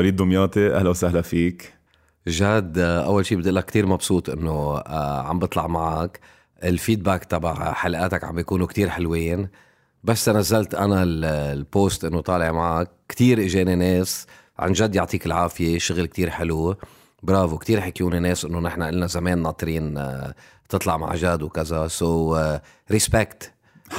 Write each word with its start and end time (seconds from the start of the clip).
وليد 0.00 0.16
دمياطي 0.16 0.74
أهلا 0.74 0.90
وسهلا 0.90 1.22
فيك. 1.22 1.74
جاد 2.26 2.78
أول 2.78 3.26
شيء 3.26 3.38
بدي 3.38 3.50
لك 3.50 3.64
كثير 3.64 3.86
مبسوط 3.86 4.30
إنه 4.30 4.78
عم 5.28 5.38
بطلع 5.38 5.66
معك. 5.66 6.20
ال 6.64 6.71
feedback 6.71 7.24
تبع 7.24 7.72
حلقاتك 7.72 8.24
عم 8.24 8.34
بيكونوا 8.34 8.66
كتير 8.66 8.88
حلوين. 8.88 9.48
بس 10.04 10.28
نزلت 10.28 10.74
أنا 10.74 11.02
ال 11.52 11.62
post 11.62 12.04
إنه 12.04 12.20
طالع 12.20 12.52
معك. 12.52 12.90
كتير 13.08 13.44
إجاني 13.44 13.74
ناس. 13.74 14.26
عن 14.58 14.72
جد 14.72 14.94
يعطيك 14.94 15.26
العافية. 15.26 15.78
شغل 15.78 16.06
كتير 16.06 16.30
حلو. 16.30 16.76
برافو. 17.22 17.58
كتير 17.58 17.80
حكيوني 17.80 18.18
ناس 18.18 18.44
إنه 18.44 18.60
نحن 18.60 18.82
قلنا 18.82 19.06
زمان 19.06 19.42
ناطرين 19.42 19.98
آه، 19.98 20.34
تطلع 20.68 20.96
مع 20.96 21.14
جاد 21.14 21.42
وكذا. 21.42 21.88
so 21.88 22.38
respect 22.90 23.52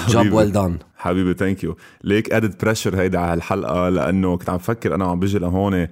job 0.07 0.31
well 0.31 0.51
done 0.51 0.79
حبيبي 0.97 1.33
thank 1.33 1.63
you 1.63 1.77
ليك 2.03 2.33
added 2.33 2.57
pressure 2.63 3.01
هيدا 3.01 3.19
على 3.19 3.33
الحلقة 3.33 3.89
لأنه 3.89 4.37
كنت 4.37 4.49
عم 4.49 4.57
بفكر 4.57 4.95
أنا 4.95 5.05
عم 5.05 5.19
بجي 5.19 5.39
لهون. 5.39 5.87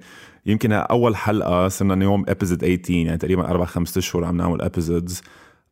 يمكن 0.46 0.72
أول 0.72 1.16
حلقة 1.16 1.68
صرنا 1.68 1.94
اليوم 1.94 2.24
episode 2.28 2.60
18 2.64 2.92
يعني 2.92 3.18
تقريبا 3.18 3.50
أربع 3.50 3.64
خمس 3.64 3.96
أشهر 3.98 4.24
عم 4.24 4.36
نعمل 4.36 4.62
episodes 4.62 5.22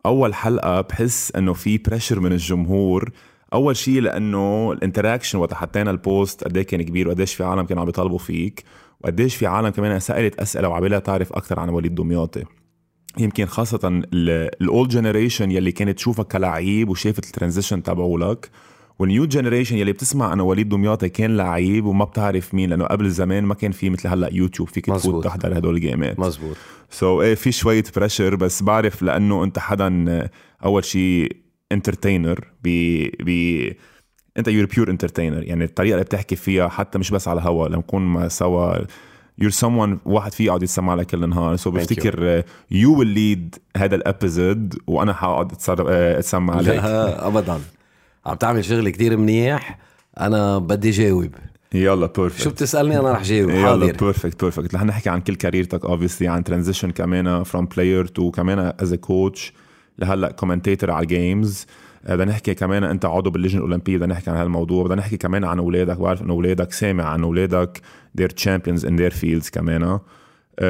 أول 0.07 0.35
حلقة 0.35 0.81
بحس 0.81 1.33
إنه 1.37 1.53
في 1.53 1.79
pressure 1.79 2.21
من 2.21 2.33
الجمهور. 2.33 3.11
أول 3.53 3.77
شيء 3.77 4.01
لأنه 4.01 4.73
ال 4.73 4.78
interaction 4.78 5.39
وقت 5.39 5.55
حطينا 5.55 5.91
ال 5.91 6.01
post 6.01 6.45
قد 6.45 6.57
إيه 6.57 6.67
كان 6.67 6.83
كبير 6.83 7.09
وقديش 7.09 7.35
في 7.35 7.45
عالم 7.45 7.63
كانوا 7.63 7.81
عم 7.83 7.87
بيطالبوا 7.87 8.19
فيك 8.19 8.65
وقديش 9.01 9.37
في 9.37 9.47
عالم 9.47 9.69
كمان 9.69 10.01
سألت 10.01 10.41
أسئلة 10.41 10.69
وعبالها 10.69 10.99
تعرف 10.99 11.33
أكثر 11.33 11.61
عن 11.61 11.69
وليد 11.69 11.95
دمياطي. 11.95 12.45
يمكن 13.19 13.47
خاصة 13.47 14.03
ال 14.13 14.32
old 14.32 14.91
generation 14.91 15.51
يلي 15.51 15.73
كانت 15.73 15.97
تشوفك 15.97 16.27
كلعيب 16.27 16.89
وشافت 16.89 17.27
ال 17.27 17.32
transition 17.32 17.83
تبعولك 17.83 18.51
وال 18.99 19.09
new 19.09 19.25
generation 19.25 19.77
يلي 19.77 19.93
بتسمع 19.93 20.33
إنه 20.33 20.43
وليد 20.43 20.69
دمياطي 20.69 21.09
كان 21.09 21.37
لعيب 21.37 21.85
وما 21.85 22.05
بتعرف 22.05 22.55
مين 22.55 22.71
لأنه 22.71 22.85
قبل 22.85 23.11
زمان 23.11 23.45
ما 23.45 23.55
كان 23.55 23.73
في 23.73 23.91
مثل 23.91 24.09
هلأ 24.09 24.29
يوتيوب 24.33 24.69
فيك 24.69 24.87
تفوت 24.87 25.25
تحضر 25.25 25.59
هدول 25.59 25.75
الجيمات 25.75 26.19
مزبوط 26.21 26.57
so, 26.91 27.23
إيه 27.23 27.35
في 27.35 27.53
شوية 27.53 27.85
pressure 27.97 28.37
بس 28.37 28.63
بعرف 28.63 29.03
لأنه 29.03 29.45
أنت 29.45 29.59
حدا 29.59 30.29
أول 30.65 30.85
شيء 30.85 31.37
entertainer 31.73 32.53
ب 32.65 32.69
ب 33.21 33.31
أنت 34.39 34.49
you're 34.49 34.67
pure 34.67 34.91
entertainer 34.91 35.43
يعني 35.43 35.65
الطريقة 35.65 35.95
اللي 35.95 36.05
بتحكي 36.05 36.37
فيها 36.37 36.69
حتى 36.69 36.99
مش 36.99 37.11
بس 37.11 37.29
على 37.29 37.41
هوا 37.41 37.69
لما 37.69 37.79
نكون 37.79 38.29
سوا 38.29 38.77
you're 39.39 39.51
someone 39.51 39.99
واحد 40.05 40.33
فيه 40.33 40.45
يقعد 40.47 40.63
يسمع 40.63 40.95
لك 40.95 41.07
كل 41.07 41.25
النهار. 41.25 41.57
so 41.57 41.75
بفتكر 41.75 42.43
you 42.71 42.99
will 42.99 43.09
lead 43.09 43.55
هذا 43.77 43.95
ال 43.95 44.05
episode 44.05 44.75
وأنا 44.87 45.13
حقعد 45.13 45.53
أتسمع 45.79 46.57
عليك 46.57 46.69
لا 46.85 47.27
ابدا. 47.29 47.61
عم 48.27 48.35
تعمل 48.35 48.65
شغل 48.65 48.89
كتير 48.89 49.17
منيح. 49.17 49.79
أنا 50.21 50.59
بدي 50.59 50.91
جاوب. 50.91 51.31
يلا 51.75 52.07
perfect 52.07 52.43
شو 52.43 52.51
بتسألني؟ 52.51 52.99
أنا 53.01 53.13
رح 53.13 53.23
جاوب. 53.23 53.51
حاضر. 53.51 53.85
يلا 53.85 53.93
perfect 53.93 54.43
perfect 54.45 54.75
رح 54.75 54.85
نحكي 54.85 55.11
عن 55.11 55.21
كل 55.21 55.35
كاريرتك 55.35 55.85
obviously 55.85 56.29
عن 56.29 56.45
transition 56.45 56.91
كمان 56.91 57.43
from 57.43 57.67
player 57.67 58.07
to 58.07 58.31
كمان 58.31 58.73
as 58.81 58.95
coach 58.95 59.53
لهلأ 59.99 60.31
commentator 60.31 60.91
على 60.91 61.03
ال 61.03 61.13
games 61.13 61.67
بدنا 62.09 62.31
نحكي 62.31 62.55
كمان 62.55 62.85
أنت 62.85 63.05
عضو 63.05 63.31
باللجنة 63.31 63.59
الأولمبية 63.59 63.97
بدنا 63.97 64.15
نحكي 64.15 64.31
عن 64.31 64.37
هالموضوع 64.37 64.85
بدنا 64.85 64.97
نحكي 64.97 65.17
كمان 65.17 65.45
عن 65.45 65.59
أولادك 65.59 65.97
بعرف 65.99 66.23
إنه 66.23 66.33
أولادك 66.33 66.73
سامع 66.73 67.05
عن 67.05 67.23
أولادك 67.23 67.81
they're 68.21 68.45
champions 68.45 68.83
in 68.85 68.93
their 68.93 69.15
fields 69.21 69.51
كمان 69.53 69.99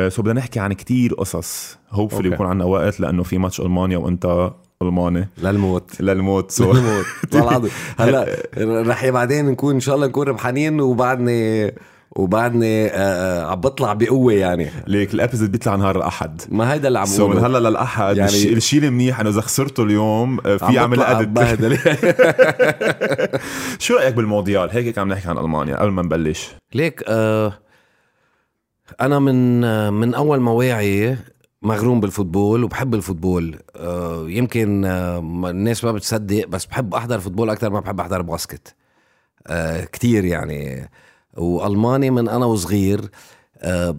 so 0.08 0.22
بدنا 0.22 0.34
نحكي 0.34 0.60
عن 0.60 0.72
كتير 0.72 1.14
قصص 1.14 1.78
hopefully 1.90 2.28
يكون 2.28 2.46
عندنا 2.46 2.64
وقت 2.64 3.00
لأنه 3.00 3.22
في 3.22 3.38
ماتش 3.38 3.60
ألمانيا 3.60 3.98
وأنت 3.98 4.50
ألماني. 4.82 5.28
للموت. 5.42 6.00
للموت 6.00 6.50
so 6.50 6.72
للموت. 6.72 7.04
هلا 8.00 8.36
رح 8.60 9.08
بعدين 9.08 9.46
نكون 9.46 9.74
إن 9.74 9.80
شاء 9.80 9.94
الله 9.94 10.06
نكون 10.06 10.28
ربحانين 10.28 10.80
وبعدني 10.80 11.72
وبعدني 12.18 12.86
آه، 12.86 12.90
آه، 12.96 13.50
عم 13.50 13.60
بطلع 13.60 13.92
بقوة 13.92 14.32
يعني. 14.32 14.70
ليك 14.86 15.14
ال 15.14 15.19
episode 15.19 15.52
بيطلع 15.52 15.76
نهار 15.76 15.96
الأحد. 15.96 16.42
ما 16.48 16.72
هيدا 16.72 16.88
اللي 16.88 16.98
عم 16.98 17.06
so 17.06 17.28
من 17.28 17.38
هلا 17.38 17.68
للأحد 17.68 18.16
يعني 18.16 18.30
الشيء 18.30 18.84
المنيح 18.84 19.20
إنه 19.20 19.30
إذا 19.30 19.40
خسرته 19.40 19.82
اليوم 19.82 20.40
آه، 20.46 20.56
فيي 20.56 20.78
اعمل 20.78 21.02
edit 21.02 21.28
شو 23.82 23.96
رأيك 23.96 24.14
بالمونديال 24.14 24.70
هيك 24.70 24.98
عم 24.98 25.08
نحكي 25.08 25.28
عن 25.28 25.38
ألمانيا 25.38 25.76
قبل 25.76 25.90
ما 25.90 26.02
نبلش. 26.02 26.48
ليك 26.74 27.04
آه 27.08 27.52
أنا 29.00 29.18
من 29.18 29.60
من 29.92 30.14
أول 30.14 30.40
ما 30.40 30.50
واعي 30.50 31.16
مغروم 31.62 32.00
بال 32.00 32.13
football 32.13 32.64
وبحب 32.64 32.94
ال 32.94 33.01
football. 33.01 33.58
آه 33.76 34.24
يمكن 34.28 34.84
آه 34.84 35.18
الناس 35.50 35.84
ما 35.84 35.92
بتصدق 35.92 36.46
بس 36.46 36.66
بحب 36.66 36.94
أحضر 36.94 37.18
football 37.18 37.50
أكثر 37.50 37.70
ما 37.70 37.80
بحب 37.80 38.00
أحضر 38.00 38.22
basket. 38.22 38.74
آه 39.46 39.84
كتير 39.84 40.24
يعني. 40.24 40.88
وألماني 41.38 42.10
من 42.10 42.28
أنا 42.28 42.46
وصغير 42.46 43.10
أه 43.58 43.96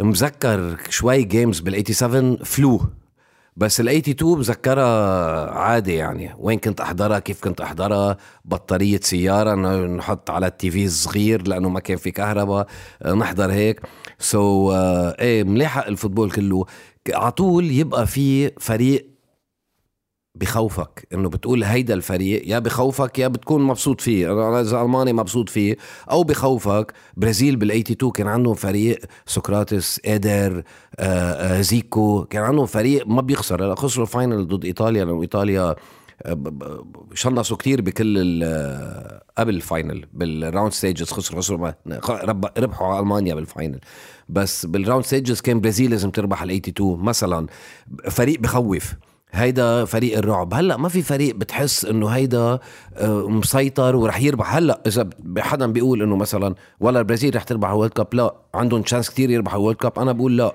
مذكر 0.00 0.76
شوي 0.88 1.22
games 1.22 1.60
بال 1.60 1.94
87 1.94 2.36
flou 2.36 2.80
بس 3.56 3.80
ال 3.80 3.88
82 3.88 4.38
بذكرها 4.38 5.50
عادي 5.50 5.94
يعني. 5.94 6.34
وين 6.38 6.58
كنت 6.58 6.80
أحضرها 6.80 7.18
كيف 7.18 7.40
كنت 7.40 7.60
أحضرها 7.60 8.16
بطارية 8.44 9.00
سيارة 9.02 9.54
نحط 9.86 10.30
على 10.30 10.46
ال 10.46 10.70
TV 10.70 10.84
الصغير 10.84 11.48
لأنه 11.48 11.68
ما 11.68 11.80
كان 11.80 11.96
في 11.96 12.10
كهرباء 12.10 12.66
آه، 13.02 13.12
نحضر 13.12 13.52
هيك. 13.52 13.80
so, 14.18 14.74
uh, 14.74 15.20
إيه 15.20 15.44
ملاحق 15.44 15.86
ال 15.86 15.91
football 15.91 16.30
كله. 16.30 16.64
على 17.14 17.32
طول 17.32 17.70
يبقى 17.70 18.06
في 18.06 18.50
فريق 18.60 19.11
بخوفك 20.34 21.06
إنه 21.14 21.28
بتقول 21.28 21.64
هيدا 21.64 21.94
الفريق 21.94 22.42
يا 22.48 22.58
بخوفك 22.58 23.18
يا 23.18 23.28
بتكون 23.28 23.62
مبسوط 23.62 24.00
فيه 24.00 24.32
أنا 24.32 24.60
إذا 24.60 24.82
ألماني 24.82 25.12
مبسوط 25.12 25.48
فيه 25.48 25.76
أو 26.10 26.22
بخوفك 26.22 26.92
برازيل 27.16 27.56
بال 27.56 27.70
82 27.70 28.12
كان 28.12 28.28
عندهم 28.28 28.54
فريق 28.54 28.98
سقراطس 29.26 30.00
إيدر 30.04 30.62
آه، 30.98 31.32
آه، 31.32 31.60
زيكو 31.60 32.24
كان 32.24 32.42
عندهم 32.42 32.66
فريق 32.66 33.06
ما 33.06 33.20
بيخسر 33.20 33.74
خسروا 33.74 34.06
ال 34.06 34.13
final 34.13 34.48
ضد 34.48 34.64
إيطاليا 34.64 35.04
لأنه 35.04 35.22
إيطاليا 35.22 35.74
آه، 36.22 36.84
شنصوا 37.14 37.56
كتير 37.56 37.80
بكل 37.80 38.44
قبل 39.38 39.54
ال 39.54 39.63
final 39.63 40.06
بال 40.12 40.29
round 40.29 40.72
stages 40.72 41.10
خسروا 41.10 41.40
خسروا 41.40 41.72
ربحوا 42.58 43.00
ألمانيا 43.00 43.34
بال 43.34 43.47
final 43.47 43.80
بس 44.28 44.66
بال 44.66 44.77
round 44.77 45.04
stages 45.04 45.40
كان 45.40 45.60
برازيل 45.60 45.90
لازم 45.90 46.10
تربح 46.10 46.42
ال 46.42 46.50
82 46.50 47.04
مثلا 47.04 47.46
فريق 48.10 48.40
بخوف. 48.40 48.94
هيدا 49.32 49.84
فريق 49.84 50.18
الرعب. 50.18 50.54
هلأ 50.54 50.76
ما 50.76 50.88
في 50.88 51.02
فريق 51.02 51.34
بتحس 51.34 51.84
إنه 51.84 52.08
هيدا 52.08 52.58
آه، 52.96 53.28
مسيطر 53.28 53.96
ورح 53.96 54.20
يربح. 54.20 54.56
هلأ 54.56 54.80
إذا 54.86 55.10
حدا 55.38 55.66
بيقول 55.66 56.02
إنه 56.02 56.16
مثلا 56.16 56.54
ولا 56.80 56.98
البرازيل 56.98 57.36
رح 57.36 57.42
تربح 57.42 57.70
ال 57.70 57.74
World 57.74 57.92
Cup 57.92 58.14
لا. 58.14 58.34
عندهم 58.54 58.82
chance 58.82 59.10
كتير 59.10 59.30
يربحوا 59.30 59.58
ال 59.58 59.61
World 59.61 59.76
Cup. 59.76 59.98
أنا 59.98 60.12
بقول 60.12 60.36
لا. 60.36 60.52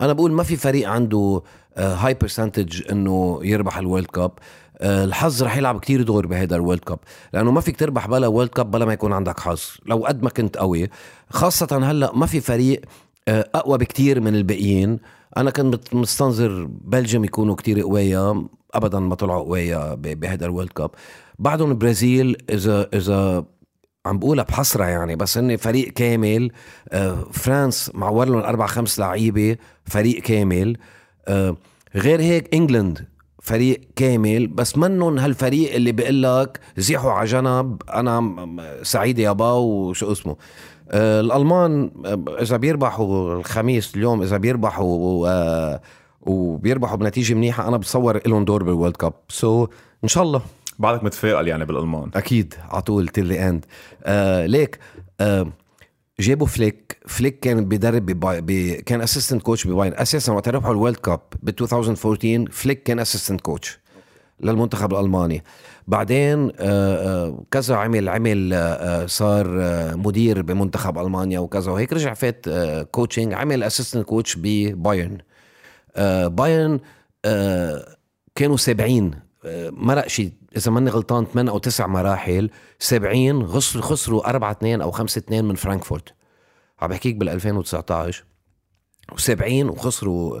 أنا 0.00 0.12
بقول 0.12 0.32
ما 0.32 0.42
في 0.42 0.56
فريق 0.56 0.88
عنده 0.88 1.42
هاي 1.76 2.12
آه، 2.12 2.16
percentage 2.20 2.82
إنه 2.90 3.40
يربح 3.42 3.78
ال 3.78 3.83
World 3.83 4.06
Cup. 4.06 4.30
آه، 4.78 5.04
الحظ 5.04 5.42
رح 5.42 5.56
يلعب 5.56 5.80
كتير 5.80 6.02
دور 6.02 6.26
بهذا 6.26 6.56
ال 6.56 6.60
World 6.60 6.80
Cup. 6.80 6.98
لأنه 7.32 7.50
ما 7.50 7.60
فيك 7.60 7.76
تربح 7.76 8.06
بلا 8.06 8.26
World 8.26 8.50
Cup 8.50 8.70
بلا 8.70 8.84
ما 8.84 8.92
يكون 8.92 9.12
عندك 9.12 9.40
حظ. 9.40 9.62
لو 9.86 9.96
قد 10.06 10.22
ما 10.22 10.30
كنت 10.30 10.56
قوي. 10.56 10.88
خاصة 11.30 11.90
هلأ 11.90 12.12
ما 12.14 12.26
في 12.26 12.40
فريق 12.40 12.80
أقوى 13.28 13.78
بكتير 13.78 14.20
من 14.20 14.34
الباقيين. 14.34 14.98
أنا 15.38 15.50
كنت 15.50 15.94
مستنظر 15.94 16.64
بلجيم 16.70 17.24
يكونوا 17.24 17.54
كتير 17.54 17.80
قوية 17.80 18.44
ابدا 18.74 19.00
ما 19.00 19.14
طلعوا 19.14 19.44
قوية 19.44 19.94
بهذا 19.94 20.46
ال 20.46 20.50
World 20.50 20.68
Cup 20.68 20.90
بعدهم 21.38 21.70
البرازيل 21.70 22.36
اذا 22.50 22.88
إذا 22.94 23.44
عم 24.06 24.18
بقولها 24.18 24.44
بحسرة 24.44 24.84
يعني 24.84 25.16
بس 25.16 25.38
هن 25.38 25.56
فريق 25.56 25.88
كامل 25.92 26.50
آه، 26.88 27.26
فرانس 27.32 27.90
معور 27.94 28.28
لهم 28.28 28.38
أربع 28.38 28.66
خمس 28.66 28.98
لعيبة 28.98 29.56
فريق 29.84 30.22
كامل. 30.22 30.76
آه، 31.28 31.56
غير 31.94 32.20
هيك 32.20 32.54
إنجلند 32.54 33.08
فريق 33.42 33.80
كامل 33.96 34.46
بس 34.46 34.78
منهم 34.78 35.18
هالفريق 35.18 35.74
اللي 35.74 35.92
بيقول 35.92 36.22
لك 36.22 36.60
زيحوا 36.76 37.12
على 37.12 37.26
جنب 37.26 37.82
أنا 37.94 38.46
سعيد 38.82 39.18
يابا 39.18 39.52
وشو 39.52 40.12
اسمه. 40.12 40.36
الألمان 40.90 41.90
آه، 42.06 42.42
إذا 42.42 42.56
بيربحوا 42.56 43.34
الخميس 43.34 43.94
اليوم 43.96 44.22
إذا 44.22 44.36
بيربحوا 44.36 45.28
آه، 45.28 45.80
وبيربحوا 46.20 46.96
بنتيجة 46.96 47.34
منيحة 47.34 47.68
أنا 47.68 47.76
بتصور 47.76 48.20
لهم 48.28 48.44
دور 48.44 48.62
بال 48.62 48.72
World 48.72 48.96
Cup 48.96 49.12
so, 49.28 49.70
إن 50.04 50.08
شاء 50.08 50.22
الله. 50.22 50.42
بعدك 50.78 51.04
متفائل 51.04 51.48
يعني 51.48 51.64
بالألمان. 51.64 52.10
أكيد 52.14 52.54
على 52.70 52.82
طول 52.82 53.08
till 53.08 53.32
end 53.32 53.64
آه 54.04 54.46
ليك 54.46 54.78
آه 55.20 55.46
جابوا 56.20 56.46
فليك. 56.46 56.98
فليك 57.06 57.40
كان 57.40 57.64
بيدرب 57.68 58.06
بباي 58.06 58.82
كان 58.82 59.00
assistant 59.00 59.42
coach 59.42 59.66
ببايرن 59.66 59.94
أساسا 59.94 60.32
وقت 60.32 60.48
ربحوا 60.48 60.72
ال 60.72 60.76
World 60.76 60.96
Cup 60.96 61.20
ب 61.42 61.48
2014 61.48 62.50
فليك 62.50 62.82
كان 62.82 62.98
assistant 62.98 63.40
coach 63.40 63.78
للمنتخب 64.40 64.92
الألماني. 64.94 65.36
آه، 65.36 65.42
آه، 65.94 67.44
كذا 67.50 67.76
عمل 67.76 68.08
عمل 68.08 68.52
آه، 68.54 69.06
صار 69.06 69.46
مدير 69.96 70.42
بمنتخب 70.42 70.98
ألمانيا 70.98 71.38
وكذا 71.38 71.72
وهيك 71.72 71.92
رجع 71.92 72.14
فات 72.14 72.48
coaching 72.90 73.34
عمل 73.34 73.62
assistant 73.62 74.04
coach 74.04 74.36
ببايرن 74.38 75.18
بايرن 76.28 76.80
كانوا 78.34 78.56
سابعين 78.56 79.10
مرق 79.70 80.06
شيء 80.06 80.32
إذا 80.56 80.70
ماني 80.70 80.90
غلطان 80.90 81.24
ثمان 81.24 81.48
أو 81.48 81.58
تسع 81.58 81.86
مراحل 81.86 82.50
سابعين 82.78 83.46
خسروا 83.46 83.82
خسروا 83.84 84.28
4 84.28 84.50
2 84.50 84.80
أو 84.80 84.90
5 84.90 85.18
2 85.18 85.44
من 85.44 85.54
فرانكفورت. 85.54 86.14
عم 86.80 86.88
بحكيك 86.88 87.16
بال 87.16 87.28
2019 87.28 88.24
وسابعين 89.12 89.68
وخسروا. 89.68 90.40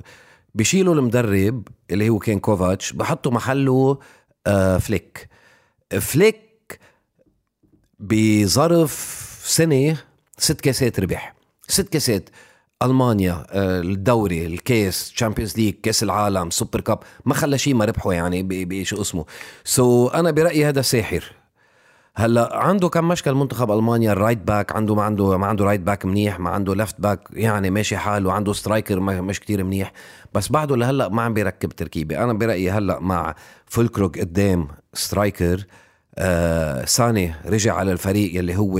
بيشيلوا 0.54 0.94
المدرب 0.94 1.68
اللي 1.90 2.08
هو 2.08 2.18
كان 2.18 2.38
كوفاتش 2.38 2.92
بحطوا 2.92 3.32
محله 3.32 3.98
آه 4.46 4.78
فليك. 4.78 5.28
فليك 6.00 6.80
بظرف 8.00 8.92
سنة 9.44 9.96
ست 10.38 10.60
كاسات 10.60 11.00
ربح. 11.00 11.34
ست 11.68 11.88
كاسات 11.88 12.30
ألمانيا 12.82 13.46
آه، 13.50 13.80
الدوري 13.80 14.46
الكاس 14.46 15.12
Champions 15.12 15.56
League 15.56 15.74
كاس 15.82 16.02
العالم 16.02 16.50
Super 16.50 16.80
Cup 16.80 16.98
ما 17.24 17.34
خلى 17.34 17.58
شيء 17.58 17.74
ما 17.74 17.84
ربحه 17.84 18.12
يعني 18.12 18.42
بشو 18.42 19.00
اسمه. 19.00 19.24
so 19.64 20.14
أنا 20.14 20.30
برأيي 20.30 20.64
هذا 20.68 20.82
ساحر. 20.82 21.32
هلأ 22.16 22.56
عنده 22.56 22.88
كم 22.88 23.08
مشكل 23.08 23.34
منتخب 23.34 23.70
ألمانيا؟ 23.70 24.12
ال 24.12 24.16
right 24.16 24.38
back 24.38 24.76
عنده 24.76 24.94
ما 24.94 25.02
عنده 25.02 25.38
ما 25.38 25.46
عنده 25.46 25.64
right 25.64 25.80
back 25.80 26.04
منيح 26.04 26.40
ما 26.40 26.50
عنده 26.50 26.74
left 26.74 27.00
back 27.00 27.28
يعني 27.32 27.70
ماشي 27.70 27.96
حاله 27.96 28.32
عنده 28.32 28.52
striker 28.52 29.00
مش 29.00 29.40
كتير 29.40 29.64
منيح. 29.64 29.92
بس 30.34 30.52
بعده 30.52 30.76
لهلأ 30.76 31.08
ما 31.08 31.22
عم 31.22 31.34
بيركب 31.34 31.68
تركيبة. 31.68 32.24
أنا 32.24 32.32
برأيي 32.32 32.70
هلأ 32.70 33.00
مع 33.00 33.34
فولكروك 33.66 34.18
قدام 34.18 34.68
striker 34.94 35.64
آه 36.20 36.84
ساني 36.84 37.34
رجع 37.46 37.74
على 37.74 37.92
الفريق 37.92 38.36
يلي 38.38 38.56
هو 38.56 38.78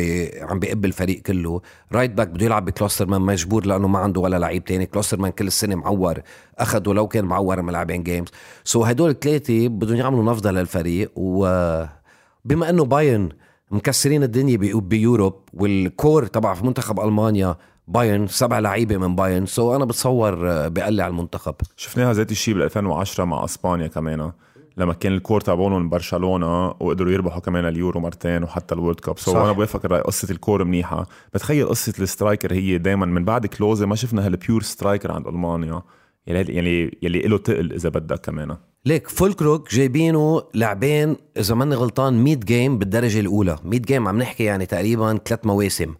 عم 0.50 0.58
بيقب 0.58 0.84
الفريق 0.84 1.22
كله. 1.22 1.60
right 1.92 2.10
back 2.10 2.28
بده 2.28 2.46
يلعب 2.46 2.64
بكلوسترمان 2.64 3.20
مجبور 3.20 3.66
لأنه 3.66 3.88
ما 3.88 3.98
عنده 3.98 4.20
ولا 4.20 4.38
لعيب 4.38 4.64
تاني. 4.64 4.86
كلوسترمان 4.86 5.30
كل 5.32 5.46
السنة 5.46 5.74
معور 5.74 6.20
اخذه 6.58 6.92
لو 6.92 7.08
كان 7.08 7.24
معور 7.24 7.62
ملعبين 7.62 8.02
games 8.02 8.28
so 8.64 8.84
هدول 8.84 9.10
الثلاثة 9.10 9.68
بدهم 9.68 9.96
يعملوا 9.96 10.24
نفضة 10.32 10.50
للفريق. 10.50 11.10
وبما 11.16 12.70
إنه 12.70 12.84
بايرن 12.84 13.28
مكسرين 13.70 14.22
الدنيا 14.22 14.56
ب 14.80 14.88
Europe 14.88 15.34
وال 15.54 15.78
core 15.78 16.26
تبع 16.26 16.54
في 16.54 16.66
منتخب 16.66 17.00
ألمانيا 17.00 17.56
بايرن 17.88 18.26
سبع 18.26 18.58
لعيبة 18.58 18.96
من 18.96 19.16
بايرن 19.16 19.46
so 19.46 19.76
أنا 19.76 19.84
بتصور 19.84 20.50
آه، 20.50 20.68
بقلي 20.68 21.02
على 21.02 21.10
المنتخب. 21.10 21.54
شفناها 21.76 22.12
ذات 22.12 22.30
الشيء 22.30 22.54
بال 22.54 22.62
2010 22.62 23.24
مع 23.24 23.44
إسبانيا 23.44 23.86
كمان. 23.86 24.32
لما 24.78 24.92
كان 24.92 25.12
ال 25.12 25.18
core 25.18 25.40
تبعونهم 25.40 25.88
برشلونة 25.88 26.68
وقدروا 26.68 27.12
يربحوا 27.12 27.40
كمان 27.40 27.64
اليورو 27.64 28.00
مرتين 28.00 28.42
وحتى 28.44 28.74
ال 28.74 28.78
World 28.78 29.00
Cup. 29.00 29.18
so 29.18 29.44
أنا 29.44 29.52
بوافق 29.52 29.80
الراي 29.84 30.00
قصة 30.00 30.30
ال 30.30 30.37
core 30.37 30.64
منيحة. 30.64 31.06
بتخيل 31.34 31.68
قصة 31.68 31.92
ال 31.98 32.05
striker 32.05 32.52
هي 32.52 32.78
دائما 32.78 33.06
من 33.06 33.24
بعد 33.24 33.46
كلوزه 33.46 33.86
ما 33.86 33.96
شفنا 33.96 34.26
هال 34.26 34.38
pure 34.38 34.62
striker 34.62 35.12
عند 35.12 35.26
ألمانيا. 35.26 35.82
يلي 36.26 36.56
يلي 36.56 36.98
يلي 37.02 37.20
له 37.20 37.38
تقل 37.38 37.72
إذا 37.72 37.88
بدك 37.88 38.20
كمان. 38.20 38.56
ليك 38.86 39.08
فولكروك 39.08 39.74
جايبينه 39.74 40.42
لاعبين 40.54 41.16
إذا 41.36 41.54
ماني 41.54 41.74
غلطان 41.74 42.24
100 42.24 42.36
game 42.36 42.78
بالدرجة 42.78 43.20
الأولى. 43.20 43.58
100 43.64 43.80
game 43.80 44.08
عم 44.08 44.18
نحكي 44.18 44.44
يعني 44.44 44.66
تقريبا 44.66 45.18
ثلاث 45.24 45.46
مواسم. 45.46 45.94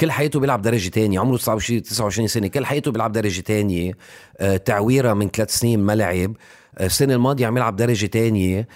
كل 0.00 0.10
حياته 0.10 0.40
بيلعب 0.40 0.62
درجة 0.62 0.88
تانية. 0.88 1.20
عمره 1.20 1.36
29 1.36 1.82
29 1.82 2.28
سنة. 2.28 2.46
كل 2.46 2.66
حياته 2.66 2.90
بيلعب 2.92 3.12
درجة 3.12 3.40
تانية. 3.40 3.92
آه 4.38 4.56
تعويرة 4.56 5.12
من 5.12 5.28
ثلاث 5.28 5.50
سنين 5.50 5.80
ما 5.80 5.94
لعب. 5.94 6.36
السنة 6.80 7.14
الماضية 7.14 7.46
عم 7.46 7.56
يلعب 7.56 7.76
درجة 7.76 8.06
تانية. 8.06 8.68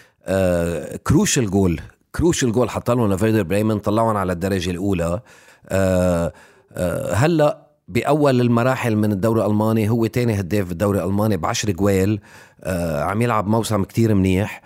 crucial 1.06 1.46
goal 1.46 1.81
crucial 2.14 2.52
goal 2.52 2.70
حط 2.70 2.90
لهم 2.90 3.12
لفيدر 3.12 3.43
بريمن 3.43 3.78
طلعهم 3.78 4.16
على 4.16 4.32
الدرجة 4.32 4.70
الأولى. 4.70 5.20
آه 5.69 6.32
آه 6.72 7.12
هلأ 7.14 7.66
بأول 7.88 8.40
المراحل 8.40 8.96
من 8.96 9.12
الدوري 9.12 9.40
الألماني 9.40 9.90
هو 9.90 10.06
تاني 10.06 10.40
هداف 10.40 10.69
بالدوري 10.69 10.98
الألماني 10.98 11.37
ب 11.37 11.46
10 11.46 11.72
جوال. 11.72 12.20
آه 12.64 13.02
عم 13.02 13.22
يلعب 13.22 13.46
موسم 13.46 13.84
كتير 13.84 14.14
منيح. 14.14 14.62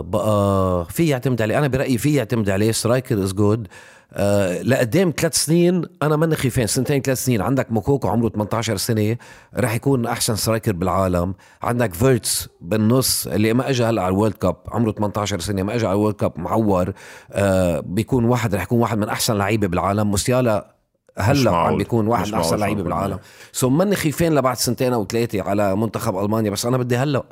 بقى 0.00 0.86
في 0.90 1.08
يعتمد 1.08 1.42
عليه 1.42 1.58
أنا 1.58 1.66
برأيي 1.68 1.98
في 1.98 2.14
يعتمد 2.14 2.50
عليه. 2.50 2.72
striker 2.72 3.22
is 3.24 3.32
good 3.32 3.68
آه 4.12 4.62
لقدام 4.62 5.12
ثلاث 5.16 5.34
سنين 5.34 5.84
أنا 6.02 6.16
ماني 6.16 6.36
خيفان 6.36 6.66
سنتين 6.66 7.02
ثلاث 7.02 7.24
سنين. 7.24 7.42
عندك 7.42 7.72
موكوكو 7.72 8.08
عمره 8.08 8.28
18 8.28 8.76
سنة 8.76 9.16
رح 9.56 9.74
يكون 9.74 10.06
أحسن 10.06 10.36
سترايكر 10.36 10.72
بالعالم. 10.72 11.34
عندك 11.62 11.94
فيرتس 11.94 12.48
بالنص 12.60 13.26
اللي 13.26 13.52
ما 13.52 13.70
اجى 13.70 13.84
هلأ 13.84 14.02
على 14.02 14.12
ال 14.14 14.17
World 14.17 14.34
Cup 14.34 14.56
عمره 14.68 14.92
18 14.92 15.40
سنة 15.40 15.62
ما 15.62 15.74
اجى 15.74 15.86
على 15.86 15.94
ال 15.94 15.97
World 15.97 16.14
Cup 16.14 16.32
معور 16.38 16.92
آه 17.32 17.80
بيكون 17.80 18.24
واحد 18.24 18.54
رح 18.54 18.62
يكون 18.62 18.80
واحد 18.80 18.98
من 18.98 19.08
أحسن 19.08 19.34
لعيبة 19.36 19.66
بالعالم. 19.66 20.10
موسيالا 20.10 20.74
هلأ 21.18 21.50
عم 21.50 21.76
بيكون 21.76 22.06
واحد 22.06 22.28
من 22.28 22.34
أحسن 22.34 22.56
لعيبة 22.56 22.82
بالعالم. 22.82 23.18
so 23.52 23.68
ماني 23.68 23.96
خيفان 23.96 24.34
لبعد 24.34 24.56
سنتين 24.56 24.92
أو 24.92 25.06
ثلاثة 25.06 25.42
على 25.42 25.76
منتخب 25.76 26.18
ألمانيا. 26.18 26.50
بس 26.50 26.66
أنا 26.66 26.78
بدي 26.78 26.96
هلأ 26.96 27.22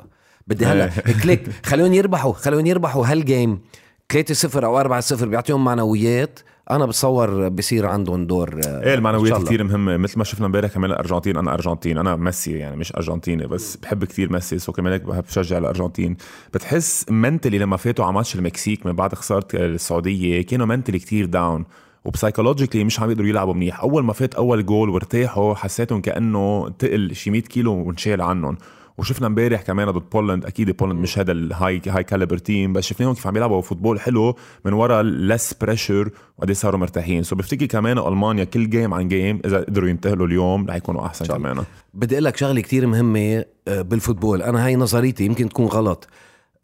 بدي 0.47 0.65
هلأ. 0.65 0.89
كليك 1.23 1.49
خليهم 1.65 1.93
يربحوا 1.93 2.33
خليهم 2.33 2.65
يربحوا 2.65 3.05
هال 3.07 3.25
game 3.25 3.61
3 4.09 4.33
0 4.33 4.65
أو 4.65 4.79
4 4.79 4.99
0 4.99 5.27
بيعطيهم 5.27 5.63
معنويات. 5.63 6.39
أنا 6.71 6.85
بتصور 6.85 7.49
بصير 7.49 7.85
عندهم 7.85 8.25
دور 8.27 8.61
آه، 8.67 8.83
إيه 8.83 8.93
المعنويات 8.93 9.43
كثير 9.43 9.63
مهمة. 9.63 9.97
مثل 9.97 10.17
ما 10.17 10.23
شفنا 10.23 10.45
امبارح 10.45 10.71
كمان 10.71 10.91
الأرجنتين 10.91 11.37
أنا 11.37 11.53
أرجنتين 11.53 11.97
أنا 11.97 12.15
ميسي 12.15 12.51
يعني 12.51 12.75
مش 12.75 12.95
أرجنتيني 12.95 13.47
بس 13.47 13.75
بحب 13.77 14.05
كثير 14.05 14.31
ميسي 14.31 14.59
so 14.59 14.71
كمان 14.71 14.93
هيك 14.93 15.01
بحب 15.01 15.23
بشجع 15.23 15.57
الأرجنتين. 15.57 16.17
بتحس 16.53 17.05
mentally 17.09 17.57
لما 17.57 17.77
فاتوا 17.77 18.05
على 18.05 18.13
ماتش 18.13 18.35
المكسيك 18.35 18.85
من 18.85 18.91
بعد 18.93 19.15
خسارة 19.15 19.47
السعودية 19.53 20.41
كانوا 20.41 20.65
mentally 20.65 20.99
كثير 20.99 21.25
down 21.25 21.65
و 22.05 22.10
psychologically 22.10 22.83
مش 22.83 22.99
عم 22.99 23.09
يقدروا 23.11 23.27
يلعبوا 23.27 23.53
منيح. 23.53 23.79
أول 23.79 24.03
ما 24.03 24.13
فات 24.13 24.35
أول 24.35 24.65
جول 24.65 24.89
وارتاحوا 24.89 25.53
حسيتهم 25.53 26.01
كأنه 26.01 26.69
تقل 26.69 27.15
شي 27.15 27.31
100 27.31 27.41
كيلو 27.41 27.73
وانشال 27.73 28.21
عنهم. 28.21 28.57
وشفنا 28.99 29.27
امبارح 29.27 29.61
كمان 29.61 29.91
ضد 29.91 30.09
Poland 30.11 30.45
أكيد 30.45 30.77
Poland 30.77 30.99
مش 30.99 31.19
هذا 31.19 31.31
ال 31.31 31.81
high 31.87 32.03
high 32.03 32.15
caliber 32.15 32.37
team 32.37 32.73
بس 32.73 32.83
شفناهم 32.83 33.13
كيف 33.13 33.27
عم 33.27 33.37
يلعبوا 33.37 33.61
football 33.61 33.99
حلو 33.99 34.35
من 34.65 34.73
ورا 34.73 35.01
less 35.01 35.53
pressure 35.53 36.09
وقد 36.37 36.51
صاروا 36.51 36.79
مرتاحين. 36.79 37.23
so 37.23 37.35
بفتكر 37.35 37.65
كمان 37.65 37.97
ألمانيا 37.97 38.43
كل 38.43 38.69
game 38.69 38.93
عن 38.93 39.07
game 39.07 39.41
إذا 39.45 39.57
قدروا 39.57 39.89
ينتهلوا 39.89 40.27
اليوم 40.27 40.67
رح 40.67 40.75
يكونوا 40.75 41.05
أحسن 41.05 41.25
كمان. 41.25 41.63
بدي 41.93 42.15
أقول 42.15 42.25
لك 42.25 42.37
شغلة 42.37 42.61
كثير 42.61 42.87
مهمة 42.87 43.45
آه، 43.67 43.81
بال 43.81 43.92
football. 43.92 44.41
أنا 44.41 44.65
هاي 44.65 44.75
نظريتي 44.75 45.25
يمكن 45.25 45.49
تكون 45.49 45.65
غلط. 45.65 46.07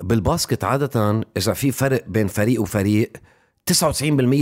بال 0.04 0.19
basket 0.19 0.64
عادة 0.64 1.22
إذا 1.38 1.54
في 1.54 1.72
فرق 1.72 2.04
بين 2.08 2.28
فريق 2.28 2.62
وفريق 2.62 3.12
99% 3.72 3.74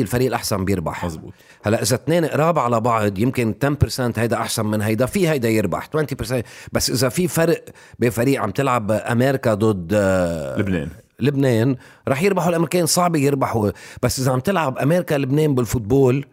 الفريق 0.02 0.28
الأحسن 0.28 0.66
بيربح. 0.66 1.06
مزبوط 1.06 1.34
هلا 1.64 1.82
إذا 1.82 1.96
اثنين 1.96 2.26
قراب 2.26 2.60
على 2.60 2.80
بعض 2.80 3.20
يمكن 3.20 3.56
10% 3.66 4.20
هيدا 4.20 4.38
أحسن 4.38 4.66
من 4.66 4.82
هيدا 4.82 5.06
في 5.06 5.30
هيدا 5.30 5.50
يربح 5.50 5.88
20% 5.88 6.44
بس 6.72 6.90
إذا 6.90 7.10
في 7.10 7.28
فرق 7.28 7.66
بين 8.00 8.10
فريق 8.10 8.42
عم 8.42 8.52
تلعب 8.52 8.92
أمريكا 8.92 9.54
ضد 9.54 9.92
آه، 9.94 10.58
لبنان. 10.60 10.90
لبنان 11.20 11.76
رح 12.08 12.24
يربحوا 12.24 12.50
الامريكان 12.50 12.86
صعب 12.86 13.16
يربحوا. 13.16 13.70
بس 14.04 14.20
إذا 14.20 14.32
عم 14.32 14.40
تلعب 14.40 14.78
أمريكا 14.78 15.16
لبنان 15.16 15.56
بال 15.56 15.70
football 15.70 16.26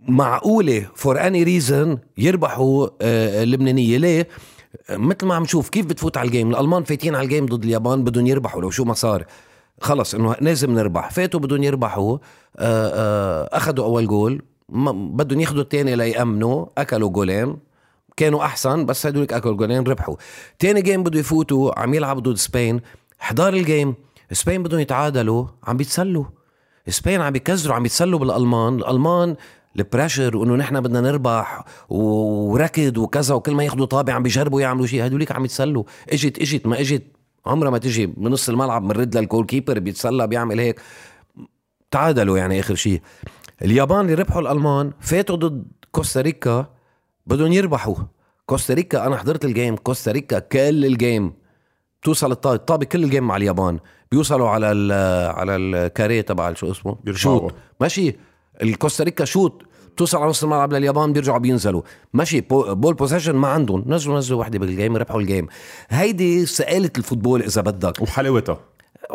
معقولة 0.00 0.86
for 0.94 1.26
any 1.26 1.42
reason 1.42 1.98
يربحوا 2.18 2.88
آه، 3.02 3.42
اللبنانية. 3.42 3.96
ليه؟ 3.98 4.28
مثل 4.90 5.26
ما 5.26 5.34
عم 5.34 5.42
نشوف 5.42 5.68
كيف 5.68 5.86
بتفوت 5.86 6.16
على 6.16 6.26
ال 6.26 6.31
game 6.31 6.50
الألمان 6.50 6.84
فايتين 6.84 7.14
على 7.14 7.24
ال 7.24 7.28
game 7.28 7.46
ضد 7.46 7.64
اليابان 7.64 8.04
بدهم 8.04 8.26
يربحوا. 8.26 8.62
لو 8.62 8.70
شو 8.70 8.84
ما 8.84 8.94
صار. 8.94 9.24
خلص 9.80 10.14
إنه 10.14 10.36
لازم 10.40 10.70
نربح. 10.70 11.10
فاتوا 11.10 11.40
بدهم 11.40 11.62
يربحوا 11.62 12.18
آه، 12.56 12.90
آه، 12.94 13.48
اخذوا 13.56 13.84
أول 13.84 14.06
جول 14.06 14.42
بدهم 14.68 15.40
ياخذوا 15.40 15.62
الثاني 15.62 15.96
ليأمنوا 15.96 16.66
أكلوا 16.78 17.10
جولين. 17.10 17.56
كانوا 18.16 18.44
أحسن 18.44 18.86
بس 18.86 19.06
هدول 19.06 19.26
أكلوا 19.30 19.54
جولين 19.54 19.82
ربحوا. 19.82 20.16
تاني 20.58 20.82
game 20.82 21.02
بده 21.02 21.18
يفوتوا 21.18 21.80
عم 21.80 21.94
يلعبوا 21.94 22.22
ضد 22.22 22.36
Spain. 22.36 22.80
حضار 23.18 23.54
ال 23.54 23.62
game 23.62 23.94
Spain 24.32 24.62
بدهم 24.62 24.80
يتعادلوا 24.80 25.46
عم 25.64 25.76
بيتسلوا. 25.76 26.24
Spain 26.88 27.20
عم 27.20 27.32
بيكزروا 27.32 27.76
عم 27.76 27.82
بيتسلوا 27.82 28.18
بالألمان. 28.18 28.74
الألمان 28.74 29.36
ال 29.76 29.83
pressure 29.83 30.36
وإنه 30.36 30.54
نحن 30.54 30.80
بدنا 30.80 31.00
نربح 31.00 31.64
وركض 31.88 32.98
وكذا 32.98 33.34
وكل 33.34 33.54
ما 33.54 33.64
ياخذوا 33.64 33.86
طابة 33.86 34.12
عم 34.12 34.22
بيجربوا 34.22 34.60
يعملوا 34.60 34.86
شيء. 34.86 35.06
هدوليك 35.06 35.32
عم 35.32 35.44
يتسلوا. 35.44 35.84
اجت 36.12 36.38
إجت 36.38 36.66
ما 36.66 36.80
إجت. 36.80 37.17
عمرها 37.46 37.70
ما 37.70 37.78
تجي 37.78 38.06
بنص 38.06 38.48
الملعب 38.48 38.88
بنرد 38.88 39.16
لل 39.16 39.46
goalkeeper 39.46 39.78
بيتسلى 39.78 40.26
بيعمل 40.26 40.60
هيك. 40.60 40.80
تعادلوا 41.90 42.38
يعني 42.38 42.60
آخر 42.60 42.74
شيء 42.74 43.00
اليابان 43.62 44.00
اللي 44.00 44.14
ربحوا 44.14 44.40
الألمان 44.40 44.92
فاتوا 45.00 45.36
ضد 45.36 45.66
كوستاريكا 45.92 46.66
بدهم 47.26 47.52
يربحوا. 47.52 47.94
كوستاريكا 48.46 49.06
أنا 49.06 49.16
حضرت 49.16 49.44
ال 49.44 49.50
game 49.50 49.76
كوستاريكا 49.76 50.38
كل 50.38 50.84
ال 50.86 50.94
game. 50.94 51.32
بتوصل 52.02 52.32
الطابه 52.32 52.84
كل 52.84 53.04
ال 53.04 53.08
game 53.08 53.26
مع 53.26 53.36
اليابان. 53.36 53.78
بيوصلوا 54.12 54.48
على 54.48 54.72
ال 54.72 54.92
على 55.32 55.56
ال 55.56 55.67
carré 55.67 56.20
تبع 56.20 56.52
شو 56.52 56.70
اسمه؟ 56.70 56.96
shot. 57.12 57.54
ماشي. 57.80 58.16
الكوستاريكا 58.62 59.24
shot. 59.24 59.62
توصل 59.98 60.18
على 60.18 60.30
نص 60.30 60.42
الملعب 60.42 60.72
لليابان 60.72 61.12
بيرجعوا 61.12 61.38
بينزلوا. 61.38 61.82
ما 62.14 62.20
شي 62.20 62.40
ball 62.40 62.94
possession 62.94 63.34
ما 63.34 63.48
عندهم. 63.48 63.84
نزلوا 63.86 64.18
نزلوا 64.18 64.40
وحدة 64.40 64.58
بال 64.58 64.71
game 64.71 64.96
ربحوا 64.96 65.20
ال 65.20 65.24
game. 65.24 65.46
هيدي 65.88 66.46
سئاله 66.46 66.90
ال 66.98 67.03
football 67.03 67.42
إذا 67.42 67.62
بدك. 67.62 68.02
وحلاوتها. 68.02 68.60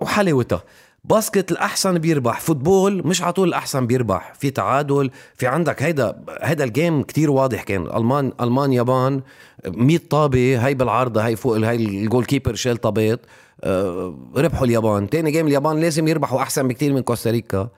وحلاوتها. 0.02 0.64
basket 1.04 1.52
الأحسن 1.52 1.98
بيربح. 1.98 2.40
football 2.40 3.08
مش 3.08 3.22
على 3.22 3.34
طول 3.34 3.48
الأحسن 3.48 3.88
بيربح. 3.88 4.34
في 4.40 4.50
تعادل 4.50 5.12
في 5.36 5.48
عندك 5.48 5.84
هيدا 5.84 6.24
هيدا 6.42 6.64
ال 6.64 6.72
game 6.72 7.04
كتير 7.04 7.32
واضح 7.32 7.64
كان. 7.64 7.88
ألمان 7.96 8.32
ألمان 8.42 8.74
يابان 8.74 9.22
100 9.68 10.00
طابة 10.10 10.68
هي 10.68 10.74
بالعارضة 10.74 11.22
هي 11.22 11.36
فوق 11.36 11.58
هي 11.58 11.76
ال 11.76 12.26
goalkeeper 12.26 12.56
شال 12.56 12.78
طابات 12.78 13.20
أه 13.64 14.18
ربحوا 14.36 14.66
اليابان. 14.66 15.10
تاني 15.10 15.32
game 15.32 15.48
اليابان 15.48 15.80
لازم 15.80 16.08
يربحوا 16.08 16.42
أحسن 16.42 16.68
بكتير 16.68 16.94
من 16.94 17.02
كوستاريكا. 17.02 17.70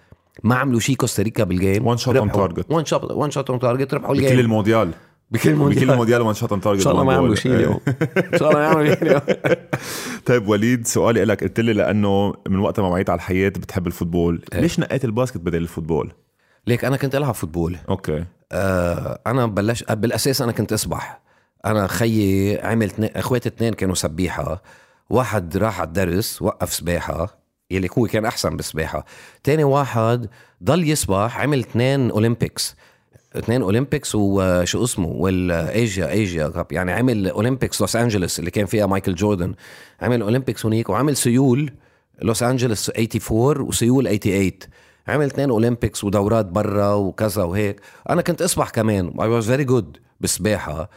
ما 0.44 0.56
عملوا 0.56 0.80
شيء 0.80 0.96
كوستاريكا 0.96 1.44
بال 1.44 1.56
game. 1.56 1.88
one 1.88 1.98
shot 1.98 2.15
on 2.15 2.32
target 2.32 2.72
one 2.72 2.86
shot 2.86 3.12
one 3.12 3.32
shot 3.32 3.50
on 3.50 3.60
target 3.60 3.94
ربحوا 3.94 4.13
بكل 4.13 4.24
الجيم 4.24 4.39
المونديال. 4.39 4.88
بكل 4.88 5.39
بكل 5.39 5.50
المونديال 5.50 5.92
المونديال 5.92 6.22
one 6.22 6.34
shot 6.34 6.51
on 6.51 6.62
target 6.62 6.79
إن 6.80 6.84
شاء 6.84 6.94
الله 6.94 7.04
ما 7.04 7.13
يعملوا 7.13 7.36
شيء 7.36 7.54
اليوم. 7.54 7.80
إن 8.34 8.39
شاء 8.39 8.50
الله 8.50 8.60
ما 8.60 8.63
يعملوا 8.63 8.96
شيء 8.96 9.04
اليوم. 9.04 9.22
طيب 10.25 10.48
وليد 10.48 10.88
سؤالي 10.88 11.24
لك 11.24 11.44
قلت 11.44 11.60
لي 11.60 11.74
لأنه 11.74 12.34
من 12.50 12.60
وقت 12.60 12.80
ما 12.80 12.88
وعيت 12.88 13.10
على 13.10 13.18
الحياة 13.18 13.50
بتحب 13.50 13.88
ال 13.88 13.93
football. 13.93 14.44
إيه. 14.54 14.60
ليش 14.60 14.80
نقيت 14.80 15.06
ال 15.05 15.10
basket 15.10 15.38
بدل 15.38 15.58
ال 15.58 15.63
football؟ 15.63 16.12
ليك 16.68 16.86
أنا 16.86 16.98
كنت 16.98 17.15
ألعب 17.15 17.34
football. 17.34 17.77
Okay. 17.89 18.25
آه 18.51 19.20
أنا 19.27 19.46
بلش 19.46 19.84
بالأساس 19.84 20.42
أنا 20.42 20.51
كنت 20.51 20.74
أسبح. 20.74 21.22
أنا 21.65 21.88
خيي 21.88 22.60
عمل 22.62 22.92
إخواتي 23.01 23.50
اثنين 23.50 23.74
كانوا 23.74 23.96
سبيحة. 23.96 24.62
واحد 25.10 25.58
راح 25.58 25.80
على 25.80 25.88
الدرس 25.88 26.42
وقف 26.42 26.74
سباحة. 26.74 27.45
يلي 27.72 27.89
هو 27.98 28.07
كان 28.07 28.25
أحسن 28.25 28.55
بالسباحة. 28.55 29.05
تاني 29.43 29.63
واحد 29.63 30.27
ضل 30.63 30.89
يسبح 30.89 31.39
عمل 31.39 31.60
اثنين 31.60 32.12
Olympics. 32.12 32.75
اثنين 33.36 33.62
Olympics 33.62 34.15
وشو 34.15 34.84
اسمه؟ 34.84 35.07
وال 35.08 35.41
Asia 35.41 36.10
Asia 36.10 36.48
Cup. 36.50 36.72
يعني 36.72 36.91
عمل 36.91 37.27
Olympics 37.27 37.82
لوس 37.81 37.95
أنجلوس 37.95 38.39
اللي 38.39 38.51
كان 38.51 38.65
فيها 38.65 38.86
مايكل 38.86 39.15
جوردن. 39.15 39.53
عمل 40.01 40.22
Olympics 40.22 40.65
هونيك 40.65 40.89
وعمل 40.89 41.17
سيول 41.17 41.72
لوس 42.22 42.43
أنجلوس 42.43 42.89
84 42.89 43.62
وسيول 43.67 44.03
88 44.05 44.51
عمل 45.07 45.25
اثنين 45.25 45.50
Olympics 45.50 46.03
ودورات 46.03 46.45
برا 46.45 46.93
وكذا 46.93 47.43
وهيك. 47.43 47.81
أنا 48.10 48.22
كنت 48.22 48.41
أسبح 48.41 48.69
كمان. 48.69 49.13
I 49.22 49.27
was 49.27 49.50
very 49.51 49.63
good 49.63 49.98
بالسباحة. 50.22 50.89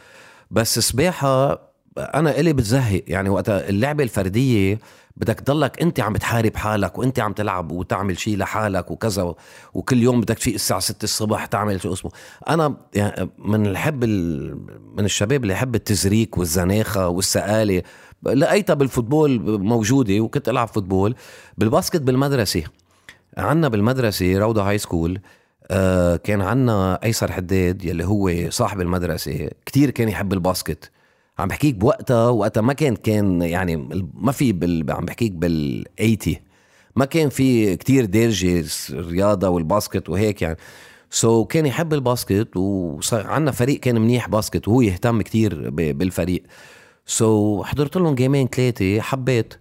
بس 0.51 0.77
السباحة 0.77 1.61
أنا 1.97 2.39
إلي 2.39 2.53
بتزهق. 2.53 3.03
يعني 3.07 3.29
وقت 3.29 3.49
اللعبة 3.49 4.03
الفردية 4.03 4.79
بدك 5.19 5.39
تضلك 5.39 5.81
انت 5.81 5.99
عم 5.99 6.13
بتحارب 6.13 6.55
حالك 6.55 6.97
وانت 6.97 7.19
عم 7.19 7.33
تلعب 7.33 7.71
وتعمل 7.71 8.19
شيء 8.19 8.37
لحالك 8.37 8.91
وكذا 8.91 9.35
وكل 9.73 9.97
يوم 10.03 10.21
بدك 10.21 10.37
تفيق 10.37 10.53
الساعة 10.53 10.79
6 10.79 11.03
الصبح 11.03 11.45
تعمل 11.45 11.81
شو 11.81 11.93
اسمه. 11.93 12.11
أنا 12.49 12.77
يعني 12.95 13.29
من 13.37 13.65
الحب 13.65 14.03
ال... 14.03 14.55
من 14.97 15.05
الشباب 15.05 15.43
اللي 15.43 15.53
يحب 15.53 15.75
التزريك 15.75 16.37
والزناخة 16.37 17.07
والسآله 17.07 17.83
لقيتها 18.23 18.73
بال 18.73 18.90
football 18.90 19.59
موجودة 19.59 20.19
وكنت 20.19 20.49
ألعب 20.49 20.67
football. 20.67 21.15
بالباسكت 21.57 22.01
بالمدرسة. 22.01 22.63
عنا 23.37 23.67
بالمدرسة 23.67 24.37
روضة 24.37 24.69
high 24.69 24.77
school 24.77 25.19
آه 25.71 26.15
كان 26.15 26.41
عنا 26.41 26.99
أيسر 27.03 27.31
حداد 27.31 27.85
يلي 27.85 28.05
هو 28.05 28.49
صاحب 28.49 28.81
المدرسة. 28.81 29.49
كتير 29.65 29.89
كان 29.89 30.09
يحب 30.09 30.33
ال 30.33 30.38
basketball. 30.38 30.91
عم 31.39 31.47
بحكيك 31.47 31.75
بوقتها 31.75 32.29
وقتها 32.29 32.61
ما 32.61 32.73
كان 32.73 32.95
كان 32.95 33.41
يعني 33.41 33.75
ما 34.13 34.31
في 34.31 34.51
بال... 34.51 34.91
عم 34.91 35.05
بحكيك 35.05 35.31
بال 35.31 35.85
80 35.97 36.35
ما 36.95 37.05
كان 37.05 37.29
في 37.29 37.75
كتير 37.75 38.05
دارجة 38.05 38.65
الرياضه 38.89 39.49
والباسكت 39.49 40.09
وهيك 40.09 40.41
يعني. 40.41 40.57
so 41.11 41.47
كان 41.47 41.65
يحب 41.65 41.93
الباسكت 41.93 42.49
عنا 43.13 43.51
فريق 43.51 43.79
كان 43.79 44.01
منيح 44.01 44.29
باسكت 44.29 44.67
وهو 44.67 44.81
يهتم 44.81 45.21
كتير. 45.21 45.69
بالفريق. 45.69 46.43
so 47.05 47.65
حضرت 47.65 47.97
لهم 47.97 48.15
جيمين 48.15 48.47
ثلاثة 48.47 49.01
حبيت. 49.01 49.53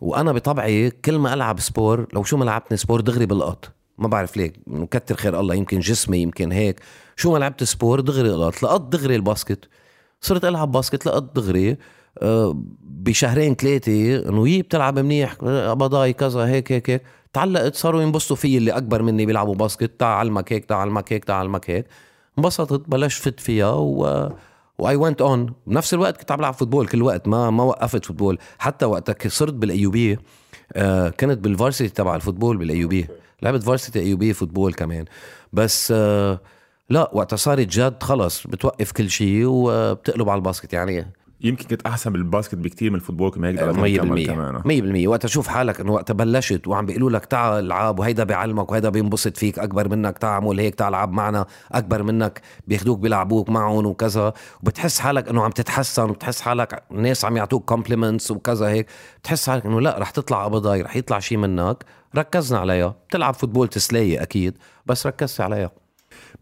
وأنا 0.00 0.32
بطبعي 0.32 0.90
كل 0.90 1.18
ما 1.18 1.34
ألعب 1.34 1.60
sport 1.60 2.06
لو 2.12 2.22
شو 2.22 2.36
ما 2.36 2.44
لعبتني 2.44 2.76
sport 2.78 3.00
دغري 3.00 3.26
بلقط. 3.26 3.72
ما 3.98 4.08
بعرف 4.08 4.36
ليك 4.36 4.54
مكتر 4.66 5.16
خير 5.16 5.40
الله 5.40 5.54
يمكن 5.54 5.78
جسمي 5.80 6.18
يمكن 6.18 6.52
هيك. 6.52 6.80
شو 7.16 7.32
ما 7.32 7.38
لعبت 7.38 7.64
sport 7.64 8.00
دغري 8.00 8.28
لقط 8.28 8.62
لقط 8.62 8.80
دغري 8.80 9.16
الباسكت. 9.16 9.68
صرت 10.20 10.44
ألعب 10.44 10.72
باسكت 10.72 11.06
لقط 11.06 11.36
دغري 11.36 11.76
أه 12.18 12.62
بشهرين 12.82 13.54
ثلاثة 13.54 14.28
إنه 14.28 14.48
يي 14.48 14.62
بتلعب 14.62 14.98
منيح 14.98 15.36
قبضاي 15.42 16.12
كذا 16.12 16.40
هيك 16.40 16.72
هيك 16.72 16.90
هيك. 16.90 17.02
تعلقت 17.32 17.74
صاروا 17.74 18.02
ينبسطوا 18.02 18.36
فيي 18.36 18.58
اللي 18.58 18.70
أكبر 18.70 19.02
مني 19.02 19.26
بيلعبوا 19.26 19.54
باسكت 19.54 20.00
تعال 20.00 20.18
علمك 20.18 20.52
هيك 20.52 20.64
تعال 20.64 20.80
علمك 20.80 21.12
هيك 21.12 21.24
تعال 21.24 21.38
علمك 21.38 21.70
هيك. 21.70 21.86
انبسطت 22.38 22.88
بلشت 22.88 23.22
فت 23.22 23.40
فيها 23.40 23.70
و 23.72 24.30
I 24.78 24.96
went 24.96 25.20
on 25.22 25.52
بنفس 25.66 25.94
الوقت 25.94 26.16
كنت 26.16 26.32
عم 26.32 26.38
بلعب 26.38 26.54
football 26.54 26.88
كل 26.88 27.02
وقت 27.02 27.28
ما 27.28 27.50
ما 27.50 27.62
وقفت 27.64 28.04
football. 28.04 28.38
حتى 28.58 28.86
وقتها 28.86 29.28
صرت 29.28 29.54
بال 29.54 29.80
AUB 29.80 30.20
آه 30.72 31.08
كنت 31.08 31.38
بال 31.38 31.50
varsity 31.50 31.94
تبع 31.94 32.16
ال 32.16 32.20
football 32.20 32.56
بال 32.56 32.77
AUB 32.77 33.08
لعبت 33.42 33.62
varsity 33.62 34.00
AUB 34.00 34.32
football 34.32 34.74
كمان. 34.74 35.04
بس 35.52 35.92
آه 35.96 36.40
لا 36.90 37.10
وقتها 37.12 37.36
صارت 37.36 37.66
جد 37.66 38.02
خلص 38.02 38.46
بتوقف 38.46 38.92
كل 38.92 39.10
شيء 39.10 39.44
وبتقلب 39.46 40.28
على 40.28 40.38
الباسكت 40.38 40.72
يعني. 40.72 41.12
يمكن 41.40 41.64
كنت 41.64 41.82
أحسن 41.86 42.12
بالباسكت 42.12 42.54
بكتير 42.54 42.90
من 42.90 42.96
ال 42.96 43.00
football 43.00 43.30
كمان 43.30 43.58
هيك 43.58 44.02
100% 44.02 45.04
100% 45.04 45.08
وقت 45.08 45.24
أشوف 45.24 45.48
حالك 45.48 45.80
إنه 45.80 45.92
وقت 45.92 46.12
بلشت 46.12 46.68
وعم 46.68 46.86
بيقولوا 46.86 47.10
لك 47.10 47.24
تعال 47.24 47.64
العب 47.64 47.98
وهيدا 47.98 48.24
بيعلمك 48.24 48.70
وهيدا 48.70 48.88
بينبسط 48.88 49.36
فيك 49.36 49.58
أكبر 49.58 49.88
منك 49.88 50.18
تعال 50.18 50.32
اعمل 50.32 50.60
هيك 50.60 50.74
تعال 50.74 50.88
العب 50.88 51.12
معنا 51.12 51.46
أكبر 51.72 52.02
منك 52.02 52.40
بياخدوك 52.66 52.98
بيلعبوك 52.98 53.48
معهم 53.48 53.86
وكذا. 53.86 54.32
وبتحس 54.62 54.98
حالك 55.00 55.28
إنه 55.28 55.44
عم 55.44 55.50
تتحسن 55.50 56.10
وبتحس 56.10 56.40
حالك 56.40 56.82
الناس 56.90 57.24
عم 57.24 57.36
يعطوك 57.36 57.64
compliments 57.64 58.30
وكذا 58.30 58.68
هيك. 58.68 58.86
بتحس 59.22 59.50
حالك 59.50 59.66
إنه 59.66 59.80
لا 59.80 59.98
رح 59.98 60.10
تطلع 60.10 60.46
قبضاي 60.46 60.82
رح 60.82 60.96
يطلع 60.96 61.18
شيء 61.18 61.38
منك. 61.38 61.84
ركزنا 62.16 62.58
عليها. 62.58 62.96
بتلعب 63.08 63.34
football 63.34 63.68
تسلية 63.68 64.22
أكيد 64.22 64.58
بس 64.86 65.06
ركزت 65.06 65.40
عليها. 65.40 65.70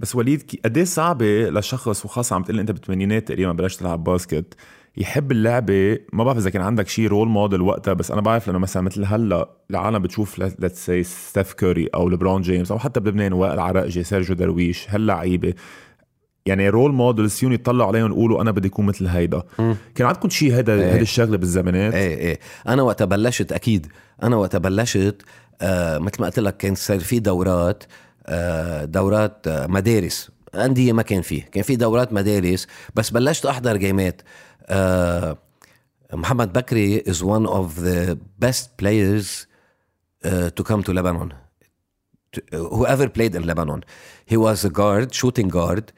بس 0.01 0.15
وليد 0.17 0.61
قد 0.65 0.77
إيه 0.77 0.85
صعبة 0.85 1.51
لشخص 1.51 2.05
وخاصة 2.05 2.37
عم 2.37 2.43
تقول 2.43 2.61
أنت 2.61 2.71
بالثمانينات 2.71 3.29
تقريبا 3.29 3.53
بلشت 3.53 3.81
تلعب 3.81 4.05
باسكت 4.05 4.55
يحب 4.97 5.33
اللعبة. 5.33 5.99
ما 6.13 6.25
بعرف 6.25 6.39
إذا 6.39 6.51
كان 6.51 6.63
عندك 6.63 6.89
شيء 6.89 7.09
role 7.09 7.29
model 7.29 7.61
وقتها 7.61 7.95
بس 7.95 8.11
أنا 8.11 8.21
بعرف 8.21 8.47
لأنه 8.47 8.59
مثلا 8.59 8.83
مثل 8.83 9.05
هلأ 9.05 9.49
العالم 9.71 9.99
بتشوف 9.99 10.39
let's 10.39 10.87
say 10.87 11.03
ستيف 11.03 11.53
كوري 11.53 11.87
أو 11.95 12.09
ليبرون 12.09 12.43
جيمس 12.43 12.71
أو 12.71 12.79
حتى 12.79 13.01
بلبنان 13.01 13.33
وائل 13.33 13.59
عراقجي 13.59 14.05
سيرجيو 14.05 14.37
درويش 14.37 14.91
هاللعيبه 14.91 15.55
يعني 16.47 16.69
role 16.69 16.93
models 16.93 17.35
فيهم 17.35 17.53
يطلعوا 17.53 17.89
عليهم 17.89 18.11
يقولوا 18.11 18.43
أنا 18.43 18.51
بدي 18.51 18.69
أكون 18.69 18.87
مثل 18.87 19.07
هيدا. 19.07 19.43
كان 19.95 20.07
عندكم 20.07 20.29
شيء 20.29 20.55
هيدا 20.55 20.75
إيه. 20.75 20.93
هيدا 20.93 21.03
الشغلة 21.03 21.37
بالزمانات؟ 21.37 21.95
إيه 21.95 22.17
إيه. 22.17 22.41
أنا 22.69 22.83
وقت 22.83 23.03
بلشت 23.03 23.53
أكيد. 23.53 23.87
أنا 24.23 24.37
وقت 24.37 24.57
بلشت 24.57 25.23
آه 25.63 25.99
مثل 25.99 26.21
ما 26.21 26.27
قلت 26.27 26.39
لك 26.39 26.57
كان 26.57 26.75
صار 26.75 26.99
في 27.01 27.19
دورات 27.19 27.85
آه 27.85 28.06
دورات 28.85 29.47
آه 29.49 29.67
مدارس. 29.67 30.31
أندية 30.55 30.93
ما 30.93 31.03
كان 31.03 31.23
فيه. 31.23 31.43
كان 31.43 31.63
في 31.63 31.77
دورات 31.77 32.13
مدارس 32.13 32.67
بس 32.95 33.11
بلشت 33.11 33.47
أحضر 33.47 33.77
جيمات. 33.77 34.23
آه 34.67 35.39
محمد 36.13 36.53
بكري 36.53 37.01
is 37.01 37.17
one 37.17 37.47
of 37.47 37.81
the 37.85 38.17
best 38.45 38.67
players 38.83 39.47
uh, 40.25 40.51
to 40.51 40.65
come 40.65 40.83
to 40.83 40.93
Lebanon. 40.93 41.33
Whoever 42.53 43.09
played 43.09 43.35
in 43.35 43.47
Lebanon. 43.47 43.81
He 44.27 44.37
was 44.37 44.65
a 44.65 44.71
guard 44.71 45.15
shooting 45.15 45.49
guard. 45.49 45.93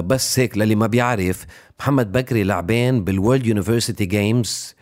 بس 0.00 0.38
هيك 0.38 0.58
للي 0.58 0.74
ما 0.74 0.86
بيعرف 0.86 1.46
محمد 1.80 2.12
بكري 2.12 2.44
لعبين 2.44 3.04
بال 3.04 3.16
World 3.16 3.46
University 3.46 4.04
Games 4.04 4.74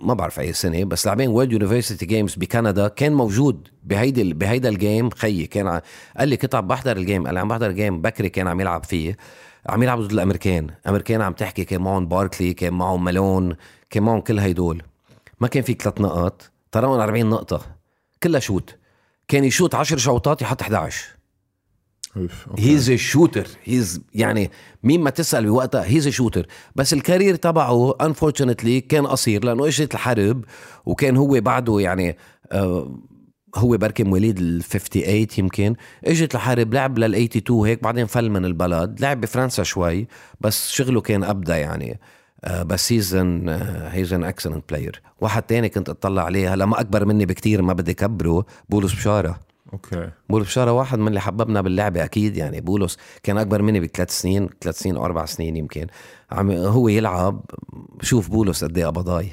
ما 0.00 0.14
بعرف 0.14 0.40
أي 0.40 0.52
سنة 0.52 0.84
بس 0.84 1.06
لاعبين 1.06 1.28
World 1.28 1.52
University 1.52 2.06
Games 2.06 2.34
بكندا 2.34 2.88
كان 2.88 3.12
موجود 3.12 3.68
بهيدي 3.82 4.32
بهيدا 4.32 4.68
ال 4.68 4.76
game 4.76 5.10
خيي 5.10 5.46
كان 5.46 5.66
ع... 5.66 5.80
قال 6.18 6.28
لي 6.28 6.36
كنت 6.36 6.54
عم 6.54 6.66
بحضر 6.66 6.96
ال 6.96 7.02
game 7.02 7.26
قال 7.26 7.34
لي 7.34 7.40
عم 7.40 7.48
بحضر 7.48 7.66
ال 7.66 7.73
game 7.73 8.02
بكري 8.02 8.28
كان 8.28 8.48
عم 8.48 8.60
يلعب 8.60 8.84
فيه. 8.84 9.16
عم 9.66 9.82
يلعب 9.82 10.00
ضد 10.00 10.12
الأمريكان. 10.12 10.70
أمريكان 10.88 11.22
عم 11.22 11.32
تحكي 11.32 11.64
كان 11.64 11.80
معهم 11.80 12.06
باركلي 12.06 12.54
كان 12.54 12.72
معهم 12.72 13.04
مالون 13.04 13.56
كان 13.90 14.02
معهم 14.02 14.20
كل 14.20 14.38
هيدول. 14.38 14.82
ما 15.40 15.48
كان 15.48 15.62
في 15.62 15.72
ثلاث 15.72 16.00
نقط 16.00 16.50
تراهم 16.72 17.00
40 17.00 17.26
نقطة. 17.26 17.60
كلها 18.22 18.40
shoot. 18.40 18.76
كان 19.28 19.44
يشوت 19.44 19.74
10 19.74 19.96
شوطات 19.96 20.42
يحط 20.42 20.62
11 20.62 21.17
he's 22.58 22.90
shooter 22.92 23.46
he's 23.64 24.02
يعني 24.14 24.50
مين 24.82 25.00
ما 25.00 25.10
تسأل 25.10 25.46
بوقتها 25.46 25.84
he's 25.84 26.08
shooter 26.08 26.46
بس 26.76 26.92
ال 26.92 26.98
career 26.98 27.34
تبعه 27.34 27.94
unfortunately 28.00 28.80
كان 28.80 29.06
قصير 29.06 29.44
لأنه 29.44 29.66
اجت 29.66 29.94
الحرب 29.94 30.44
وكان 30.86 31.16
هو 31.16 31.40
بعده 31.40 31.80
يعني 31.80 32.16
آه 32.52 32.98
هو 33.56 33.76
بكري 33.76 34.04
مواليد 34.04 34.38
ال 34.38 34.62
58 34.62 35.26
يمكن. 35.38 35.74
اجت 36.04 36.34
الحرب 36.34 36.74
لعب 36.74 36.98
لل 36.98 37.14
82 37.14 37.66
هيك 37.68 37.82
بعدين 37.82 38.06
فل 38.06 38.30
من 38.30 38.44
البلد. 38.44 39.00
لعب 39.00 39.20
بفرنسا 39.20 39.62
شوي 39.62 40.06
بس 40.40 40.70
شغله 40.70 41.00
كان 41.00 41.24
ابدا 41.24 41.56
يعني 41.56 42.00
آه 42.44 42.62
بس 42.62 42.92
he's 42.92 43.14
an 43.14 43.48
he's 43.90 44.12
an 44.12 44.24
excellent 44.24 44.64
player 44.68 45.02
واحد 45.20 45.42
تاني 45.42 45.68
كنت 45.68 45.88
أطلع 45.88 46.22
عليه 46.24 46.54
هلا 46.54 46.66
ما 46.66 46.80
أكبر 46.80 47.04
مني 47.04 47.26
بكتير 47.26 47.62
ما 47.62 47.72
بدي 47.72 47.94
كبره 47.94 48.46
بولس 48.68 48.92
بشارة. 48.92 49.40
okay. 49.72 50.10
بولس 50.28 50.46
بشاره 50.46 50.72
واحد 50.72 50.98
من 50.98 51.08
اللي 51.08 51.20
حببنا 51.20 51.60
باللعبه 51.60 52.04
أكيد 52.04 52.36
يعني 52.36 52.60
بولس 52.60 52.98
كان 53.22 53.38
أكبر 53.38 53.62
مني 53.62 53.80
بثلاث 53.80 54.10
سنين 54.10 54.48
ثلاث 54.60 54.78
سنين 54.78 54.96
أو 54.96 55.04
أربع 55.04 55.24
سنين 55.24 55.56
يمكن. 55.56 55.86
عم 56.30 56.50
هو 56.50 56.88
يلعب 56.88 57.44
شوف 58.02 58.30
بولس 58.30 58.64
قد 58.64 58.78
إيه 58.78 58.86
قبضاي. 58.86 59.32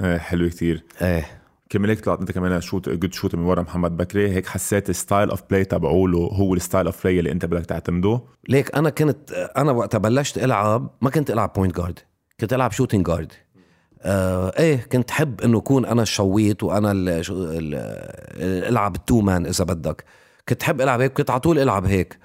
إيه 0.00 0.18
حلو 0.18 0.48
كتير. 0.48 0.84
إيه. 1.02 1.40
كمان 1.70 1.90
هيك 1.90 2.00
طلعت 2.00 2.20
أنت 2.20 2.32
كمان 2.32 2.60
shoot 2.60 2.88
good 2.88 3.12
shoot 3.12 3.34
من 3.34 3.44
ورا 3.44 3.62
محمد 3.62 3.96
بكري 3.96 4.30
هيك 4.30 4.46
حسيت 4.46 4.90
style 4.90 5.30
of 5.30 5.42
play 5.50 5.64
تبعوله 5.64 6.18
هو 6.18 6.54
ال 6.54 6.59
style 6.59 6.86
of 6.86 7.02
play 7.04 7.18
اللي 7.18 7.32
أنت 7.32 7.44
بدك 7.44 7.66
تعتمده؟ 7.66 8.20
ليك 8.48 8.76
أنا 8.76 8.90
كنت 8.90 9.32
أنا 9.56 9.72
وقتها 9.72 9.98
بلشت 9.98 10.38
ألعب 10.38 10.90
ما 11.00 11.10
كنت 11.10 11.30
ألعب 11.30 11.52
point 11.52 11.76
guard 11.76 11.98
كنت 12.40 12.52
ألعب 12.52 12.72
shooting 12.72 13.06
guard 13.06 13.32
آه 14.02 14.52
إيه 14.58 14.76
كنت 14.92 15.10
حب 15.10 15.40
إنه 15.40 15.58
اكون 15.58 15.86
أنا 15.86 16.02
الشويط 16.02 16.62
وأنا 16.62 16.92
ال 16.92 17.08
ال 17.08 17.74
العب 18.68 18.96
ال 18.96 19.02
two 19.02 19.20
man 19.20 19.46
إذا 19.46 19.64
بدك. 19.64 20.04
كنت 20.48 20.62
حب 20.62 20.80
ألعب 20.80 21.00
هيك 21.00 21.12
كنت 21.12 21.30
على 21.30 21.40
طول 21.40 21.58
ألعب 21.58 21.86
هيك. 21.86 22.18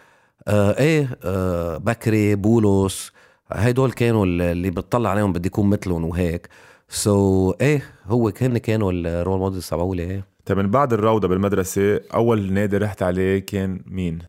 آه 0.47 0.79
إيه 0.79 1.17
آه 1.23 1.77
بكري 1.77 2.35
بولس 2.35 3.11
هدول 3.51 3.91
كانوا 3.91 4.25
اللي 4.25 4.69
بتطلع 4.69 5.09
عليهم 5.09 5.33
بدي 5.33 5.47
يكون 5.47 5.69
مثلهم 5.69 6.05
وهيك. 6.05 6.49
so, 6.89 7.55
إيه 7.61 7.81
هو 8.05 8.31
كان 8.31 8.57
كانوا 8.57 8.91
ال 8.91 9.01
role 9.01 9.39
models 9.39 9.69
تبعولي 9.69 10.03
إيه. 10.03 10.25
طيب 10.45 10.57
من 10.57 10.71
بعد 10.71 10.93
الروضة 10.93 11.27
بالمدرسة 11.27 11.99
أول 12.13 12.53
نادي 12.53 12.77
رحت 12.77 13.03
عليه 13.03 13.39
كان 13.39 13.81
مين؟ 13.85 14.19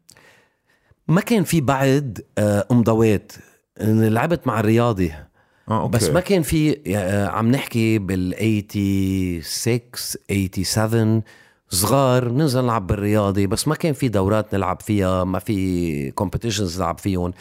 ما 1.08 1.20
كان 1.20 1.44
في 1.44 1.60
بعد 1.60 2.20
آه، 2.38 2.66
امضاوات 2.70 3.32
لعبت 3.80 4.46
مع 4.46 4.60
الرياضي. 4.60 5.12
آه 5.68 5.82
okay. 5.82 5.96
بس 5.98 6.08
ما 6.10 6.20
كان 6.20 6.42
في 6.42 6.78
آه، 6.96 7.26
عم 7.26 7.50
نحكي 7.50 7.98
بال 7.98 8.34
86 9.44 10.64
87 10.64 11.22
صغار 11.68 12.28
ننزل 12.28 12.62
نلعب 12.62 12.86
بالرياضي 12.86 13.46
بس 13.46 13.68
ما 13.68 13.74
كان 13.74 13.92
في 13.92 14.08
دورات 14.08 14.54
نلعب 14.54 14.80
فيها 14.82 15.24
ما 15.24 15.38
في 15.38 16.10
competitions 16.10 16.78
نلعب 16.78 16.98
فيهم. 16.98 17.32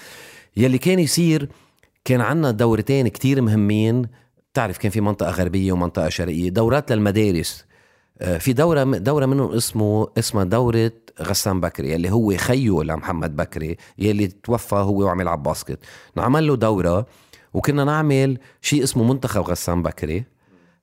يلي 0.58 0.78
كان 0.78 1.00
يصير 1.00 1.50
كان 2.06 2.22
عنا 2.22 2.52
دورتين 2.52 3.08
كتير 3.08 3.42
مهمين. 3.42 4.08
بتعرف 4.54 4.78
كان 4.78 4.92
في 4.92 5.02
منطقة 5.02 5.32
غربية 5.32 5.72
ومنطقة 5.72 6.10
شرقية 6.10 6.50
دورات 6.50 6.92
للمدارس. 6.92 7.66
آه، 8.22 8.38
في 8.38 8.54
دورة 8.54 8.84
دورة 8.84 9.26
منهم 9.26 9.52
اسمه 9.52 10.08
اسمها 10.18 10.44
دورة 10.44 10.92
غسان 11.22 11.62
بكري 11.62 11.96
اللي 11.96 12.12
هو 12.12 12.38
خيو 12.38 12.82
لمحمد 12.82 13.36
بكري 13.36 13.78
يلي 13.98 14.28
توفى 14.28 14.76
هو 14.76 15.04
وعم 15.06 15.22
يلعب 15.22 15.44
باسكت. 15.44 15.80
نعمل 16.16 16.48
له 16.48 16.56
دورة. 16.56 17.06
وكنا 17.56 17.84
نعمل 17.84 18.38
شيء 18.62 18.84
اسمه 18.84 19.04
منتخب 19.04 19.42
غسان 19.42 19.84
بكري. 19.84 20.24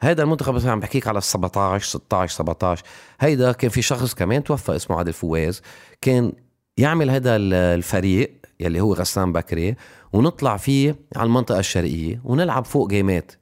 هيدا 0.02 0.22
المنتخب 0.22 0.68
عم 0.68 0.80
بحكيك 0.80 1.08
على 1.08 1.20
17 1.20 1.84
16 1.84 2.34
17 2.34 2.84
هيدا 3.20 3.52
كان 3.52 3.70
في 3.70 3.82
شخص 3.82 4.14
كمان 4.14 4.44
توفى 4.44 4.76
اسمه 4.76 4.96
عادل 4.96 5.12
فواز 5.12 5.62
كان 6.00 6.32
يعمل 6.76 7.10
هذا 7.10 7.36
الفريق 7.36 8.32
يلي 8.60 8.80
هو 8.80 8.94
غسان 8.94 9.32
بكري 9.32 9.74
ونطلع 10.12 10.56
فيه 10.56 10.96
على 11.16 11.26
المنطقة 11.26 11.58
الشرقية 11.58 12.20
ونلعب 12.24 12.64
فوق 12.64 12.88
جيمات. 12.88 13.32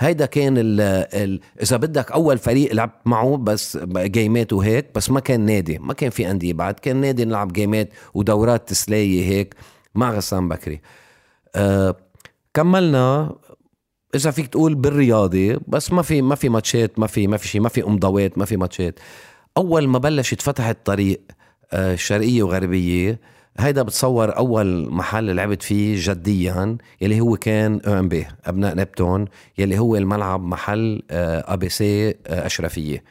هيدا 0.00 0.26
كان 0.26 0.58
ال 0.58 0.80
ال 1.14 1.40
إذا 1.62 1.76
بدك 1.76 2.12
أول 2.12 2.38
فريق 2.38 2.72
لعبت 2.72 3.00
معه 3.04 3.36
بس 3.36 3.78
جيمات 3.96 4.52
وهيك 4.52 4.86
بس 4.94 5.10
ما 5.10 5.20
كان 5.20 5.40
نادي 5.40 5.78
ما 5.78 5.94
كان 5.94 6.10
في 6.10 6.30
أندية 6.30 6.52
بعد 6.52 6.74
كان 6.74 6.96
نادي 6.96 7.24
نلعب 7.24 7.52
جيمات 7.52 7.88
ودورات 8.14 8.68
تسليه 8.68 9.28
هيك 9.28 9.54
مع 9.94 10.10
غسان 10.12 10.48
بكري. 10.48 10.80
أه 11.54 11.96
كملنا. 12.54 13.36
إذا 14.14 14.30
فيك 14.30 14.46
تقول 14.46 14.74
بالرياضي 14.74 15.58
بس 15.68 15.92
ما 15.92 16.02
في 16.02 16.22
ما 16.22 16.34
في 16.34 16.48
ماتشات 16.48 16.98
ما 16.98 17.06
في 17.06 17.26
ما 17.26 17.36
في 17.36 17.48
شيء 17.48 17.60
ما 17.60 17.68
في 17.68 17.84
امضاوات 17.84 18.38
ما 18.38 18.44
في 18.44 18.56
ماتشات. 18.56 18.98
أول 19.56 19.88
ما 19.88 19.98
بلشت 19.98 20.42
فتحت 20.42 20.76
طريق 20.84 21.20
أه 21.72 21.94
شرقية 21.94 22.42
وغربية 22.42 23.20
هيدا 23.58 23.82
بتصور 23.82 24.36
أول 24.36 24.90
محل 24.90 25.36
لعبت 25.36 25.62
فيه 25.62 25.96
جديا 25.98 26.76
يلي 27.00 27.20
هو 27.20 27.36
كان 27.36 27.80
NB 27.86 28.26
أبناء 28.44 28.76
نبتون 28.76 29.24
يلي 29.58 29.78
هو 29.78 29.96
الملعب 29.96 30.42
محل 30.42 31.02
أ 31.10 31.54
بي 31.54 31.68
سي 31.68 32.14
أشرفية. 32.26 33.04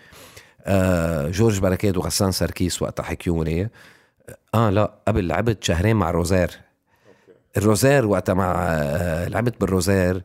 آه، 0.63 1.29
جورج 1.29 1.59
بركات 1.59 1.97
وغسان 1.97 2.31
سركيس 2.31 2.81
وقتها 2.81 3.03
حكيوني. 3.03 3.69
آه 4.55 4.69
لا 4.69 4.93
قبل 5.07 5.27
لعبت 5.27 5.63
شهرين 5.63 5.95
مع 5.95 6.09
الروزير 6.09 6.51
الروزير 7.57 8.05
وقتها 8.05 8.33
مع 8.33 8.55
آه، 8.57 9.27
لعبت 9.27 9.61
بالروزير 9.61 10.23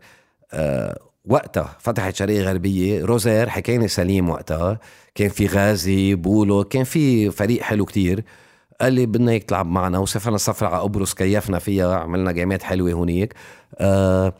آه، 0.52 0.98
وقتها 1.24 1.76
فتحت 1.78 2.14
شرقية 2.14 2.42
غربية 2.42 3.04
روزير 3.04 3.48
حكيني 3.48 3.88
سليم 3.88 4.30
وقتها 4.30 4.78
كان 5.14 5.28
في 5.28 5.46
غازي 5.46 6.14
بولو 6.14 6.64
كان 6.64 6.84
في 6.84 7.30
فريق 7.30 7.62
حلو 7.62 7.84
كتير 7.84 8.24
قال 8.80 8.92
لي 8.92 9.06
بدنا 9.06 9.32
إياك 9.32 9.42
تلعب 9.42 9.66
معنا 9.66 9.98
وسافرنا 9.98 10.38
سفرة 10.38 10.68
على 10.68 10.82
قبرص 10.82 11.14
كيفنا 11.14 11.58
فيها 11.58 11.96
عملنا 11.96 12.32
جيمات 12.32 12.62
حلوة 12.62 12.92
هونيك. 12.92 13.34
آه 13.78 14.34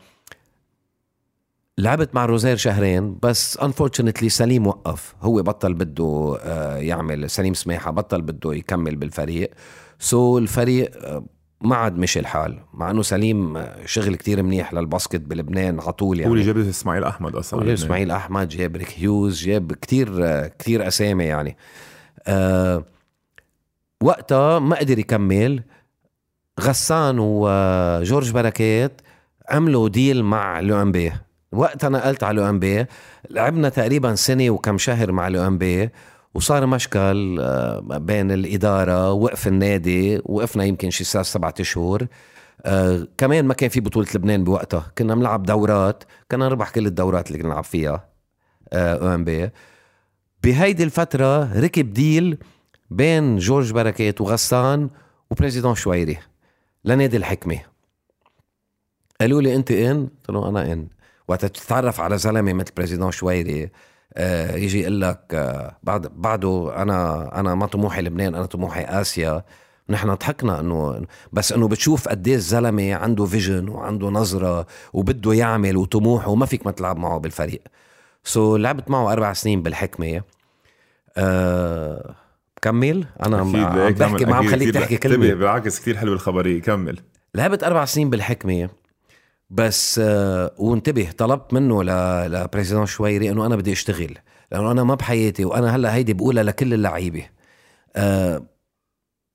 لعبت 1.77 2.15
مع 2.15 2.25
روزير 2.25 2.57
شهرين 2.57 3.17
بس 3.23 3.57
unfortunately 3.57 4.29
سليم 4.29 4.67
وقف. 4.67 5.15
هو 5.21 5.41
بطل 5.41 5.73
بده 5.73 6.39
يعمل 6.77 7.29
سليم 7.29 7.53
سماحة 7.53 7.91
بطل 7.91 8.21
بده 8.21 8.53
يكمل 8.53 8.95
بالفريق. 8.95 9.51
so 9.99 10.41
الفريق 10.41 10.91
ما 11.61 11.75
عاد 11.75 11.97
مشي 11.97 12.19
الحال 12.19 12.59
مع 12.73 12.91
إنه 12.91 13.01
سليم 13.01 13.65
شغل 13.85 14.15
كتير 14.15 14.43
منيح 14.43 14.73
لل 14.73 14.85
basket 14.85 15.21
بلبنان 15.21 15.79
على 15.79 15.91
طول 15.91 16.19
يعني. 16.19 16.29
هو 16.29 16.33
اللي 16.33 16.45
جاب 16.45 16.57
إسماعيل 16.57 17.03
أحمد 17.03 17.35
أصلا. 17.35 17.63
جاب 17.63 17.73
إسماعيل 17.73 18.11
أحمد 18.11 18.47
جاب 18.47 18.75
ريك 18.75 18.93
هيوز 18.99 19.43
جاب 19.43 19.73
كتير 19.73 20.47
كتير 20.47 20.87
أسامي 20.87 21.23
يعني. 21.23 21.57
آه 22.27 22.83
وقتها 24.03 24.59
ما 24.59 24.75
قدر 24.75 24.99
يكمل. 24.99 25.63
غسان 26.61 27.15
وجورج 27.19 28.31
بركات 28.31 29.01
عملوا 29.49 29.89
deal 29.89 30.23
مع 30.23 30.59
Blue 30.59 31.11
وقتها 31.51 31.89
نقلت 31.89 32.23
على 32.23 32.41
Blue 32.41 32.87
لعبنا 33.29 33.69
تقريبا 33.69 34.15
سنة 34.15 34.49
وكم 34.49 34.77
شهر 34.77 35.11
مع 35.11 35.27
Blue 35.27 35.41
وصار 36.33 36.65
مشكل 36.65 37.39
آه، 37.41 37.79
بين 37.79 38.31
الإدارة 38.31 39.11
وقف 39.11 39.47
النادي 39.47 40.21
وقفنا 40.25 40.63
يمكن 40.63 40.89
شي 40.89 41.03
ست 41.03 41.21
سبعة 41.21 41.63
شهور 41.63 42.07
آه 42.65 43.07
كمان 43.17 43.45
ما 43.45 43.53
كان 43.53 43.69
في 43.69 43.79
بطولة 43.79 44.07
لبنان 44.15 44.43
بوقتها. 44.43 44.91
كنا 44.97 45.15
نلعب 45.15 45.43
دورات 45.43 46.03
كنا 46.31 46.45
نربح 46.45 46.69
كل 46.69 46.85
الدورات 46.85 47.27
اللي 47.27 47.39
كنا 47.39 47.49
نلعب 47.49 47.63
فيها 47.63 48.09
آه 48.73 49.15
MVP. 49.15 49.49
بهيدي 50.43 50.83
الفترة 50.83 51.59
ركب 51.59 51.93
deal 51.93 52.37
بين 52.89 53.37
جورج 53.37 53.71
بركات 53.71 54.21
وغسان 54.21 54.89
و 55.31 55.35
président 55.35 55.75
شويري 55.75 56.17
لنادي 56.85 57.17
الحكمة. 57.17 57.59
قالوا 59.21 59.41
لي 59.41 59.55
أنت 59.55 59.71
in؟ 59.71 60.09
قلت 60.27 60.43
أنا 60.45 60.73
in. 60.73 60.87
وقت 61.27 61.45
تتعرف 61.45 62.01
على 62.01 62.17
زلمة 62.17 62.53
مثل 62.53 62.71
président 62.77 63.11
شويري. 63.11 63.69
يجي 64.55 64.81
يقول 64.81 65.01
لك 65.01 65.19
آه 65.33 65.77
بعد 65.83 66.07
بعده 66.15 66.73
أنا 66.81 67.29
أنا 67.39 67.55
ما 67.55 67.65
طموحي 67.65 68.01
لبنان 68.01 68.35
أنا 68.35 68.45
طموحي 68.45 68.83
آسيا. 68.83 69.43
نحن 69.89 70.13
ضحكنا 70.13 70.59
إنه 70.59 71.05
بس 71.33 71.53
إنه 71.53 71.67
بتشوف 71.67 72.07
قد 72.07 72.27
إيه 72.27 72.35
الزلمة 72.35 72.93
عنده 72.93 73.25
vision 73.25 73.69
وعنده 73.69 74.09
نظرة 74.09 74.67
وبده 74.93 75.33
يعمل 75.33 75.77
وطموح 75.77 76.27
وما 76.27 76.45
فيك 76.45 76.65
ما 76.65 76.71
تلعب 76.71 76.97
معه 76.97 77.17
بالفريق. 77.17 77.61
so, 78.23 78.59
لعبت 78.59 78.89
معه 78.89 79.11
أربع 79.11 79.33
سنين 79.33 79.61
بالحكمة. 79.61 80.21
آه 81.17 82.15
كمل. 82.61 83.05
أنا 83.25 83.37
عم 83.37 83.51
بحكي 83.91 84.25
ما 84.25 84.35
عم 84.35 84.47
خليك 84.47 84.73
تحكي 84.73 84.97
كلمة. 84.97 85.33
بالعكس 85.33 85.79
كثير 85.79 85.97
حلوة 85.97 86.13
الخبرية. 86.13 86.61
كمل. 86.61 86.99
لعبت 87.35 87.63
أربع 87.63 87.85
سنين 87.85 88.09
بالحكمة. 88.09 88.69
بس 89.49 89.99
آه 90.03 90.51
وانتبه 90.57 91.11
طلبت 91.17 91.53
منه 91.53 91.83
ل 92.27 92.33
président 92.33 92.85
شويري 92.85 93.29
انه 93.31 93.45
أنا 93.45 93.55
بدي 93.55 93.71
اشتغل 93.71 94.17
لأنه 94.51 94.71
أنا 94.71 94.83
ما 94.83 94.95
بحياتي 94.95 95.45
وأنا 95.45 95.75
هلا 95.75 95.95
هيدي 95.95 96.13
بقولها 96.13 96.43
لكل 96.43 96.73
اللعيبة 96.73 97.25
آه 97.95 98.43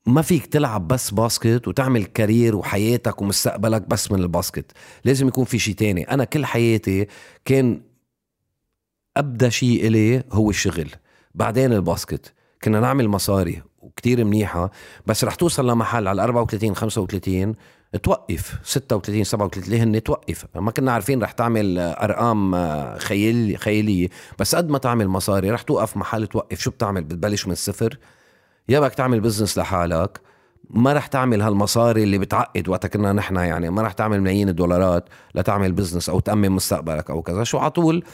ما 0.06 0.22
فيك 0.22 0.46
تلعب 0.46 0.88
بس 0.88 1.10
basket 1.10 1.68
وتعمل 1.68 2.04
career 2.04 2.56
وحياتك 2.56 3.22
ومستقبلك 3.22 3.88
بس 3.88 4.12
من 4.12 4.18
ال 4.22 4.29
basket 4.29 4.72
لازم 5.04 5.28
يكون 5.28 5.44
في 5.44 5.58
شيء 5.58 5.74
تاني. 5.74 6.10
أنا 6.10 6.24
كل 6.24 6.44
حياتي 6.46 7.06
كان 7.44 7.82
أبدى 9.16 9.48
شيء 9.48 9.86
إلي 9.86 10.24
هو 10.32 10.50
الشغل 10.50 10.90
بعدين 11.34 11.72
ال 11.72 11.80
basket. 11.80 12.34
كنا 12.64 12.80
نعمل 12.80 13.08
مصاري 13.08 13.62
وكتير 13.78 14.24
منيحة 14.24 14.70
بس 15.06 15.24
رح 15.24 15.34
توصل 15.34 15.70
لمحل 15.70 16.08
على 16.08 16.22
34 16.24 16.74
35 16.76 17.54
توقف 17.98 18.58
36 18.62 19.24
37 19.24 19.74
هن 19.80 20.02
توقف. 20.02 20.46
ما 20.54 20.70
كنا 20.70 20.92
عارفين 20.92 21.22
رح 21.22 21.32
تعمل 21.32 21.78
أرقام 21.78 22.54
خيال 22.98 23.58
خيالية. 23.58 24.08
بس 24.38 24.54
قد 24.54 24.70
ما 24.70 24.78
تعمل 24.78 25.08
مصاري 25.08 25.50
رح 25.50 25.62
توقف 25.62 25.96
محل 25.96 26.26
توقف. 26.26 26.60
شو 26.60 26.70
بتعمل؟ 26.70 27.04
بتبلش 27.04 27.46
من 27.46 27.52
الصفر 27.52 27.98
يا 28.68 28.80
بدك 28.80 28.94
تعمل 28.94 29.20
business 29.20 29.58
لحالك. 29.58 30.20
ما 30.70 30.92
رح 30.92 31.06
تعمل 31.06 31.42
هالمصاري 31.42 32.02
اللي 32.02 32.18
بتعقد 32.18 32.68
وقتها 32.68 32.88
كنا 32.88 33.12
نحن 33.12 33.36
يعني. 33.36 33.70
ما 33.70 33.82
رح 33.82 33.92
تعمل 33.92 34.20
ملايين 34.20 34.48
الدولارات 34.48 35.08
لتعمل 35.34 35.72
business 35.72 36.08
أو 36.08 36.20
تأمن 36.20 36.50
مستقبلك 36.50 37.10
أو 37.10 37.22
كذا. 37.22 37.44
شو 37.44 37.58
على 37.58 37.70
طول؟ 37.70 38.04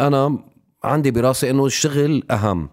أنا 0.00 0.38
عندي 0.84 1.10
براسي 1.10 1.50
إنه 1.50 1.66
الشغل 1.66 2.22
أهم. 2.30 2.68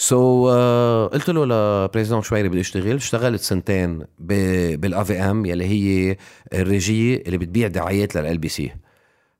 so, 0.00 0.50
uh, 0.50 1.14
قلت 1.14 1.30
له 1.30 1.44
ل 1.44 1.52
président 1.52 2.22
شويري 2.22 2.48
بدي 2.48 2.60
اشتغل 2.60 2.94
اشتغلت 2.94 3.40
سنتين 3.40 4.04
بال 4.18 5.04
AVM 5.04 5.46
يلي 5.46 5.64
هي 5.64 6.16
ال 6.54 6.65
régie 6.65 7.22
اللي 7.22 7.38
بتبيع 7.38 7.68
دعايات 7.68 8.16
لل 8.16 8.38
LBC 8.38 8.72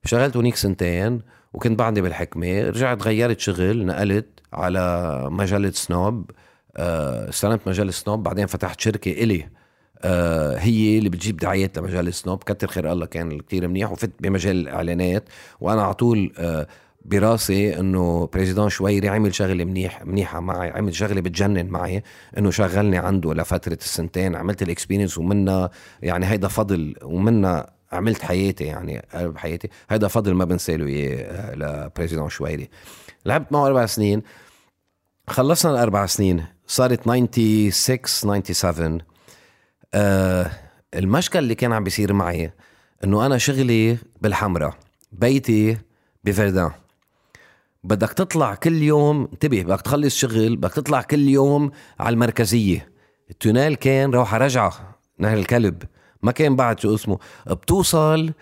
اشتغلت 0.05 0.37
هونيك 0.37 0.57
سنتين 0.57 1.20
وكنت 1.53 1.79
بعدي 1.79 2.01
بالحكمة 2.01 2.62
رجعت 2.62 3.03
غيرت 3.03 3.40
شغل 3.40 3.87
نقلت 3.87 4.27
على 4.53 5.27
مجلة 5.31 5.70
Snob 5.70 6.31
استلمت 6.77 7.68
مجلة 7.68 7.90
Snob 7.90 8.22
بعدين 8.23 8.46
فتحت 8.46 8.81
شركة 8.81 9.12
إلي 9.12 9.49
آه 10.03 10.57
هي 10.57 10.99
اللي 10.99 11.09
بتجيب 11.09 11.37
دعايات 11.37 11.79
لمجلة 11.79 12.14
Snob 12.14 12.42
كتر 12.42 12.66
خير 12.66 12.92
الله 12.92 13.07
كان 13.07 13.40
كتير 13.40 13.68
منيح 13.68 13.92
وفت 13.92 14.11
بمجال 14.20 14.57
الإعلانات 14.57 15.25
وأنا 15.61 15.83
على 15.83 15.94
طول 15.94 16.33
آه 16.38 16.66
براسي 17.04 17.80
إنه 17.80 18.26
président 18.26 18.68
شويري 18.68 19.08
عمل 19.08 19.34
شغلة 19.34 19.64
منيح 19.64 20.04
منيحة 20.04 20.40
معي 20.40 20.70
عمل 20.70 20.94
شغلة 20.94 21.20
بتجنن 21.20 21.66
معي 21.66 22.02
إنه 22.38 22.50
شغلني 22.50 22.98
عنده 22.98 23.34
لفترة 23.34 23.78
السنتين 23.82 24.36
عملت 24.36 24.62
ال 24.62 24.68
experience 24.68 25.18
ومنا 25.18 25.70
يعني 26.02 26.26
هيدا 26.26 26.48
فضل 26.48 26.94
ومنا 27.02 27.70
عملت 27.92 28.22
حياتي 28.22 28.64
يعني 28.64 29.02
قلب 29.14 29.38
حياتي. 29.38 29.68
هيدا 29.90 30.08
فضل 30.08 30.34
ما 30.34 30.44
بنسى 30.44 30.76
له 30.76 30.86
إياه 30.86 31.54
ل 31.55 31.62
président 31.62 32.29
شويري 32.28 32.68
لعبت 33.26 33.52
معه 33.52 33.66
أربع 33.66 33.86
سنين. 33.86 34.22
خلصنا 35.28 35.72
الأربع 35.72 36.06
سنين. 36.06 36.44
صارت 36.66 37.00
96 37.00 37.70
97 37.70 38.98
آه 39.94 40.50
المشكل 40.94 41.38
اللي 41.38 41.54
كان 41.54 41.72
عم 41.72 41.84
بيصير 41.84 42.12
معي 42.12 42.52
إنه 43.04 43.26
أنا 43.26 43.38
شغلي 43.38 43.98
بالحمراء 44.20 44.74
بيتي 45.12 45.78
بفردان. 46.24 46.70
بدك 47.85 48.12
تطلع 48.12 48.55
كل 48.55 48.83
يوم 48.83 49.29
انتبه 49.33 49.62
بدك 49.62 49.81
تخلص 49.81 50.16
شغل 50.16 50.57
بدك 50.57 50.73
تطلع 50.73 51.03
كل 51.03 51.29
يوم 51.29 51.71
على 52.01 52.12
المركزية. 52.14 52.88
التونيل 53.31 53.75
كان 53.75 54.11
روحة 54.11 54.38
رجعة 54.38 54.73
نهر 55.19 55.37
الكلب 55.37 55.83
ما 56.23 56.33
كان 56.33 56.57
بعد 56.57 56.81
شو 56.81 56.95
اسمه. 56.95 57.19
بتوصل 57.47 58.33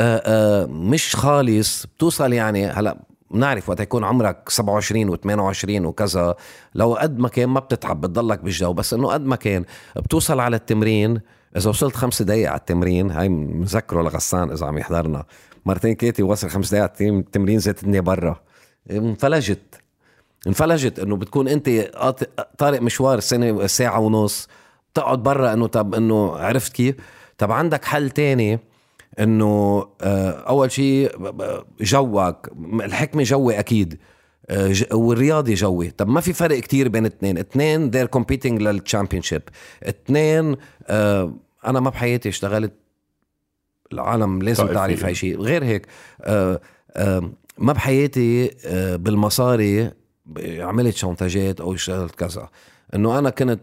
آآ 0.00 0.16
آه، 0.16 0.16
آآ 0.16 0.62
آه، 0.62 0.66
مش 0.66 1.16
خالص 1.16 1.86
بتوصل 1.86 2.32
يعني 2.32 2.66
هلا 2.66 2.98
بنعرف 3.30 3.68
وقت 3.68 3.80
يكون 3.80 4.04
عمرك 4.04 4.48
27 4.48 5.16
و28 5.16 5.84
وكذا. 5.84 6.34
لو 6.74 6.94
قد 6.94 7.18
ما 7.18 7.28
كان 7.28 7.48
ما 7.48 7.60
بتتعب 7.60 8.00
بتضلك 8.00 8.40
بالجو 8.40 8.72
بس 8.72 8.94
إنه 8.94 9.08
قد 9.08 9.24
ما 9.24 9.36
كان. 9.36 9.64
بتوصل 9.96 10.40
على 10.40 10.56
التمرين 10.56 11.20
إذا 11.56 11.70
وصلت 11.70 11.96
خمس 11.96 12.22
دقائق 12.22 12.50
على 12.50 12.58
التمرين 12.58 13.10
هاي 13.10 13.28
مذكره 13.28 14.02
لغسان 14.02 14.50
إذا 14.50 14.66
عم 14.66 14.78
يحضرنا. 14.78 15.24
مرتين 15.66 15.94
كيتي 15.94 16.22
وصل 16.22 16.50
خمس 16.50 16.74
دقائق 16.74 17.02
التمرين 17.02 17.58
زيتني 17.58 18.00
برا. 18.00 18.40
انفلجت. 18.90 19.80
انفلجت 20.46 20.98
إنه 20.98 21.16
بتكون 21.16 21.48
أنت 21.48 21.68
طارق 22.58 22.82
مشوار 22.82 23.20
سنه 23.20 23.66
ساعة 23.66 23.98
ونص 24.00 24.48
تقعد 24.94 25.22
برا 25.22 25.52
إنه 25.52 25.66
طب 25.66 25.94
إنه 25.94 26.36
عرفت 26.36 26.72
كيف؟ 26.72 26.94
طب 27.38 27.52
عندك 27.52 27.84
حل 27.84 28.10
تاني 28.10 28.58
إنه 29.20 29.86
آه، 30.00 30.30
أول 30.30 30.70
شيء 30.70 31.10
جوك 31.80 32.48
الحكمة 32.74 33.22
جوي 33.22 33.58
أكيد. 33.58 33.98
آه، 34.50 34.74
والرياضي 34.92 35.54
جوي. 35.54 35.90
طب 35.90 36.08
ما 36.08 36.20
في 36.20 36.32
فرق 36.32 36.58
كتير 36.60 36.88
بين 36.88 37.06
اثنين. 37.06 37.38
اثنين 37.38 37.90
they're 37.90 38.18
competing 38.18 38.52
لل 38.52 38.65
championship 38.65 39.42
اثنين 39.82 40.56
آه، 40.86 41.34
أنا 41.66 41.80
ما 41.80 41.90
بحياتي 41.90 42.28
اشتغلت 42.28 42.72
العالم 43.92 44.42
لازم 44.42 44.66
تعرف 44.66 45.04
هاي 45.04 45.14
شيء 45.14 45.40
غير 45.40 45.64
هيك 45.64 45.86
ما 47.58 47.72
بحياتي 47.72 48.50
بالمصاري 48.96 49.90
عملت 50.40 50.96
شونتاجات 50.96 51.60
أو 51.60 51.74
اشتغلت 51.74 52.14
كذا. 52.14 52.48
إنه 52.94 53.18
أنا 53.18 53.30
كنت 53.30 53.60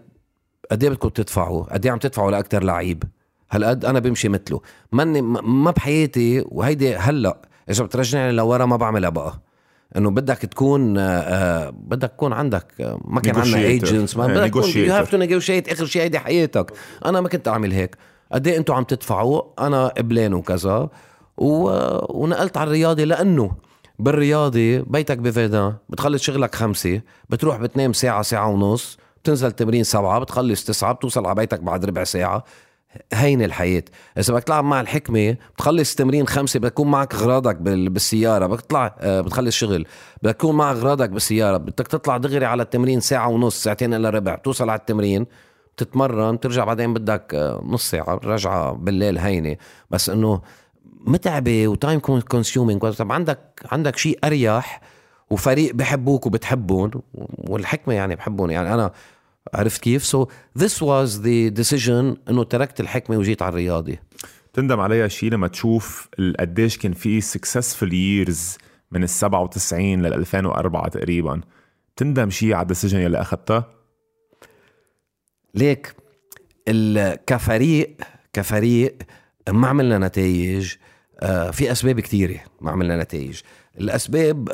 قد 0.71 0.83
إيه 0.83 0.89
بدكم 0.89 1.09
تدفعوا؟ 1.09 1.63
قد 1.63 1.85
إيه 1.85 1.91
عم 1.91 1.97
تدفعوا 1.97 2.31
لاكثر 2.31 2.63
لعيب؟ 2.63 3.03
هالقد 3.51 3.85
أنا 3.85 3.99
بمشي 3.99 4.29
مثله؟ 4.29 4.61
ماني 4.91 5.21
ما 5.21 5.71
بحياتي 5.71 6.45
وهيدي 6.47 6.95
هلأ 6.95 7.41
إذا 7.69 7.83
بترجعني 7.83 8.31
لورا 8.31 8.65
ما 8.65 8.75
بعملها 8.75 9.09
بقى. 9.09 9.41
إنه 9.97 10.11
بدك 10.11 10.37
تكون 10.37 10.97
آه, 10.97 11.01
آه، 11.01 11.69
بدك 11.69 12.09
تكون 12.09 12.33
عندك 12.33 12.67
آه، 12.81 12.99
ما 13.05 13.21
كان 13.21 13.35
عندنا 13.35 13.57
agents 13.57 14.17
ما 14.17 14.27
بدك 14.27 14.49
تكون 14.49 14.69
you 14.75 14.93
have 14.93 15.11
to 15.11 15.17
negotiate 15.17 15.69
آخر 15.69 15.85
شيء 15.85 16.01
هيدي 16.01 16.19
حياتك. 16.19 16.71
أنا 17.05 17.21
ما 17.21 17.29
كنت 17.29 17.47
أعمل 17.47 17.71
هيك. 17.71 17.97
قد 18.31 18.47
إيه 18.47 18.57
أنتم 18.57 18.73
عم 18.73 18.83
تدفعوا؟ 18.83 19.41
أنا 19.59 19.87
قبلان 19.87 20.33
وكذا 20.33 20.89
و... 21.37 21.71
ونقلت 22.23 22.57
على 22.57 22.67
الرياضي 22.67 23.03
لأنه 23.03 23.51
بالرياضي 24.01 24.79
بيتك 24.79 25.17
بفيدان 25.17 25.73
بتخلص 25.89 26.21
شغلك 26.21 26.55
خمسة 26.55 27.01
بتروح 27.29 27.57
بتنام 27.57 27.93
ساعة 27.93 28.21
ساعة 28.21 28.47
ونص 28.47 28.97
بتنزل 29.23 29.51
تمرين 29.51 29.83
سبعة 29.83 30.19
بتخلص 30.19 30.63
تسعة 30.63 30.93
بتوصل 30.93 31.25
على 31.25 31.35
بيتك 31.35 31.59
بعد 31.59 31.85
ربع 31.85 32.03
ساعة. 32.03 32.43
هين 33.13 33.41
الحياة. 33.41 33.83
إذا 34.17 34.33
بدك 34.33 34.43
تلعب 34.43 34.63
مع 34.63 34.81
الحكمة 34.81 35.37
بتخلص 35.55 35.95
تمرين 35.95 36.27
خمسة 36.27 36.59
بدك 36.59 36.71
يكون 36.71 36.91
معك 36.91 37.15
أغراضك 37.15 37.55
بالسيارة 37.55 38.45
بدك 38.47 38.61
تطلع 38.61 38.95
آه، 38.99 39.21
بتخلص 39.21 39.55
شغل. 39.55 39.85
بدك 40.23 40.45
معك 40.45 40.75
أغراضك 40.75 41.09
بالسيارة 41.09 41.57
بدك 41.57 41.87
تطلع 41.87 42.17
دغري 42.17 42.45
على 42.45 42.63
التمرين 42.63 42.99
ساعة 42.99 43.27
ونص 43.27 43.63
ساعتين 43.63 43.93
إلا 43.93 44.09
ربع 44.09 44.35
بتوصل 44.35 44.69
على 44.69 44.79
التمرين 44.79 45.25
بتتمرن 45.75 46.35
بترجع 46.35 46.65
بعدين 46.65 46.93
بدك 46.93 47.31
آه، 47.35 47.61
نص 47.65 47.89
ساعة 47.89 48.19
رجعة 48.23 48.71
بالليل 48.71 49.17
هينة 49.17 49.57
بس 49.89 50.09
إنه 50.09 50.41
متعبة 51.05 51.67
و 51.67 51.74
time 51.74 51.99
consuming 51.99 52.81
طب 52.81 53.11
عندك 53.11 53.39
عندك 53.71 53.97
شيء 53.97 54.19
أريح 54.23 54.81
وفريق 55.29 55.75
بحبوك 55.75 56.25
وبتحبهم؟ 56.25 56.91
والحكمة 57.37 57.93
يعني 57.93 58.15
بحبهم. 58.15 58.51
يعني 58.51 58.73
أنا 58.73 58.91
عرفت 59.53 59.81
كيف؟ 59.81 60.03
so 60.03 60.27
this 60.57 60.83
was 60.83 61.21
the 61.21 61.47
decision 61.47 62.17
إنه 62.29 62.43
تركت 62.43 62.79
الحكمة 62.79 63.17
وجيت 63.17 63.41
على 63.41 63.49
الرياضي. 63.49 63.97
تندم 64.53 64.79
عليها 64.79 65.07
شيء 65.07 65.31
لما 65.31 65.47
تشوف 65.47 66.09
قديش 66.39 66.77
كان 66.77 66.93
في 66.93 67.21
successful 67.21 67.93
years 67.93 68.57
من 68.91 69.03
ال 69.03 69.09
97 69.09 70.01
لل 70.01 70.13
2004 70.13 70.87
تقريبا. 70.87 71.41
تندم 71.95 72.29
شيء 72.29 72.53
على 72.53 72.61
ال 72.61 72.66
decision 72.66 72.99
يلي 72.99 73.21
أخذتها؟ 73.21 73.65
ليك 75.55 75.95
كفريق 77.27 77.97
كفريق 78.33 78.97
ما 79.49 79.67
عملنا 79.67 80.07
نتائج. 80.07 80.73
آه، 80.73 80.90
في 81.51 81.71
أسباب 81.71 81.99
كثيره 81.99 82.39
ما 82.61 82.71
عملنا 82.71 83.03
نتائج. 83.03 83.41
الأسباب 83.79 84.49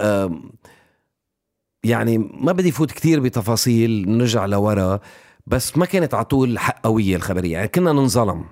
يعني 1.83 2.17
ما 2.17 2.51
بدي 2.51 2.71
فوت 2.71 2.91
كتير 2.91 3.19
بتفاصيل 3.19 4.09
نرجع 4.09 4.45
لورا 4.45 4.99
بس 5.47 5.77
ما 5.77 5.85
كانت 5.85 6.13
على 6.13 6.25
طول 6.25 6.59
حقوية 6.59 7.15
الخبرية. 7.15 7.53
يعني 7.53 7.67
كنا 7.67 7.91
ننظلم. 7.91 8.45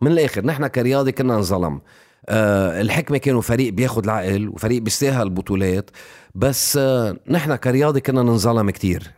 من 0.00 0.12
الآخر 0.12 0.46
نحن 0.46 0.66
كرياضي 0.66 1.12
كنا 1.12 1.34
ننظلم 1.34 1.80
أه 2.28 2.80
الحكمة 2.80 3.18
كانوا 3.18 3.40
فريق 3.40 3.72
بياخد 3.72 4.04
العقل 4.04 4.48
وفريق 4.48 4.82
بيستاهل 4.82 5.30
بطولات 5.30 5.90
بس 6.34 6.76
أه 6.76 7.16
نحن 7.28 7.56
كرياضي 7.56 8.00
كنا 8.00 8.22
ننظلم 8.22 8.70
كتير. 8.70 9.10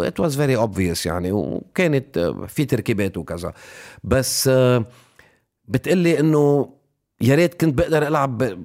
It 0.00 0.24
was 0.24 0.32
very 0.34 0.66
obvious 0.66 1.06
يعني 1.06 1.32
وكانت 1.32 2.18
آه، 2.18 2.46
في 2.46 2.64
تركيبات 2.64 3.16
وكذا. 3.16 3.52
بس 4.04 4.48
أه 4.48 4.84
بتقلي 5.68 6.20
إنه 6.20 6.74
يا 7.22 7.34
ريت 7.34 7.60
كنت 7.60 7.78
بقدر 7.78 8.06
ألعب 8.06 8.58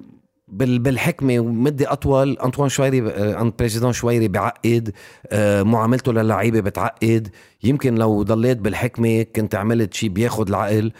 بالحكمة 0.48 1.38
ومدي 1.38 1.86
أطول. 1.86 2.38
أنطوان 2.38 2.68
شويري 2.68 3.10
آه، 3.10 3.52
président 3.58 3.92
شويري 3.92 4.28
بعقد 4.28 4.92
آه، 5.26 5.62
معاملته 5.62 6.12
للعيبة 6.12 6.60
بتعقد. 6.60 7.28
يمكن 7.64 7.94
لو 7.94 8.22
ضليت 8.22 8.58
بالحكمة 8.58 9.22
كنت 9.22 9.54
عملت 9.54 9.94
شيء 9.94 10.08
بياخد 10.08 10.48
العقل. 10.48 10.92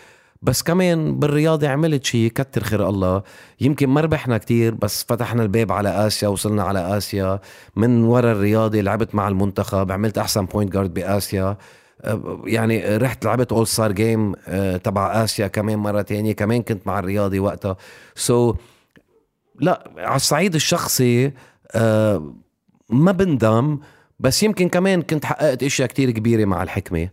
بس 0.42 0.62
كمان 0.62 1.19
بالرياضي 1.18 1.68
عملت 1.69 2.05
شيء 2.05 2.31
كتر 2.31 2.62
خير 2.62 2.88
الله. 2.88 3.23
يمكن 3.61 3.88
ما 3.88 4.01
ربحنا 4.01 4.38
كتير 4.38 4.75
بس 4.75 5.05
فتحنا 5.09 5.42
الباب 5.42 5.73
على 5.73 6.07
آسيا 6.07 6.29
وصلنا 6.29 6.62
على 6.62 6.97
آسيا. 6.97 7.40
من 7.77 8.05
ورا 8.05 8.33
الرياضي 8.33 8.81
لعبت 8.81 9.14
مع 9.14 9.29
المنتخب 9.29 9.92
عملت 9.92 10.19
أحسن 10.19 10.45
point 10.46 10.72
guard 10.72 10.94
بآسيا. 10.95 11.57
يعني 12.44 12.96
رحت 12.96 13.24
لعبت 13.24 13.52
all 13.53 13.66
star 13.66 13.92
game 13.92 14.33
تبع 14.85 15.24
آسيا 15.24 15.46
كمان 15.46 15.78
مرة 15.78 16.02
تانية 16.02 16.32
كمان 16.32 16.62
كنت 16.62 16.87
مع 16.87 16.98
الرياضي 16.98 17.38
وقتها. 17.38 17.76
so 18.14 18.57
لا 19.61 19.90
على 19.98 20.16
الصعيد 20.16 20.54
الشخصي 20.54 21.32
آه 21.72 22.35
ما 22.90 23.12
بندم 23.12 23.78
بس 24.20 24.42
يمكن 24.42 24.68
كمان 24.68 25.02
كنت 25.02 25.24
حققت 25.24 25.62
أشياء 25.62 25.88
كتير 25.88 26.11
كبيرة 26.11 26.44
مع 26.44 26.62
الحكمة. 26.62 27.09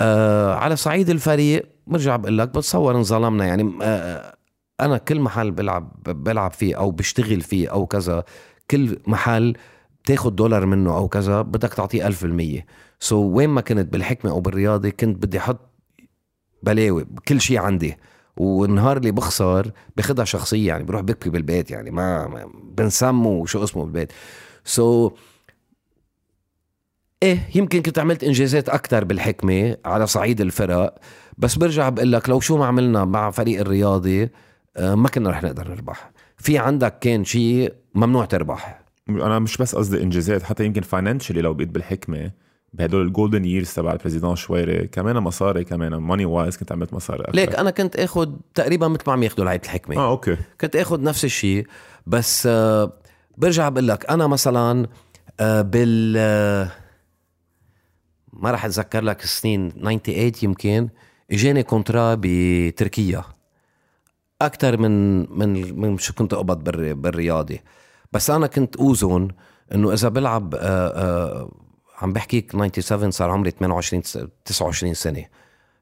آه 0.00 0.54
على 0.54 0.76
صعيد 0.76 1.10
الفريق 1.10 1.68
برجع 1.86 2.16
بقول 2.16 2.38
لك 2.38 2.48
بتصور 2.48 2.96
انظلمنا. 2.96 3.46
يعني 3.46 3.72
آه 3.82 4.36
أنا 4.80 4.98
كل 4.98 5.20
محل 5.20 5.50
بلعب 5.50 5.92
بلعب 6.02 6.50
فيه 6.50 6.78
أو 6.78 6.90
بشتغل 6.90 7.40
فيه 7.40 7.68
أو 7.68 7.86
كذا 7.86 8.24
كل 8.70 8.98
محل 9.06 9.56
بتاخد 10.04 10.36
دولار 10.36 10.66
منه 10.66 10.96
أو 10.96 11.08
كذا 11.08 11.42
بدك 11.42 11.74
تعطيه 11.74 12.06
ألف 12.06 12.24
المية 12.24 12.66
so 13.00 13.36
وين 13.36 13.50
ما 13.50 13.60
كنت 13.60 13.92
بالحكمة 13.92 14.30
أو 14.30 14.40
بالرياضي 14.40 14.90
كنت 14.90 15.22
بدي 15.22 15.38
أحط 15.38 15.70
بلاوي 16.62 17.06
كل 17.28 17.40
شيء 17.40 17.58
عندي. 17.58 17.96
والنهار 18.36 18.96
اللي 18.96 19.10
بخسر 19.10 19.72
باخدها 19.96 20.24
شخصية 20.24 20.68
يعني 20.68 20.84
بروح 20.84 21.00
بكي 21.00 21.30
بالبيت 21.30 21.70
يعني 21.70 21.90
ما 21.90 22.44
بنسمه 22.76 23.28
وشو 23.28 23.64
اسمه 23.64 23.84
بالبيت. 23.84 24.12
so, 24.64 25.12
إيه 27.22 27.48
يمكن 27.54 27.82
كنت 27.82 27.98
عملت 27.98 28.24
إنجازات 28.24 28.68
أكثر 28.68 29.04
بالحكمة 29.04 29.76
على 29.84 30.06
صعيد 30.06 30.40
الفرق 30.40 30.94
بس 31.38 31.56
برجع 31.56 31.88
بقول 31.88 32.12
لك 32.12 32.28
لو 32.28 32.40
شو 32.40 32.58
ما 32.58 32.66
عملنا 32.66 33.04
مع 33.04 33.30
فريق 33.30 33.60
الرياضي 33.60 34.28
آه، 34.76 34.94
ما 34.94 35.08
كنا 35.08 35.30
رح 35.30 35.42
نقدر 35.42 35.68
نربح. 35.68 36.10
في 36.36 36.58
عندك 36.58 36.98
كان 36.98 37.24
شيء 37.24 37.74
ممنوع 37.94 38.24
تربح. 38.24 38.80
أنا 39.08 39.38
مش 39.38 39.56
بس 39.56 39.74
قصدي 39.74 40.02
إنجازات 40.02 40.42
حتى 40.42 40.64
يمكن 40.64 40.82
financially 40.82 41.40
لو 41.40 41.54
بقيت 41.54 41.68
بالحكمة 41.68 42.30
بهدول 42.72 43.06
ال 43.06 43.11
golden 43.11 43.44
years 43.44 43.72
تبع 43.74 43.92
ال 43.92 43.96
président 43.96 44.36
شويري 44.36 44.86
كمان 44.88 45.16
مصاري 45.16 45.64
كمان 45.64 45.94
money 45.94 46.24
wise 46.24 46.56
كنت 46.56 46.72
عملت 46.72 46.94
مصاري 46.94 47.20
أكثر. 47.20 47.34
ليك 47.34 47.54
أنا 47.54 47.70
كنت 47.70 47.96
اخذ 47.96 48.30
تقريبا 48.54 48.88
مثل 48.88 49.02
ما 49.06 49.12
عم 49.12 49.22
ياخذوا 49.22 49.44
لعيبة 49.44 49.64
الحكمة. 49.64 49.96
آه 49.96 50.10
okay. 50.10 50.36
كنت 50.60 50.76
اخذ 50.76 51.02
نفس 51.02 51.24
الشيء 51.24 51.66
بس 52.06 52.46
آه، 52.46 52.92
برجع 53.38 53.68
بقول 53.68 53.88
لك 53.88 54.10
أنا 54.10 54.26
مثلا 54.26 54.86
آه، 55.40 55.62
بال 55.62 56.14
آه، 56.18 56.70
ما 58.32 58.50
راح 58.50 58.64
أتذكر 58.64 59.00
لك 59.04 59.24
السنين 59.24 59.70
98 59.70 60.32
يمكن 60.42 60.88
إجاني 61.32 61.62
contrat 61.62 62.16
بتركيا. 62.20 63.24
أكثر 64.42 64.76
من 64.76 65.20
من 65.38 65.80
من 65.80 65.98
شو 65.98 66.12
كنت 66.12 66.32
أقبض 66.32 66.64
بالري- 66.64 66.94
بالرياضي 66.94 67.60
بس 68.12 68.30
أنا 68.30 68.46
كنت 68.46 68.76
أوزن 68.76 69.28
إنه 69.74 69.92
إذا 69.92 70.08
بلعب 70.08 70.54
آه، 70.54 70.58
آه، 70.60 71.50
عم 72.02 72.12
بحكيك 72.12 72.52
97 72.54 73.10
صار 73.10 73.30
عمري 73.30 73.50
28 73.50 74.02
س- 74.02 74.18
29 74.44 74.94
سنة. 74.94 75.24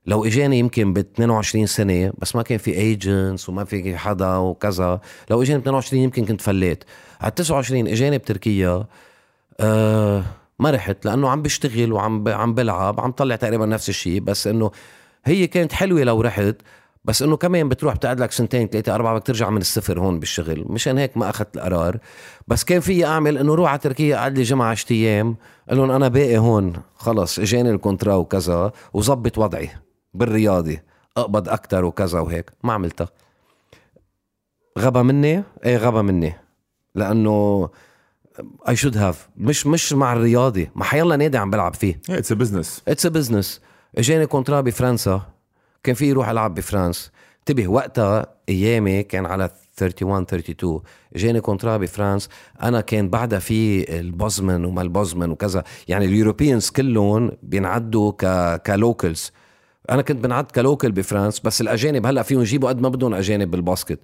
لو 0.07 0.25
إجاني 0.25 0.59
يمكن 0.59 0.93
ب 0.93 0.99
22 0.99 1.67
سنة 1.67 2.13
بس 2.19 2.37
ما 2.37 2.43
كان 2.43 2.59
في 2.59 2.75
agents 2.75 3.49
وما 3.49 3.65
في 3.65 3.97
حدا 3.97 4.37
وكذا. 4.37 5.01
لو 5.31 5.43
إجاني 5.43 5.59
ب 5.59 5.63
22 5.63 6.03
يمكن 6.03 6.25
كنت 6.25 6.41
فليت. 6.41 6.85
على 7.21 7.31
29 7.31 7.89
إجاني 7.89 8.19
بتركيا 8.19 8.87
آه 9.61 10.25
ما 10.59 10.71
رحت 10.71 11.05
لأنه 11.05 11.29
عم 11.31 11.43
بشتغل 11.43 11.93
وعم. 11.93 12.29
عم 12.29 12.55
بلعب 12.55 13.01
عم 13.01 13.11
طلع 13.13 13.37
تقريبا 13.37 13.67
نفس 13.67 13.89
الشيء 13.89 14.21
بس 14.21 14.47
إنه 14.47 14.71
هي 15.25 15.47
كانت 15.47 15.73
حلوة 15.73 16.03
لو 16.03 16.21
رحت. 16.21 16.55
بس 17.09 17.23
إنه 17.23 17.37
كمان 17.37 17.69
بتروح 17.69 17.95
بتقعد 17.95 18.21
لك 18.21 18.33
سنتين 18.33 18.69
ثلاثة 18.69 18.95
أربعة 18.95 19.15
بدك 19.15 19.27
ترجع 19.27 19.51
من 19.51 19.61
الصفر 19.61 20.01
هون 20.01 20.19
بالشغل 20.21 20.65
مشان 20.69 20.99
هيك 20.99 21.17
ما 21.17 21.31
أخذت 21.31 21.57
القرار. 21.57 21.99
بس 22.49 22.65
كان 22.65 22.81
فيي 22.81 23.07
أعمل 23.07 23.39
إنه 23.39 23.55
روح 23.55 23.71
على 23.71 23.79
تركيا 23.79 24.17
قعد 24.17 24.39
لي 24.39 24.43
جمعة 24.43 24.71
عشر 24.71 24.93
أيام 24.93 25.37
قال 25.69 25.79
لهم 25.79 25.91
أنا 25.91 26.09
باقي 26.09 26.39
هون 26.39 26.73
خلص 26.95 27.39
إجاني 27.39 27.71
ال 27.71 27.76
contrat 27.76 28.15
وكذا 28.15 28.73
وظبط 28.93 29.39
وضعي 29.39 29.71
بالرياضي 30.15 30.81
أقبض 31.17 31.49
أكثر 31.49 31.85
وكذا 31.85 32.21
وهيك. 32.21 32.51
ما 32.63 32.73
عملتها. 32.73 33.09
غبى 34.79 35.03
مني؟ 35.03 35.45
إيه 35.65 35.77
غبى 35.77 36.03
مني 36.03 36.35
لأنه 36.95 37.69
I 38.69 38.77
should 38.77 38.97
have 38.97 39.29
مش 39.37 39.67
مش 39.67 39.93
مع 39.93 40.13
الرياضي 40.13 40.71
ما 40.75 40.85
حيلا 40.85 41.17
نادي 41.17 41.39
عم 41.39 41.51
بلعب 41.51 41.75
فيه. 41.75 42.01
it's 42.11 42.33
business 42.33 42.83
it's 42.89 43.07
a 43.07 43.09
business 43.09 43.61
إجاني 43.99 44.27
contrat 44.27 44.61
بفرنسا. 44.61 45.38
كان 45.83 45.95
فيي 45.95 46.09
روح 46.09 46.29
العب 46.29 46.55
بفرانس 46.55 47.13
انتبه 47.39 47.69
وقتها 47.69 48.27
أيامي 48.49 49.03
كان 49.03 49.27
على 49.27 49.51
31 49.83 50.23
32 50.25 50.81
اجاني 51.17 51.41
contrat 51.41 51.77
ب 51.77 51.84
France 51.84 52.29
أنا 52.63 52.81
كان 52.81 53.09
بعدها 53.09 53.39
في 53.39 53.85
ال 54.01 54.10
Bosman 54.10 54.65
وما 54.65 54.83
ال 54.83 54.90
Bosman 54.90 55.31
وكذا. 55.31 55.65
يعني 55.89 56.05
ال 56.05 56.11
Europeans 56.11 56.71
كلهم 56.71 57.33
بينعدوا 57.43 58.13
ك 58.19 58.57
ك 58.63 58.71
locals. 58.72 59.33
أنا 59.91 60.03
كنت 60.03 60.25
بنعد 60.25 60.45
ك 60.51 60.58
local 60.58 60.93
ب 60.93 61.00
France 61.00 61.41
بس 61.41 61.61
الأجانب 61.61 62.07
هلأ 62.07 62.23
فيهم 62.23 62.41
يجيبوا 62.41 62.69
قد 62.69 62.81
ما 62.81 62.89
بدهم 62.89 63.15
أجانب 63.15 63.51
بال 63.51 63.62
basket. 63.62 64.01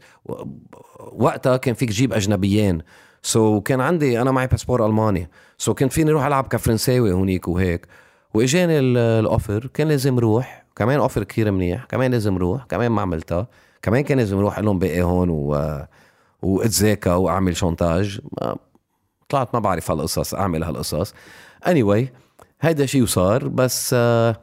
وقتها 1.13 1.57
كان 1.57 1.75
فيك 1.75 1.89
تجيب 1.89 2.13
أجنبيين. 2.13 2.83
so 3.23 3.63
كان 3.63 3.81
عندي 3.81 4.21
أنا 4.21 4.31
معي 4.31 4.47
passeport 4.47 4.87
ألماني. 4.87 5.31
so 5.59 5.75
كنت 5.75 5.93
فيني 5.93 6.11
أروح 6.11 6.25
ألعب 6.25 6.47
كفرنساوي 6.47 7.13
هونيك 7.13 7.49
وهيك. 7.49 7.87
وإجاني 8.35 8.79
ال- 8.79 8.97
ال 8.97 9.08
offer 9.08 9.67
كان 9.75 9.89
لازم 9.89 10.19
روح. 10.19 10.64
كمان 10.77 10.99
offer 10.99 11.25
كثير 11.25 11.51
منيح 11.51 11.85
كمان 11.85 12.11
لازم 12.11 12.37
روح 12.37 12.65
كمان 12.65 12.91
ما 12.91 13.03
عملتها. 13.03 13.47
كمان 13.83 14.01
كان 14.01 14.19
لازم 14.19 14.39
روح 14.39 14.59
لهم 14.59 14.79
باقي 14.79 15.03
هون 15.03 15.29
و... 15.31 15.81
واتذاكى 16.43 17.11
وأعمل 17.11 17.57
chantage. 17.57 18.21
طلعت 19.29 19.55
ما 19.55 19.61
بعرف 19.61 19.91
هالقصص 19.91 20.35
أعمل 20.35 20.65
هالقصص. 20.65 21.15
Anyway 21.67 22.05
هيدا 22.61 22.87
شيء 22.87 23.03
وصار 23.03 23.49
بس 23.49 23.91
آه، 23.99 24.37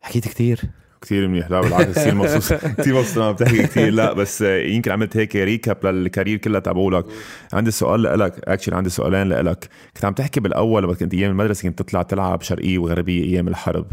حكيت 0.00 0.28
كتير. 0.28 0.60
كثير 1.04 1.28
منيح 1.28 1.50
لا 1.50 1.60
بالعكس 1.60 1.98
كثير 1.98 2.14
مبسوط 2.14 2.60
كثير 2.80 2.94
مبسوط 2.94 3.16
لما 3.16 3.32
بتحكي 3.32 3.62
كثير 3.62 3.90
لا 3.90 4.12
بس 4.12 4.40
يمكن 4.40 4.90
عملت 4.90 5.16
هيك 5.16 5.36
recap 5.36 5.86
لل 5.86 5.99
career 5.99 6.38
كلها 6.38 6.60
تبعولك 6.60 7.04
عندي 7.52 7.70
سؤال 7.70 8.02
لك 8.02 8.40
actually 8.44 8.76
عندي 8.76 8.90
سؤالين 8.90 9.28
لك 9.28 9.68
كنت 9.94 10.04
عم 10.04 10.12
تحكي 10.12 10.40
بالأول 10.40 10.82
لما 10.82 10.94
كنت 10.94 11.14
أيام 11.14 11.30
المدرسة 11.30 11.68
كنت 11.68 11.78
تطلع 11.78 12.02
تلعب 12.02 12.42
شرقيه 12.42 12.78
وغربية 12.78 13.24
أيام 13.24 13.48
الحرب. 13.48 13.86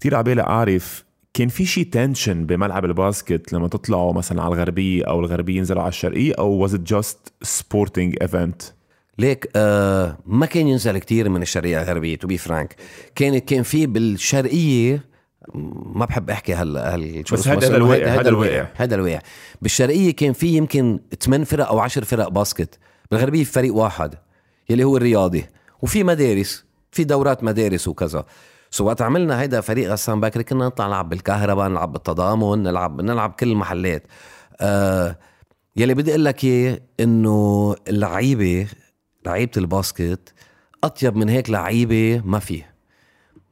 كثير 0.00 0.14
عبالي 0.14 0.42
أعرف 0.42 1.04
كان 1.34 1.48
في 1.48 1.66
شيء 1.66 1.84
tension 1.84 2.46
بملعب 2.46 2.84
ال 2.84 2.94
basket 2.94 3.52
لما 3.52 3.68
تطلعوا 3.68 4.12
مثلا 4.12 4.42
على 4.42 4.54
الغربية 4.54 5.04
أو 5.04 5.20
الغربية 5.20 5.56
ينزلوا 5.56 5.82
على 5.82 5.88
الشرقية 5.88 6.34
أو 6.38 6.68
was 6.68 6.70
it 6.70 6.80
just 6.94 7.48
sporting 7.48 8.26
event 8.26 8.72
ليك 9.18 9.48
آه 9.56 10.18
ما 10.26 10.46
كان 10.46 10.68
ينزل 10.68 10.98
كتير 10.98 11.28
من 11.28 11.42
الشرقية 11.42 11.82
الغربية 11.82 12.16
to 12.16 12.26
be 12.26 12.38
frank 12.38 12.76
كان 13.14 13.38
كان 13.38 13.62
في 13.62 13.86
بالشرقية 13.86 15.11
ما 15.94 16.04
بحب 16.04 16.30
أحكي 16.30 16.54
هل 16.54 17.22
شو 17.26 17.34
بس 17.34 17.48
هذا 17.48 17.76
الواقع، 17.76 18.06
هذا 18.06 18.28
الواقع. 18.28 18.66
هذا 18.74 18.94
الواقع 18.94 19.20
بالشرقية 19.62 20.10
كان 20.10 20.32
في 20.32 20.46
يمكن 20.46 21.00
8 21.20 21.44
فرق 21.44 21.68
أو 21.68 21.78
10 21.80 22.04
فرق 22.04 22.28
basket. 22.28 22.78
بالغربية 23.10 23.44
في 23.44 23.52
فريق 23.52 23.74
واحد 23.74 24.14
يلي 24.70 24.84
هو 24.84 24.96
الرياضي. 24.96 25.46
وفي 25.82 26.04
مدارس 26.04 26.64
في 26.90 27.04
دورات 27.04 27.44
مدارس 27.44 27.88
وكذا. 27.88 28.24
so 28.70 28.84
وقت 28.84 29.02
عملنا 29.02 29.40
هيدا 29.40 29.60
فريق 29.60 29.90
غسان 29.90 30.20
بكري 30.20 30.44
كنا 30.44 30.66
نطلع 30.66 30.86
نلعب 30.86 31.08
بالكهرباء 31.08 31.68
نلعب 31.68 31.92
بالتضامن 31.92 32.62
نلعب 32.62 33.00
نلعب 33.00 33.32
كل 33.32 33.50
المحلات. 33.50 34.06
آه 34.60 35.18
يلي 35.76 35.94
بدي 35.94 36.10
أقول 36.10 36.24
لك 36.24 36.44
إياه 36.44 36.80
إنه 37.00 37.76
اللعيبة 37.88 38.66
لعيبة 39.26 39.52
ال 39.56 39.67
basket 39.67 40.32
أطيب 40.84 41.16
من 41.16 41.28
هيك 41.28 41.50
لعيبة 41.50 42.22
ما 42.24 42.38
في 42.38 42.62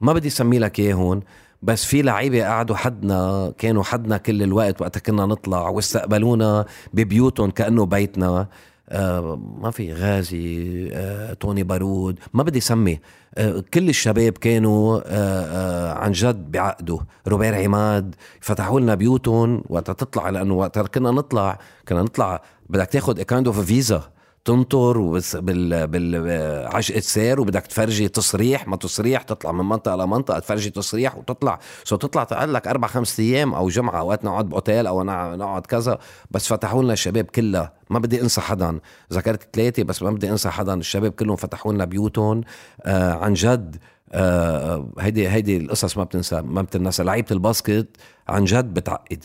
ما 0.01 0.13
بدي 0.13 0.27
أسمي 0.27 0.59
لك 0.59 0.79
إياه 0.79 0.93
هون. 0.93 1.21
بس 1.61 1.85
في 1.85 2.01
لعيبة 2.01 2.43
قعدوا 2.43 2.75
حدنا 2.75 3.53
كانوا 3.57 3.83
حدنا 3.83 4.17
كل 4.17 4.43
الوقت 4.43 4.81
وقت 4.81 4.97
كنا 4.97 5.25
نطلع 5.25 5.69
واستقبلونا 5.69 6.65
ببيوتهم 6.93 7.51
كأنه 7.51 7.85
بيتنا. 7.85 8.47
آه 8.89 9.39
ما 9.61 9.71
في 9.71 9.93
غازي 9.93 10.89
آه 10.93 11.33
توني 11.33 11.63
بارود 11.63 12.19
ما 12.33 12.43
بدي 12.43 12.59
سمي. 12.59 12.99
آه 13.35 13.63
كل 13.73 13.89
الشباب 13.89 14.31
كانوا 14.31 15.01
آه 15.05 15.05
آه 15.05 15.93
عن 15.93 16.11
جد 16.11 16.51
بيعقدوا. 16.51 16.99
روبير 17.27 17.55
عماد 17.55 18.15
فتحوا 18.39 18.79
لنا 18.79 18.95
بيوتهم 18.95 19.63
وقت 19.69 19.91
تطلع 19.91 20.29
لأنه 20.29 20.53
وقت 20.53 20.79
كنا 20.79 21.11
نطلع 21.11 21.59
كنا 21.87 22.01
نطلع 22.01 22.41
بدك 22.69 22.87
تاخذ 22.87 23.21
kind 23.21 23.47
of 23.47 23.59
visa 23.59 24.03
تنطر 24.45 24.97
وبس 24.97 25.35
بال 25.35 25.87
بال 25.87 26.67
عشقة 26.75 26.99
سير 26.99 27.41
وبدك 27.41 27.67
تفرجي 27.67 28.07
تصريح 28.07 28.67
ما 28.67 28.75
تصريح 28.75 29.21
تطلع 29.21 29.51
من 29.51 29.65
منطقة 29.65 29.95
لمنطقة 29.95 30.39
تفرجي 30.39 30.69
تصريح 30.69 31.17
وتطلع. 31.17 31.59
so 31.83 31.95
تطلع 31.95 32.23
تقعد 32.23 32.49
لك 32.49 32.67
أربع 32.67 32.87
خمس 32.87 33.19
أيام 33.19 33.53
أو 33.53 33.69
جمعة 33.69 33.99
أوقات 33.99 34.25
نقعد 34.25 34.49
بأوتيل 34.49 34.87
أو 34.87 35.03
نع- 35.03 35.35
نقعد 35.35 35.65
كذا. 35.65 35.97
بس 36.31 36.47
فتحوا 36.47 36.83
لنا 36.83 36.93
الشباب 36.93 37.25
كلها. 37.25 37.73
ما 37.89 37.99
بدي 37.99 38.21
أنسى 38.21 38.41
حدا. 38.41 38.79
ذكرت 39.13 39.55
ثلاثة 39.55 39.83
بس 39.83 40.03
ما 40.03 40.11
بدي 40.11 40.29
أنسى 40.29 40.49
حدا. 40.49 40.73
الشباب 40.73 41.11
كلهم 41.11 41.35
فتحوا 41.35 41.73
لنا 41.73 41.85
بيوتهم. 41.85 42.41
آه 42.85 43.13
عن 43.13 43.33
جد 43.33 43.75
آه 44.11 44.89
هيدي 44.99 45.29
هيدي 45.29 45.57
القصص 45.57 45.97
ما 45.97 46.03
بتنسى 46.03 46.41
ما 46.41 46.61
بتنسى. 46.61 47.03
لعيبة 47.03 47.27
ال 47.31 47.39
basket 47.39 47.87
عن 48.27 48.45
جد 48.45 48.73
بتعقد. 48.73 49.23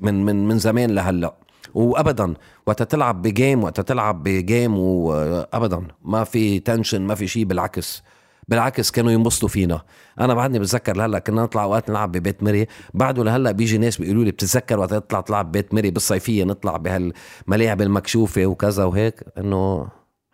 من 0.00 0.24
من 0.24 0.48
من 0.48 0.58
زمان 0.58 0.90
لهلأ. 0.90 1.34
وابدا 1.74 2.34
وقت 2.66 2.82
تلعب 2.82 3.22
ب 3.22 3.30
game 3.30 3.64
وقت 3.64 3.80
تلعب 3.80 4.22
ب 4.22 4.33
game 4.33 4.78
وابدا 4.78 5.82
ما 6.04 6.24
في 6.24 6.60
tension 6.60 7.02
ما 7.02 7.14
في 7.14 7.26
شيء 7.26 7.44
بالعكس. 7.44 8.02
بالعكس 8.48 8.90
كانوا 8.90 9.10
ينبسطوا 9.12 9.48
فينا. 9.48 9.82
أنا 10.20 10.34
بعدني 10.34 10.58
بتذكر 10.58 10.96
لهلأ 10.96 11.18
كنا 11.18 11.42
نطلع 11.42 11.64
اوقات 11.64 11.90
نلعب 11.90 12.12
ببيت 12.12 12.42
مري 12.42 12.66
بعده 12.94 13.24
لهلأ 13.24 13.52
بيجي 13.52 13.78
ناس 13.78 13.96
بيقولوا 13.96 14.24
لي 14.24 14.30
بتتذكر 14.30 14.78
وقت 14.78 14.90
تطلع 14.94 15.20
تلعب 15.20 15.48
ببيت 15.48 15.74
مري 15.74 15.90
بالصيفية 15.90 16.44
نطلع 16.44 16.76
بهالملاعب 16.76 17.82
المكشوفة 17.82 18.46
وكذا 18.46 18.84
وهيك؟ 18.84 19.24
إنه 19.38 19.88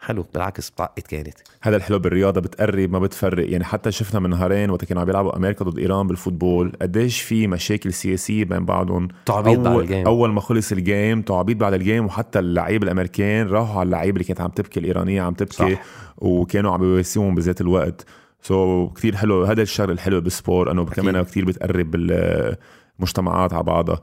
حلو 0.04 0.26
بالعكس 0.34 0.70
بتعقد 0.70 1.02
كانت 1.02 1.34
هذا 1.62 1.76
الحلو 1.76 1.98
بالرياضة 1.98 2.40
بتقرب 2.40 2.90
ما 2.90 2.98
بتفرق 2.98 3.50
يعني 3.50 3.64
حتى 3.64 3.92
شفنا 3.92 4.20
من 4.20 4.30
نهارين 4.30 4.70
وقت 4.70 4.84
كانوا 4.84 5.00
عم 5.00 5.06
بيلعبوا 5.06 5.36
أمريكا 5.36 5.64
ضد 5.64 5.78
إيران 5.78 6.06
بال 6.06 6.19
football 6.19 6.72
قديش 6.82 7.22
في 7.22 7.46
مشاكل 7.46 7.92
سياسية 7.92 8.44
بين 8.44 8.64
بعضهم 8.64 9.08
تعبيط 9.26 9.58
بعد 9.58 9.78
ال 9.78 9.83
game. 9.83 10.06
أول 10.06 10.32
ما 10.32 10.40
خلص 10.40 10.72
ال 10.72 10.82
game 10.82 11.22
تعبيط 11.22 11.56
بعد 11.56 11.72
ال 11.74 11.81
game 11.81 12.06
وحتى 12.06 12.38
اللعيبه 12.38 12.84
الأمريكان 12.84 13.48
راحوا 13.48 13.80
على 13.80 13.86
اللعيبه 13.86 14.16
اللي 14.16 14.24
كانت 14.24 14.40
عم 14.40 14.50
تبكي 14.50 14.80
الإيرانية 14.80 15.22
عم 15.22 15.34
تبكي 15.34 15.74
صح. 15.74 15.82
وكانوا 16.18 16.72
عم 16.72 16.80
بيواسيهم 16.80 17.34
بذات 17.34 17.60
الوقت 17.60 18.06
سو 18.42 18.88
so, 18.88 18.92
كثير 18.92 19.16
حلو 19.16 19.44
هذا 19.44 19.62
الشغله 19.62 19.92
الحلو 19.92 20.20
بال 20.20 20.34
sport 20.34 20.70
إنه. 20.70 20.84
كمان 20.84 21.22
كثير 21.22 21.44
بتقرب 21.44 21.94
المجتمعات 21.94 23.52
على 23.52 23.62
بعضها 23.62 24.00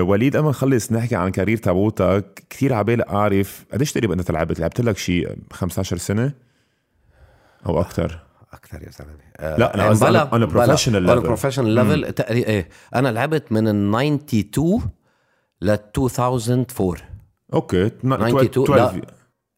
وليد 0.00 0.36
قبل 0.36 0.44
ما 0.44 0.50
نخلص 0.50 0.92
نحكي 0.92 1.16
عن 1.16 1.30
career 1.30 1.56
تبعتك. 1.56 2.44
كثير 2.50 2.72
عبالي 2.74 3.04
أعرف 3.08 3.64
قديش 3.72 3.92
تقريبا 3.92 4.14
أنت 4.14 4.30
لعبت؟ 4.30 4.60
لعبت 4.60 4.80
لك 4.80 4.98
شيء 4.98 5.36
15 5.52 5.96
سنة 5.96 6.32
أو 7.66 7.80
أكثر؟ 7.80 8.18
أكثر 8.52 8.82
يا 8.82 8.90
زلمة. 8.90 9.56
لا، 9.58 9.74
أنا 9.74 9.88
قصدي 9.88 10.18
a 10.18 10.50
professional 10.50 11.08
level. 11.08 11.22
professional 11.22 11.68
level 11.68 12.12
تقريبا 12.12 12.48
إيه. 12.48 12.68
أنا 12.94 13.08
لعبت 13.08 13.52
من 13.52 13.68
ال 13.68 13.94
92 13.94 14.80
ل 15.60 15.70
2004 15.70 16.96
okay 17.54 17.86
92 17.86 18.64
12 18.64 18.96
لا. 18.96 19.06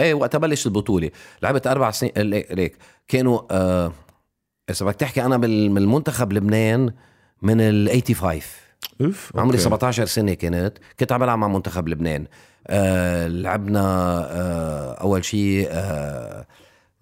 إيه 0.01 0.15
وقتها 0.15 0.39
بلش 0.39 0.67
البطولة. 0.67 1.11
لعبت 1.43 1.67
أربع 1.67 1.91
سنين 1.91 2.13
ليك. 2.17 2.77
كانوا 3.09 3.41
آه 3.51 3.93
إذا 4.71 4.87
بدك 4.87 4.97
تحكي 4.97 5.25
أنا 5.25 5.37
من 5.37 5.79
المنتخب 5.79 6.33
لبنان 6.33 6.93
من 7.43 7.61
ال 7.61 8.03
85 8.07 8.41
أوف 9.01 9.33
عمري 9.37 9.57
أوكي. 9.57 9.65
17 9.65 10.07
سنة 10.07 10.35
كنت 10.35 10.79
كنت 11.01 11.13
عم 11.13 11.21
بلعب 11.21 11.39
مع 11.39 11.49
منتخب 11.49 11.89
لبنان. 11.89 12.27
آه 12.67 13.27
لعبنا 13.29 13.81
آه 14.31 14.93
أول 14.93 15.25
شيء 15.25 15.69
آه 15.71 16.47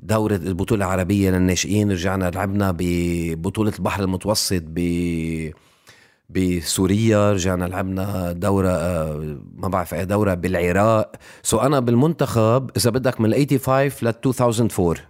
دورة 0.00 0.36
البطولة 0.36 0.84
العربية 0.84 1.30
للناشئين. 1.30 1.90
رجعنا 1.92 2.30
لعبنا 2.30 2.74
ببطولة 2.78 3.72
البحر 3.78 4.02
المتوسط 4.02 4.62
ب 4.66 4.80
بسوريا. 6.30 7.32
رجعنا 7.32 7.64
لعبنا 7.64 8.32
دورة 8.32 8.68
آه، 8.68 9.38
ما 9.56 9.68
بعرف 9.68 9.94
أي 9.94 10.04
دورة 10.04 10.34
بالعراق. 10.34 11.12
so 11.42 11.58
أنا 11.58 11.80
بالمنتخب 11.80 12.70
إذا 12.76 12.90
بدك 12.90 13.20
من 13.20 13.34
ال 13.34 13.46
85 13.60 13.90
لل 14.02 14.08
2004 14.08 15.09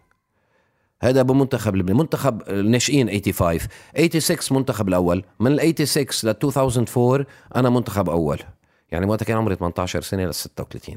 هذا 1.03 1.23
بمنتخب 1.23 1.77
لبنان. 1.77 1.97
منتخب 1.97 2.43
الناشئين 2.49 3.09
85 3.09 3.59
86 3.97 4.59
منتخب 4.59 4.89
الأول. 4.89 5.25
من 5.41 5.53
ال 5.53 5.61
86 5.89 6.07
لل 6.25 6.31
2004 6.31 7.27
أنا 7.57 7.71
منتخب 7.71 8.11
أول. 8.11 8.39
يعني 8.93 9.07
وقتها 9.07 9.25
كان 9.27 9.37
عمري 9.37 9.55
18 9.57 10.01
سنة 10.01 10.25
لل 10.25 10.35
36 10.35 10.97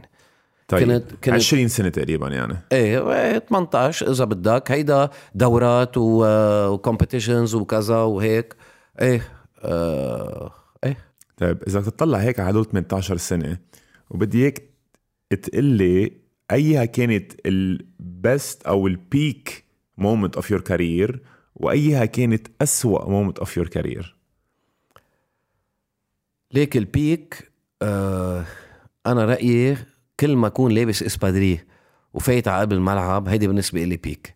طيب 0.67 0.87
كنت- 0.91 1.11
كنت- 1.11 1.29
20 1.29 1.67
سنة 1.67 1.89
تقريبا 1.89 2.27
يعني. 2.27 2.57
إيه 2.71 3.13
إيه، 3.13 3.37
18 3.39 4.11
إذا 4.11 4.25
بدك. 4.25 4.71
هيدا 4.71 5.09
دورات 5.35 5.91
و 5.97 6.10
competitions 6.10 7.55
وكذا 7.55 7.97
وهيك. 7.97 8.55
إيه 9.01 9.21
آه 9.59 10.51
إيه. 10.83 10.97
طيب 11.37 11.63
إذا 11.67 11.81
تطلع 11.81 12.17
هيك 12.17 12.39
على 12.39 12.49
هدول 12.49 12.65
18 12.65 13.17
سنة 13.17 13.57
وبدي 14.09 14.41
إياك 14.43 14.63
تقول 15.43 15.63
لي 15.63 16.11
أيها 16.51 16.85
كانت 16.85 17.31
ال 17.45 17.69
best 17.69 18.63
أو 18.67 18.87
ال 18.87 19.02
peak 19.02 19.62
moment 19.97 20.35
of 20.35 20.51
your 20.51 20.61
career 20.61 21.21
وأيها 21.55 22.05
كانت 22.05 22.47
أسوأ 22.61 23.09
moment 23.09 23.39
of 23.39 23.57
your 23.57 23.67
career 23.67 24.15
ليك 26.51 26.77
ال 26.77 26.92
peak 26.92 27.51
آه 27.81 28.45
أنا 29.05 29.25
رأيي 29.25 29.77
كل 30.19 30.35
ما 30.35 30.47
أكون 30.47 30.71
لابس 30.71 31.03
espadrilles 31.03 31.59
وفايت 32.13 32.47
على 32.47 32.61
قلب 32.61 32.73
الملعب 32.73 33.27
هيدي 33.29 33.47
بالنسبة 33.47 33.83
لي 33.83 33.97
peak. 33.97 34.35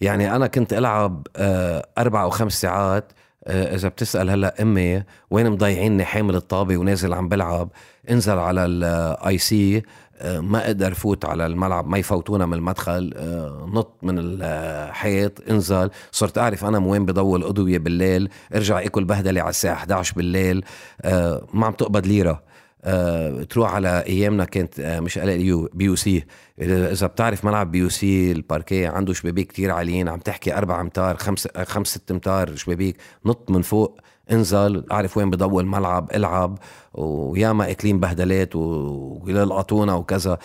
يعني 0.00 0.36
أنا 0.36 0.46
كنت 0.46 0.72
ألعب 0.72 1.26
آه 1.36 1.88
أربع 1.98 2.22
أو 2.22 2.30
خمس 2.30 2.60
ساعات 2.60 3.12
آه 3.44 3.74
إذا 3.74 3.88
بتسأل 3.88 4.30
هلأ 4.30 4.62
أمي 4.62 5.02
وين 5.30 5.50
مضيعيني 5.50 6.04
حامل 6.04 6.34
الطابة 6.34 6.76
ونازل 6.76 7.12
عم 7.14 7.28
بلعب 7.28 7.70
انزل 8.10 8.38
على 8.38 8.64
ال 8.66 9.38
IC 9.38 9.82
ما 10.24 10.66
أقدر 10.66 10.94
فوت 10.94 11.24
على 11.24 11.46
الملعب 11.46 11.88
ما 11.88 11.98
يفوتونا 11.98 12.46
من 12.46 12.54
المدخل 12.54 13.14
آه، 13.16 13.68
نط 13.72 13.94
من 14.02 14.14
الحيط 14.18 15.50
انزل. 15.50 15.90
صرت 16.12 16.38
أعرف 16.38 16.64
أنا 16.64 16.78
وين 16.78 17.06
بضوي 17.06 17.38
الاضويه 17.38 17.78
بالليل 17.78 18.28
ارجع 18.54 18.80
أكل 18.80 19.04
بهدلة 19.04 19.40
على 19.40 19.50
الساعة 19.50 19.74
11 19.74 20.14
بالليل. 20.16 20.64
آه، 21.02 21.46
ما 21.54 21.66
عم 21.66 21.72
تقبض 21.72 22.06
ليرة. 22.06 22.42
آه، 22.84 23.42
تروح 23.42 23.74
على 23.74 24.04
أيامنا 24.06 24.44
كانت 24.44 24.80
آه، 24.80 25.00
مش 25.00 25.18
ال 25.18 25.68
UC. 25.80 26.24
إذا 26.60 27.06
بتعرف 27.06 27.44
ملعب 27.44 27.70
BUC 27.70 28.32
الباركيه 28.32 28.88
عنده 28.88 29.12
شبابيك 29.12 29.46
كتير 29.52 29.70
عاليين 29.70 30.08
عم 30.08 30.18
تحكي 30.18 30.54
أربع 30.54 30.80
أمتار 30.80 31.16
خمس 31.16 31.48
آه، 31.56 31.64
خمس 31.64 31.88
ست 31.88 32.10
أمتار 32.10 32.56
شبابيك 32.56 32.96
نط 33.26 33.50
من 33.50 33.62
فوق. 33.62 34.00
انزل 34.32 34.84
أعرف 34.92 35.16
وين 35.16 35.30
بضوي 35.30 35.62
الملعب 35.62 36.10
العب 36.14 36.58
وياما 36.94 37.70
أكلين 37.70 38.00
بهدلات 38.00 38.56
ويلقطونا 38.56 39.94
وكذا. 39.94 40.38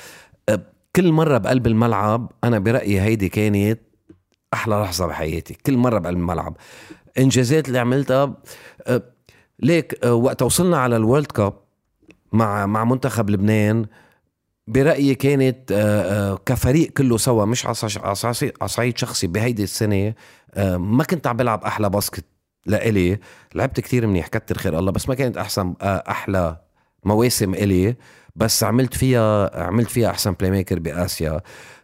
كل 0.95 1.11
مرة 1.11 1.37
بقلب 1.37 1.67
الملعب 1.67 2.31
أنا 2.43 2.59
برأيي 2.59 3.01
هيدي 3.01 3.29
كانت 3.29 3.79
أحلى 4.53 4.75
لحظة 4.75 5.05
بحياتي 5.07 5.53
كل 5.53 5.77
مرة 5.77 5.99
بقلب 5.99 6.17
الملعب. 6.17 6.57
إنجازات 7.17 7.67
اللي 7.67 7.79
عملتها 7.79 8.33
ليك 9.59 10.05
وقت 10.05 10.41
وصلنا 10.41 10.77
على 10.77 10.95
الورلد 10.97 11.25
كاب 11.31 11.53
مع 12.31 12.65
مع 12.65 12.83
منتخب 12.83 13.29
لبنان 13.29 13.85
برأيي 14.67 15.15
كانت 15.15 15.73
كفريق 16.45 16.89
كله 16.91 17.17
سوا 17.17 17.45
مش 17.45 17.65
على 17.65 17.73
صع- 17.75 18.01
على 18.05 18.15
صع- 18.15 18.47
على 18.61 18.67
صعيد 18.69 18.97
شخصي 18.97 19.27
بهيدي 19.27 19.63
السنة 19.63 20.13
أه، 20.53 20.77
ما 20.77 21.03
كنت 21.03 21.27
عم 21.27 21.37
بلعب 21.37 21.63
أحلى 21.63 21.89
basket. 21.89 22.25
لإلي. 22.65 23.19
لعبت 23.55 23.79
كتير 23.79 24.07
منيح 24.07 24.27
كتر 24.27 24.57
خير 24.57 24.79
الله 24.79 24.91
بس 24.91 25.09
ما 25.09 25.15
كانت 25.15 25.37
أحسن 25.37 25.73
أه، 25.81 26.03
أحلى 26.09 26.57
مواسم 27.03 27.53
إلي. 27.53 27.95
بس 28.35 28.63
عملت 28.63 28.93
فيها 28.93 29.63
عملت 29.63 29.89
فيها 29.89 30.09
أحسن 30.09 30.31
playmaker 30.31 30.79
بآسيا. 30.79 31.41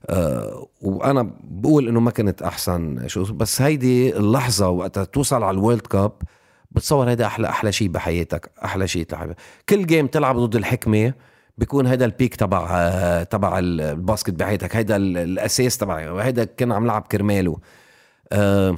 أه 0.10 0.68
وأنا 0.82 1.32
بقول 1.44 1.88
إنه 1.88 2.00
ما 2.00 2.12
كنت 2.12 2.42
أحسن 2.42 3.08
شو 3.08 3.24
بس 3.24 3.62
هيدي 3.62 4.18
اللحظة 4.18 4.70
وقت 4.70 5.00
توصل 5.00 5.44
على 5.44 5.56
ال 5.58 5.62
World 5.62 5.82
Cup 5.82 6.12
بتصور 6.72 7.10
هيدا 7.10 7.26
أحلى 7.26 7.50
أحلى 7.50 7.72
شيء 7.72 7.88
بحياتك 7.88 8.52
أحلى 8.66 8.88
شيء 8.88 9.04
تلعب. 9.04 9.34
كل 9.70 9.86
game 9.86 10.08
تلعب 10.08 10.38
ضد 10.38 10.56
الحكمة 10.56 11.14
بيكون 11.58 11.88
هيدا 11.88 12.06
ال 12.06 12.12
peak 12.12 12.36
تبع 12.36 12.68
آه، 12.72 13.24
تبع 13.24 13.60
ال 13.60 13.70
basket 13.70 14.30
بحياتك 14.34 14.76
هيدا 14.76 14.96
ال- 14.96 15.18
الأساس 15.18 15.78
تبعي 15.78 16.10
وهيدا 16.10 16.46
كنا 16.46 16.76
عم 16.76 16.84
نلعب 16.84 17.02
كرماله. 17.02 17.58
أه 18.32 18.76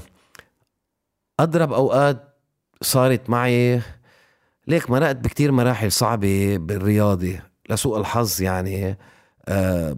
أضرب 1.43 1.73
أوقات 1.73 2.37
صارت 2.81 3.29
معي. 3.29 3.81
ليك 4.67 4.89
مرقت 4.89 5.15
بكتير 5.15 5.51
مراحل 5.51 5.91
صعبة 5.91 6.57
بالرياضة 6.57 7.39
لسوء 7.69 7.99
الحظ 7.99 8.41
يعني. 8.41 8.97
آه 9.47 9.97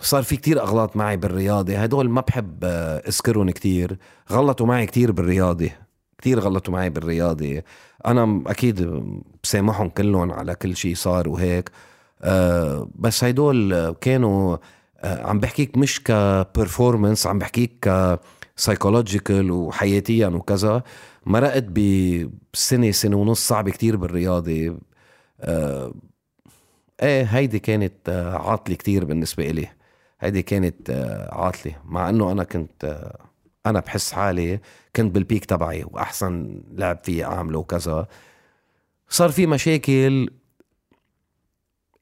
صار 0.00 0.22
في 0.22 0.36
كتير 0.36 0.62
أغلاط 0.62 0.96
معي 0.96 1.16
بالرياضة. 1.16 1.76
هدول 1.76 2.10
ما 2.10 2.20
بحب 2.20 2.64
آه 2.64 2.98
أذكرهم 3.08 3.50
كتير. 3.50 3.98
غلطوا 4.32 4.66
معي 4.66 4.86
كتير 4.86 5.12
بالرياضة. 5.12 5.70
كتير 6.18 6.40
غلطوا 6.40 6.72
معي 6.72 6.90
بالرياضة. 6.90 7.62
أنا 8.06 8.42
أكيد 8.46 9.02
بسامحهم 9.42 9.88
كلهم 9.88 10.32
على 10.32 10.54
كل 10.54 10.76
شيء 10.76 10.94
صار 10.94 11.28
وهيك. 11.28 11.70
آه 12.22 12.88
بس 12.94 13.24
هيدول 13.24 13.90
كانوا 14.00 14.56
عم 15.04 15.40
بحكيك 15.40 15.78
مش 15.78 16.02
ك 16.02 16.12
performance 16.12 17.26
عم 17.26 17.38
بحكيك 17.38 17.88
ك 18.56 18.63
psychological 18.63 19.50
وحياتيا 19.50 20.26
وكذا 20.28 20.82
مرقت 21.26 21.64
بسنة 22.52 22.90
سنة 22.90 23.16
ونص 23.16 23.48
صعبة 23.48 23.70
كتير 23.70 23.96
بالرياضة. 23.96 24.78
آه 25.40 25.94
إيه 27.02 27.22
هيدي 27.24 27.58
كانت 27.58 28.08
آه 28.08 28.38
عاطلة 28.50 28.76
كتير 28.76 29.04
بالنسبة 29.04 29.50
إلي. 29.50 29.68
هيدي 30.20 30.42
كانت 30.42 30.90
آه 30.90 31.34
عاطلة 31.34 31.76
مع 31.84 32.08
إنه 32.08 32.32
أنا 32.32 32.44
كنت 32.44 32.84
آه 32.84 33.18
أنا 33.66 33.80
بحس 33.80 34.12
حالي 34.12 34.60
كنت 34.96 35.14
بال 35.14 35.24
peak 35.24 35.44
تبعي 35.44 35.84
وأحسن 35.84 36.62
لعب 36.72 36.98
فيه 37.04 37.24
أعمله 37.24 37.58
وكذا. 37.58 38.06
صار 39.08 39.30
في 39.30 39.46
مشاكل 39.46 40.30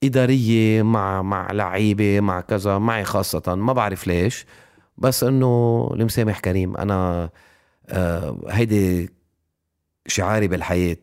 إدارية 0.04 0.82
مع 0.82 1.22
مع 1.22 1.52
لعيبة 1.52 2.20
مع 2.20 2.40
كذا 2.40 2.78
معي 2.78 3.04
خاصة 3.04 3.54
ما 3.54 3.72
بعرف 3.72 4.06
ليش. 4.06 4.46
بس 4.98 5.24
إنه 5.24 5.90
المسامح 5.94 6.40
كريم. 6.40 6.76
أنا 6.76 7.30
آه 7.88 8.38
هيدي 8.48 9.10
شعاري 10.06 10.48
بالحياة. 10.48 10.96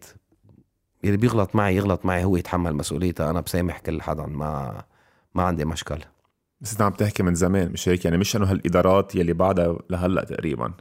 اللي 1.03 1.17
بيغلط 1.17 1.55
معي 1.55 1.75
يغلط 1.75 2.05
معي 2.05 2.23
هو 2.23 2.35
يتحمل 2.37 2.75
مسؤوليته 2.75 3.29
أنا 3.29 3.41
بسامح 3.41 3.79
كل 3.79 4.01
حدا 4.01 4.25
ما 4.25 4.83
ما 5.35 5.43
عندي 5.43 5.65
مشكل 5.65 5.99
بس 6.61 6.71
أنت 6.71 6.81
عم 6.81 6.91
تحكي 6.91 7.23
من 7.23 7.35
زمان 7.35 7.71
مش 7.71 7.89
هيك؟ 7.89 8.05
يعني 8.05 8.17
مش 8.17 8.35
إنه 8.35 8.51
هالإدارات 8.51 9.15
يلي 9.15 9.33
بعدها 9.33 9.77
لهلأ 9.89 10.23
تقريبا. 10.23 10.73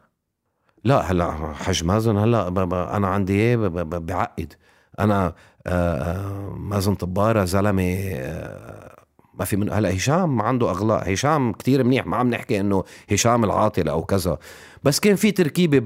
لا 0.84 1.12
هلأ 1.12 1.52
حج 1.54 1.84
مازن 1.84 2.16
هلأ 2.16 2.48
أنا 2.96 3.08
عندي 3.08 3.32
إيه 3.32 3.56
بعقد. 3.56 4.52
أنا 4.98 5.34
آه، 5.66 5.96
آه، 5.96 6.50
مازن 6.50 6.94
طباره 6.94 7.44
زلمة 7.44 7.94
آه، 8.12 8.97
ما 9.38 9.44
في 9.44 9.57
منه 9.57 9.72
هلا 9.72 9.96
هشام 9.96 10.42
عنده 10.42 10.70
أغلاط 10.70 11.03
هشام 11.09 11.53
كتير 11.53 11.85
منيح 11.85 12.07
ما 12.07 12.16
عم 12.16 12.31
نحكي 12.31 12.61
إنه 12.61 12.85
هشام 13.11 13.44
العاطل 13.44 13.88
أو 13.88 14.05
كذا. 14.05 14.38
بس 14.83 15.01
كان 15.01 15.16
في 15.16 15.31
تركيبة 15.31 15.79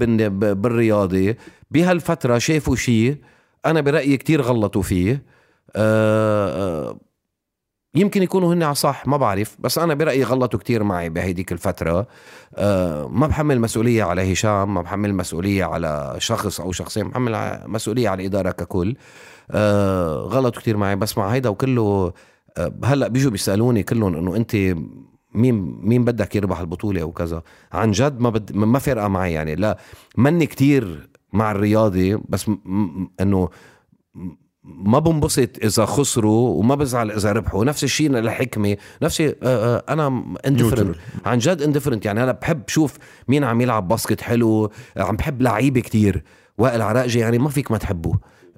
بالرياضه 0.53 1.35
بهالفترة 1.71 2.37
شافوا 2.37 2.75
شيء 2.75 3.17
أنا 3.65 3.81
برأيي 3.81 4.17
كتير 4.17 4.41
غلطوا 4.41 4.81
فيه. 4.81 5.23
آه، 5.75 6.89
آه، 6.89 6.99
يمكن 7.95 8.23
يكونوا 8.23 8.53
هن 8.53 8.63
على 8.63 8.75
صح 8.75 9.07
ما 9.07 9.17
بعرف 9.17 9.55
بس 9.59 9.77
أنا 9.77 9.93
برأيي 9.93 10.23
غلطوا 10.23 10.59
كتير 10.59 10.83
معي 10.83 11.09
بهيديك 11.09 11.51
الفترة. 11.51 12.07
آه، 12.55 13.07
ما 13.07 13.27
بحمل 13.27 13.61
مسؤولية 13.61 14.03
على 14.03 14.33
هشام 14.33 14.73
ما 14.73 14.81
بحمل 14.81 15.13
مسؤولية 15.13 15.65
على 15.65 16.15
شخص 16.17 16.61
أو 16.61 16.71
شخصين 16.71 17.09
بحمل 17.09 17.61
مسؤولية 17.65 18.09
على 18.09 18.21
الإدارة 18.21 18.51
ككل. 18.51 18.95
آه، 19.51 20.15
غلطوا 20.15 20.61
كتير 20.61 20.77
معي 20.77 20.95
بس 20.95 21.17
مع 21.17 21.27
هيدا 21.27 21.49
وكله 21.49 22.13
هلأ 22.83 23.07
بيجوا 23.07 23.31
بيسألوني 23.31 23.83
كلهم 23.83 24.15
إنه 24.15 24.35
أنت 24.35 24.55
مين 25.35 25.79
مين 25.83 26.05
بدك 26.05 26.35
يربح 26.35 26.59
البطولة 26.59 27.03
وكذا 27.03 27.43
عن 27.71 27.91
جد 27.91 28.19
ما 28.19 28.29
بد 28.29 28.55
ما 28.55 28.79
فارقة 28.79 29.07
معي 29.07 29.33
يعني. 29.33 29.55
لا 29.55 29.77
مني 30.17 30.45
كتير 30.45 31.09
مع 31.33 31.51
الرياضة 31.51 32.21
بس 32.29 32.51
إنه 33.21 33.49
ما 34.63 34.99
بنبسط 34.99 35.49
إذا 35.63 35.85
خسروا 35.85 36.49
وما 36.49 36.75
بزعل 36.75 37.11
إذا 37.11 37.31
ربحوا. 37.31 37.65
نفس 37.65 37.83
الشيء 37.83 38.09
للحكمه 38.09 38.77
نفس 39.01 39.21
الشيء 39.21 39.37
آه، 39.43 39.75
آه، 39.77 39.83
أنا 39.89 40.23
indifferent 40.47 40.95
عن 41.25 41.37
جد 41.37 41.61
indifferent 41.61 42.05
يعني. 42.05 42.23
أنا 42.23 42.31
بحب 42.31 42.61
شوف 42.67 42.97
مين 43.27 43.43
عم 43.43 43.61
يلعب 43.61 43.87
basket 43.87 44.21
حلو 44.21 44.71
عم 44.97 45.15
بحب 45.15 45.41
لعيبة 45.41 45.81
كتير. 45.81 46.23
وائل 46.57 46.81
عراقجي 46.81 47.19
يعني 47.19 47.37
ما 47.37 47.49
فيك 47.49 47.71
ما 47.71 47.77
تحبه. 47.77 48.13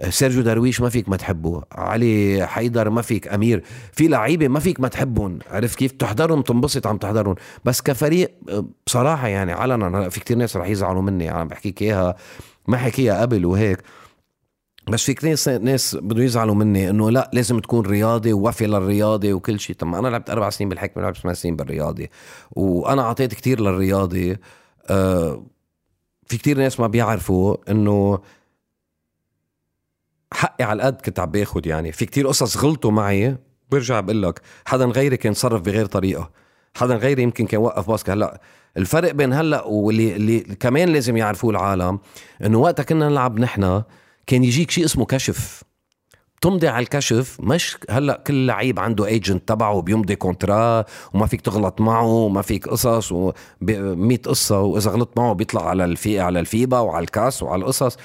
سيرجيو 0.09 0.41
درويش 0.43 0.81
ما 0.81 0.89
فيك 0.89 1.09
ما 1.09 1.17
تحبه. 1.17 1.63
علي 1.71 2.47
حيدر 2.47 2.89
ما 2.89 3.01
فيك 3.01 3.27
أمير 3.27 3.63
في 3.91 4.07
لعيبة 4.07 4.47
ما 4.47 4.59
فيك 4.59 4.79
ما 4.79 4.87
تحبهم. 4.87 5.39
عرفت 5.51 5.77
كيف؟ 5.77 5.91
تحضرهم 5.91 6.41
تنبسط 6.41 6.87
عم 6.87 6.97
تحضرهم. 6.97 7.35
بس 7.65 7.81
كفريق 7.81 8.31
بصراحة 8.85 9.27
يعني 9.27 9.51
علنا 9.51 10.09
في 10.09 10.19
كتير 10.19 10.37
ناس 10.37 10.57
رح 10.57 10.67
يزعلوا 10.67 11.01
مني 11.01 11.29
عم 11.29 11.47
بحكيك 11.47 11.81
إياها 11.81 12.15
ما 12.67 12.77
حكيها 12.77 13.21
قبل 13.21 13.45
وهيك. 13.45 13.83
بس 14.89 15.03
في 15.03 15.13
كثير 15.13 15.59
ناس 15.59 15.97
بدهم 16.01 16.23
يزعلوا 16.23 16.55
مني 16.55 16.89
إنه 16.89 17.11
لا 17.11 17.31
لازم 17.33 17.59
تكون 17.59 17.85
رياضي 17.85 18.33
ووفي 18.33 18.67
للرياضي 18.67 19.33
وكل 19.33 19.59
شيء 19.59 19.75
طب 19.75 19.87
ما 19.87 19.99
أنا 19.99 20.07
لعبت 20.07 20.29
أربع 20.29 20.49
سنين 20.49 20.69
بالحكمة 20.69 21.03
لعبت 21.03 21.17
ثمان 21.17 21.35
سنين 21.35 21.55
بالرياضي. 21.55 22.09
وأنا 22.51 23.01
أعطيت 23.01 23.33
كثير 23.33 23.61
للرياضي. 23.61 24.37
آه 24.89 25.45
في 26.27 26.37
كثير 26.37 26.57
ناس 26.57 26.79
ما 26.79 26.87
بيعرفوا 26.87 27.71
إنه 27.71 28.19
حقي 30.35 30.63
على 30.63 30.81
القد 30.81 31.01
كنت 31.01 31.19
عم 31.19 31.31
باخذ 31.31 31.67
يعني. 31.67 31.91
في 31.91 32.05
كتير 32.05 32.27
قصص 32.27 32.57
غلطوا 32.57 32.91
معي. 32.91 33.37
برجع 33.71 33.99
بقول 33.99 34.23
لك 34.23 34.41
حدا 34.65 34.85
غيري 34.85 35.17
كان 35.17 35.33
صرف 35.33 35.61
بغير 35.61 35.85
طريقة. 35.85 36.31
حدا 36.77 36.95
غيري 36.95 37.23
يمكن 37.23 37.45
كان 37.45 37.59
وقف 37.61 37.87
basket 37.87 38.09
هلأ 38.09 38.41
الفرق 38.77 39.11
بين 39.11 39.33
هلأ 39.33 39.63
واللي 39.63 40.15
اللي 40.15 40.39
كمان 40.39 40.89
لازم 40.89 41.17
يعرفوه 41.17 41.51
العالم 41.51 41.99
إنه 42.45 42.57
وقتها 42.57 42.83
كنا 42.83 43.09
نلعب 43.09 43.39
نحن 43.39 43.83
كان 44.27 44.43
يجيك 44.43 44.71
شيء 44.71 44.85
اسمه 44.85 45.05
كشف. 45.05 45.63
تمضي 46.41 46.67
على 46.67 46.83
الكشف 46.83 47.37
مش 47.39 47.77
هلأ 47.89 48.23
كل 48.27 48.45
لعيب 48.45 48.79
عنده 48.79 49.05
agent 49.05 49.47
تبعه 49.47 49.81
بيمضي 49.81 50.15
contrat 50.15 50.85
وما 51.13 51.25
فيك 51.25 51.41
تغلط 51.41 51.81
معه 51.81 52.05
وما 52.05 52.41
فيك 52.41 52.67
قصص 52.67 53.11
و 53.11 53.31
100 53.61 54.17
قصة 54.17 54.61
وإذا 54.61 54.91
غلط 54.91 55.09
معه 55.17 55.33
بيطلع 55.33 55.69
على 55.69 55.85
الفي 55.85 56.19
على 56.19 56.39
الفيبا 56.39 56.79
وعلى 56.79 57.03
الكاس 57.03 57.43
وعلى 57.43 57.61
القصص. 57.61 57.97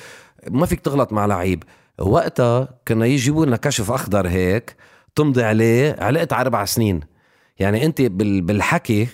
ما 0.51 0.67
فيك 0.67 0.81
تغلط 0.81 1.13
مع 1.13 1.27
لعيب. 1.27 1.65
وقتها 2.01 2.69
كنا 2.89 3.07
يجيبوا 3.07 3.47
لنا 3.47 3.57
كشف 3.57 3.91
أخضر 3.91 4.29
هيك 4.29 4.77
تمضي 5.15 5.43
عليه 5.43 5.97
علقت 5.99 6.33
على 6.33 6.43
أربع 6.43 6.65
سنين. 6.65 7.01
يعني 7.59 7.87
أنت 7.87 8.03
بالحكي 8.03 9.09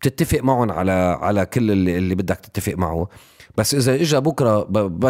بتتفق 0.00 0.40
معهم 0.40 0.70
على 0.70 0.92
على 1.20 1.46
كل 1.46 1.70
اللي, 1.70 1.98
اللي 1.98 2.14
بدك 2.14 2.36
تتفق 2.36 2.74
معه. 2.74 3.08
بس 3.56 3.74
إذا 3.74 3.94
اجى 3.94 4.20
بكرة 4.20 4.66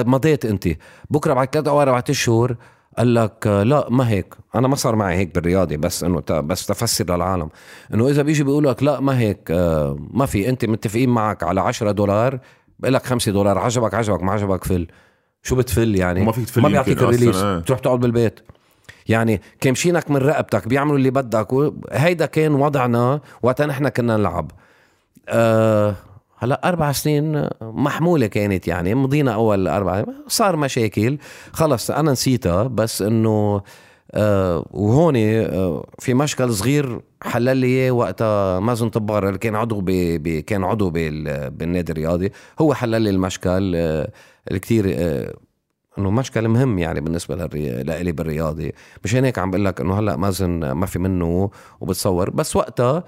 مضيت 0.07 0.45
أنت. 0.45 0.69
بكرة 1.11 1.35
بعد 1.35 1.49
ثلاث 1.53 1.69
أو 1.69 1.83
أربع 1.83 2.03
أشهر 2.11 2.57
قال 2.99 3.15
لك 3.15 3.47
لا 3.47 3.87
ما 3.91 4.09
هيك. 4.09 4.35
أنا 4.55 4.69
ما 4.69 4.77
صار 4.77 4.97
معي 4.97 5.17
هيك 5.17 5.35
بالرياضة 5.35 5.77
بس 5.77 6.05
إنه 6.05 6.21
بس 6.21 6.67
تفسر 6.67 7.17
للعالم. 7.17 7.49
إنه 7.95 8.09
إذا 8.09 8.23
بيجي 8.23 8.45
بيقول 8.45 8.65
لك 8.65 8.83
لا 8.83 9.01
ما 9.01 9.19
هيك 9.19 9.51
آه، 9.51 9.97
ما 10.11 10.27
في. 10.27 10.49
أنت 10.49 10.65
متفقين 10.65 11.09
معك 11.09 11.43
على 11.43 11.61
10 11.61 11.91
دولار 11.91 12.41
بقول 12.79 12.95
لك 12.95 13.07
5 13.07 13.33
دولار 13.33 13.59
عجبك 13.59 13.95
عجبك 13.95 14.23
ما 14.23 14.33
عجبك 14.33 14.65
فل. 14.65 14.87
شو 15.43 15.57
بتفل 15.57 15.97
يعني؟ 15.97 16.25
ما 16.25 16.33
فيك 16.33 16.47
تفل 16.47 16.63
ما 16.63 16.69
بيعطيك 16.69 17.03
الريليز 17.03 17.37
آه. 17.37 17.61
تروح 17.61 17.79
تقعد 17.79 18.01
بالبيت. 18.01 18.41
يعني 19.09 19.41
كامشينك 19.61 20.11
من 20.11 20.17
رقبتك 20.17 20.69
بيعملوا 20.69 20.97
اللي 20.97 21.11
بدك 21.11 21.73
هيدا 21.93 22.27
كان 22.27 22.55
وضعنا 22.55 23.21
وقت 23.43 23.63
نحن 23.63 23.89
كنا 23.89 24.17
نلعب. 24.17 24.51
أه 25.29 25.95
هلا 26.39 26.69
أربع 26.69 26.93
سنين 26.93 27.49
محمولة 27.63 28.27
كانت 28.27 28.69
يعني 28.69 28.95
مضينا 28.95 29.35
أول 29.35 29.69
أربع 29.69 30.05
صار 30.29 30.57
مشاكل. 30.57 31.19
خلص 31.53 31.91
أنا 31.91 32.13
نسيتها 32.13 32.63
بس 32.63 33.03
إنه 33.03 33.63
آه 34.13 34.65
وهون 34.71 35.15
آه 35.17 35.85
في 35.99 36.15
مشكل 36.15 36.53
صغير 36.53 37.01
حلل 37.23 37.57
لي 37.57 37.67
إياه 37.67 37.91
وقتها 37.91 38.61
مازن 38.61 38.89
طبار 38.89 39.29
اللي 39.29 39.39
كان 39.39 39.55
عضو 39.57 39.81
بي 39.81 40.43
كان 40.43 40.65
عضو 40.65 40.91
بالنادي 40.91 41.93
الرياضي. 41.93 42.33
هو 42.61 42.75
حلل 42.75 43.03
لي 43.03 43.11
المشكل 43.11 43.73
آه 43.77 44.11
الكثير 44.51 44.85
آه 44.89 45.35
إنه 45.99 46.11
مشكل 46.11 46.49
مهم 46.49 46.79
يعني 46.79 47.01
بالنسبة 47.01 47.37
لإلي 47.83 48.13
بالرياضي. 48.13 48.73
مشان 49.05 49.25
هيك 49.25 49.39
عم 49.39 49.51
بقول 49.51 49.65
لك 49.65 49.81
إنه 49.81 49.99
هلأ 49.99 50.17
مازن 50.17 50.73
ما 50.73 50.87
في 50.87 50.99
منه 50.99 51.51
وبتصور. 51.81 52.31
بس 52.31 52.57
وقتها 52.57 53.05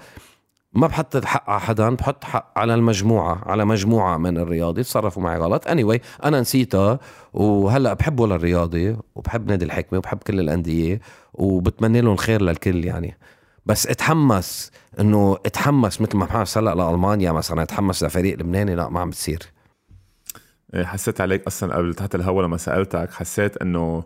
ما 0.73 0.87
بحط 0.87 1.15
الحق 1.15 1.49
على 1.49 1.59
حدا 1.59 1.89
بحط 1.89 2.23
حق 2.23 2.53
على 2.55 2.73
المجموعة 2.73 3.41
على 3.45 3.65
مجموعة 3.65 4.17
من 4.17 4.37
الرياضي 4.37 4.83
تصرفوا 4.83 5.23
معي 5.23 5.37
غلط. 5.37 5.67
Anyway 5.67 5.99
أنا 6.23 6.41
نسيتها 6.41 6.99
وهلأ 7.33 7.93
بحبه 7.93 8.27
للرياضي 8.27 8.97
وبحب 9.15 9.47
نادي 9.47 9.65
الحكمة 9.65 9.99
وبحب 9.99 10.17
كل 10.17 10.39
الأندية 10.39 11.01
وبتمنى 11.33 12.01
لهم 12.01 12.15
خير 12.15 12.41
للكل 12.41 12.85
يعني. 12.85 13.17
بس 13.65 13.87
اتحمس 13.87 14.71
إنه 14.99 15.37
اتحمس 15.45 16.01
مثل 16.01 16.17
ما 16.17 16.25
محمد 16.25 16.47
صلاح 16.47 16.73
لألمانيا 16.73 17.31
مثلا 17.31 17.61
اتحمس 17.61 18.03
لفريق 18.03 18.39
لبناني 18.39 18.75
لأ 18.75 18.89
ما 18.89 18.99
عم 18.99 19.09
بتصير. 19.09 19.39
حسيت 20.75 21.21
عليك 21.21 21.47
أصلا 21.47 21.75
قبل 21.75 21.93
تحت 21.93 22.15
الهوا 22.15 22.43
لما 22.43 22.57
سألتك 22.57 23.11
حسيت 23.11 23.57
إنه 23.57 24.03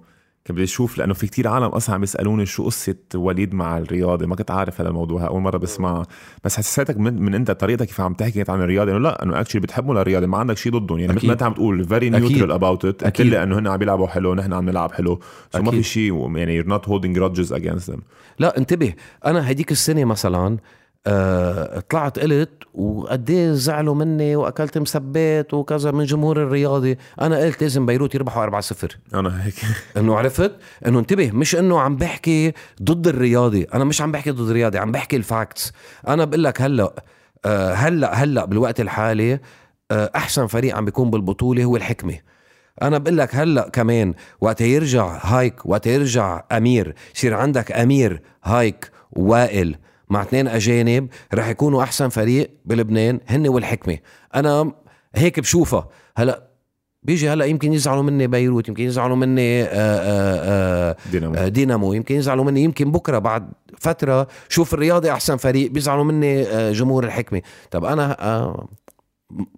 كنت 0.47 0.55
بدي 0.55 0.63
أشوف 0.63 0.97
لأنه 0.97 1.13
في 1.13 1.27
كتير 1.27 1.47
عالم 1.47 1.65
أصلا 1.65 1.95
عم 1.95 2.03
يسألوني 2.03 2.45
شو 2.45 2.65
قصة 2.65 2.95
وليد 3.15 3.53
مع 3.53 3.77
الرياضة 3.77 4.25
ما 4.25 4.35
كنت 4.35 4.51
عارف 4.51 4.81
هذا 4.81 4.89
الموضوع 4.89 5.27
أول 5.27 5.41
مرة 5.41 5.57
بسمعها 5.57 6.05
بس 6.43 6.57
حسيتك 6.57 6.97
من, 6.97 7.21
من 7.21 7.35
أنت 7.35 7.51
طريقتك 7.51 7.85
كيف 7.85 8.01
عم 8.01 8.13
تحكي 8.13 8.43
عن 8.49 8.61
الرياضة 8.61 8.91
إنه 8.91 8.99
لا 8.99 9.23
إنه 9.23 9.39
actually 9.39 9.61
بتحبوا 9.61 10.01
الرياضه 10.01 10.27
ما 10.27 10.37
عندك 10.37 10.57
شيء 10.57 10.71
ضدهم. 10.77 10.99
يعني 10.99 11.13
مثل 11.13 11.27
ما 11.27 11.33
أنت 11.33 11.43
عم 11.43 11.53
تقول 11.53 11.83
very 11.83 12.09
neutral 12.09 12.51
about 12.51 12.85
it 12.85 13.03
قلت 13.03 13.21
لي 13.21 13.43
إنه 13.43 13.59
هن 13.59 13.67
عم 13.67 13.81
يلعبوا 13.81 14.07
حلو 14.07 14.33
نحن 14.35 14.53
عم 14.53 14.69
نلعب 14.69 14.91
حلو. 14.91 15.19
so 15.53 15.61
ما 15.61 15.71
في 15.71 15.83
شيء 15.83 16.37
يعني 16.37 16.63
not 16.63 16.81
holding 16.81 17.17
grudges 17.17 17.51
against 17.51 17.93
them. 17.93 17.99
لا 18.39 18.57
انتبه. 18.57 18.93
أنا 19.25 19.51
هديك 19.51 19.71
السنة 19.71 20.05
مثلا 20.05 20.57
آه 21.07 21.79
طلعت 21.89 22.19
قلت 22.19 22.49
وقد 22.73 23.29
إيه 23.29 23.51
زعلوا 23.51 23.95
مني 23.95 24.35
وأكلت 24.35 24.77
مسبات 24.77 25.53
وكذا 25.53 25.91
من 25.91 26.05
جمهور 26.05 26.43
الرياضي. 26.43 26.97
أنا 27.21 27.37
قلت 27.37 27.61
لازم 27.61 27.85
بيروت 27.85 28.15
يربحوا 28.15 28.43
4 28.43 28.61
0 28.61 28.97
أنا 29.13 29.45
هيك. 29.45 29.53
إنه 29.97 30.17
عرفت؟ 30.17 30.51
إنه 30.85 30.99
انتبه 30.99 31.31
مش 31.31 31.55
إنه 31.55 31.79
عم 31.79 31.95
بحكي 31.95 32.53
ضد 32.83 33.07
الرياضي. 33.07 33.63
أنا 33.73 33.83
مش 33.83 34.01
عم 34.01 34.11
بحكي 34.11 34.31
ضد 34.31 34.49
الرياضي 34.49 34.77
عم 34.77 34.91
بحكي 34.91 35.15
ال 35.15 35.23
facts. 35.23 35.71
أنا 36.07 36.25
بقول 36.25 36.43
لك 36.43 36.61
هلأ 36.61 37.03
آه 37.45 37.73
هلأ 37.73 38.13
هلأ 38.13 38.45
بالوقت 38.45 38.79
الحالي 38.79 39.39
آه 39.91 40.11
أحسن 40.15 40.47
فريق 40.47 40.75
عم 40.75 40.85
بيكون 40.85 41.11
بالبطولة 41.11 41.63
هو 41.63 41.75
الحكمة. 41.75 42.19
أنا 42.81 42.97
بقول 42.97 43.17
لك 43.17 43.35
هلأ 43.35 43.69
كمان 43.69 44.13
وقت 44.41 44.61
يرجع 44.61 45.19
هايك 45.23 45.65
وقت 45.65 45.87
يرجع 45.87 46.43
أمير 46.51 46.95
يصير 47.15 47.33
عندك 47.33 47.71
أمير 47.71 48.21
هايك 48.43 48.91
وائل 49.11 49.75
مع 50.09 50.21
اثنين 50.21 50.47
أجانب 50.47 51.07
رح 51.33 51.47
يكونوا 51.47 51.83
أحسن 51.83 52.09
فريق 52.09 52.51
بلبنان 52.65 53.19
هن 53.27 53.47
والحكمة. 53.47 53.97
أنا 54.35 54.71
هيك 55.15 55.39
بشوفها. 55.39 55.87
هلا 56.17 56.47
بيجي 57.03 57.29
هلا 57.29 57.45
يمكن 57.45 57.73
يزعلوا 57.73 58.03
مني 58.03 58.27
بيروت 58.27 58.67
يمكن 58.67 58.83
يزعلوا 58.83 59.15
مني 59.15 59.63
آآ 59.63 59.67
آه، 59.67 59.69
آآ 59.71 60.89
آه، 60.89 60.95
دينامو. 61.11 61.35
آه، 61.35 61.47
دينامو. 61.47 61.93
يمكن 61.93 62.15
يزعلوا 62.15 62.45
مني. 62.45 62.63
يمكن 62.63 62.91
بكرة 62.91 63.19
بعد 63.19 63.49
فترة 63.79 64.27
شوف 64.49 64.73
الرياضي 64.73 65.11
أحسن 65.11 65.37
فريق 65.37 65.71
بيزعلوا 65.71 66.03
مني 66.03 66.43
جمهور 66.71 67.03
الحكمة. 67.03 67.41
طب 67.71 67.85
أنا 67.85 68.17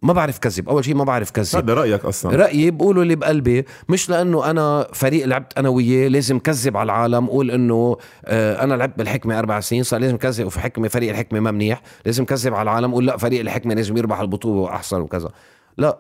ما 0.02 0.14
بعرف 0.14 0.40
كذب. 0.40 0.70
أول 0.70 0.86
شيء 0.86 0.96
ما 0.96 1.04
بعرف 1.04 1.32
كذب. 1.32 1.56
هذا 1.56 1.74
رأيك 1.74 2.06
أصلا. 2.06 2.36
رأيي 2.36 2.72
بقوله 2.72 3.02
اللي 3.02 3.16
بقلبي 3.16 3.66
مش 3.90 4.10
لأنه 4.10 4.50
أنا 4.52 4.88
فريق 4.94 5.26
لعبت 5.26 5.58
أنا 5.58 5.70
وياه 5.70 6.08
لازم 6.08 6.40
كذب 6.40 6.78
على 6.78 6.86
العالم 6.86 7.28
قول 7.28 7.52
إنه 7.52 7.98
آه 8.26 8.64
أنا 8.64 8.74
لعبت 8.74 8.98
بالحكمة 8.98 9.40
أربع 9.40 9.60
سنين 9.60 9.84
صار 9.84 10.00
لازم 10.00 10.18
كذب 10.18 10.46
وفي 10.46 10.60
حكمة 10.60 10.88
فريق 10.88 11.10
الحكمة 11.10 11.40
ما 11.40 11.52
منيح 11.52 11.82
لازم 12.06 12.26
كذب 12.26 12.54
على 12.54 12.64
العالم 12.64 12.94
قول 12.94 13.06
لا 13.06 13.18
فريق 13.18 13.40
الحكمة 13.40 13.74
لازم 13.74 13.98
يربح 13.98 14.20
البطولة 14.20 14.70
احسن 14.70 15.02
وكذا. 15.02 15.30
لا 15.78 15.98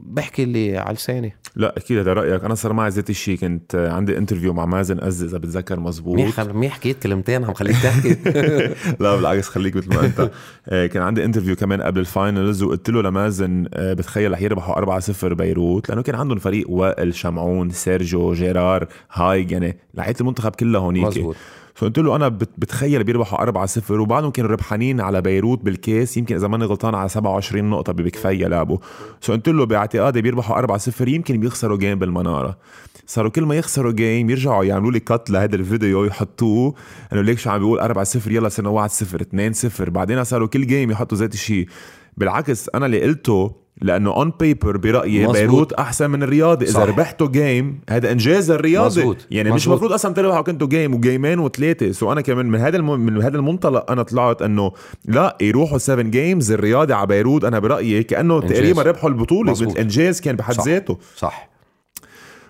بحكي 0.00 0.42
اللي 0.42 0.78
على 0.78 0.94
لساني. 0.94 1.36
لا 1.56 1.76
أكيد 1.76 1.98
هذا 1.98 2.12
رأيك. 2.12 2.44
أنا 2.44 2.54
صار 2.54 2.72
معي 2.72 2.90
ذات 2.90 3.10
الشيء 3.10 3.38
كنت 3.38 3.88
عندي 3.92 4.18
انترفيو 4.18 4.52
مع 4.52 4.66
مازن 4.66 5.00
أز 5.00 5.22
إذا 5.22 5.38
بتذكر 5.38 5.80
مزبوط. 5.80 6.16
مين 6.16 6.32
مين 6.38 6.70
حكيت 6.70 7.02
كلمتين 7.02 7.44
عم 7.44 7.54
خليك 7.54 7.76
تحكي. 7.76 8.16
لا 9.02 9.16
بالعكس 9.16 9.48
خليك 9.48 9.76
مثل 9.76 9.94
ما 9.94 10.04
أنت. 10.04 10.30
آه، 10.68 10.86
كان 10.86 11.02
عندي 11.02 11.24
interview 11.24 11.56
كمان 11.56 11.82
قبل 11.82 12.00
ال 12.00 12.09
finals 12.09 12.62
وقلت 12.62 12.90
له 12.90 13.02
لمازن 13.02 13.66
آه، 13.74 13.92
بتخيل 13.92 14.32
رح 14.32 14.42
يربحوا 14.42 15.00
4-0 15.00 15.24
بيروت 15.24 15.88
لأنه 15.88 16.02
كان 16.02 16.14
عندهم 16.14 16.38
فريق 16.38 16.70
وائل 16.70 17.14
شمعون 17.14 17.70
سيرجيو 17.70 18.32
جيرار 18.32 18.88
هايج 19.12 19.52
يعني 19.52 19.78
لعيبه 19.94 20.20
المنتخب 20.20 20.50
كلها 20.50 20.80
هونيك. 20.80 21.04
مزبوط. 21.04 21.36
فقلت 21.76 21.98
له 21.98 22.16
أنا 22.16 22.28
بتخيل 22.28 23.04
بيربحوا 23.04 23.42
4 23.42 23.66
0 23.66 24.00
وبعدهم 24.00 24.30
كانوا 24.30 24.50
ربحانين 24.50 25.00
على 25.00 25.20
بيروت 25.20 25.64
بالكاس 25.64 26.16
يمكن 26.16 26.34
إذا 26.34 26.48
ماني 26.48 26.64
غلطان 26.64 26.94
على 26.94 27.08
27 27.08 27.64
نقطة 27.64 27.92
بكفاية 27.92 28.46
لعبوا 28.46 28.78
so 29.20 29.32
قلت 29.32 29.48
له 29.48 29.66
باعتقادي 29.66 30.22
بيربحوا 30.22 30.58
4 30.58 30.78
0 30.78 31.08
يمكن 31.08 31.40
بيخسروا 31.40 31.76
game 31.76 31.98
بالمنارة. 31.98 32.58
صاروا 33.06 33.30
كل 33.30 33.42
ما 33.42 33.54
يخسروا 33.54 33.92
game 33.92 34.30
يرجعوا 34.30 34.64
يعملوا 34.64 34.92
لي 34.92 35.00
cut 35.00 35.30
لهذا 35.30 35.56
الفيديو 35.56 36.04
يحطوه 36.04 36.74
إنه 37.12 37.22
ليك 37.22 37.38
شو 37.38 37.50
عم 37.50 37.58
بيقول؟ 37.58 37.80
4 37.80 38.04
0 38.04 38.32
يلا 38.32 38.48
صرنا 38.48 38.68
1 38.68 38.90
0 38.90 39.20
2 39.20 39.52
0 39.52 39.90
بعدين 39.90 40.24
صاروا 40.24 40.48
كل 40.48 40.66
game 40.66 40.90
يحطوا 40.90 41.18
ذات 41.18 41.34
الشيء 41.34 41.68
بالعكس 42.16 42.70
أنا 42.74 42.86
اللي 42.86 43.02
قلته 43.02 43.65
لأنه 43.82 44.10
on 44.10 44.32
paper 44.40 44.76
برأيي 44.76 45.22
مزبوط. 45.26 45.36
بيروت 45.36 45.72
أحسن 45.72 46.10
من 46.10 46.22
الرياضي 46.22 46.64
إذا. 46.64 46.84
ربحتوا 46.84 47.28
game 47.28 47.80
هذا 47.90 48.12
إنجاز 48.12 48.50
الرياضي 48.50 49.00
مزبوط. 49.00 49.26
يعني 49.30 49.50
مش 49.50 49.54
مزبوط. 49.54 49.72
المفروض 49.72 49.92
أصلا 49.92 50.14
تربحوا 50.14 50.42
كنتوا 50.42 50.68
game 50.68 50.94
و 50.94 51.00
gameين 51.00 51.38
وثلاثه 51.38 51.92
so 51.92 52.12
أنا 52.12 52.20
كمان 52.20 52.46
من 52.46 52.58
هذا 52.58 52.76
الم... 52.76 53.00
من 53.00 53.22
هذا 53.22 53.36
المنطلق 53.36 53.90
أنا 53.90 54.02
طلعت 54.02 54.42
إنه 54.42 54.72
لا 55.04 55.36
يروحوا 55.40 55.78
7 55.78 56.04
games 56.04 56.52
الرياضي 56.52 56.92
على 56.92 57.06
بيروت 57.06 57.44
أنا 57.44 57.58
برأيي 57.58 58.02
كأنه. 58.02 58.40
تقريبا 58.40 58.82
ربحوا 58.82 59.10
البطولة 59.10 59.50
مزبوط. 59.50 59.78
إنجاز 59.78 60.20
كان 60.20 60.36
بحد. 60.36 60.60
ذاته 60.60 60.98
صح 61.16 61.50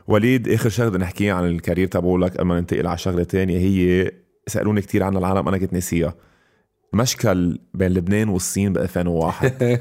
وليد 0.07 0.49
آخر 0.49 0.69
شغلة 0.69 0.89
بدنا 0.89 1.05
نحكيها 1.05 1.35
عن 1.35 1.47
الكارير 1.47 1.87
تبعولك 1.87 2.37
قبل 2.37 2.47
ما 2.47 2.61
ننتقل 2.61 2.87
على 2.87 2.99
شغلة 2.99 3.25
تانية 3.25 3.59
هي 3.59 4.11
سألوني 4.47 4.81
كتير 4.81 5.03
عن 5.03 5.17
العالم 5.17 5.49
أنا 5.49 5.59
كنت 5.59 5.73
ناسيها 5.73 6.15
مشكل 6.93 7.59
بين 7.75 7.89
لبنان 7.93 8.29
والصين 8.29 8.73
ب 8.73 8.79
2001 8.79 9.53
إيه 9.63 9.81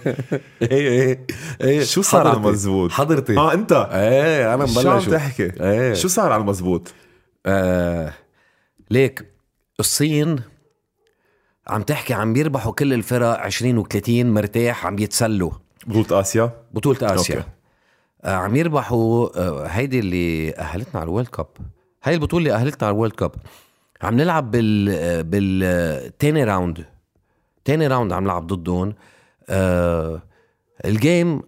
إيه 0.61 1.25
إيه 1.61 1.83
شو 1.83 2.01
صار 2.01 2.27
على. 2.27 2.37
المزبوط؟ 2.37 2.91
حضرتي؟ 2.91 3.37
آه 3.37 3.53
أنت؟ 3.53 3.71
إيه 3.91 4.53
أنا 4.53 4.65
شو 4.65 4.79
عم 4.79 4.95
مبلش 4.95 5.05
تحكي؟ 5.09 5.51
إيه. 5.63 5.93
شو 5.93 6.07
صار 6.07 6.31
على 6.31 6.41
المزبوط؟ 6.41 6.93
آه 7.45 8.13
ليك 8.91 9.25
الصين 9.79 10.39
عم 11.67 11.81
تحكي 11.81 12.13
عم 12.13 12.33
بيربحوا 12.33 12.71
كل 12.71 12.93
الفرق 12.93 13.39
20 13.39 13.83
و30 13.83 14.09
مرتاح 14.09 14.85
عم 14.85 14.99
يتسلوا. 14.99 15.51
بطولة 15.87 16.21
آسيا؟ 16.21 16.51
بطولة 16.73 16.97
آسيا. 17.15 17.35
okay. 17.35 17.47
آه 18.23 18.35
عم 18.35 18.55
يربحوا 18.55 19.29
آه 19.39 19.65
هيدي 19.67 19.99
اللي 19.99 20.55
أهلتنا 20.55 21.01
على 21.01 21.07
ال 21.07 21.11
World 21.11 21.27
Cup. 21.27 21.47
هاي 22.03 22.13
البطولة 22.13 22.45
اللي 22.45 22.55
أهلتنا 22.55 22.87
على 22.87 22.93
ال 22.95 22.98
World 22.98 23.13
Cup. 23.13 23.31
عم 24.01 24.15
نلعب 24.15 24.51
بال 24.51 24.89
آه، 24.89 25.21
بالتاني 25.21 26.43
round. 26.43 26.85
تاني 27.65 27.87
round 27.87 28.13
عم 28.13 28.23
نلعب 28.23 28.47
ضدهم 28.47 28.93
آه 29.49 30.21
ال 30.85 30.96
game 30.96 31.41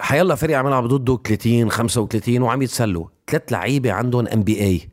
حيلا 0.00 0.34
فريق 0.34 0.58
عم 0.58 0.66
يلعب 0.66 0.86
ضده 0.86 1.20
30 1.24 1.70
35 1.70 2.42
وعم 2.42 2.62
يتسلوا. 2.62 3.06
ثلاث 3.26 3.52
لعيبة 3.52 3.92
عندهم 3.92 4.28
NBA 4.28 4.88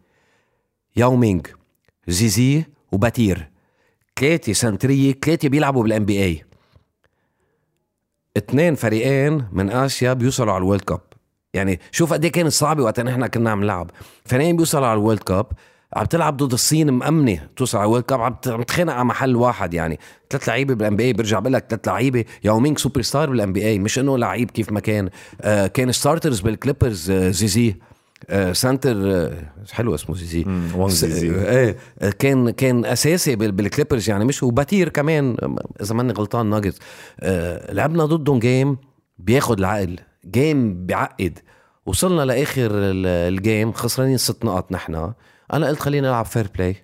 ياو 0.95 1.15
مينغ 1.15 1.41
Zhizhi 2.07 2.63
وباتير. 2.91 3.49
ثلاثة 4.19 4.53
centerية 4.53 5.13
ثلاثة 5.25 5.49
بيلعبوا 5.49 5.83
بال 5.83 6.05
NBA 6.05 6.45
اثنين 8.37 8.75
فريقين 8.75 9.47
من 9.51 9.69
آسيا 9.69 10.13
بيوصلوا 10.13 10.53
على 10.53 10.61
ال 10.61 10.64
World 10.64 10.81
Cup. 10.81 11.01
يعني 11.53 11.79
شوف 11.91 12.13
قد 12.13 12.23
إيه 12.25 12.31
كانت 12.31 12.51
صعبة 12.51 12.83
وقت 12.83 12.99
نحن 12.99 13.27
كنا 13.27 13.51
عم 13.51 13.63
نلعب. 13.63 13.91
فريقين 14.25 14.55
بيوصلوا 14.55 14.87
على 14.87 14.99
ال 14.99 15.02
World 15.02 15.19
Cup. 15.19 15.45
عم 15.93 16.05
تلعب 16.05 16.37
ضد 16.37 16.53
الصين 16.53 16.89
مأمنة. 16.91 17.47
توصل 17.55 17.77
على 17.77 17.85
ال 17.87 17.90
World 17.90 18.03
Cup 18.03 18.21
عم 18.21 18.33
ت- 18.41 18.47
عم 18.47 18.63
تخانق 18.63 18.93
على 18.93 19.05
محل 19.05 19.35
واحد 19.35 19.73
يعني. 19.73 19.99
ثلاث 20.29 20.49
لعيبة 20.49 20.73
بال 20.73 20.95
NBA 20.95 21.13
برجع 21.13 21.39
بقول 21.39 21.53
لك 21.53 21.65
ثلاث 21.69 21.87
لعيبة. 21.87 22.25
ياو 22.43 22.54
مينغ 22.54 22.77
superstar 22.77 23.29
بال 23.29 23.53
NBA 23.53 23.79
مش 23.79 23.99
إنه 23.99 24.17
لعيب 24.17 24.51
كيف 24.51 24.71
ما 24.71 24.79
كان. 24.79 25.09
آه 25.41 25.67
كان 25.67 25.91
starters 25.91 26.39
بال 26.39 26.54
Clippers 26.54 27.11
آه 27.11 27.29
Zhizhi 27.29 27.75
آه 28.29 28.53
center 28.53 28.95
آه 28.97 29.31
حلو 29.71 29.95
اسمه 29.95 30.15
Zhizhi, 30.15 30.45
Wang 30.75 30.89
Zhizhi. 30.89 31.31
إيه 31.49 31.75
كان 32.19 32.49
كان 32.49 32.85
أساسي 32.85 33.35
بال- 33.35 33.51
بال 33.51 33.63
Clippers 33.63 34.09
يعني. 34.09 34.25
مش 34.25 34.43
وباتير 34.43 34.89
كمان 34.89 35.35
إذا 35.81 35.95
ماني 35.95 36.13
غلطان 36.13 36.45
ناجتس 36.49 36.79
آه 37.19 37.73
لعبنا 37.73 38.05
ضدهم 38.05 38.39
game 38.39 38.77
بياخد 39.17 39.59
العقل. 39.59 39.95
game 40.31 40.85
بيعقد. 40.85 41.39
وصلنا 41.85 42.21
لآخر 42.25 42.69
ال- 42.71 43.33
ال 43.33 43.41
game 43.41 43.71
خسرانين 43.71 44.17
ست 44.17 44.45
نقط 44.45 44.71
نحن. 44.71 45.13
أنا 45.53 45.67
قلت 45.67 45.79
خلينا 45.79 46.07
نلعب 46.07 46.25
fair 46.25 46.47
play 46.55 46.75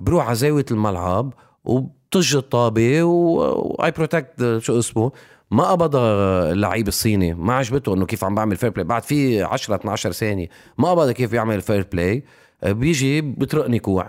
بروح 0.00 0.26
على 0.26 0.34
زاوية 0.34 0.64
الملعب 0.70 1.34
وبطج 1.64 2.36
الطابة 2.36 3.02
why 3.02 3.90
protect 3.90 4.58
شو 4.58 4.78
اسمه. 4.78 5.12
ما 5.50 5.64
قبض 5.64 5.96
اللعيب 5.96 6.88
الصيني. 6.88 7.34
ما 7.34 7.54
عجبته 7.54 7.94
إنه 7.94 8.06
كيف 8.06 8.24
عم 8.24 8.34
بعمل 8.34 8.56
fair 8.56 8.70
play 8.70 8.84
بعد 8.84 9.02
في 9.02 9.42
10 9.42 9.74
12 9.74 10.12
ثانية. 10.12 10.48
ما 10.78 10.90
قبض 10.90 11.10
كيف 11.10 11.32
يعمل 11.32 11.60
fair 11.60 11.86
play 11.92 12.24
بيجي 12.66 13.20
بطرقني 13.20 13.78
كوع. 13.78 14.08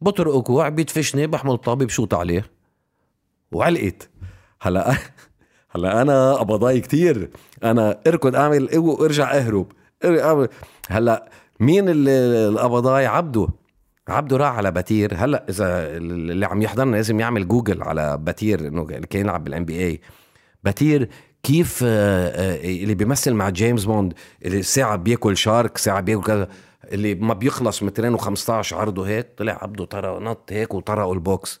بطرق 0.00 0.40
كوع 0.42 0.68
بيدفشني 0.68 1.26
بحمل 1.26 1.52
الطابة 1.52 1.84
بشوط 1.86 2.14
عليه. 2.14 2.44
وعلقت. 3.52 4.10
هلا 4.60 4.94
هلا 5.72 6.02
أنا 6.02 6.34
قبضاي 6.34 6.80
كتير. 6.80 7.30
أنا 7.64 8.00
اركض 8.06 8.36
أعمل 8.36 8.68
قوه 8.68 9.00
وارجع 9.00 9.34
أهرب. 9.34 9.72
أعمل- 10.04 10.48
هلا 10.88 11.30
مين 11.60 11.84
القبضاي؟ 11.88 13.06
عبده. 13.06 13.48
عبده 14.08 14.36
راح 14.36 14.56
على 14.56 14.70
باتير. 14.70 15.14
هلا 15.16 15.46
إذا 15.48 15.96
اللي 15.96 16.46
عم 16.46 16.62
يحضرنا 16.62 16.96
لازم 16.96 17.20
يعمل 17.20 17.48
جوجل 17.48 17.82
على 17.82 18.18
باتير 18.18 18.66
إنه 18.68 18.84
كان 18.84 19.20
يلعب 19.20 19.44
بال 19.44 19.64
NBA 19.64 20.00
باتير 20.64 21.08
كيف 21.42 21.80
آه، 21.84 22.28
آه، 22.28 22.64
اللي 22.64 22.94
بيمثل 22.94 23.34
مع 23.34 23.48
جيمس 23.50 23.84
بوند 23.84 24.14
اللي 24.44 24.62
ساعة 24.62 24.96
بياكل 24.96 25.36
shark 25.36 25.78
ساعة 25.78 26.00
بياكل 26.00 26.22
كذا 26.22 26.48
اللي 26.92 27.14
ما 27.14 27.34
بيخلص 27.34 27.82
مترين 27.82 28.18
و15 28.18 28.72
عرضه 28.72 29.06
هيك 29.08 29.26
طلع 29.36 29.58
عبده 29.62 29.84
طرق 29.84 30.18
نط 30.20 30.52
هيك 30.52 30.74
وطرقوا 30.74 31.14
البوكس. 31.14 31.60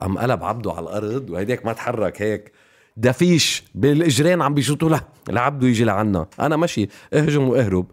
قام 0.00 0.18
قلب 0.18 0.44
عبده 0.44 0.72
على 0.72 0.80
الأرض 0.80 1.30
وهيديك 1.30 1.66
ما 1.66 1.72
تحرك 1.72 2.22
هيك. 2.22 2.52
دفيش 2.96 3.64
بالإجرين 3.74 4.42
عم 4.42 4.54
بيشوطوا. 4.54 4.88
له 4.88 5.00
لعبده 5.28 5.66
يجي 5.66 5.84
لعنا. 5.84 6.26
أنا 6.40 6.56
ماشي 6.56 6.88
اهجم 7.12 7.48
واهرب. 7.48 7.86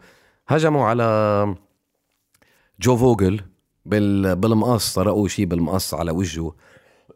هجموا 0.48 0.86
على 0.86 1.56
جو 2.80 2.98
فوجل 2.98 3.42
بال... 3.86 4.36
بالمقص 4.36 4.94
طرقوا 4.94 5.28
شيء 5.28 5.46
بالمقص 5.46 5.94
على 5.94 6.12
وجهه. 6.12 6.56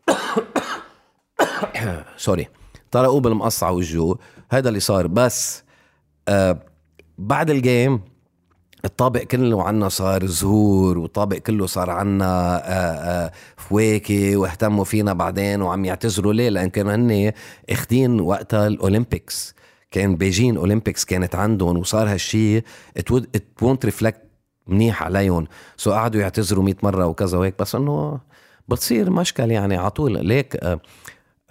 sorry. 2.18 2.48
طرقوه 2.92 3.22
بالمقص 3.22 3.64
على 3.64 3.76
وجهه. 3.76 4.18
هذا 4.50 4.70
اللي 4.70 4.80
صار. 4.80 5.08
بس 5.08 5.64
آه 6.28 6.60
بعد 7.18 7.50
ال 7.50 7.60
game 7.60 8.02
الطابق 8.86 9.22
كله 9.22 9.64
عنا 9.64 9.90
صار 9.90 10.26
زهور 10.26 10.98
والطابق 10.98 11.38
كله 11.38 11.66
صار 11.66 11.90
عنا 11.90 12.58
آه 12.58 13.26
آه 13.26 13.32
فواكه 13.58 14.38
واهتموا 14.38 14.84
فينا 14.84 15.14
بعدين 15.14 15.62
وعم 15.62 15.86
يعتذروا 15.86 16.34
ليه؟ 16.34 16.50
لأن 16.50 16.70
كانوا 16.70 16.96
هن 16.96 17.32
إخدين 17.70 18.20
وقتها 18.20 18.68
ال 18.68 18.77
Olympics. 18.77 19.56
كان 19.92 20.16
بيجين 20.16 20.58
Olympics 20.58 21.06
كانت 21.06 21.36
عندهم 21.36 21.78
وصار 21.78 22.10
هالشيء 22.10 22.64
it 22.98 23.12
won't 23.62 23.86
reflect 23.86 24.22
منيح 24.68 25.04
عليهم. 25.04 25.48
so 25.78 25.92
قعدوا 25.92 26.22
يعتذروا 26.22 26.64
100 26.64 26.76
مرة 26.84 27.06
وكذا 27.06 27.38
وهيك 27.38 27.60
بس 27.60 27.76
إنه 27.76 28.20
بتصير 28.68 29.10
مشكل 29.10 29.52
يعني 29.52 29.76
على 29.78 29.90
طول. 29.90 30.26
ليك 30.26 30.56
آه 30.56 30.80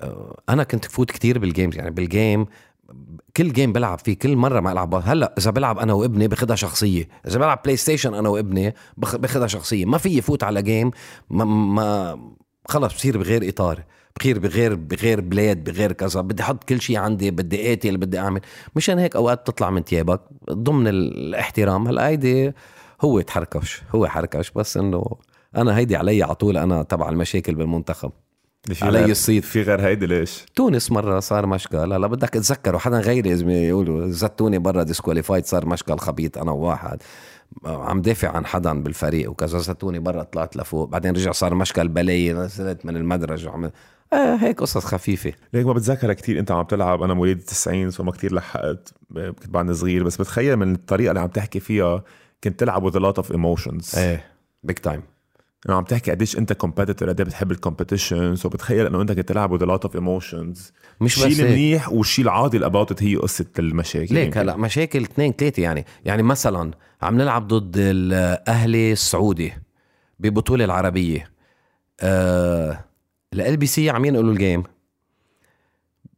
آه، 0.01 0.41
أنا 0.49 0.65
كنت 0.65 0.85
فوت 0.85 1.11
كتير 1.11 1.39
بال 1.39 1.50
games 1.50 1.77
يعني 1.77 1.91
بال 1.91 2.10
game 2.10 2.47
كل 3.37 3.53
game 3.53 3.73
بلعب 3.73 3.99
فيه 3.99 4.19
كل 4.19 4.37
مرة 4.37 4.61
ما 4.61 4.73
العب 4.73 4.95
هلأ 4.95 5.35
إذا 5.39 5.51
بلعب 5.51 5.79
أنا 5.79 5.93
وابني 5.93 6.29
باخدها 6.29 6.57
شخصية 6.57 7.09
إذا 7.27 7.39
بلعب 7.39 7.61
PlayStation 7.65 8.15
أنا 8.15 8.29
وابني 8.29 8.75
باخدها 8.97 9.47
شخصية. 9.47 9.85
ما 9.85 9.99
في 9.99 10.21
فوت 10.21 10.45
على 10.45 10.63
game 10.63 10.91
ما, 11.31 11.45
ما 11.45 12.19
خلص 12.69 12.95
بصير 12.95 13.19
بغير 13.19 13.49
إطار. 13.49 13.85
بخير 14.17 14.39
بغير 14.39 14.75
بغير 14.75 15.21
بلاد 15.21 15.65
بغير 15.65 15.93
كذا 15.93 16.21
بدي 16.21 16.43
أحط 16.43 16.65
كل 16.65 16.81
شيء 16.81 16.97
عندي 16.97 17.31
بدي 17.31 17.73
آتي 17.73 17.89
اللي 17.89 17.99
بدي 17.99 18.19
أعمل. 18.19 18.41
مشان 18.77 18.99
هيك 18.99 19.17
أوقات 19.17 19.41
بتطلع 19.41 19.71
من 19.71 19.85
تيابك 19.85 20.21
ضمن 20.51 20.89
الاحترام. 20.89 21.89
هلا 21.89 22.09
هيدي 22.09 22.53
هو 23.01 23.21
تحركش 23.21 23.83
هو 23.95 24.07
حركش 24.07 24.51
بس 24.51 24.77
إنه 24.77 25.05
أنا 25.57 25.77
هيدي 25.77 25.97
علي 25.97 26.23
على 26.23 26.35
طول 26.35 26.57
أنا 26.57 26.83
تبع 26.83 27.09
المشاكل 27.09 27.55
بالمنتخب. 27.55 28.13
علي 28.83 29.05
الصيت. 29.11 29.45
في 29.45 29.63
غير 29.63 29.81
هيدي 29.81 30.07
ليش؟ 30.07 30.45
تونس 30.55 30.93
مرة 30.93 31.21
صار 31.21 31.47
مشكل. 31.47 31.79
هلا 31.79 32.07
بدك 32.07 32.29
تتذكر 32.29 32.77
وحدا 32.77 33.01
غيري 33.01 33.31
لازم 33.31 33.51
يقولوا 33.51 34.07
زتوني 34.09 34.59
برا 34.59 34.83
disqualified 34.83 35.45
صار 35.45 35.67
مشكل 35.67 35.99
خبيط 35.99 36.39
أنا 36.39 36.51
وواحد 36.51 37.03
عم 37.65 38.03
دافع 38.03 38.29
عن 38.37 38.47
حدا 38.47 38.83
بالفريق 38.83 39.31
وكذا 39.31 39.59
زتوني 39.59 39.99
برا 39.99 40.23
طلعت 40.23 40.57
لفوق 40.57 40.89
بعدين 40.89 41.13
رجع 41.13 41.33
صار 41.33 41.55
مشكل 41.55 41.89
بلاي 41.89 42.33
نزلت 42.33 42.87
من 42.87 42.97
المدرج 42.97 43.47
وعمل 43.47 43.71
آه 44.13 44.37
هيك 44.37 44.61
قصص 44.61 44.85
خفيفة. 44.85 45.33
ليك 45.53 45.67
ما 45.67 45.73
بتذكر 45.73 46.13
كتير 46.13 46.39
انت 46.39 46.51
عم 46.51 46.65
تلعب 46.65 47.03
أنا 47.03 47.15
مواليد 47.15 47.39
90 47.41 47.91
so 47.91 48.03
ما 48.03 48.13
كتير 48.13 48.35
لحقت 48.35 48.95
كنت 49.15 49.49
بعدني 49.49 49.75
صغير 49.75 50.05
بس 50.05 50.17
بتخيل 50.17 50.57
من 50.57 50.75
الطريقة 50.75 51.09
اللي 51.11 51.21
عم 51.21 51.29
تحكي 51.29 51.61
فيها 51.61 52.05
كنت 52.45 52.61
تلعب 52.61 52.91
with 52.91 52.95
a 52.95 53.01
lot 53.01 53.23
of 53.23 53.27
emotions. 53.37 53.99
إيه 53.99 54.25
big 54.63 54.77
time 54.77 55.03
يعني 55.67 55.79
عم 55.79 55.85
تحكي 55.85 56.11
قديش 56.11 56.39
أنت 56.39 56.53
competitor 56.53 57.09
قد 57.09 57.23
بتحب 57.23 57.51
ال 57.51 57.58
competition 57.58 58.37
so 58.37 58.49
بتخيل 58.49 58.87
إنه 58.87 59.03
أنت 59.03 59.13
كنت 59.13 59.29
تلعب 59.29 59.65
a 59.65 59.67
lot 59.67 59.89
of 59.89 59.93
emotions. 59.93 60.59
مش 61.01 61.17
الشيء 61.17 61.29
بس 61.29 61.41
هيك. 61.41 61.41
المنيح 61.41 61.93
والشيء 61.93 62.25
العاطل 62.25 62.65
about 62.65 62.91
it 62.91 63.03
هي 63.03 63.17
قصة 63.17 63.47
المشاكل 63.59 64.15
ليك. 64.15 64.39
هلا 64.39 64.57
مشاكل 64.57 65.03
اثنين 65.03 65.33
ثلاثة 65.33 65.63
يعني. 65.63 65.85
يعني 66.05 66.23
مثلا 66.23 66.71
عم 67.03 67.17
نلعب 67.17 67.49
ضد 67.49 67.75
الأهلي 67.77 68.93
السعودي 68.93 69.53
ببطولة 70.21 70.65
العربية. 70.65 71.31
آه 72.01 72.85
LBC 73.35 73.91
عم 73.91 74.05
ينقلوا 74.05 74.33
ال 74.33 74.39
game 74.39 74.63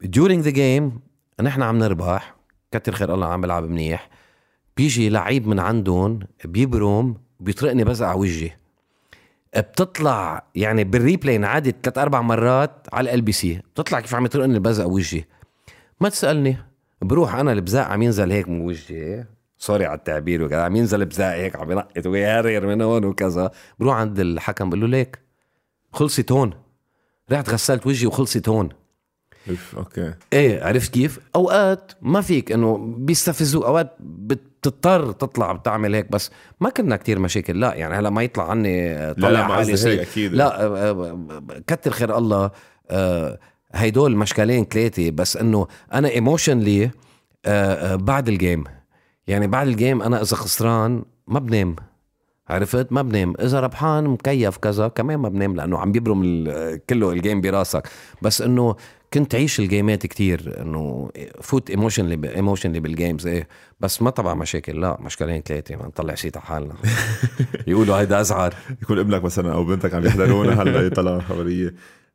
during 0.07 0.45
the 0.45 0.53
game 0.53 0.99
نحن 1.41 1.63
عم 1.63 1.79
نربح. 1.79 2.37
كتر 2.73 2.93
خير 2.93 3.15
الله 3.15 3.27
عم 3.27 3.41
بلعب 3.41 3.65
منيح. 3.65 4.11
بيجي 4.77 5.09
لعيب 5.09 5.47
من 5.47 5.61
عندهم 5.61 6.19
بيبرم 6.45 7.17
بيطرقني 7.41 7.85
بزق 7.85 8.07
على 8.07 8.19
وجهي. 8.19 8.51
بتطلع 9.57 10.47
يعني 10.55 10.85
بال 10.85 10.98
replay 10.98 11.37
انعادت 11.37 11.77
ثلاث 11.83 11.99
أربع 11.99 12.21
مرات 12.21 12.87
على 12.93 13.15
LBC 13.14 13.62
بتطلع 13.75 14.01
كيف 14.01 14.15
عم 14.15 14.25
يطرقني 14.25 14.55
البزق 14.55 14.87
وجهي. 14.87 15.25
ما 16.01 16.09
تسألني. 16.09 16.57
بروح 17.03 17.35
أنا 17.35 17.53
البزاق 17.53 17.87
عم 17.87 18.03
ينزل 18.03 18.33
هيك 18.33 18.49
من 18.49 18.61
وجهي. 18.61 19.27
sorry 19.59 19.87
على 19.87 19.99
التعبير 19.99 20.43
وكذا 20.43 20.63
عم 20.63 20.77
ينزل 20.77 21.05
بزاق 21.05 21.35
هيك 21.35 21.57
عم 21.57 21.73
ينقط 21.73 22.07
ويهرر 22.07 22.67
من 22.67 22.83
هون 22.83 23.05
وكذا. 23.05 23.51
بروح 23.79 23.97
عند 23.97 24.21
الحكم 24.21 24.71
بقول 24.71 24.81
له 24.81 24.87
ليك 24.87 25.19
خلصت 25.93 26.33
هون. 26.33 26.55
رحت 27.33 27.51
غسلت 27.51 27.87
وجهي 27.87 28.07
وخلصت 28.07 28.49
هون. 28.49 28.69
okay. 29.77 30.14
إيه 30.32 30.64
عرفت 30.64 30.93
كيف؟ 30.95 31.18
أوقات 31.36 31.93
ما 32.03 32.20
فيك 32.20 32.53
إنه 32.53 32.95
بيستفزوك 32.99 33.64
أوقات 33.64 33.97
بتضطر 34.01 35.12
تطلع 35.12 35.53
بتعمل 35.53 35.95
هيك 35.95 36.11
بس 36.11 36.30
ما 36.61 36.70
كنا 36.70 36.97
كتير 36.97 37.18
مشاكل. 37.18 37.61
لا 37.61 37.74
يعني 37.74 37.95
هلأ 37.95 38.11
ما 38.11 38.22
يطلع 38.22 38.51
عني 38.51 38.95
طلع 39.14 39.28
لا 39.28 39.32
لا 39.32 39.49
ما. 39.49 39.62
هيك 39.62 40.01
أكيد. 40.01 40.32
لا 40.32 40.64
آه، 40.64 40.91
آه، 40.91 41.39
كتر 41.66 41.91
خير 41.91 42.18
الله 42.18 42.51
آه، 42.91 43.39
هيدول 43.74 44.16
مشكلين 44.16 44.64
ثلاثة 44.64 45.11
بس 45.11 45.36
إنه 45.36 45.66
أنا 45.93 46.09
emotionally 46.09 46.91
بعد 47.95 48.28
ال 48.29 48.36
game 48.36 48.64
يعني 49.26 49.47
بعد 49.47 49.66
ال 49.66 49.74
game 49.74 50.03
أنا 50.03 50.22
إذا 50.22 50.36
خسران 50.36 51.05
ما 51.26 51.39
بنام. 51.39 51.76
عرفت؟ 52.49 52.93
ما 52.93 53.03
بنام. 53.03 53.34
إذا 53.41 53.61
ربحان 53.61 54.05
مكيف 54.05 54.57
كذا 54.57 54.89
كمان 54.89 55.18
ما 55.18 55.28
بنام 55.28 55.57
لأنه 55.57 55.78
عم 55.78 55.93
بيبرم 55.93 56.45
كله 56.91 57.12
ال 57.12 57.18
game 57.18 57.41
براسك. 57.41 57.89
بس 58.22 58.43
إنه 58.43 58.76
كنت 59.13 59.35
عيش 59.35 59.61
ال 59.61 59.68
gameات 59.68 60.07
كتير 60.07 60.63
إنه 60.63 61.11
فوت 61.41 61.71
emotionally 61.71 62.35
emotionally 62.37 62.81
بال 62.81 62.94
games 62.94 63.27
إيه. 63.27 63.49
بس 63.81 64.03
ما 64.03 64.11
طبعا 64.11 64.35
مشاكل 64.35 64.81
لا 64.81 65.01
مشكلين 65.01 65.43
ثلاثة 65.43 65.77
ما 65.77 65.87
نطلع 65.87 66.15
شيء 66.15 66.31
على 66.35 66.45
حالنا 66.45 66.75
يقولوا 67.67 67.97
هيدا 67.97 68.21
أزعر. 68.21 68.55
يكون 68.83 68.99
ابنك 68.99 69.25
مثلا 69.25 69.53
أو 69.53 69.65
بنتك 69.65 69.95
عم 69.95 70.07
يحضرونا 70.07 70.63
هلا 70.63 70.87
يطلع 70.87 71.21
خبرية. 71.21 71.75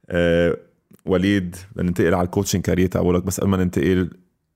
أه 0.10 0.58
وليد 1.06 1.56
بدنا 1.76 1.88
ننتقل 1.90 2.14
على 2.14 2.26
ال 2.26 2.30
coaching 2.30 2.62
career 2.62 2.88
تبعولك 2.88 3.24
بس 3.24 3.40
قبل 3.40 3.50
ما 3.50 3.58
ننتقل 3.58 4.10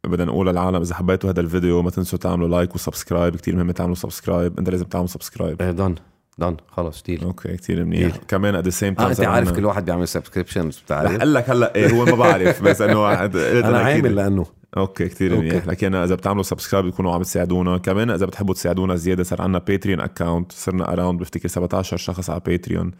بدنا 0.04 0.26
نقول 0.26 0.48
للعالم 0.48 0.82
إذا 0.82 0.96
حبيتوا 0.96 1.30
هذا 1.30 1.42
الفيديو 1.42 1.82
ما 1.82 1.90
تنسوا 1.90 2.20
تعملوا 2.20 2.48
like 2.48 2.76
و 2.76 2.82
subscribe 2.82 3.36
كتير 3.36 3.56
مهم 3.56 3.72
تعملوا 3.72 3.96
subscribe 3.96 4.60
أنت 4.60 4.70
لازم 4.70 4.86
تعمل 4.86 5.10
subscribe 5.10 5.62
إيه 5.62 5.96
دون 6.38 6.58
خلص 6.68 7.04
ديل 7.04 7.24
okay 7.24 7.58
كتير 7.58 7.86
منيح. 7.86 8.16
كمان 8.28 8.56
at 8.56 8.64
the 8.64 8.70
same 8.70 8.96
آه 9.00 9.10
أنت 9.10 9.20
عارف 9.22 9.52
كل 9.52 9.66
واحد 9.66 9.86
بيعمل 9.86 10.08
subscriptions 10.08 10.78
رح 10.78 10.84
بتعرف 10.86 11.12
أقول 11.16 11.34
لك 11.34 11.50
هلأ 11.50 11.76
إيه 11.76 11.92
هو 11.92 12.06
ما 12.06 12.16
بعرف 12.16 12.62
بس 12.64 12.82
إنه 12.82 13.08
قلت 13.22 13.36
أنا. 13.36 13.80
عامل 13.80 14.16
لأنه. 14.16 14.46
okay 14.78 15.08
كثير. 15.08 15.38
منيح. 15.40 15.68
لكن 15.68 15.96
إذا 15.96 16.16
بتعملوا 16.16 16.44
subscribe 16.44 16.86
بتكونوا 16.86 17.14
عم 17.14 17.22
تساعدونا. 17.22 17.78
كمان 17.78 18.10
إذا 18.10 18.26
بتحبوا 18.26 18.54
تساعدونا 18.54 18.96
زيادة 18.96 19.24
صار 19.24 19.42
عندنا 19.42 19.60
Patreon 19.60 20.00
account 20.00 20.52
صرنا 20.52 20.94
around 20.94 21.20
بفتكر 21.20 21.48
17 21.48 21.98
شخص 21.98 22.30
على 22.30 22.42
Patreon 22.46 22.92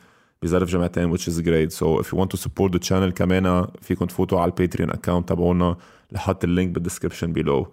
بظرف 0.44 0.70
جمعتين 0.70 1.18
which 1.18 1.22
is 1.22 1.40
great. 1.42 1.78
So 1.80 2.04
if 2.04 2.08
you 2.14 2.18
want 2.18 2.30
to 2.32 2.38
support 2.38 2.72
the 2.74 2.90
channel 2.90 3.10
كمان 3.16 3.68
فيكم 3.82 4.06
تفوتوا 4.06 4.40
على 4.40 4.50
ال 4.52 4.56
Patreon 4.56 4.90
account 4.92 5.30
تبعونا. 5.30 5.78
لحط 6.12 6.44
ال 6.44 6.49
link 6.49 6.70
بال 6.74 6.83
description 6.83 7.34
below 7.34 7.68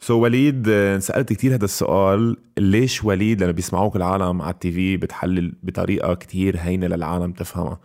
سو 0.00 0.14
so 0.14 0.22
وليد 0.22 0.68
آه، 0.68 0.94
انسالت 0.94 1.32
كتير 1.32 1.54
هذا 1.54 1.64
السؤال 1.64 2.36
ليش 2.58 3.04
وليد 3.04 3.42
لما 3.42 3.52
بيسمعوك 3.52 3.96
العالم 3.96 4.42
على 4.42 4.54
ال 4.54 4.72
TV 4.72 4.96
بتحلل 4.96 5.54
بطريقة 5.62 6.14
كتير 6.14 6.56
هينة 6.58 6.86
للعالم 6.86 7.32
تفهمها؟ 7.32 7.80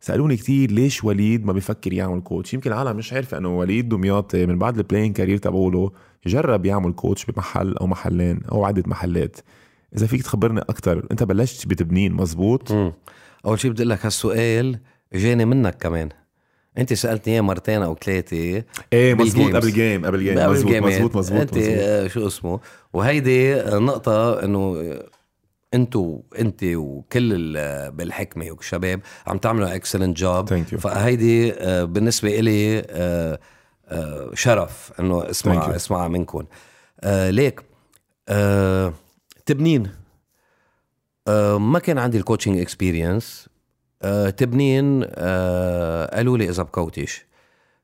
سألوني 0.00 0.36
كتير 0.36 0.70
ليش 0.70 1.04
وليد 1.04 1.46
ما 1.46 1.52
بيفكر 1.52 1.92
يعمل 1.92 2.20
coach 2.20 2.54
يمكن 2.54 2.72
العالم 2.72 2.96
مش 2.96 3.12
عارفه 3.12 3.38
إنه 3.38 3.58
وليد 3.58 3.88
دمياطي 3.88 4.46
من 4.46 4.58
بعد 4.58 4.76
ال 4.76 4.80
playing 4.80 5.12
career 5.12 5.38
تبعوله 5.38 5.90
جرب 6.26 6.66
يعمل 6.66 6.92
coach 6.92 7.24
بمحل 7.24 7.76
أو 7.76 7.86
محلين 7.86 8.40
أو 8.52 8.64
عدة 8.64 8.82
محلات. 8.86 9.36
إذا 9.96 10.06
فيك 10.06 10.22
تخبرني 10.22 10.60
أكثر 10.60 11.06
أنت 11.10 11.22
بلشت 11.22 11.66
بتبنين 11.66 12.12
مزبوط؟ 12.12 12.72
مم. 12.72 12.92
أول 13.46 13.60
شيء 13.60 13.70
بدي 13.70 13.82
أقول 13.82 13.90
لك 13.90 14.04
هالسؤال 14.06 14.78
جاني 15.14 15.44
منك 15.44 15.74
كمان. 15.74 16.08
انت 16.78 16.92
سالتني 16.92 17.32
اياه 17.34 17.40
مرتين 17.40 17.82
أو 17.82 17.94
ثلاثة 18.04 18.36
إيه 18.92 19.14
مزبوط. 19.14 19.54
قبل 19.56 19.72
game 19.72 20.06
قبل 20.06 20.18
game 20.24 20.50
مزبوط. 20.50 20.72
مزبوط 20.82 21.16
مزبوط, 21.16 21.40
انت 21.40 21.54
مزبوط. 21.58 21.74
آه، 21.78 22.06
شو 22.08 22.26
اسمه 22.26 22.60
وهيدي 22.92 23.54
نقطة 23.64 24.44
انه 24.44 24.94
انتو 25.74 26.20
انت 26.38 26.64
وكل 26.64 27.32
ال- 27.32 27.92
بالحكمة 27.92 28.50
والشباب 28.50 29.00
عم 29.26 29.38
تعملوا 29.38 29.74
excellent 29.74 30.16
job. 30.16 30.54
فهيدي 30.64 31.52
آه، 31.52 31.84
بالنسبة 31.84 32.38
إلي 32.40 32.78
آه، 32.90 33.38
آه، 33.88 34.30
شرف 34.34 34.92
انه 35.00 35.30
اسمع. 35.30 35.76
اسمع 35.76 36.08
منكم 36.08 36.44
آه، 37.00 37.30
ليك 37.30 37.62
آه، 38.28 38.92
تبنين 39.46 39.90
آه، 41.28 41.58
ما 41.58 41.78
كان 41.78 41.98
عندي 41.98 42.18
ال 42.18 42.22
coaching 42.22 42.58
experience 42.58 43.48
تبنين 44.30 45.04
آه، 45.06 46.16
قالوا 46.16 46.38
لي 46.38 46.48
إذا 46.48 46.62
ب 46.62 46.71
coach. 46.71 47.26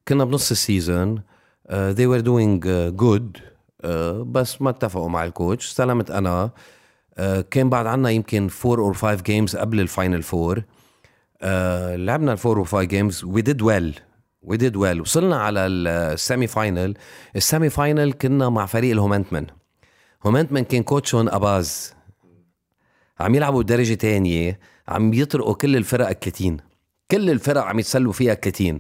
كنا 0.09 0.25
بنص 0.25 0.51
ال 0.51 0.61
season 0.61 1.23
آه، 1.67 1.93
they 1.93 1.97
were 2.19 2.23
doing 2.25 2.65
uh, 2.65 3.03
good 3.03 3.41
آه، 3.85 4.23
بس 4.23 4.63
ما 4.63 4.71
اتفقوا 4.71 5.09
مع 5.09 5.25
ال 5.25 5.31
coach. 5.31 5.69
استلمت 5.69 6.11
أنا. 6.11 6.51
آه، 7.19 7.41
كان 7.51 7.71
بعد 7.71 7.87
عنا 7.87 8.11
يمكن 8.11 8.49
4 8.67 8.85
or 8.85 8.95
5 8.95 9.23
games 9.23 9.57
قبل 9.57 9.81
ال 9.81 9.88
final 9.88 10.23
four 10.23 10.63
آه، 11.43 11.97
لعبنا 11.97 12.33
ال 12.33 12.38
four 12.38 12.59
or 12.59 12.65
5 12.65 12.83
games 12.83 13.25
we 13.25 13.43
did 13.43 13.63
well 13.63 14.01
we 14.43 14.57
did 14.57 14.77
well 14.77 15.01
وصلنا 15.01 15.37
على 15.37 15.67
ال 15.67 16.47
semi-final 16.47 16.95
ال 17.37 17.71
semi-final 17.71 18.13
كنا 18.13 18.49
مع 18.49 18.67
فريق 18.67 18.93
الهومنتمن 18.93 19.47
هومنتمن 20.27 20.65
كان 20.65 20.83
coach 20.83 21.16
ون 21.16 21.29
اباز 21.29 21.95
عم 23.21 23.35
يلعبوا 23.35 23.63
درجة 23.63 23.95
تانية. 23.95 24.59
عم 24.91 25.15
يطرقوا 25.15 25.55
كل 25.55 25.77
الفرق 25.77 26.13
30 26.13 26.57
كل 27.11 27.31
الفرق 27.31 27.63
عم 27.63 27.79
يتسلوا 27.79 28.13
فيها 28.13 28.35
30 28.35 28.79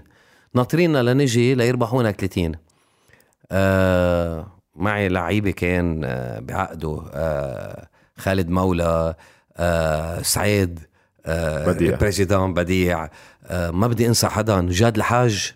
ناطريننا 0.55 1.03
لنجي 1.13 1.55
ليربحونا 1.55 2.13
30 2.13 2.53
آه 3.53 4.47
معي 4.75 5.09
لعيبة 5.09 5.51
كان 5.51 6.03
آه 6.05 6.39
بعقده 6.39 7.03
آه 7.13 7.89
خالد 8.17 8.49
مولى 8.49 9.15
آه 9.57 10.23
سعيد 10.23 10.81
آه 11.27 11.67
بديع. 11.67 11.97
président 11.97 12.55
بديع. 12.55 13.09
آه 13.47 13.71
ما 13.71 13.87
بدي 13.87 14.07
انسى 14.07 14.29
حدا 14.29 14.67
جاد 14.71 14.97
الحاج 14.97 15.53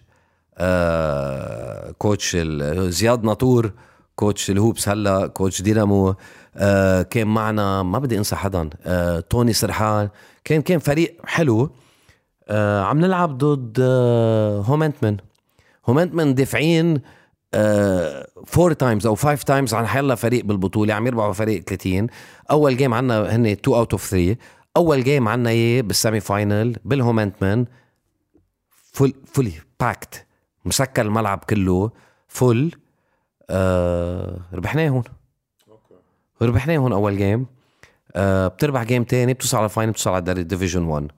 آه 0.58 1.90
coach 1.98 2.36
زياد 2.76 3.24
ناطور 3.24 3.72
coach 4.16 4.50
الهوبس 4.50 4.88
هلا 4.88 5.26
coach 5.26 5.62
دينامو. 5.62 6.14
آه 6.56 7.02
كان 7.02 7.26
معنا 7.26 7.82
ما 7.82 7.98
بدي 7.98 8.18
انسى 8.18 8.36
حدا 8.36 8.70
آه 8.84 9.20
توني 9.20 9.52
سرحان. 9.52 10.08
كان 10.44 10.62
كان 10.62 10.78
فريق 10.78 11.16
حلو. 11.24 11.70
آه 12.48 12.82
عم 12.82 13.00
نلعب 13.00 13.38
ضد 13.38 13.78
آه 13.80 14.60
هومنتمن 14.60 15.16
هومنتمن 15.88 16.34
دافعين 16.34 17.00
four 18.46 18.72
times 18.72 19.06
أو 19.06 19.14
five 19.14 19.42
times 19.42 19.74
عن 19.74 19.86
حيلا 19.86 20.14
فريق 20.14 20.44
بالبطولة 20.44 20.94
عم 20.94 21.06
يربحوا 21.06 21.32
فريق 21.32 21.62
30 21.62 22.06
أول 22.50 22.76
game 22.76 22.94
عنا 22.94 23.36
هن 23.36 23.46
2 23.46 23.76
out 23.76 23.92
of 23.92 24.06
3 24.10 24.36
أول 24.76 25.04
game 25.04 25.28
عنا 25.28 25.50
اياه 25.50 25.80
بال 25.82 26.20
semi-final 26.20 26.76
بالهومنتمن 26.84 27.64
full 28.92 29.12
fully 29.26 29.52
packed 29.80 30.26
مسكر 30.64 31.02
الملعب 31.02 31.38
كله. 31.50 31.90
full. 32.28 32.70
آه 33.50 34.40
ربحناهم 36.44 36.84
ربحناهم 36.84 36.92
أول 36.92 37.16
game 37.16 37.46
آه 38.16 38.48
بتربح 38.48 38.82
game 38.82 39.04
تاني 39.04 39.34
بتوصل 39.34 39.56
على 39.56 39.64
ال 39.64 39.69
final 39.69 39.92
بتوصل 39.92 40.10
على 40.10 40.44
division 40.44 40.82
1 40.82 41.10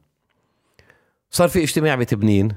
صار 1.31 1.49
في 1.49 1.63
اجتماع 1.63 1.95
بتبنين 1.95 2.53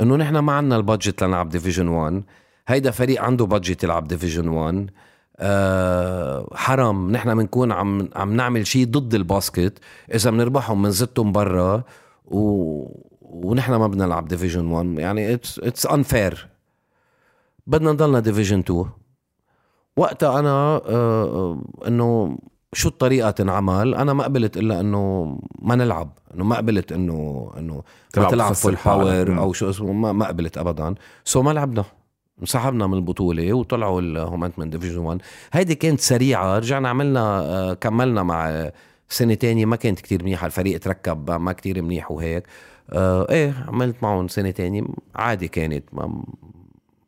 إنه 0.00 0.16
نحن 0.16 0.38
ما 0.38 0.52
عنا 0.52 0.76
ال 0.76 0.83
budget 0.83 1.22
لنلعب 1.22 1.48
division 1.48 1.88
1 1.88 2.22
هيدا 2.68 2.90
فريق 2.90 3.22
عنده 3.22 3.46
budget 3.46 3.84
يلعب 3.84 4.08
ديفيجن 4.08 4.48
1 4.48 4.90
آه 5.36 6.48
حرام 6.54 7.12
نحن 7.12 7.34
بنكون 7.34 7.72
عم 7.72 8.08
عم 8.16 8.36
نعمل 8.36 8.66
شيء 8.66 8.86
ضد 8.86 9.14
ال 9.14 9.22
basket. 9.22 9.78
إذا 10.14 10.30
بنربحهم 10.30 10.82
بنزتهم 10.82 11.32
برا 11.32 11.82
و... 12.24 12.40
ونحن 13.20 13.74
ما 13.74 13.86
بدنا 13.86 14.06
نلعب 14.06 14.28
division 14.28 14.66
1 14.66 14.98
يعني 14.98 15.34
it's 15.34 15.58
it's 15.58 15.86
unfair 15.86 16.48
بدنا 17.66 17.92
نضلنا 17.92 18.20
division 18.20 18.58
2 18.58 18.84
وقتها 20.00 20.38
أنا 20.38 20.50
آه 20.50 20.80
آه، 20.88 21.58
إنه 21.86 22.38
شو 22.72 22.88
الطريقة 22.88 23.30
تنعمل 23.30 23.94
أنا 23.94 24.12
ما 24.12 24.24
قبلت 24.24 24.56
إلا 24.56 24.80
إنه 24.80 25.38
ما 25.62 25.74
نلعب 25.74 26.18
إنه 26.34 26.44
ما 26.44 26.56
قبلت 26.56 26.92
إنه 26.92 27.50
إنه 27.58 27.74
ما 27.74 27.82
تلعب 28.12 28.30
تلعب 28.30 28.52
full. 28.52 28.76
power. 28.86 29.38
أو 29.38 29.52
شو 29.52 29.70
اسمه 29.70 29.92
ما, 29.92 30.12
ما 30.12 30.26
قبلت 30.26 30.58
ابدا 30.58 30.94
so 31.24 31.42
ما 31.42 31.50
لعبنا 31.50 31.84
انسحبنا 32.40 32.86
من 32.86 32.94
البطولة 32.94 33.52
وطلعوا 33.52 34.00
الهومنتمن 34.00 34.70
division 34.70 34.98
1 34.98 35.22
هيدي 35.52 35.74
كانت 35.74 36.00
سريعة 36.00 36.58
رجعنا 36.58 36.88
عملنا 36.88 37.40
آه، 37.40 37.74
كملنا 37.74 38.22
مع 38.22 38.70
سنة 39.08 39.34
تانية 39.34 39.66
ما 39.66 39.76
كانت 39.76 40.00
كتير 40.00 40.22
منيحة 40.22 40.46
الفريق 40.46 40.80
تركب 40.80 41.30
ما 41.30 41.52
كتير 41.52 41.82
منيح 41.82 42.10
وهيك 42.10 42.44
آه 42.92 43.26
إيه 43.30 43.64
عملت 43.68 43.96
معهم 44.02 44.28
سنة 44.28 44.50
تانية 44.50 44.82
عادي 45.14 45.48
كانت 45.48 45.84
ما 45.92 46.22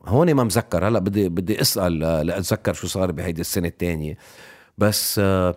هون 0.06 0.34
ما 0.34 0.44
مذكر. 0.44 0.88
هلا 0.88 0.98
بدي 0.98 1.28
بدي 1.28 1.60
أسأل 1.60 2.04
آه، 2.04 2.22
لأتذكر 2.22 2.72
شو 2.74 2.86
صار 2.86 3.12
بهيدي 3.12 3.40
السنة 3.40 3.68
الثانية 3.68 4.16
بس 4.78 5.18
آه، 5.18 5.54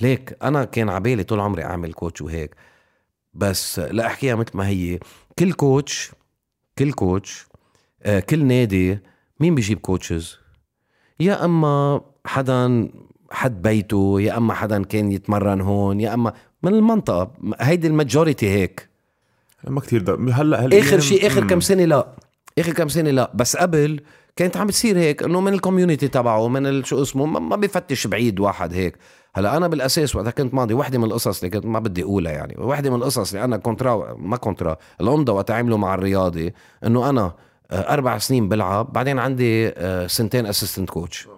ليك 0.00 0.36
أنا 0.42 0.64
كان 0.64 0.88
عبالي 0.88 1.24
طول 1.24 1.40
عمري 1.40 1.64
أعمل 1.64 1.92
coach 1.92 2.22
وهيك. 2.22 2.54
بس 3.34 3.78
لا 3.78 4.06
أحكيها 4.06 4.34
مثل 4.34 4.50
ما 4.54 4.68
هي. 4.68 4.98
كل 5.38 5.52
coach 5.52 6.10
كل 6.78 6.92
coach 6.92 7.46
آه، 8.02 8.20
كل 8.20 8.44
نادي 8.44 8.98
مين 9.40 9.54
بيجيب 9.54 9.78
coaches؟ 9.78 10.38
يا 11.20 11.44
أما 11.44 12.00
حدا 12.26 12.88
حد 13.30 13.62
بيته 13.62 14.20
يا 14.20 14.36
أما 14.36 14.54
حدا 14.54 14.84
كان 14.84 15.12
يتمرن 15.12 15.60
هون 15.60 16.00
يا 16.00 16.14
أما 16.14 16.32
من 16.62 16.74
المنطقة. 16.74 17.32
هيدي 17.60 17.86
ال 17.86 17.93
majority 17.93 18.48
هيك. 18.50 18.88
ما 19.64 19.80
كتير 19.80 20.02
ده. 20.02 20.32
هلا 20.32 20.66
هلا 20.66 20.80
آخر 20.80 21.00
شيء 21.00 21.26
آخر 21.26 21.46
كم 21.46 21.60
سنة 21.60 21.84
لا. 21.84 22.06
آخر 22.58 22.72
كم 22.72 22.88
سنة 22.88 23.10
لا. 23.10 23.30
بس 23.34 23.56
قبل 23.56 24.00
كانت 24.36 24.56
عم 24.56 24.66
بتصير 24.66 24.98
هيك 24.98 25.22
إنه 25.22 25.40
من 25.40 25.52
ال 25.52 25.58
community 25.58 26.08
تبعه 26.08 26.48
من 26.48 26.84
شو 26.84 27.02
اسمه 27.02 27.26
ما 27.26 27.56
بيفتش 27.56 28.06
بعيد 28.06 28.40
واحد 28.40 28.74
هيك. 28.74 28.96
هلا 29.34 29.56
أنا 29.56 29.68
بالأساس 29.68 30.16
وقتها 30.16 30.30
كنت 30.30 30.54
ماضي 30.54 30.74
وحدة 30.74 30.98
من 30.98 31.04
القصص 31.04 31.38
اللي 31.44 31.50
كنت 31.50 31.66
ما 31.66 31.78
بدي 31.78 32.02
أقولها 32.02 32.32
يعني. 32.32 32.54
وحدة 32.58 32.90
من 32.90 32.96
القصص 32.96 33.32
اللي 33.34 33.44
أنا 33.44 33.56
contrat 33.56 34.14
ما 34.18 34.36
contrat 34.36 34.76
الامضه 35.00 35.32
وقت 35.32 35.50
عملوا 35.50 35.78
مع 35.78 35.94
الرياضي 35.94 36.54
إنه 36.84 37.10
أنا 37.10 37.32
آه، 37.70 37.92
أربع 37.92 38.18
سنين 38.18 38.48
بلعب 38.48 38.92
بعدين 38.92 39.18
عندي 39.18 39.68
آه، 39.68 40.06
سنتين 40.06 40.46
assistant 40.46 40.90
coach 40.90 41.28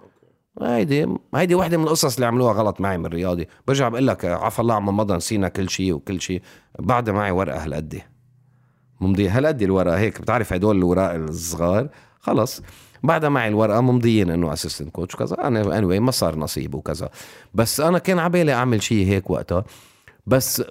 هيدي 0.63 1.07
هيدي 1.35 1.55
وحدة 1.55 1.77
من 1.77 1.85
القصص 1.85 2.15
اللي 2.15 2.27
عملوها 2.27 2.53
غلط 2.53 2.81
معي 2.81 2.99
من 2.99 3.07
الرياضي. 3.07 3.49
برجع 3.67 3.89
بقول 3.89 4.07
لك 4.07 4.25
عفى 4.25 4.59
الله 4.59 4.75
عم 4.75 4.87
مضى 4.87 5.15
نسينا 5.15 5.49
كل 5.49 5.71
شيء 5.71 5.93
وكل 5.93 6.21
شيء. 6.21 6.43
بعد 6.79 7.11
معي 7.11 7.31
ورقة 7.31 7.65
هالقد. 7.65 8.03
ممضي 9.01 9.29
هالقد 9.29 9.63
الورقة 9.63 9.99
هيك 9.99 10.21
بتعرف 10.21 10.53
هدول 10.53 10.77
الوراق 10.77 11.15
الصغار؟ 11.15 11.89
خلص. 12.21 12.63
بعدها 13.03 13.29
معي 13.29 13.49
الورقة 13.49 13.81
ممضيين 13.81 14.31
إنه 14.31 14.53
اسيستنت 14.53 14.91
كوتش 14.91 15.17
كذا 15.17 15.47
أنا 15.47 15.79
اني 15.79 16.01
ما 16.01 16.11
صار 16.11 16.37
نصيب 16.37 16.75
وكذا. 16.75 17.11
بس 17.55 17.81
أنا 17.81 17.99
كان 17.99 18.19
عبالي 18.19 18.53
أعمل 18.53 18.83
شيء 18.83 19.07
هيك 19.07 19.31
وقتها. 19.31 19.65
بس 20.27 20.63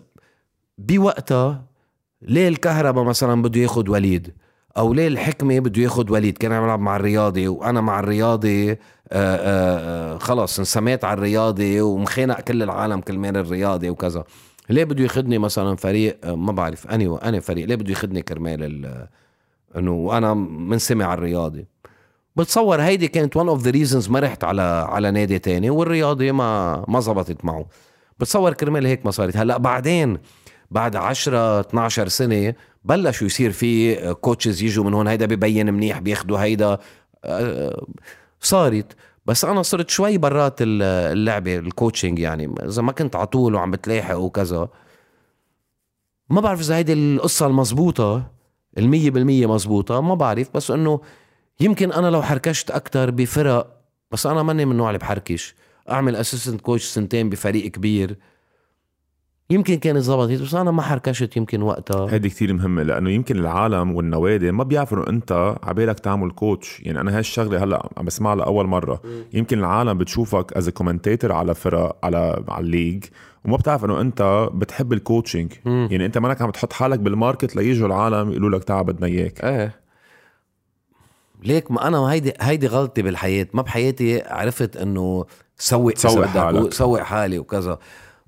بوقتها 0.77 1.65
ليه 2.21 2.47
الكهرباء 2.47 3.03
مثلا 3.03 3.41
بده 3.41 3.61
ياخذ 3.61 3.89
وليد. 3.89 4.33
أو 4.77 4.93
ليه 4.93 5.07
الحكمة 5.07 5.59
بده 5.59 5.81
ياخذ 5.81 6.11
وليد؟ 6.11 6.37
كان 6.37 6.51
عم 6.51 6.63
يلعب 6.63 6.79
مع 6.79 6.95
الرياضي 6.95 7.47
وأنا 7.47 7.81
مع 7.81 7.99
الرياضي 7.99 8.71
آه، 8.71 8.77
آه، 9.11 10.17
خلص 10.17 10.59
انسميت 10.59 11.05
على 11.05 11.17
الرياضي 11.17 11.81
ومخانق 11.81 12.41
كل 12.41 12.63
العالم 12.63 13.01
كرمال 13.01 13.37
الرياضي 13.37 13.89
وكذا. 13.89 14.23
ليه 14.69 14.83
بده 14.83 15.03
ياخذني 15.03 15.37
مثلا 15.37 15.75
فريق؟ 15.75 16.17
آه، 16.23 16.35
ما 16.35 16.51
بعرف. 16.51 16.87
أني 16.87 17.17
أني 17.23 17.41
فريق. 17.41 17.67
ليه 17.67 17.75
بده 17.75 17.89
ياخذني 17.89 18.21
كرمال 18.21 19.07
إنه 19.77 19.91
وأنا 19.91 20.33
منسمي 20.33 21.03
على 21.03 21.17
الرياضي. 21.17 21.65
بتصور 22.35 22.81
هيدي 22.81 23.07
كانت 23.07 23.37
one 23.37 23.57
of 23.57 23.63
the 23.63 23.71
reasons 23.71 24.09
ما 24.09 24.19
رحت 24.19 24.43
على 24.43 24.61
على 24.89 25.11
نادي 25.11 25.39
تاني 25.39 25.69
والرياضي 25.69 26.31
ما 26.31 26.85
ما 26.87 26.99
زبطت 26.99 27.45
معه. 27.45 27.65
بتصور 28.19 28.53
كرمال 28.53 28.85
هيك 28.85 29.05
ما 29.05 29.11
صارت. 29.11 29.37
هلأ 29.37 29.57
بعدين 29.57 30.17
بعد 30.71 30.95
10 30.95 31.59
12 31.59 32.07
سنة 32.07 32.53
بلشوا 32.83 33.27
يصير 33.27 33.51
في 33.51 33.95
كوتشز 34.13 34.63
يجوا 34.63 34.85
من 34.85 34.93
هون 34.93 35.07
هيدا 35.07 35.25
ببين 35.25 35.73
منيح 35.73 35.99
بياخدوا 35.99 36.37
هيدا. 36.37 36.77
آه، 37.23 37.85
صارت. 38.39 38.95
بس 39.25 39.45
أنا 39.45 39.61
صرت 39.61 39.89
شوي 39.89 40.17
برات 40.17 40.55
اللعبة 40.61 41.55
ال 41.55 41.62
coaching 41.62 42.19
يعني. 42.19 42.55
إذا 42.63 42.81
ما 42.81 42.91
كنت 42.91 43.15
على 43.15 43.27
طول 43.27 43.55
وعم 43.55 43.71
بتلاحق 43.71 44.15
وكذا. 44.17 44.69
ما 46.29 46.41
بعرف 46.41 46.59
إذا 46.59 46.75
هيدي 46.75 46.93
القصة 46.93 47.47
المضبوطه 47.47 48.31
المية 48.77 49.11
بالمية 49.11 49.53
مزبوطة 49.53 50.01
ما 50.01 50.15
بعرف. 50.15 50.49
بس 50.53 50.71
إنه 50.71 51.01
يمكن 51.59 51.91
أنا 51.91 52.07
لو 52.07 52.21
حركشت 52.21 52.71
أكتر 52.71 53.11
بفرق 53.11 53.77
بس 54.11 54.25
أنا 54.25 54.43
ماني 54.43 54.65
من 54.65 54.71
النوع 54.71 54.89
اللي 54.89 54.99
بحركش. 54.99 55.55
أعمل 55.89 56.15
assistant 56.15 56.61
coach 56.61 56.85
سنتين 56.85 57.29
بفريق 57.29 57.71
كبير. 57.71 58.17
يمكن 59.49 59.75
كانت 59.75 59.97
زبطت 59.97 60.41
بس 60.41 60.53
أنا 60.55 60.71
ما 60.71 60.81
حركشت 60.81 61.37
يمكن 61.37 61.61
وقتها. 61.61 62.13
هيدي 62.13 62.29
كتير 62.29 62.53
مهمة 62.53 62.83
لأنه 62.83 63.09
يمكن 63.09 63.37
العالم 63.37 63.95
والنوادي 63.95 64.51
ما 64.51 64.63
بيعرفوا 64.63 65.09
أنت 65.09 65.55
عبالك 65.63 65.99
تعمل 65.99 66.31
coach 66.31 66.79
يعني 66.79 67.01
أنا 67.01 67.17
هالشغلة 67.17 67.63
هلأ 67.63 67.89
عم 67.97 68.05
بسمعها 68.05 68.35
لأول 68.35 68.67
مرة. 68.67 69.01
يمكن 69.33 69.59
العالم 69.59 69.97
بتشوفك 69.97 70.53
as 70.53 70.69
commentator 70.69 71.31
على 71.31 71.55
فرق 71.55 71.97
على 72.03 72.43
على 72.49 72.65
ال 72.65 72.70
league 72.70 73.03
وما 73.45 73.57
بتعرف 73.57 73.85
إنه 73.85 74.01
أنت 74.01 74.49
بتحب 74.53 74.93
ال 74.93 75.00
coaching 75.00 75.53
يعني 75.65 76.05
أنت 76.05 76.17
مانك 76.17 76.41
عم 76.41 76.51
تحط 76.51 76.73
حالك 76.73 76.99
بال 76.99 77.13
market 77.13 77.55
ليجوا 77.55 77.87
العالم 77.87 78.31
يقولوا 78.31 78.49
لك 78.49 78.63
تعال 78.63 78.83
بدنا 78.83 79.07
إياك. 79.07 79.43
إيه. 79.43 79.79
ليك 81.43 81.71
ما 81.71 81.87
أنا 81.87 81.97
هيدي 81.97 82.33
هيدي 82.41 82.67
غلطتي 82.67 83.01
بالحياة. 83.01 83.47
ما 83.53 83.61
بحياتي 83.61 84.21
عرفت 84.21 84.77
إنه 84.77 85.25
سوق 85.57 85.97
سوق 85.97 86.25
حالك. 86.25 86.73
سوق 86.73 86.99
حالي 86.99 87.39
وكذا. 87.39 87.79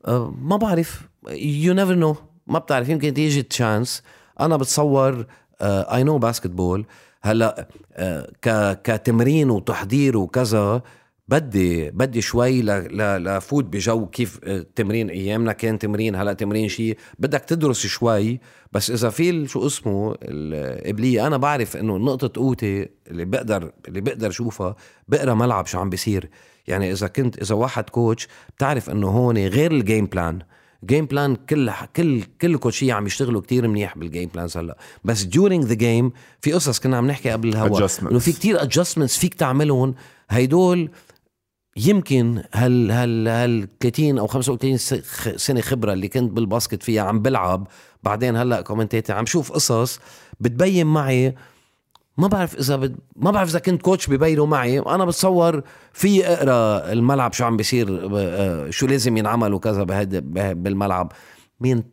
أه 0.08 0.34
ما 0.42 0.58
بعرف. 0.58 1.09
you 1.28 1.74
never 1.74 1.96
know 1.96 2.16
ما 2.48 2.60
بتعرف 2.60 2.90
يمكن 2.90 3.14
تيجي 3.14 3.42
chance 3.42 4.04
أنا 4.40 4.58
بتصور 4.58 5.26
I 5.62 6.04
know 6.04 6.18
basketball 6.18 6.86
هلأ 7.22 7.68
uh, 7.96 8.74
كتمرين 8.84 9.50
وتحضير 9.50 10.18
وكذا 10.18 10.82
بدي 11.28 11.92
بدي 11.92 12.22
شوي 12.22 12.62
لفوت 12.62 13.66
بجو 13.66 14.06
كيف 14.06 14.40
التمرين 14.44 15.10
أيامنا. 15.10 15.54
كان 15.54 15.80
تمرين 15.80 16.16
هلأ 16.16 16.34
تمرين 16.34 16.70
شيء 16.70 16.98
بدك 17.20 17.40
تدرس 17.40 17.88
شوي. 17.88 18.40
بس 18.72 18.92
إذا 18.92 19.10
في 19.10 19.48
شو 19.48 19.68
اسمه 19.68 20.16
القابلية 20.22 21.28
أنا 21.28 21.38
بعرف 21.38 21.78
إنه 21.78 21.98
نقطة 21.98 22.42
قوتي 22.42 22.90
اللي 23.08 23.26
بقدر 23.26 23.72
اللي 23.88 24.02
بقدر 24.02 24.28
اشوفها 24.28 24.76
بقرأ 25.08 25.34
ملعب 25.34 25.66
شو 25.66 25.80
عم 25.80 25.90
بيصير. 25.90 26.30
يعني 26.68 26.92
إذا 26.92 27.08
كنت 27.08 27.42
إذا 27.42 27.56
واحد 27.56 27.90
coach 27.90 28.28
بتعرف 28.58 28.90
إنه 28.90 29.08
هون 29.08 29.38
غير 29.38 29.72
ال 29.72 29.79
game 29.79 30.06
plan 30.06 30.40
game 30.86 31.06
plan 31.06 31.36
كل 31.36 31.72
كل 31.96 32.24
كل 32.42 32.58
كوتشيه 32.58 32.94
عم 32.94 33.06
يشتغلوا 33.06 33.42
كتير 33.42 33.68
منيح 33.68 33.98
بال 33.98 34.09
game 34.09 34.30
plans 34.34 34.58
هلا. 34.58 34.78
بس 35.04 35.26
during 35.26 35.66
the 35.66 35.74
game 35.74 36.12
في 36.42 36.54
قصص 36.54 36.80
كنا 36.80 36.98
عم 36.98 37.08
نحكي 37.08 37.30
قبل 37.30 37.50
الهوا 37.50 37.88
إنه 38.02 38.20
في 38.20 38.32
كتير 38.32 38.62
adjustments 38.62 39.18
فيك 39.18 39.34
تعملهم. 39.34 39.96
هيدول 40.30 40.90
يمكن 41.78 42.44
هال 42.54 42.92
هال 42.92 43.28
هال 43.28 43.68
30 43.80 44.18
أو 44.20 44.28
35 44.28 44.78
سنة 45.38 45.62
خبرة 45.62 45.94
اللي 45.94 46.08
كنت 46.08 46.32
بال 46.32 46.45
basket 46.45 46.84
فيها 46.84 47.02
عم 47.02 47.20
بلعب. 47.20 47.68
بعدين 48.04 48.36
هلا 48.36 48.62
commentator 48.62 49.14
عم 49.14 49.26
شوف 49.26 49.52
قصص 49.52 50.00
بتبين 50.40 50.88
معي 50.88 51.36
ما 52.20 52.28
بعرف 52.28 52.56
إذا 52.56 52.76
بد... 52.76 52.96
ما 53.16 53.32
بعرف 53.32 53.50
إذا 53.50 53.60
كنت 53.60 53.82
coach 53.82 54.10
ببينوا 54.10 54.46
معي. 54.46 54.80
أنا 54.80 55.06
بتصور 55.06 55.62
في 55.94 56.28
أقرأ 56.28 56.92
الملعب 56.92 57.34
شو 57.34 57.46
عم 57.46 57.58
بيصير 57.58 58.10
آه، 58.14 58.70
شو 58.70 58.88
لازم 58.88 59.18
ينعمل 59.18 59.54
وكذا 59.54 59.84
بهد... 59.84 60.16
بالملعب. 60.64 61.12
مين 61.60 61.84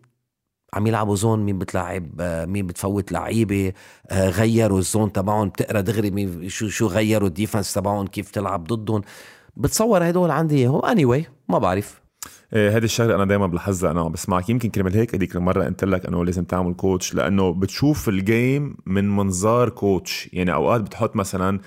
عم 0.74 0.86
يلعبوا 0.86 1.16
zone 1.16 1.44
مين 1.44 1.58
بتلعب 1.58 2.20
آه، 2.20 2.44
مين 2.44 2.66
بتفوت 2.66 3.12
لعيبة 3.12 3.72
آه، 4.10 4.30
غيروا 4.30 4.78
ال 4.78 4.85
zone 4.85 5.12
تبعهم. 5.12 5.48
بتقرأ 5.48 5.80
دغري 5.80 6.10
مين 6.10 6.48
شو 6.48 6.68
شو 6.68 6.86
غيروا 6.86 7.28
ال 7.28 7.34
defense 7.34 7.74
تبعهم 7.74 8.06
كيف 8.06 8.30
تلعب 8.30 8.64
ضدهم. 8.64 9.02
بتصور 9.56 10.08
هدول 10.08 10.30
عندي. 10.30 10.56
اياهم 10.56 10.84
any 10.84 11.04
anyway 11.04 11.26
ما 11.48 11.58
بعرف. 11.58 12.05
هذه 12.52 12.84
الشغلة 12.84 13.14
أنا 13.14 13.24
دائما 13.24 13.46
بلاحظها 13.46 13.90
أنا 13.90 14.00
عم 14.00 14.12
بسمعك. 14.12 14.48
يمكن 14.50 14.70
كرمال 14.70 14.96
هيك 14.96 15.14
هذيك 15.14 15.36
المره 15.36 15.64
قلت 15.64 15.84
لك 15.84 16.06
إنه 16.06 16.24
لازم 16.24 16.44
تعمل 16.44 16.74
coach 16.74 17.14
لأنه 17.14 17.50
بتشوف 17.52 18.08
ال 18.08 18.22
game 18.22 18.76
من 18.86 19.16
منظار 19.16 19.68
coach 19.68 20.28
يعني 20.32 20.52
أوقات 20.54 20.80
بتحط 20.80 21.16
مثلا 21.16 21.58
آه، 21.58 21.60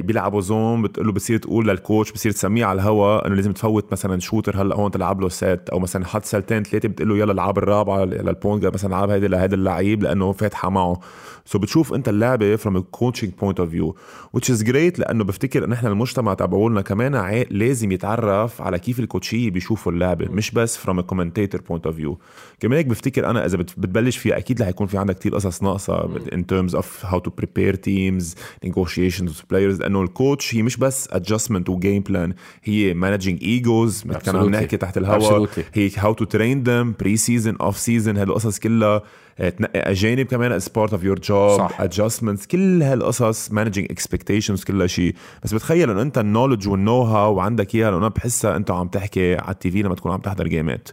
بيلعبوا 0.00 0.40
zone 0.40 0.82
بتقول 0.82 1.06
له 1.06 1.12
بصير 1.12 1.38
تقول 1.38 1.68
لل 1.68 1.81
coach 1.81 2.12
بصير 2.12 2.32
تسميه 2.32 2.64
على 2.64 2.80
الهوا 2.80 3.26
إنه 3.26 3.34
لازم 3.34 3.52
تفوت 3.52 3.92
مثلا 3.92 4.20
shooter 4.20 4.62
هلأ 4.62 4.76
هون 4.76 4.90
تلعب 4.90 5.20
له 5.20 5.28
set 5.28 5.68
أو 5.68 5.78
مثلا 5.78 6.04
حط 6.04 6.24
سلتين 6.24 6.62
ثلاثة 6.62 6.88
بتقول 6.88 7.08
له 7.08 7.18
يلا 7.18 7.32
العب 7.32 7.58
الرابعة 7.58 8.04
للبونج 8.04 8.66
مثلا 8.66 8.90
العب 8.90 9.10
هيدي 9.10 9.28
لهيدا 9.28 9.56
اللعيب 9.56 10.02
لأنه 10.02 10.32
فاتحة 10.32 10.70
معه. 10.70 11.00
so 11.44 11.58
so 11.58 11.62
بتشوف 11.62 11.94
أنت 11.94 12.08
اللعبة 12.08 12.56
from 12.56 12.80
coaching 12.80 13.30
point 13.40 13.60
of 13.60 13.70
view 13.70 13.96
which 14.36 14.52
is 14.52 14.62
great 14.62 14.98
لأنه 14.98 15.24
بفتكر 15.24 15.64
انه 15.64 15.74
إحنا 15.74 15.88
المجتمع 15.88 16.34
تبعولنا 16.34 16.80
كمان 16.80 17.44
لازم 17.50 17.92
يتعرف 17.92 18.62
على 18.62 18.78
كيف 18.78 19.00
الكوتشية 19.00 19.50
بيشوفوا 19.50 19.92
اللعبة 19.92 20.28
مش 20.30 20.50
بس 20.50 20.76
from 20.76 21.00
commentator 21.00 21.60
point 21.60 21.86
of 21.86 21.96
view 21.96 22.18
كمان 22.60 22.76
هيك 22.76 22.86
بفتكر 22.86 23.30
أنا 23.30 23.46
إذا 23.46 23.56
بتبلش 23.56 24.16
فيها 24.16 24.38
أكيد 24.38 24.62
رح 24.62 24.68
يكون 24.68 24.86
في 24.86 24.98
عندك 24.98 25.18
كثير 25.18 25.34
قصص 25.34 25.62
ناقصة 25.62 26.10
in 26.32 26.46
terms 26.46 26.74
of 26.74 27.06
how 27.06 27.18
to 27.18 27.30
prepare 27.30 27.74
teams 27.74 28.34
negotiations 28.66 29.42
players 29.56 29.80
لأنه 29.80 30.02
ال 30.02 30.11
coach 30.11 30.54
هي 30.54 30.62
مش 30.62 30.76
بس 30.76 31.08
adjustment 31.10 31.68
و 31.68 31.75
game 31.75 32.02
plan 32.02 32.34
هي 32.64 32.94
managing 32.94 33.42
egos 33.42 34.02
كنا 34.02 34.38
عم 34.38 34.50
نحكي 34.50 34.76
تحت 34.76 34.96
الهواء 34.98 35.48
هي 35.74 35.90
how 35.96 36.12
to 36.12 36.24
train 36.24 36.62
them 36.62 36.94
pre 37.00 37.16
season 37.16 37.56
off 37.56 37.78
season 37.78 38.16
هالقصص 38.16 38.58
كلها. 38.58 39.02
آه، 39.38 39.48
تنقي 39.48 39.80
أجانب 39.80 40.26
كمان 40.26 40.52
is 40.52 40.68
part 40.68 40.92
of 40.92 41.04
your 41.04 41.18
job 41.18 41.70
adjustments 41.78 42.46
كل 42.46 42.82
هالقصص 42.82 43.52
managing 43.52 43.86
expectations 43.90 44.64
كل 44.64 44.88
شيء 44.88 45.14
بس 45.42 45.54
بتخيل 45.54 45.90
إنه 45.90 46.02
أنت 46.02 46.18
ال 46.18 46.23
knowledge 46.23 46.68
وال 46.68 46.79
know 46.79 47.02
how 47.02 47.40
عندك 47.40 47.74
إياها 47.74 47.90
لأنه 47.90 48.08
بحسها 48.08 48.56
أنت 48.56 48.70
عم 48.70 48.88
تحكي 48.88 49.34
على 49.34 49.52
ال 49.52 49.70
TV 49.70 49.82
لما 49.82 49.94
تكون 49.94 50.12
عم 50.12 50.20
تحضر 50.20 50.48
جيمات 50.48 50.88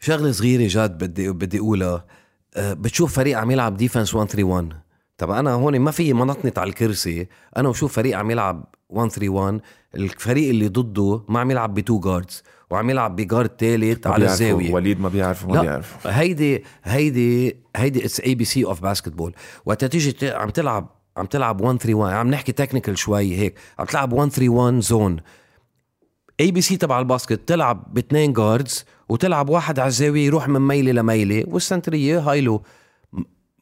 شغلة 0.00 0.32
صغيرة 0.32 0.66
جد 0.68 1.04
بدي 1.04 1.30
بدي 1.30 1.58
أقولها. 1.58 2.04
آه، 2.54 2.72
بتشوف 2.72 3.16
فريق 3.16 3.38
عم 3.38 3.50
يلعب 3.50 3.76
defense 3.76 4.14
1 4.14 4.28
3 4.30 4.44
1 4.44 4.72
طب 5.18 5.30
أنا 5.30 5.52
هون 5.52 5.78
ما 5.78 5.90
في 5.90 6.12
منطنط 6.12 6.58
على 6.58 6.68
الكرسي 6.68 7.28
أنا 7.56 7.68
وشوف 7.68 7.92
فريق 7.96 8.18
عم 8.18 8.30
يلعب 8.30 8.64
1 8.88 9.10
3 9.10 9.28
1 9.28 9.60
الفريق 9.94 10.48
اللي 10.48 10.68
ضده 10.68 11.24
ما 11.28 11.40
عم 11.40 11.50
يلعب 11.50 11.74
ب 11.74 11.81
two 11.81 12.00
guards 12.00 12.42
وعم 12.70 12.90
يلعب 12.90 13.16
ب 13.16 13.22
guard 13.22 13.50
ثالث 13.58 14.06
على 14.06 14.24
الزاوية. 14.32 14.72
وليد 14.74 15.00
ما 15.00 15.08
بيعرف 15.08 15.46
ما 15.46 15.60
بيعرف 15.62 16.06
هيدي 16.06 16.64
هيدي 16.84 17.56
هيدي 17.76 18.04
it's 18.04 18.20
ABC 18.20 18.64
of 18.64 18.80
basketball 18.82 19.34
وقت 19.66 19.84
تيجي 19.84 20.30
عم 20.30 20.50
تلعب 20.50 20.88
عم 21.16 21.26
تلعب 21.26 21.60
1 21.60 21.78
3 21.78 21.94
1 21.94 22.14
عم 22.14 22.30
نحكي 22.30 22.52
technical 22.52 22.98
شوي 22.98 23.36
هيك 23.36 23.54
عم 23.78 23.86
تلعب 23.86 24.12
1 24.12 24.30
3 24.30 24.48
1 24.48 24.80
zone 24.80 25.16
ABC 26.40 26.76
تبع 26.76 26.98
ال 26.98 27.05
basket 27.05 27.48
تلعب 27.48 27.94
باثنين 27.94 28.32
guards 28.32 28.84
وتلعب 29.08 29.48
واحد 29.48 29.78
على 29.78 29.88
الزاوية 29.88 30.26
يروح 30.26 30.48
من 30.48 30.60
ميلة 30.60 30.92
لميلة 30.92 31.44
والسنترية 31.48 32.18
high 32.18 32.43
low 32.43 32.62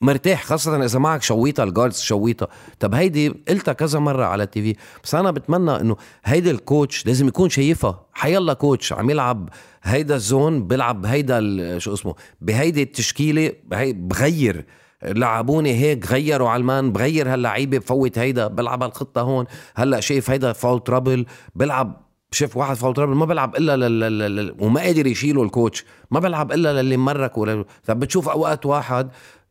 مرتاح 0.03 0.44
خاصة 0.44 0.84
إذا 0.84 0.98
معك 0.98 1.22
شويطة 1.22 1.62
ال 1.62 1.68
guards 1.68 2.01
شويطة. 2.01 2.48
طب 2.78 2.94
هيدي 2.94 3.28
قلتها 3.28 3.72
كذا 3.72 3.98
مرة 3.98 4.24
على 4.24 4.42
ال 4.43 4.62
TV. 4.62 4.76
بس 5.05 5.14
أنا 5.14 5.30
بتمنى 5.30 5.80
إنه 5.80 5.96
هيدا 6.24 6.51
الكوتش 6.51 7.07
لازم 7.07 7.28
يكون 7.28 7.51
شايفها. 7.51 8.07
حيلا 8.12 8.53
كوتش 8.53 8.92
عم 8.92 9.11
يلعب 9.11 9.48
هيدا 9.82 10.14
الزون 10.14 10.66
بيلعب 10.66 11.07
هيدا 11.07 11.78
شو 11.78 11.94
اسمه 11.94 12.14
بهيدي 12.40 12.82
التشكيلة 12.82 13.53
بغير 13.92 14.66
لعبوني 15.03 15.74
هيك 15.74 16.07
غيروا 16.07 16.48
علمان 16.48 16.92
بغير 16.92 17.32
هاللعيبة 17.32 17.78
بفوت 17.78 18.18
هيدا 18.18 18.46
بلعب 18.46 18.82
هالخطه 18.82 19.20
هون. 19.20 19.44
هلأ 19.74 20.01
شايف 20.01 20.30
هيدا 20.30 20.53
فاول 20.53 20.84
ترابل 20.84 21.26
بلعب 21.55 22.11
شاف 22.32 22.57
واحد 22.57 22.76
فاول 22.76 22.94
ترابل 22.94 23.14
ما 23.14 23.24
بلعب 23.24 23.57
إلا 23.57 23.76
لل... 23.76 24.01
لل... 24.01 24.55
وما 24.59 24.80
قادر 24.80 25.07
يشيله 25.07 25.42
الكوتش. 25.42 25.84
ما 26.11 26.20
بلعب 26.20 26.53
إلا 26.53 26.82
للي 26.82 26.96
مرك 26.96 27.38
ولا 27.38 27.64
طب 27.86 28.01
بتشوف 28.01 28.28
أوقات 28.28 28.66
واحد 28.66 29.11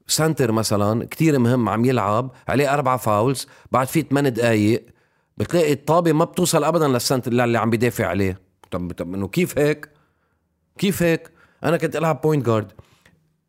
سنتر 0.10 0.52
مثلا 0.52 1.06
كتير 1.06 1.40
مهم 1.40 1.70
عم 1.70 1.86
يلعب 1.86 2.32
عليه 2.48 2.74
أربعة 2.74 2.98
فاولز 2.98 3.48
بعد 3.72 3.88
في 3.88 4.02
8 4.02 4.30
دقايق 4.30 4.86
بتلاقي 5.38 5.74
الطابة 5.74 6.14
ما 6.14 6.26
بتوصل 6.26 6.64
أبدا 6.64 6.88
لل 6.88 6.99
center 6.99 7.32
اللي 7.32 7.60
عم 7.60 7.70
بيدافع 7.70 8.08
عليه. 8.08 8.42
طب 8.72 8.92
طب 8.92 9.14
إنه 9.14 9.28
كيف 9.28 9.58
هيك؟ 9.58 9.90
كيف 10.78 11.04
هيك؟ 11.04 11.32
أنا 11.64 11.78
كنت 11.78 11.96
ألعب 11.96 12.22
point 12.22 12.46
guard 12.46 12.72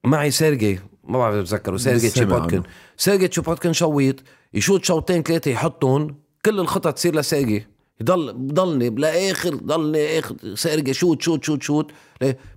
معي 0.05 0.31
سيرجي 0.31 0.81
ما 1.05 1.19
بعرف 1.19 1.37
بتذكره 1.37 1.77
سيرجي 1.77 2.11
تشيبوتكن. 2.11 2.63
سيرجي 2.97 3.29
تشيبوتكن 3.29 3.73
شويط 3.73 4.17
يشوط 4.55 4.85
شوطين 4.85 5.23
ثلاثة 5.23 5.51
يحطهم 5.51 6.17
كل 6.45 6.61
الخطط 6.61 6.95
تصير 6.95 7.15
لسيرجي. 7.15 7.67
يضل 8.01 8.33
بضلني 8.33 8.91
لآخر 8.91 9.55
ضلني 9.55 10.19
آخر 10.19 10.37
سيرجي 10.55 10.95
shoot 10.95 11.23
shoot 11.23 11.45
shoot 11.45 11.63
shoot. 11.63 11.93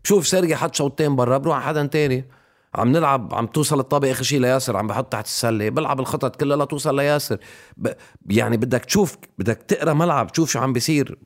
بشوف 0.03 0.27
سيرجي 0.27 0.55
حط 0.55 0.75
شوطين 0.75 1.15
برا 1.15 1.37
بروح 1.37 1.55
على 1.55 1.65
حدا 1.65 1.85
تاني. 1.85 2.25
عم 2.75 2.91
نلعب 2.91 3.33
عم 3.33 3.47
توصل 3.47 3.79
الطابه 3.79 4.11
اخر 4.11 4.23
شيء 4.23 4.39
لياسر 4.39 4.77
عم 4.77 4.87
بحط 4.87 5.11
تحت 5.11 5.25
السلة 5.25 5.69
بلعب 5.69 5.99
الخطط 5.99 6.35
كلها 6.35 6.57
لا 6.57 6.65
توصل 6.65 6.95
لياسر. 6.95 7.37
ب... 7.77 7.87
يعني 8.29 8.57
بدك 8.57 8.85
تشوف 8.85 9.17
بدك 9.37 9.57
تقرأ 9.57 9.93
ملعب 9.93 10.31
تشوف 10.31 10.51
شو 10.51 10.59
عم 10.59 10.73
بيصير. 10.73 11.17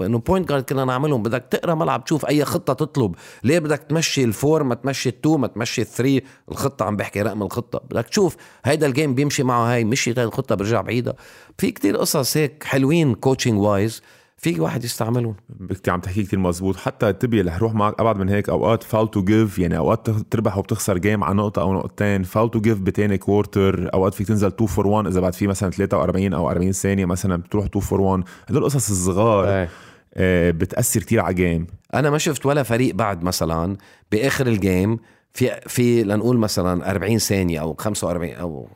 إنه 0.00 0.18
point 0.18 0.48
guard 0.48 0.62
كنا 0.62 0.84
نعملهم 0.84 1.22
بدك 1.22 1.44
تقرأ 1.50 1.74
ملعب 1.74 2.04
تشوف 2.04 2.26
أي 2.26 2.44
خطة 2.44 2.72
تطلب. 2.72 3.14
ليه 3.44 3.58
بدك 3.58 3.78
تمشي 3.78 4.24
ال 4.24 4.32
four 4.32 4.62
ما 4.62 4.74
تمشي 4.74 5.08
ال 5.08 5.15
two 5.15 5.36
ما 5.36 5.46
تمشي 5.46 5.82
ال 5.82 5.89
three 5.89 6.22
الخطة 6.50 6.84
عم 6.84 6.96
بحكي 6.96 7.22
رقم 7.22 7.42
الخطة. 7.42 7.80
بدك 7.90 8.08
تشوف 8.08 8.36
هيدا 8.64 8.86
ال 8.86 8.92
game 8.92 9.14
بيمشي 9.14 9.42
معه 9.42 9.72
هاي 9.72 9.84
مشي 9.84 10.12
هاي 10.12 10.24
الخطة 10.24 10.54
برجع 10.54 10.80
بعيدة. 10.80 11.16
في 11.58 11.70
كتير 11.70 11.96
قصص 11.96 12.36
هيك 12.36 12.64
حلوين 12.64 13.14
coaching 13.14 13.60
wise 13.60 14.02
في 14.38 14.60
واحد 14.60 14.84
يستعملهم. 14.84 15.34
عم 15.88 16.00
تحكي 16.00 16.22
كثير 16.22 16.38
مزبوط. 16.38 16.76
حتى 16.76 17.12
تبي 17.12 17.40
رح 17.40 17.58
روح 17.58 17.74
معك 17.74 18.00
ابعد 18.00 18.16
من 18.16 18.28
هيك 18.28 18.48
أوقات 18.48 18.82
foul 18.82 19.10
to 19.10 19.24
give 19.24 19.58
يعني 19.58 19.78
أوقات 19.78 20.10
تربح 20.10 20.58
وبتخسر 20.58 20.98
game 20.98 21.24
على 21.24 21.34
نقطة 21.34 21.62
أو 21.62 21.74
نقطتين. 21.74 22.22
foul 22.22 22.50
to 22.50 22.60
give 22.60 22.80
بتاني 22.80 23.18
quarter 23.18 23.94
أوقات 23.94 24.14
فيك 24.14 24.28
تنزل 24.28 24.46
2 24.46 24.66
for 24.66 24.86
1 24.86 25.06
إذا 25.06 25.20
بعد 25.20 25.34
في 25.34 25.46
مثلا 25.46 25.70
43 25.70 26.34
أو 26.34 26.50
40 26.50 26.72
ثانية 26.72 27.04
مثلا 27.04 27.36
بتروح 27.36 27.64
2 27.64 27.84
for 27.84 28.00
1 28.00 28.22
هدول 28.48 28.62
القصص 28.62 28.90
الصغار 28.90 29.68
آه 30.14 30.50
بتأثر 30.50 31.00
كثير 31.00 31.20
على 31.20 31.34
جيم 31.34 31.66
أنا 31.94 32.10
ما 32.10 32.18
شفت 32.18 32.46
ولا 32.46 32.62
فريق 32.62 32.94
بعد 32.94 33.22
مثلا 33.22 33.76
بآخر 34.12 34.46
الجيم 34.46 34.98
في 35.32 35.60
في 35.66 36.02
لنقول 36.02 36.38
مثلا 36.38 36.90
40 36.90 37.18
ثانية 37.18 37.60
أو 37.60 37.74
45 37.78 38.32
أو 38.32 38.68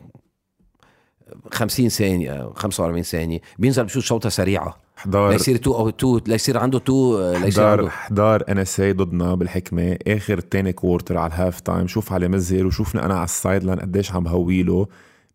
50 1.52 1.88
ثانية 1.88 2.52
45 2.54 3.02
ثانية 3.02 3.40
بينزل 3.58 3.84
بشوط 3.84 4.02
شوطة 4.02 4.28
سريعة. 4.28 4.76
حضار 5.04 5.30
ليصير 5.30 5.56
تو 5.56 5.74
أو 5.74 5.90
تو 5.90 6.20
ليصير 6.26 6.58
عنده 6.58 6.78
تو 6.78 7.32
ليصير 7.32 7.64
حضار 7.64 7.88
حضار 7.88 8.42
ان 8.48 8.58
اس 8.58 8.80
اي 8.80 8.92
ضدنا 8.92 9.34
بالحكمة. 9.34 9.98
آخر 10.08 10.40
تاني 10.40 10.72
كوارتر 10.72 11.16
على 11.16 11.32
الهاف 11.32 11.60
تايم 11.60 11.86
شوف 11.86 12.12
علي 12.12 12.28
مزهر 12.28 12.66
وشوفني 12.66 13.02
أنا 13.04 13.14
على 13.14 13.24
السايد 13.24 13.64
لاين 13.64 13.80
قديش 13.80 14.12
عم 14.12 14.24
بهويله 14.24 14.86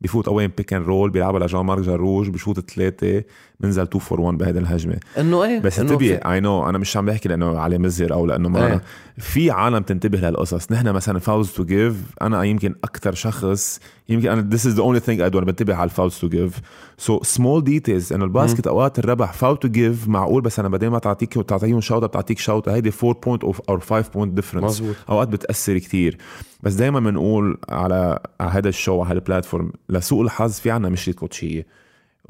بفوت 0.01 0.27
اوين 0.27 0.51
pick 0.57 0.73
and 0.73 0.85
roll 0.85 1.09
بيلعبها 1.09 1.39
لجان 1.39 1.65
مارك 1.65 1.81
جروج 1.81 2.29
بشوط 2.29 2.71
ثلاثة 2.71 3.23
بنزل 3.59 3.81
2 3.81 3.99
for 3.99 4.21
1 4.21 4.37
بهيدي 4.37 4.59
الهجمة. 4.59 4.99
إنه 5.17 5.43
إيه؟ 5.43 5.59
بس 5.59 5.79
انتبه 5.79 6.15
I 6.15 6.39
know 6.39 6.69
أنا 6.69 6.77
مش 6.77 6.97
عم 6.97 7.05
بحكي 7.05 7.29
لأنه 7.29 7.59
علي 7.59 7.77
مزهر 7.77 8.13
أو 8.13 8.25
لأنه 8.25 8.49
ما 8.49 8.67
إيه. 8.67 8.81
في 9.17 9.51
عالم 9.51 9.83
تنتبه 9.83 10.17
لهالقصص. 10.17 10.71
نحن 10.71 10.89
مثلا 10.89 11.19
fouls 11.19 11.51
to 11.51 11.65
give 11.65 11.95
أنا 12.21 12.43
يمكن 12.43 12.75
أكثر 12.83 13.13
شخص 13.13 13.79
يمكن 14.09 14.29
أنا 14.29 14.41
this 14.41 14.65
is 14.67 14.73
the 14.73 14.81
only 14.81 14.99
thing 14.99 15.21
I 15.21 15.29
do 15.29 15.41
بنتبه 15.41 15.75
على 15.75 15.83
ال 15.83 15.89
fouls 15.89 16.17
to 16.19 16.29
give 16.29 16.61
so 16.97 17.19
small 17.23 17.63
details 17.63 18.13
إنه 18.13 18.25
ال 18.25 18.31
basket 18.31 18.67
أوقات 18.67 18.99
الربح 18.99 19.33
foul 19.33 19.57
to 19.57 19.67
give 19.67 20.07
معقول 20.07 20.41
بس 20.41 20.59
أنا 20.59 20.69
بدل 20.69 20.87
ما 20.87 20.99
تعطيك 20.99 21.33
تعطيهم 21.33 21.81
شوطه 21.81 22.07
بتعطيك 22.07 22.39
شوطه 22.39 22.75
هيدي 22.75 22.91
4 23.03 23.21
point 23.25 23.43
أو 23.43 23.79
5 23.79 24.11
point 24.13 24.33
difference 24.33 24.83
أوقات 25.09 25.27
بتأثر 25.27 25.77
كتير. 25.77 26.17
بس 26.63 26.73
دائما 26.73 26.99
بنقول 26.99 27.57
على 27.69 28.19
على 28.39 28.51
هذا 28.51 28.69
الشو 28.69 29.01
على 29.01 29.11
هال 29.11 29.23
platform 29.23 29.71
لسوء 29.89 30.23
الحظ 30.23 30.51
في 30.51 30.71
عنا 30.71 30.89
مشكلة 30.89 31.11
كوتشيه 31.11 31.65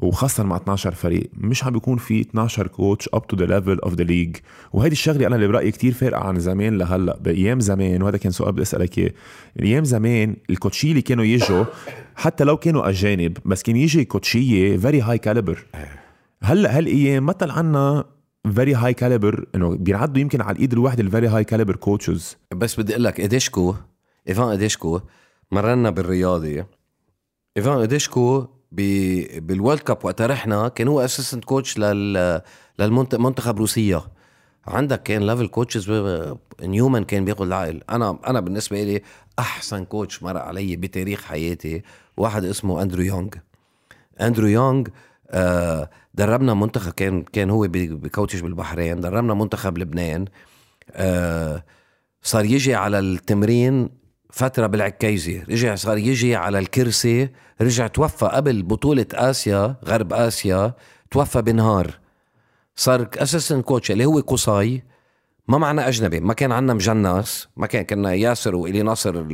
وخاصة 0.00 0.44
مع 0.44 0.56
12 0.56 0.94
فريق 0.94 1.30
مش 1.36 1.64
عم 1.64 1.72
بيكون 1.72 1.98
في 1.98 2.20
12 2.20 2.66
coach 2.66 3.08
up 3.14 3.26
to 3.26 3.36
the 3.36 3.46
level 3.46 3.78
of 3.78 3.94
the 3.94 4.04
league 4.04 4.36
وهيدي 4.72 4.92
الشغلة 4.92 5.26
أنا 5.26 5.36
اللي 5.36 5.46
برأيي 5.46 5.70
كتير 5.70 5.92
فارقة 5.92 6.20
عن 6.20 6.38
زمان 6.38 6.78
لهلأ. 6.78 7.18
بأيام 7.18 7.60
زمان 7.60 8.02
وهذا 8.02 8.16
كان 8.16 8.32
سؤال 8.32 8.52
بدي 8.52 8.62
أسألك 8.62 8.98
إياه. 8.98 9.12
أيام 9.62 9.84
زمان 9.84 10.36
الكوتشيه 10.50 10.90
اللي 10.90 11.02
كانوا 11.02 11.24
يجوا 11.24 11.64
حتى 12.16 12.44
لو 12.44 12.56
كانوا 12.56 12.88
أجانب 12.88 13.38
بس 13.44 13.62
كان 13.62 13.76
يجي 13.76 14.04
كوتشيه 14.04 14.76
very 14.76 15.00
high 15.00 15.18
caliber 15.18 15.64
هلأ 16.42 16.78
هالأيام 16.78 17.26
ما 17.26 17.32
طلع 17.32 17.54
عنا 17.54 18.04
very 18.54 18.74
high 18.74 18.94
caliber 18.94 19.46
إنه 19.54 19.76
بينعدوا 19.76 20.20
يمكن 20.20 20.40
على 20.40 20.56
الإيد 20.56 20.72
الواحدة 20.72 21.02
ال 21.02 21.07
very 21.07 21.28
high 21.28 21.44
caliber 21.44 21.76
coaches 21.76 22.36
بس 22.54 22.80
بدي 22.80 22.92
أقول 22.92 23.04
لك 23.04 23.20
اديشكو 23.20 23.74
ايفان 24.28 24.48
اديشكو 24.48 25.00
مرنا 25.50 25.90
بالرياضي. 25.90 26.64
ايفان 27.56 27.80
اديشكو 27.80 28.46
بال 28.72 29.03
World 29.03 29.80
Cup 29.80 30.04
وقت 30.04 30.22
رحنا 30.22 30.68
كان 30.68 30.88
هو 30.88 31.00
assistant 31.00 31.44
coach 31.44 31.78
لل 31.78 32.42
للمنتخب 32.78 33.58
روسيا. 33.58 34.02
عندك 34.66 35.02
كان 35.02 35.26
level 35.26 35.48
coaches 35.48 35.90
نيومان 36.62 37.04
كان 37.04 37.24
بياخذ 37.24 37.46
العقل 37.46 37.82
أنا 37.90 38.18
أنا 38.26 38.40
بالنسبة 38.40 38.82
لي 38.82 39.02
أحسن 39.38 39.84
coach 39.84 40.22
مر 40.22 40.36
علي 40.36 40.76
بتاريخ 40.76 41.24
حياتي. 41.24 41.82
واحد 42.16 42.44
اسمه 42.44 42.82
أندرو 42.82 43.02
يونغ. 43.02 43.28
أندرو 44.20 44.46
يونغ 44.46 44.84
آه 45.30 45.90
دربنا 46.14 46.54
منتخب 46.54 46.92
كان 46.92 47.22
كان 47.22 47.50
هو 47.50 47.66
ب 47.68 47.80
coach 47.80 48.40
بالبحرين 48.40 49.00
دربنا 49.00 49.34
منتخب 49.34 49.78
لبنان. 49.78 50.24
آه 50.92 51.64
صار 52.22 52.44
يجي 52.44 52.74
على 52.74 52.98
التمرين 52.98 53.97
فترة 54.30 54.66
بالعكيزة 54.66 55.42
رجع 55.50 55.74
صار 55.74 55.98
يجي 55.98 56.36
على 56.36 56.58
الكرسي 56.58 57.28
رجع 57.60 57.86
توفى 57.86 58.26
قبل 58.26 58.62
بطولة 58.62 59.06
آسيا 59.14 59.76
غرب 59.84 60.12
آسيا 60.12 60.74
توفى 61.10 61.42
بنهار. 61.42 61.98
صار 62.76 63.08
assistant 63.16 63.64
coach 63.64 63.90
اللي 63.90 64.04
هو 64.04 64.20
قصي 64.20 64.82
ما 65.48 65.58
معنا 65.58 65.88
أجنبي 65.88 66.20
ما 66.20 66.34
كان 66.34 66.52
عنا 66.52 66.74
مجنس 66.74 67.48
ما 67.56 67.66
كان 67.66 67.84
كنا 67.84 68.14
ياسر 68.14 68.54
وإلي 68.54 68.82
ناصر 68.82 69.24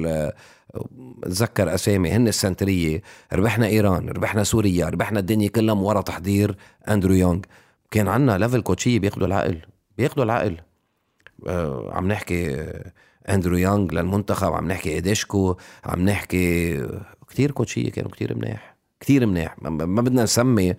اتذكر 1.25 1.75
أسامي 1.75 2.11
هن 2.11 2.29
السنترية. 2.29 3.03
ربحنا 3.33 3.67
إيران 3.67 4.09
ربحنا 4.09 4.45
سوريا 4.45 4.89
ربحنا 4.89 5.21
الدنيا 5.21 5.49
كلها 5.49 5.75
ورا 5.75 6.01
تحضير 6.01 6.57
أندرو 6.89 7.15
يونغ. 7.15 7.41
كان 7.91 8.09
عنا 8.09 8.39
level 8.39 8.63
كوتشيه 8.63 8.99
بياخذوا 8.99 9.27
العقل 9.27 9.61
بياخذوا 9.99 10.25
العقل. 10.25 10.57
آه 11.47 11.91
عم 11.93 12.09
نحكي 12.09 12.67
أندرو 13.29 13.57
يونغ 13.57 13.95
للمنتخب 13.95 14.53
عم 14.53 14.69
نحكي 14.69 14.91
إيديشكو 14.91 15.57
عم 15.85 16.05
نحكي 16.05 16.77
كتير 17.29 17.51
كوتشية 17.51 17.91
كانوا 17.91 18.11
كتير 18.11 18.37
منيح 18.37 18.77
كتير 19.01 19.27
منيح. 19.27 19.57
ما 19.63 20.03
بدنا 20.03 20.23
نسمي 20.23 20.75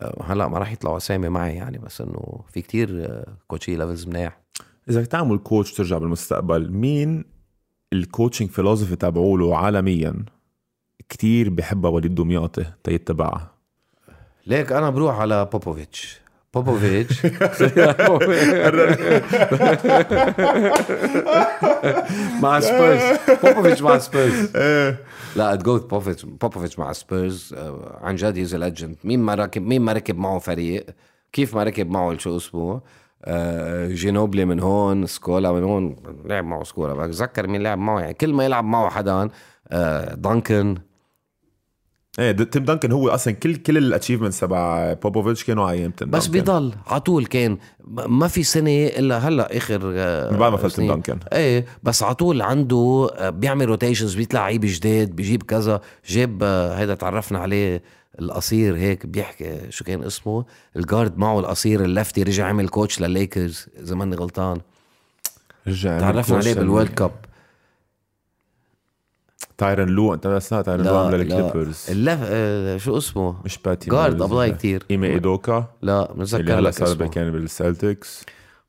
آه، 0.00 0.22
هلأ 0.24 0.48
ما 0.48 0.58
راح 0.58 0.72
يطلعوا 0.72 0.96
أسامي 0.96 1.28
معي 1.28 1.54
يعني 1.54 1.78
بس 1.78 2.00
إنه 2.00 2.40
في 2.52 2.62
كتير 2.62 3.04
آه، 3.04 3.36
كوتشي 3.46 3.76
levels 3.76 4.06
منيح. 4.06 4.40
إذا 4.88 5.04
تعمل 5.04 5.38
coach 5.38 5.74
ترجع 5.74 5.98
بالمستقبل 5.98 6.72
مين 6.72 7.24
ال 7.92 7.98
coaching 7.98 8.50
philosophy 8.50 8.96
تبعوله 8.96 9.56
عالميا 9.56 10.24
كتير 11.08 11.50
بحبها 11.50 11.90
وليد 11.90 12.14
دمياطي 12.14 12.64
تيتبعها؟ 12.84 13.54
ليك 14.46 14.72
أنا 14.72 14.90
بروح 14.90 15.20
على 15.20 15.44
بوبوفيتش. 15.52 16.20
بوبوفيتش 16.54 17.26
مع 22.42 22.60
سبيرز 22.60 23.02
بوبوفيتش 23.42 23.82
مع 23.82 23.98
سبيرز. 23.98 24.56
لا 25.36 25.54
تجو 25.54 25.78
بوبوفيتش 25.78 26.24
بوبوفيتش 26.24 26.78
مع 26.78 26.92
سبيرز 26.92 27.54
عن 28.00 28.16
جد 28.16 28.38
he's 28.38 28.54
legend 28.54 28.96
مين 29.04 29.20
ما 29.20 29.34
ركب 29.34 29.62
مين 29.62 29.82
ما 29.82 29.92
ركب 29.92 30.18
معه 30.18 30.38
فريق 30.38 30.86
كيف 31.32 31.54
ما 31.54 31.62
ركب 31.62 31.90
معه 31.90 32.18
شو 32.18 32.36
اسمه 32.36 32.80
جينوبلي 33.88 34.44
من 34.44 34.60
هون 34.60 35.06
سكولا 35.06 35.52
من 35.52 35.62
هون 35.62 35.96
لعب 36.24 36.44
معه 36.44 36.64
سكولا 36.64 36.94
بتذكر 36.94 37.46
مين 37.46 37.62
لعب 37.62 37.78
معه 37.78 38.00
يعني 38.00 38.14
كل 38.14 38.32
ما 38.32 38.44
يلعب 38.44 38.64
معه 38.64 38.90
حدا 38.90 39.28
دانكن 40.14 40.78
إيه 42.18 42.30
د- 42.30 42.50
تيم 42.50 42.64
دانكن 42.64 42.92
هو 42.92 43.08
أصلا 43.08 43.34
كل 43.34 43.56
كل 43.56 43.78
ال 43.78 43.83
achievements 43.83 44.40
تبع 44.40 44.92
بوبوفيتش 44.92 45.44
كانوا 45.44 45.68
على 45.68 45.78
أيام 45.78 45.90
تيم 45.90 46.10
بس. 46.10 46.26
بيضل 46.26 46.72
على 46.86 47.00
طول 47.00 47.26
كان 47.26 47.58
ما 47.88 48.28
في 48.28 48.42
سنة 48.42 48.70
إلا 48.70 49.18
هلأ 49.18 49.56
آخر 49.56 49.80
آه، 49.96 50.30
من 50.32 50.38
بعد 50.38 50.52
ما 50.52 50.56
فات 50.58 50.72
تيم. 50.72 50.88
دانكن. 50.88 51.18
إيه 51.32 51.64
بس 51.82 52.02
على 52.02 52.14
طول 52.14 52.42
عنده 52.42 53.10
آه، 53.16 53.30
بيعمل 53.30 53.68
rotations 53.68 54.14
بيطلع 54.14 54.40
لعيب 54.40 54.60
جديد 54.64 55.16
بيجيب 55.16 55.42
كذا. 55.42 55.80
جاب 56.08 56.38
آه، 56.42 56.74
هيدا 56.74 56.94
تعرفنا 56.94 57.38
عليه 57.38 57.82
القصير 58.20 58.76
هيك 58.76 59.06
بيحكي 59.06 59.58
شو 59.70 59.84
كان 59.84 60.02
اسمه 60.02 60.44
الجارد 60.76 61.18
معه 61.18 61.40
القصير 61.40 61.84
اللفتي 61.84 62.22
رجع 62.22 62.46
عمل 62.46 62.68
كوتش 62.68 63.00
للليكرز 63.00 63.66
إذا 63.82 63.94
ماني 63.94 64.16
غلطان. 64.16 64.60
رجع 65.66 65.98
تعرفنا 66.00 66.36
عليه 66.36 66.54
بالورلد 66.54 66.88
كاب 66.88 67.10
تايرن 69.58 69.88
لو 69.88 70.14
انت 70.14 70.26
بس 70.26 70.48
تايرن 70.48 70.84
لو 70.84 70.98
عمل 70.98 71.20
الكليبرز 71.20 71.86
اللف... 71.88 72.20
آه، 72.22 72.76
شو 72.76 72.98
اسمه؟ 72.98 73.42
مش 73.44 73.58
باتي 73.58 73.90
جارد. 73.90 74.22
ابلاي 74.22 74.50
كتير. 74.52 74.84
إيمي 74.90 75.08
إيدوكا. 75.08 75.66
لا 75.82 76.14
هلا 76.34 76.60
لك 76.60 76.72
صار 76.74 76.92
اسمه. 76.92 77.08
كان 77.08 77.32
بالسلتكس. 77.32 78.24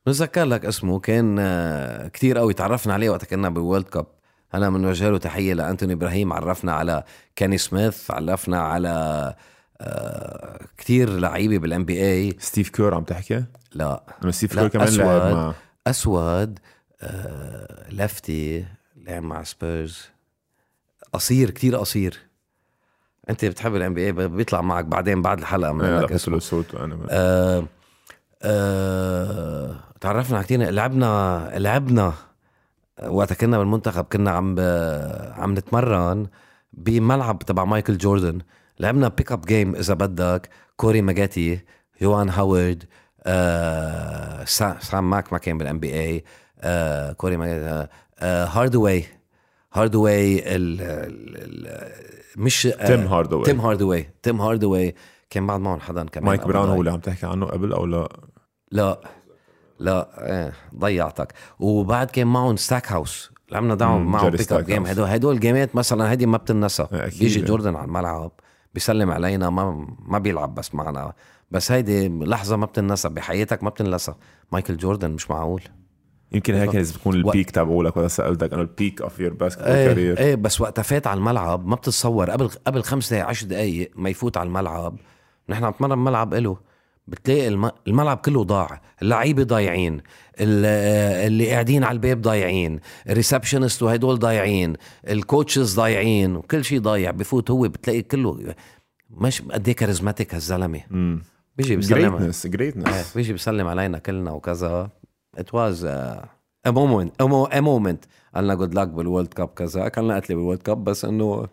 بنتذكر 0.05 0.43
لك 0.43 0.65
اسمه. 0.65 0.99
كان 0.99 1.37
آه، 1.39 2.07
كتير 2.07 2.37
قوي. 2.37 2.53
تعرفنا 2.53 2.93
عليه 2.93 3.09
وقت 3.09 3.25
كنا 3.25 3.49
بالورلد 3.49 3.85
كاب. 3.85 4.05
أنا 4.53 4.69
بنوجه 4.69 5.09
له 5.09 5.17
تحية 5.17 5.53
لأنتوني 5.53 5.93
إبراهيم. 5.93 6.33
عرفنا 6.33 6.71
على 6.73 7.03
كاني 7.35 7.57
سميث. 7.57 8.11
عرفنا 8.11 8.59
على 8.59 9.35
آه، 9.81 10.59
كتير 10.77 11.09
لعيبة 11.09 11.57
بالان 11.57 11.85
بي 11.85 12.01
اي 12.01 12.35
ستيف 12.39 12.69
كور 12.69 12.95
عم 12.95 13.03
تحكي؟ 13.03 13.43
لا. 13.73 14.03
ستيف 14.29 14.59
كور 14.59 14.67
كمان 14.67 14.87
لعب 14.87 15.07
أسود. 15.07 15.33
مع 15.33 15.53
أسود 15.87 16.59
آه، 17.01 17.85
لفتي 17.91 18.65
لعب 18.97 19.23
مع 19.23 19.43
سبيرز. 19.43 20.09
قصير 21.13 21.49
كتير 21.49 21.75
قصير. 21.75 22.19
أنت 23.29 23.45
بتحب 23.45 23.75
الان 23.75 23.93
بي 23.93 24.05
اي 24.05 24.11
بيطلع 24.11 24.61
معك 24.61 24.85
بعدين 24.85 25.21
بعد 25.21 25.39
الحلقة 25.39 25.71
من 25.71 26.05
بس 26.05 26.11
اسمه 26.11 26.39
صوت 26.39 26.75
أنا 26.75 27.07
آه 27.09 27.65
آه 28.41 29.75
تعرفنا 30.01 30.37
على 30.37 30.45
كتير. 30.45 30.69
لعبنا 30.69 31.51
لعبنا. 31.55 32.13
وقت 33.07 33.33
كنا 33.33 33.57
بالمنتخب 33.57 34.03
كنا 34.03 34.31
عم 34.31 34.55
ب... 34.55 34.59
عم 35.37 35.53
نتمرن 35.53 36.27
بملعب 36.73 37.39
تبع 37.39 37.65
مايكل 37.65 37.97
جوردن. 37.97 38.41
لعبنا 38.79 39.07
pickup 39.07 39.45
game 39.45 39.75
إذا 39.75 39.93
بدك. 39.93 40.49
كوري 40.75 41.01
ماجاتي 41.01 41.59
جوان 42.01 42.29
هاورد 42.29 42.83
آه 43.23 44.45
سا... 44.45 44.77
سام 44.81 45.09
ماك 45.09 45.33
ما 45.33 45.39
كان 45.39 45.57
بال 45.57 45.79
NBA 45.79 46.23
آه 46.59 47.11
كوري 47.11 47.37
ماجاتي 47.37 47.87
آه 48.19 48.45
هاردواي 48.45 49.05
هاردواي 49.73 50.55
ال... 50.55 50.81
ال... 50.81 51.91
مش 52.37 52.67
آه 52.67 52.87
تيم 52.87 52.99
هاردوي. 52.99 53.43
تيم 53.43 53.61
هاردواي 53.61 54.09
تيم 54.23 54.41
هاردواي 54.41 54.95
كان 55.29 55.47
بعد 55.47 55.59
معهم 55.59 55.79
حدا 55.79 56.03
كمان 56.03 56.25
مايك 56.25 56.47
براون. 56.47 56.69
هو 56.69 56.79
اللي 56.79 56.91
عم 56.91 56.99
تحكي 56.99 57.25
عنه 57.25 57.45
قبل 57.45 57.73
أو 57.73 57.85
لا؟ 57.85 58.09
لا. 58.71 59.01
لا 59.79 60.09
إيه 60.31 60.53
ضيعتك. 60.75 61.33
وبعد 61.59 62.11
كان 62.11 62.27
معهم 62.27 62.55
ستاك 62.55 62.91
هاوس 62.91 63.31
لعبنا 63.51 63.75
دعم 63.75 64.05
معهم 64.05 64.29
pickup 64.29 64.65
game. 64.65 64.85
هدول 64.85 65.07
هدول 65.07 65.35
الجيمات 65.35 65.75
مثلا 65.75 66.11
هيدي 66.11 66.25
ما 66.25 66.37
بتنسى. 66.37 66.87
إيه،. 66.93 67.19
بيجي 67.19 67.41
جوردن 67.41 67.75
على 67.75 67.85
الملعب 67.85 68.31
بيسلم 68.73 69.11
علينا 69.11 69.49
ما 69.49 69.87
ما 69.99 70.19
بيلعب 70.19 70.55
بس 70.55 70.75
معنا. 70.75 71.13
بس 71.51 71.71
هيدي 71.71 72.09
لحظة 72.09 72.55
ما 72.55 72.65
بتنسى 72.65 73.09
بحياتك 73.09 73.63
ما 73.63 73.69
بتنسى. 73.69 74.13
مايكل 74.51 74.77
جوردن 74.77 75.11
مش 75.11 75.29
معقول. 75.31 75.61
يمكن 76.31 76.53
هيك 76.53 76.75
لازم 76.75 76.93
تكون 76.93 77.15
ال 77.15 77.23
peak 77.23 77.51
تبعولك 77.51 77.97
وقت 77.97 78.09
سألتك 78.09 78.53
أنه 78.53 78.61
ال 78.61 78.69
peak 78.69 79.01
of 79.01 79.19
your 79.19 79.37
إيه, 79.41 79.49
career 79.87 80.17
إيه 80.17 80.35
بس 80.35 80.61
وقتها 80.61 80.81
فات 80.81 81.07
على 81.07 81.17
الملعب 81.17 81.67
ما 81.67 81.75
بتتصور. 81.75 82.29
قبل 82.29 82.49
قبل 82.49 82.83
خمس 82.83 83.09
دقائق 83.13 83.25
عشر 83.27 83.47
دقائق 83.47 83.91
ما 83.95 84.09
يفوت 84.09 84.37
على 84.37 84.47
الملعب 84.47 84.97
نحن 85.49 85.63
عم 85.63 85.71
نتمرن 85.71 85.97
ملعب 85.97 86.33
إله. 86.33 86.57
بتلاقي 87.07 87.47
الم... 87.47 87.71
الملعب 87.87 88.17
كله 88.17 88.43
ضاع. 88.43 88.81
اللعيبة 89.01 89.43
ضايعين 89.43 89.93
ال- 90.39 91.25
اللي 91.27 91.49
قاعدين 91.51 91.83
على 91.83 91.95
الباب 91.95 92.21
ضايعين 92.21 92.79
ال 93.09 93.15
receptionist 93.15 93.83
وهدول 93.83 94.19
ضايعين 94.19 94.73
ال 95.09 95.18
coaches 95.18 95.75
ضايعين 95.75 96.35
وكل 96.35 96.65
شيء 96.65 96.79
ضايع. 96.79 97.11
بفوت 97.11 97.51
هو 97.51 97.61
بتلاقي 97.67 98.01
كله 98.01 98.55
مش 99.09 99.41
قد 99.41 99.67
إيه 99.67 99.75
charismatic 99.75 100.33
هالزلمة. 100.35 100.81
بيجي 101.57 101.75
بيسلم 101.75 101.97
greatness 102.17 102.45
إيه، 102.45 102.51
greatness 102.51 103.13
بيجي 103.15 103.31
بيسلم 103.33 103.67
علينا 103.67 103.97
كلنا 103.97 104.31
وكذا. 104.31 104.89
It 105.37 105.53
was 105.53 105.83
uh, 105.83 106.25
a 106.65 106.71
moment 106.71 107.11
a, 107.19 107.27
mo- 107.27 107.49
a 107.51 107.61
moment. 107.61 108.07
قالنا 108.35 108.53
good 108.55 108.73
luck 108.75 108.87
بال 108.87 109.01
World 109.01 109.33
Cup 109.33 109.47
كذا. 109.47 109.85
اكلنا 109.87 110.15
قتله 110.15 110.35
بال 110.35 110.43
World 110.43 110.61
Cup 110.61 110.83
بس 110.83 111.05
إنه 111.05 111.47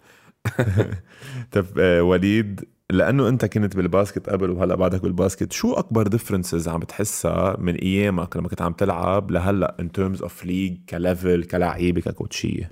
طب 1.52 1.66
آه، 1.78 2.02
وليد 2.02 2.64
لأنه 2.90 3.28
أنت 3.28 3.44
كنت 3.44 3.76
بال 3.76 3.90
basket 3.90 4.30
قبل 4.30 4.50
وهلأ 4.50 4.74
بعدك 4.74 5.02
بال 5.02 5.15
basket 5.15 5.52
شو 5.52 5.72
أكبر 5.74 6.06
differences 6.06 6.68
عم 6.68 6.80
بتحسها 6.80 7.56
من 7.58 7.74
أيامك 7.74 8.36
لما 8.36 8.48
كنت 8.48 8.62
عم 8.62 8.72
تلعب 8.72 9.30
لهلأ 9.30 9.76
in 9.80 9.92
terms 9.92 10.22
of 10.22 10.44
league 10.44 10.78
ك 10.88 10.97
level 10.97 11.44
كلعيبه 11.44 12.00
ككوتشية؟ 12.00 12.70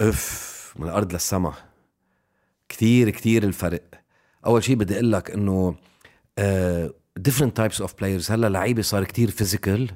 أف 0.00 0.74
من 0.78 0.86
الأرض 0.86 1.12
للسما. 1.12 1.52
كتير 2.68 3.10
كتير 3.10 3.42
الفرق. 3.44 3.82
أول 4.46 4.62
شيء 4.64 4.76
بدي 4.76 4.94
أقول 4.94 5.12
لك 5.12 5.30
إنه 5.30 5.74
different 7.16 7.56
types 7.56 7.80
of 7.80 7.94
players 7.98 8.30
هلا 8.30 8.46
لعيبة 8.48 8.82
صار 8.82 9.04
كتير 9.04 9.30
physical 9.30 9.90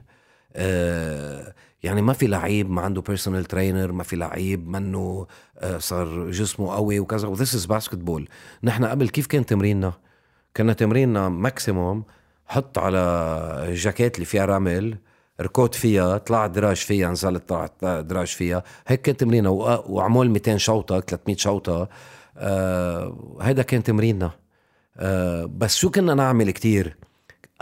يعني 1.82 2.02
ما 2.02 2.12
في 2.12 2.26
لعيب 2.26 2.70
ما 2.70 2.82
عنده 2.82 3.00
personal 3.00 3.44
trainer 3.44 3.92
ما 3.92 4.02
في 4.02 4.16
لعيب 4.16 4.68
منه 4.68 5.26
آه، 5.58 5.78
صار 5.78 6.30
جسمه 6.30 6.74
قوي 6.74 7.00
وكذا. 7.00 7.28
و 7.28 7.54
this 7.54 7.66
is 7.66 7.94
basketball 7.98 8.28
نحن 8.62 8.84
قبل 8.84 9.08
كيف 9.08 9.26
كان 9.26 9.46
تمريننا؟ 9.46 9.92
كنا 10.56 10.72
تمريننا 10.72 11.28
maximum 11.28 12.04
حط 12.46 12.78
على 12.78 13.72
جاكيت 13.74 14.14
اللي 14.14 14.26
فيها 14.26 14.44
رمل 14.44 14.98
ركض 15.40 15.72
فيها 15.74 16.18
طلع 16.18 16.46
دراج 16.46 16.76
فيها 16.76 17.10
نزلت 17.10 17.48
طلعت 17.48 17.84
دراج 17.84 18.26
فيها. 18.26 18.62
هيك 18.86 19.02
كان 19.02 19.16
تمريننا. 19.16 19.48
وعمول 19.86 20.30
200 20.30 20.56
شوطة 20.56 21.00
300 21.00 21.36
شوطة. 21.36 21.88
آه 22.36 23.38
هيدا 23.40 23.62
كان 23.62 23.82
تمريننا. 23.82 24.30
آه 24.96 25.44
بس 25.44 25.76
شو 25.76 25.90
كنا 25.90 26.14
نعمل 26.14 26.50
كتير؟ 26.50 26.96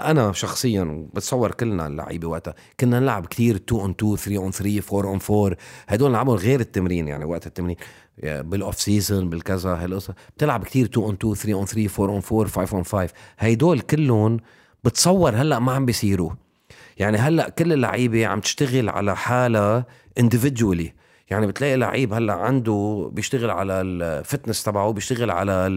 أنا 0.01 0.33
شخصيا 0.33 1.07
بتصور 1.15 1.51
كلنا 1.51 1.87
اللعيبة 1.87 2.29
وقتها 2.29 2.55
كنا 2.81 3.01
نلعب 3.01 3.27
كتير 3.27 3.57
2 3.57 3.81
on 3.81 3.91
2 3.91 4.17
3 4.17 4.37
on 4.37 4.51
3 4.51 4.97
4 4.97 5.11
on 5.11 5.21
4 5.31 5.57
هدول 5.89 6.11
نلعبهم 6.11 6.37
غير 6.37 6.61
التمرين 6.61 7.09
يعني 7.09 7.25
وقت 7.25 7.47
التمرين. 7.47 7.77
بال 8.23 8.46
off 8.46 8.81
season 8.81 9.31
بالكذا 9.31 9.71
هالقصة. 9.71 10.15
بتلعب 10.37 10.65
كتير 10.65 10.87
2 10.87 11.07
on 11.07 11.15
2 11.15 11.35
3 11.35 11.53
on 11.55 11.67
3 11.67 12.03
4 12.03 12.15
on 12.15 12.23
4 12.33 12.47
5 12.67 12.77
on 12.77 12.85
5 12.85 13.15
هيدول 13.39 13.81
كلهم 13.81 14.41
بتصور 14.85 15.35
هلأ 15.35 15.59
ما 15.59 15.73
عم 15.73 15.87
بيصيروا. 15.87 16.31
يعني 16.99 17.19
هلأ 17.19 17.49
كل 17.49 17.73
اللعيبة 17.73 18.27
عم 18.27 18.41
تشتغل 18.41 18.89
على 18.89 19.17
حالها 19.17 19.87
individually. 20.21 20.89
يعني 21.31 21.47
بتلاقي 21.47 21.77
لعيب 21.77 22.13
هلأ 22.13 22.33
عنده 22.33 23.11
بيشتغل 23.13 23.51
على 23.51 23.73
ال 23.73 23.84
fitness 23.84 24.63
تبعه 24.63 24.93
بيشتغل 24.93 25.31
على 25.31 25.69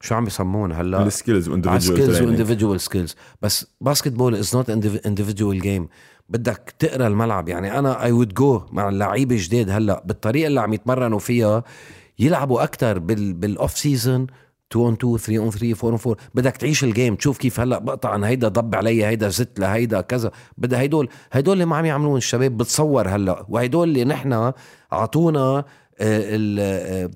شو 0.00 0.14
عم 0.14 0.24
بيسمون 0.24 0.72
هلا؟ 0.72 1.02
ال 1.02 1.09
skills 1.09 1.50
skills 1.78 2.20
و 2.22 2.27
individual 2.27 2.80
skills 2.80 3.14
بس 3.42 3.66
basketball 3.80 4.34
is 4.34 4.56
not 4.56 4.70
individual 5.06 5.60
game 5.60 5.88
بدك 6.28 6.74
تقرأ 6.78 7.06
الملعب. 7.06 7.48
يعني 7.48 7.78
أنا 7.78 8.04
اي 8.04 8.12
وود 8.12 8.34
جو 8.34 8.62
مع 8.72 8.88
اللعيبة 8.88 9.36
جداد 9.38 9.70
هلا. 9.70 10.02
بالطريقة 10.06 10.46
اللي 10.46 10.60
عم 10.60 10.72
يتمرنوا 10.72 11.18
فيها 11.18 11.64
يلعبوا 12.18 12.62
أكثر 12.62 12.98
بال 12.98 13.32
بال 13.32 13.50
off 13.50 13.78
season 13.78 14.26
2 14.72 14.84
on 14.84 14.92
2 14.94 15.16
3 15.16 15.38
on 15.38 15.50
3 15.50 15.86
4 15.86 15.90
on 15.90 15.98
4 16.06 16.16
بدك 16.34 16.56
تعيش 16.56 16.84
ال 16.84 16.90
game 16.90 17.14
تشوف 17.14 17.38
كيف 17.38 17.60
هلا 17.60 17.78
بقطع 17.78 18.10
عن 18.10 18.24
هيدا 18.24 18.48
ضب 18.48 18.74
علي 18.74 19.06
هيدا 19.06 19.28
زت 19.28 19.60
لهيدا 19.60 20.00
كذا. 20.00 20.30
بدها 20.58 20.80
هيدول 20.80 21.08
هيدول 21.32 21.52
اللي 21.52 21.64
ما 21.64 21.76
عم 21.76 21.84
يعملون 21.84 22.16
الشباب. 22.16 22.56
بتصور 22.56 23.08
هلا. 23.08 23.46
وهيدول 23.48 23.88
اللي 23.88 24.04
نحن 24.04 24.52
اعطونا 24.92 25.64
ال 26.00 27.10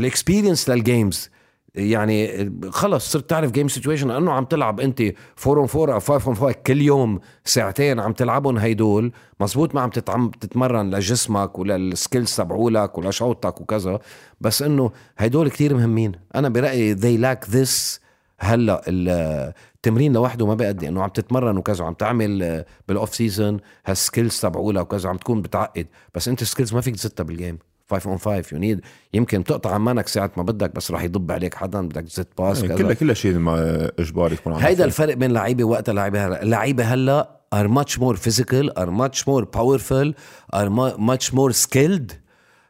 ال 0.00 0.06
experience 0.06 0.70
لل 0.70 0.87
games 0.87 1.30
يعني 1.74 2.52
خلص 2.70 3.12
صرت 3.12 3.30
تعرف 3.30 3.50
game 3.50 3.68
situation 3.68 4.08
لأنه 4.08 4.32
عم 4.32 4.44
تلعب 4.44 4.80
أنت 4.80 5.00
4 5.00 5.14
on 5.46 5.68
4 5.74 5.94
أو 5.94 6.00
5 6.00 6.26
on 6.26 6.36
5 6.36 6.52
كل 6.52 6.80
يوم 6.80 7.20
ساعتين 7.44 8.00
عم 8.00 8.12
تلعبهم 8.12 8.58
هيدول. 8.58 9.12
مزبوط 9.40 9.74
ما 9.74 9.80
عم 9.80 9.90
تتعم 9.90 10.30
تتمرن 10.30 10.94
لجسمك 10.94 11.58
ولل 11.58 11.84
skills 11.84 12.36
تبعولك 12.36 12.98
ولشوطك 12.98 13.60
وكذا. 13.60 13.98
بس 14.40 14.62
إنه 14.62 14.90
هيدول 15.18 15.50
كتير 15.50 15.74
مهمين. 15.74 16.12
أنا 16.34 16.48
برأيي 16.48 16.96
they 16.96 17.22
lack 17.22 17.48
this. 17.48 18.00
هلأ 18.38 18.82
التمرين 18.88 20.12
لوحده 20.12 20.46
ما 20.46 20.54
بيأدي. 20.54 20.88
إنه 20.88 21.02
عم 21.02 21.08
تتمرن 21.08 21.56
وكذا 21.56 21.84
عم 21.84 21.94
تعمل 21.94 22.64
بال 22.88 22.98
off 22.98 23.14
season 23.14 23.60
هال 23.86 23.99
skills 23.99 24.40
تبعولك 24.40 24.82
وكذا 24.82 25.08
عم 25.08 25.16
تكون 25.16 25.42
بتعقد. 25.42 25.86
بس 26.14 26.28
أنت 26.28 26.44
skills 26.44 26.74
ما 26.74 26.80
فيك 26.80 26.96
تزتها 26.96 27.24
بال 27.24 27.35
game 27.35 27.58
5 27.90 28.10
on 28.10 28.18
5 28.18 28.44
you 28.52 28.58
need 28.58 28.80
يمكن 29.14 29.44
تقطع 29.44 29.74
عمانك 29.74 30.08
ساعة 30.08 30.30
ما 30.36 30.42
بدك 30.42 30.74
بس 30.74 30.90
راح 30.90 31.02
يضب 31.02 31.32
عليك 31.32 31.54
حدا 31.54 31.80
بدك 31.88 32.02
تزت 32.02 32.28
pass 32.38 32.62
كلها 32.62 32.76
كذا. 32.76 32.94
كلها 32.94 33.14
شيء 33.14 33.34
ما 33.38 33.90
اجباري 33.98 34.36
تكون 34.36 34.52
عم 34.52 34.58
هيدا. 34.60 34.84
الفرق 34.84 35.14
بين 35.14 35.32
لعيبة 35.32 35.64
وقتها 35.64 35.92
لعيبة 35.92 36.26
هلا. 36.26 36.42
اللعيبه 36.42 36.84
هلا 36.84 37.38
are 37.54 37.68
much 37.68 37.92
more 37.98 38.16
physical 38.16 38.70
are 38.78 38.90
much 38.90 39.18
more 39.26 39.44
powerful 39.58 40.12
are 40.56 40.68
mu- 40.70 40.96
much 40.98 41.32
more 41.34 41.52
skilled. 41.66 42.12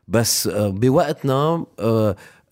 بس 0.09 0.47
آه، 0.47 0.69
بوقتنا 0.69 1.67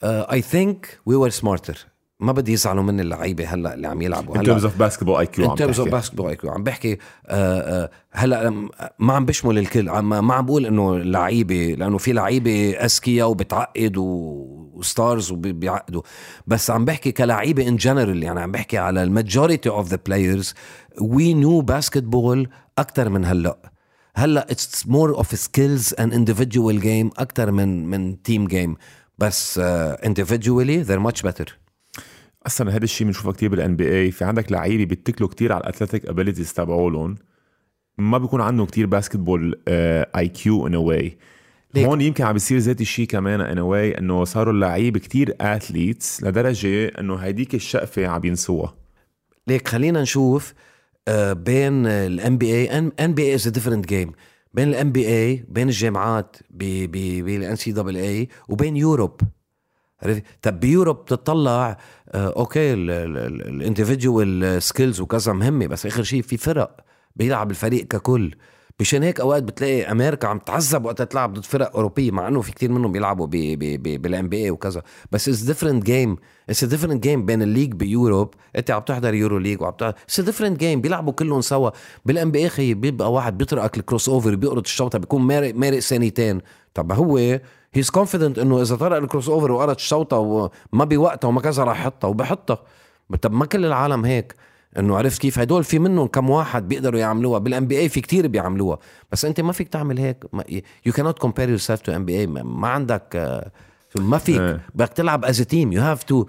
I 0.05 0.43
think 0.43 0.99
we 1.07 1.15
were 1.17 1.29
smarter 1.31 1.87
ما 2.21 2.33
بدي 2.33 2.53
يزعلوا 2.53 2.83
مني 2.83 3.03
اللعيبة 3.03 3.47
هلا 3.47 3.75
اللي 3.75 3.89
عم 3.89 4.03
يلعبوا. 4.03 4.37
هلا 4.37 4.53
in 4.53 4.61
terms 4.61 4.63
of 4.63 4.67
basketball 4.67 5.27
IQ 5.27 5.41
in 5.41 5.57
terms 5.57 5.77
of 5.77 5.91
basketball 5.91 6.35
IQ 6.35 6.47
عم 6.47 6.63
بحكي 6.63 6.99
هلا 8.13 8.51
ما 8.99 9.13
عم 9.13 9.25
بشمل 9.25 9.59
الكل. 9.59 9.89
عم 9.89 10.27
ما 10.27 10.35
عم 10.35 10.47
بقول 10.47 10.67
إنه 10.67 10.99
لعيبة 10.99 11.75
لأنه 11.79 11.99
في 11.99 12.13
لعيبة 12.13 12.71
أذكياء 12.71 13.31
وبتعقد 13.31 13.95
و 13.97 14.19
stars 14.19 15.33
وبيعقدوا 15.33 16.03
بس 16.47 16.71
عم 16.71 16.85
بحكي 16.85 17.13
كلعيبة 17.13 17.69
in 17.69 17.77
general 17.77 18.23
يعني 18.23 18.41
عم 18.41 18.53
بحكي 18.53 18.79
على 18.79 19.03
ال 19.03 19.10
majority 19.10 19.69
of 19.69 19.89
the 19.89 19.99
players 20.07 20.55
we 21.01 21.35
know 21.35 21.61
basketball 21.61 22.49
أكثر 22.79 23.09
من 23.09 23.25
هلأ. 23.25 23.59
هلأ 24.15 24.51
it's 24.51 24.87
more 24.87 25.17
of 25.17 25.39
skills 25.39 25.95
and 25.95 26.15
individual 26.15 26.81
game 26.81 27.11
أكثر 27.19 27.51
من 27.51 27.87
من 27.87 28.23
team 28.23 28.47
game 28.47 28.77
بس 29.19 29.59
individually 29.59 30.83
they're 30.83 30.99
much 30.99 31.23
better 31.23 31.60
أصلا 32.47 32.77
هذا 32.77 32.85
الشيء 32.85 33.07
بنشوفه 33.07 33.33
كثير 33.33 33.49
بال 33.49 33.77
NBA 33.77 34.11
في 34.11 34.25
عندك 34.25 34.53
لعيبة 34.53 34.85
بيتكلوا 34.85 35.29
كثير 35.29 35.53
على 35.53 35.61
ال 35.61 35.66
athletic 35.66 36.07
abilities 36.07 36.53
تبعولهم. 36.53 37.15
ما 37.99 38.19
بيكون 38.19 38.41
عندهم 38.41 38.67
كثير 38.67 38.87
basketball 38.87 39.61
IQ 39.69 40.29
in 40.29 40.67
a 40.67 40.75
way 40.75 41.19
هون 41.77 42.01
يمكن 42.01 42.25
عم 42.25 42.33
بيصير 42.33 42.59
ذات 42.59 42.81
الشيء 42.81 43.07
كمان 43.07 43.41
in 43.41 43.59
a 43.59 43.69
way 43.69 43.99
إنه 43.99 44.25
صاروا 44.25 44.53
اللعيبة 44.53 45.01
كثير 45.01 45.37
athletes 45.41 46.23
لدرجة 46.23 46.89
إنه 46.89 47.17
هيديك 47.17 47.55
الشقفة 47.55 48.07
عم 48.07 48.25
ينسوها. 48.25 48.75
ليك 49.47 49.69
خلينا 49.69 50.03
نشوف 50.03 50.55
آه، 51.09 51.33
بين 51.33 51.87
ال 51.87 52.39
NBA 52.39 52.55
NBA 52.55 53.23
is 53.23 53.49
different 53.49 53.89
game 53.89 54.13
بين 54.55 54.69
ال 54.69 54.93
NBA 54.93 55.45
بين 55.49 55.69
الجامعات 55.69 56.37
بال 56.51 57.57
NCAA 57.57 58.29
وبين 58.49 58.77
Europe 58.77 59.21
طب 60.43 60.61
ب 60.61 60.66
Europe 60.66 60.97
بتطلع 60.97 61.77
آه 62.09 62.33
أوكي 62.37 62.73
ال 62.75 62.92
individual 62.92 64.63
skills 64.63 65.01
وكذا 65.01 65.33
مهمة 65.33 65.67
بس 65.67 65.87
آخر 65.87 66.03
شيء 66.03 66.23
في 66.23 66.37
فرق 66.37 66.77
بيلعب 67.17 67.51
الفريق 67.51 67.87
ككل. 67.87 68.35
مشان 68.81 69.03
هيك 69.03 69.21
أوقات 69.21 69.43
بتلاقي 69.43 69.93
أمريكا 69.93 70.29
عم 70.29 70.39
تعذب 70.39 70.85
وقت 70.85 71.03
تلعب 71.03 71.35
ضد 71.35 71.45
فرق 71.45 71.77
أوروبية 71.77 72.11
مع 72.11 72.29
إنه 72.29 72.41
في 72.41 72.53
كتير 72.53 72.73
منهم 72.73 72.93
بيلعبوا 72.93 73.27
بال 73.27 74.29
NBA 74.29 74.51
وكذا. 74.51 74.83
بس 75.13 75.29
it's 75.29 75.41
different 75.41 75.85
game 75.85 76.17
it's 76.51 76.65
different 76.65 77.03
game 77.03 77.27
بين 77.27 77.43
ال 77.43 77.47
league 77.47 77.73
ب 77.73 77.82
Europe 77.82 78.35
انت 78.57 78.71
عم 78.71 78.83
تحضر 78.83 79.15
EuroLeague 79.15 79.63
وعم 79.63 79.73
تحضر 79.73 79.95
it's 80.05 80.21
different 80.21 80.61
game 80.61 80.81
بيلعبوا 80.81 81.13
كلهم 81.13 81.41
سوا. 81.41 81.71
بال 82.05 82.31
NBA 82.31 82.49
خي 82.49 82.75
بيبقى 82.75 83.13
واحد 83.13 83.39
بيطرقك 83.39 83.79
ال 83.79 84.09
crossover 84.09 84.35
بيقرط 84.35 84.65
الشوطة 84.67 84.99
بيكون 84.99 85.23
مارق 85.23 85.55
مارق 85.55 85.79
ثانيتين. 85.79 86.41
طب 86.75 86.93
هو 86.93 87.41
he's 87.75 87.91
confident 87.91 88.39
إنه 88.39 88.63
إذا 88.63 88.77
طرق 88.77 88.97
ال 88.97 89.29
crossover 89.29 89.53
وقرط 89.53 89.77
الشوطه 89.77 90.17
وما 90.19 90.85
بوقتها 90.85 91.29
وما 91.29 91.41
كذا 91.41 91.65
راح 91.65 91.81
يحطها 91.81 92.09
وبحطها. 92.09 92.59
طب 93.23 93.33
ما 93.33 93.47
كل 93.47 93.67
العالم 93.67 94.05
هيك. 94.05 94.35
إنه 94.79 94.97
عرفت 94.97 95.21
كيف 95.21 95.39
هدول 95.39 95.65
في 95.65 95.79
منهم 95.79 96.07
كم 96.07 96.31
واحد 96.31 96.69
بيقدروا 96.69 97.01
يعملوها. 97.01 97.39
بال 97.39 97.67
NBA 97.67 97.89
في 97.89 98.01
كتير 98.01 98.27
بيعملوها. 98.27 98.79
بس 99.13 99.25
أنت 99.25 99.41
ما 99.41 99.53
فيك 99.53 99.69
تعمل 99.69 99.99
هيك. 99.99 100.25
يو 100.87 100.93
كانوت 100.93 101.19
كومبير 101.19 101.49
يور 101.49 101.59
سيلف 101.59 101.81
تو 101.81 101.93
ام 101.93 102.05
بي 102.05 102.21
اي 102.21 102.27
ما 102.27 102.69
عندك 102.69 103.17
آه، 103.17 103.51
ما 103.99 104.19
فيك. 104.19 104.41
إيه. 104.41 104.61
بدك 104.75 104.89
تلعب 104.89 105.25
as 105.25 105.41
team 105.43 105.73
you 105.73 105.83
have 105.83 106.03
to 106.03 106.27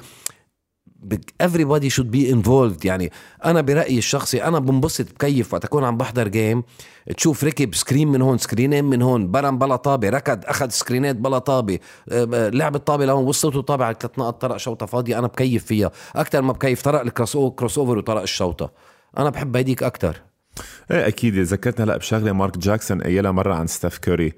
everybody 1.44 1.90
should 1.90 2.12
be 2.12 2.34
involved. 2.34 2.86
يعني 2.86 3.12
أنا 3.46 3.62
برأيي 3.62 3.98
الشخصي 3.98 4.44
أنا 4.44 4.60
بنبسط 4.60 5.14
بكيف 5.14 5.54
وقت 5.54 5.66
أكون 5.66 5.84
عم 5.84 5.98
بحضر 5.98 6.28
game 6.28 6.64
تشوف 7.18 7.44
ركب 7.44 7.76
screen 7.76 8.08
من 8.08 8.22
هون 8.22 8.38
سكرينين 8.38 8.86
من 8.86 9.02
هون. 9.02 9.32
برم 9.32 9.58
بلا 9.58 9.76
طابة 9.76 10.10
ركض 10.10 10.40
أخذ 10.46 10.70
سكرينات 10.70 11.16
بلا 11.16 11.38
طابة. 11.38 11.80
آه، 12.10 12.50
لعب 12.50 12.76
الطابه 12.76 13.06
لهون 13.06 13.26
وصلته 13.26 13.62
طابه 13.62 13.86
على 13.86 13.96
ثلاث 14.00 14.20
نقط 14.20 14.42
طرق 14.42 14.58
شوطة 14.58 14.86
فاضية 14.86 15.20
أنا 15.20 15.28
بكيف 15.28 15.66
فيها. 15.66 15.92
أكثر 16.16 16.42
ما 16.42 16.54
بكيف 16.54 16.82
طرق 16.82 17.02
ال 17.02 17.78
crossover 17.78 17.98
وطرق 17.98 18.22
الشوطة. 18.22 18.72
أنا 19.18 19.30
بحب 19.30 19.58
هيديك 19.58 19.84
أكثر 19.84 20.22
إيه 20.92 21.08
أكيد. 21.08 21.38
ذكرتني 21.38 21.86
هلا 21.86 21.98
بشغلة 21.98 22.32
مارك 22.32 22.58
جاكسون 22.58 23.02
قايلها 23.02 23.32
مرة 23.32 23.54
عن 23.54 23.68
ستيف 23.68 23.98
كوري. 23.98 24.34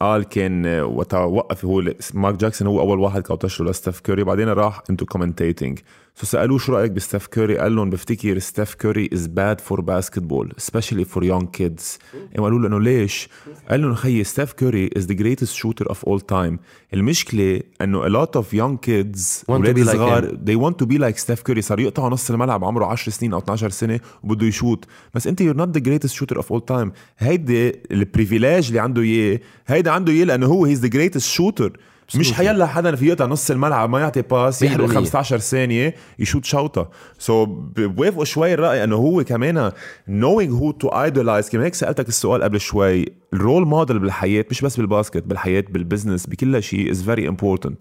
قال 0.00 0.24
كان 0.24 0.66
آه، 0.66 0.84
وقت 0.84 1.14
وقف 1.14 1.64
هو 1.64 1.82
مارك 2.14 2.36
جاكسون 2.36 2.68
هو 2.68 2.80
أول 2.80 2.98
واحد 2.98 3.22
coach 3.22 3.60
له 3.60 3.70
لستيف 3.70 4.00
كوري 4.00 4.24
بعدين 4.24 4.48
راح 4.48 4.82
into 4.90 5.06
commentating 5.06 5.78
so 6.18 6.26
سالوه 6.26 6.58
شو 6.58 6.72
رأيك 6.72 6.90
بستيف 6.90 7.26
كوري؟ 7.26 7.58
قال 7.58 7.76
لهم 7.76 7.90
بفتكر 7.90 8.38
ستيف 8.38 8.74
كوري 8.74 9.10
is 9.12 9.26
bad 9.26 9.60
for 9.60 9.80
basketball 9.80 10.52
especially 10.56 11.04
for 11.04 11.24
young 11.24 11.48
kids 11.48 11.98
قالوا 12.38 12.58
له 12.58 12.66
إنه 12.68 12.80
ليش؟ 12.80 13.28
قال 13.70 13.82
لهم 13.82 13.94
خيي 13.94 14.24
ستيف 14.24 14.52
كوري 14.52 14.90
is 14.96 15.06
the 15.06 15.14
greatest 15.14 15.54
shooter 15.54 15.88
of 15.88 16.04
all 16.04 16.20
time 16.20 16.58
المشكلة 16.94 17.60
إنه 17.80 18.08
a 18.08 18.10
lot 18.10 18.40
of 18.40 18.44
young 18.44 18.76
kids 18.88 19.44
أولاد 19.50 19.82
صغار 19.82 20.30
like 20.30 20.34
they 20.34 20.56
want 20.56 20.84
to 20.84 20.88
be 20.88 20.98
like 20.98 21.16
ستيف 21.16 21.42
كوري. 21.42 21.62
صار 21.62 21.80
يقطعوا 21.80 22.10
نص 22.10 22.30
الملعب 22.30 22.64
عمره 22.64 22.86
10 22.86 23.12
سنين 23.12 23.32
أو 23.32 23.38
12 23.38 23.70
سنة 23.70 24.00
وبده 24.22 24.46
يشوت. 24.46 24.84
بس 25.14 25.26
أنت 25.26 25.42
you're 25.42 25.56
not 25.56 25.78
the 25.78 25.82
greatest 25.82 26.12
shooter 26.12 26.38
of 26.38 26.46
all 26.50 26.60
time. 26.70 26.88
هيدي 27.18 27.72
ال 27.90 27.98
privilege 27.98 28.66
اللي 28.66 28.80
عنده 28.80 29.02
إياه 29.02 29.40
هيدا 29.66 29.90
عنده 29.90 30.12
إياه 30.12 30.24
لأنه 30.24 30.46
هو 30.46 30.64
he's 30.64 30.80
the 30.80 30.88
greatest 30.88 31.26
shooter 31.26 31.78
مش 32.14 32.32
حيلا 32.32 32.66
حدا 32.66 32.96
في 32.96 33.06
يقطع 33.06 33.24
نص 33.26 33.50
الملعب 33.50 33.90
ما 33.90 34.00
يعطي 34.00 34.22
pass 34.22 34.62
يحرق 34.62 34.86
15 34.86 35.38
ثانية 35.38 35.94
يشوت 36.18 36.44
شوطة. 36.44 36.90
so 37.18 37.46
so, 37.46 37.48
بوافقوا 37.48 38.24
شوي 38.24 38.54
الرأي 38.54 38.84
إنه 38.84 38.96
هو 38.96 39.24
كمان 39.24 39.70
knowing 40.08 40.50
who 40.50 40.72
to 40.84 40.90
idolize. 40.90 41.50
كمان 41.50 41.64
هيك 41.64 41.74
سألتك 41.74 42.08
السؤال 42.08 42.42
قبل 42.42 42.60
شوي. 42.60 43.04
ال 43.32 43.39
role 43.39 43.66
model 43.66 43.98
بالحياة 43.98 44.44
مش 44.50 44.62
بس 44.62 44.76
بال 44.76 44.88
basket 44.88 45.22
بالحياة 45.22 45.64
بال 45.68 45.80
business 45.80 46.26
بكل 46.26 46.62
شيء 46.62 46.92
is 46.94 46.96
very 46.96 47.32
important. 47.36 47.76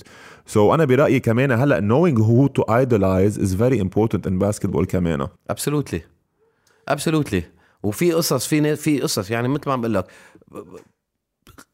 so 0.45 0.73
أنا 0.73 0.85
برأيي 0.85 1.19
كمان 1.19 1.51
هلأ 1.51 1.79
knowing 1.79 2.17
who 2.17 2.49
to 2.59 2.65
idolize 2.73 3.37
is 3.41 3.53
very 3.53 3.79
important 3.79 4.25
in 4.27 4.39
basketball 4.39 4.85
كمان. 4.85 5.27
Absolutely. 5.51 5.99
Absolutely. 6.91 7.41
وفي 7.83 8.11
قصص 8.11 8.47
في 8.47 8.75
في 8.75 8.99
قصص. 8.99 9.31
يعني 9.31 9.47
مثل 9.47 9.63
ما 9.67 9.73
عم 9.73 9.81
بقول 9.81 9.93
لك 9.93 10.05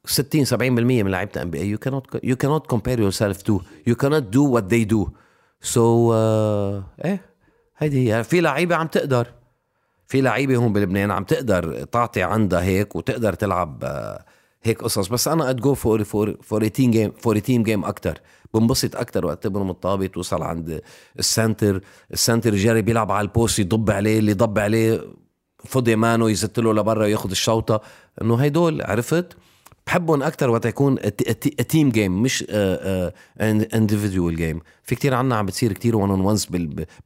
60 0.05 0.45
70% 0.45 0.51
من 0.53 1.07
لعيبة 1.07 1.41
ام 1.41 1.49
بي 1.49 1.59
اي 1.61 1.69
يو 1.69 1.77
كانوت 1.77 2.19
يو 2.23 2.35
كانوت 2.35 2.67
كومبير 2.67 2.99
يور 2.99 3.11
سيلف 3.11 3.41
تو 3.41 3.61
يو 3.87 3.95
كانوت 3.95 4.23
دو 4.23 4.51
وات 4.51 4.63
ذي 4.63 4.85
دو 4.85 5.09
so 5.61 6.13
إيه 7.05 7.31
هيدي 7.77 8.13
هي. 8.13 8.23
في 8.23 8.41
لعيبة 8.41 8.75
عم 8.75 8.87
تقدر. 8.87 9.27
في 10.07 10.21
لعيبة 10.21 10.55
هون 10.55 10.73
بلبنان 10.73 11.11
عم 11.11 11.23
تقدر 11.23 11.83
تعطي 11.83 12.23
عندها 12.23 12.61
هيك 12.61 12.95
وتقدر 12.95 13.33
تلعب 13.33 13.83
uh, 13.83 14.21
هيك 14.63 14.83
قصص. 14.83 15.07
بس 15.07 15.27
أنا 15.27 15.49
I'd 15.49 15.55
go 15.55 15.73
for 15.73 16.03
for 16.03 16.37
for 16.41 16.67
team 16.67 16.91
game 16.91 17.11
for 17.11 17.39
team 17.39 17.63
game 17.63 17.85
أكثر 17.85 18.19
بنبسط 18.53 18.95
أكثر 18.95 19.25
وقت 19.25 19.43
تبرم 19.43 19.69
الطابه 19.69 20.07
توصل 20.07 20.43
عند 20.43 20.81
ال 21.19 21.27
center. 21.27 21.81
ال 22.13 22.19
center 22.19 22.55
جاري 22.55 22.81
بيلعب 22.81 23.11
على 23.11 23.21
ال 23.21 23.29
post 23.29 23.59
يضب 23.59 23.91
عليه 23.91 24.19
اللي 24.19 24.31
يضب 24.31 24.59
عليه 24.59 25.01
فضي 25.65 25.95
مانو 25.95 26.27
يزت 26.27 26.59
له 26.59 26.73
لبرا 26.73 27.03
وياخذ 27.03 27.29
الشوطة. 27.31 27.81
إنه 28.21 28.35
هيدول 28.35 28.81
عرفت؟ 28.81 29.37
بحبهم 29.87 30.23
أكثر 30.23 30.49
وقت 30.49 30.65
يكون 30.65 30.97
team 31.69 31.89
game 31.89 32.21
مش 32.21 32.45
individual 33.73 34.35
game 34.35 34.59
في 34.83 34.95
كتير 34.95 35.13
عنا 35.13 35.35
عم 35.35 35.45
بتصير 35.45 35.73
كتير 35.73 35.95
one 35.95 36.09
on 36.09 36.21
ones 36.21 36.47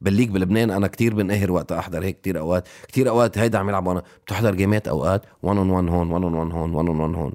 بال 0.00 0.07
league 0.07 0.30
بلبنان. 0.30 0.70
أنا 0.70 0.86
كتير 0.86 1.14
بنقهر 1.14 1.52
وقت 1.52 1.72
أحضر 1.72 2.04
هيك 2.04 2.20
كتير 2.20 2.38
أوقات. 2.38 2.68
كتير 2.88 3.08
أوقات 3.08 3.38
هيدا 3.38 3.58
عم 3.58 3.68
يلعب 3.68 3.86
وأنا 3.86 4.02
بتحضر 4.26 4.54
game 4.54 4.81
ات 4.81 4.88
أوقات 4.88 5.22
one 5.42 5.58
on 5.58 5.70
one 5.70 5.88
هون 5.88 6.12
one 6.12 6.22
on 6.24 6.34
one 6.34 6.52
هون 6.52 6.74
one 6.74 6.88
on 6.88 7.00
one 7.00 7.14
هون. 7.14 7.32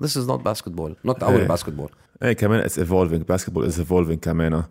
This 0.00 0.16
is 0.16 0.28
not 0.28 0.40
basketball 0.40 0.96
not 1.04 1.22
our 1.22 1.44
basketball 1.44 1.88
إيه. 2.22 2.32
كمان 2.32 2.60
it's 2.60 2.78
evolving 2.78 3.22
basketball 3.22 3.64
is 3.64 3.78
evolving 3.78 4.18
كمان. 4.18 4.62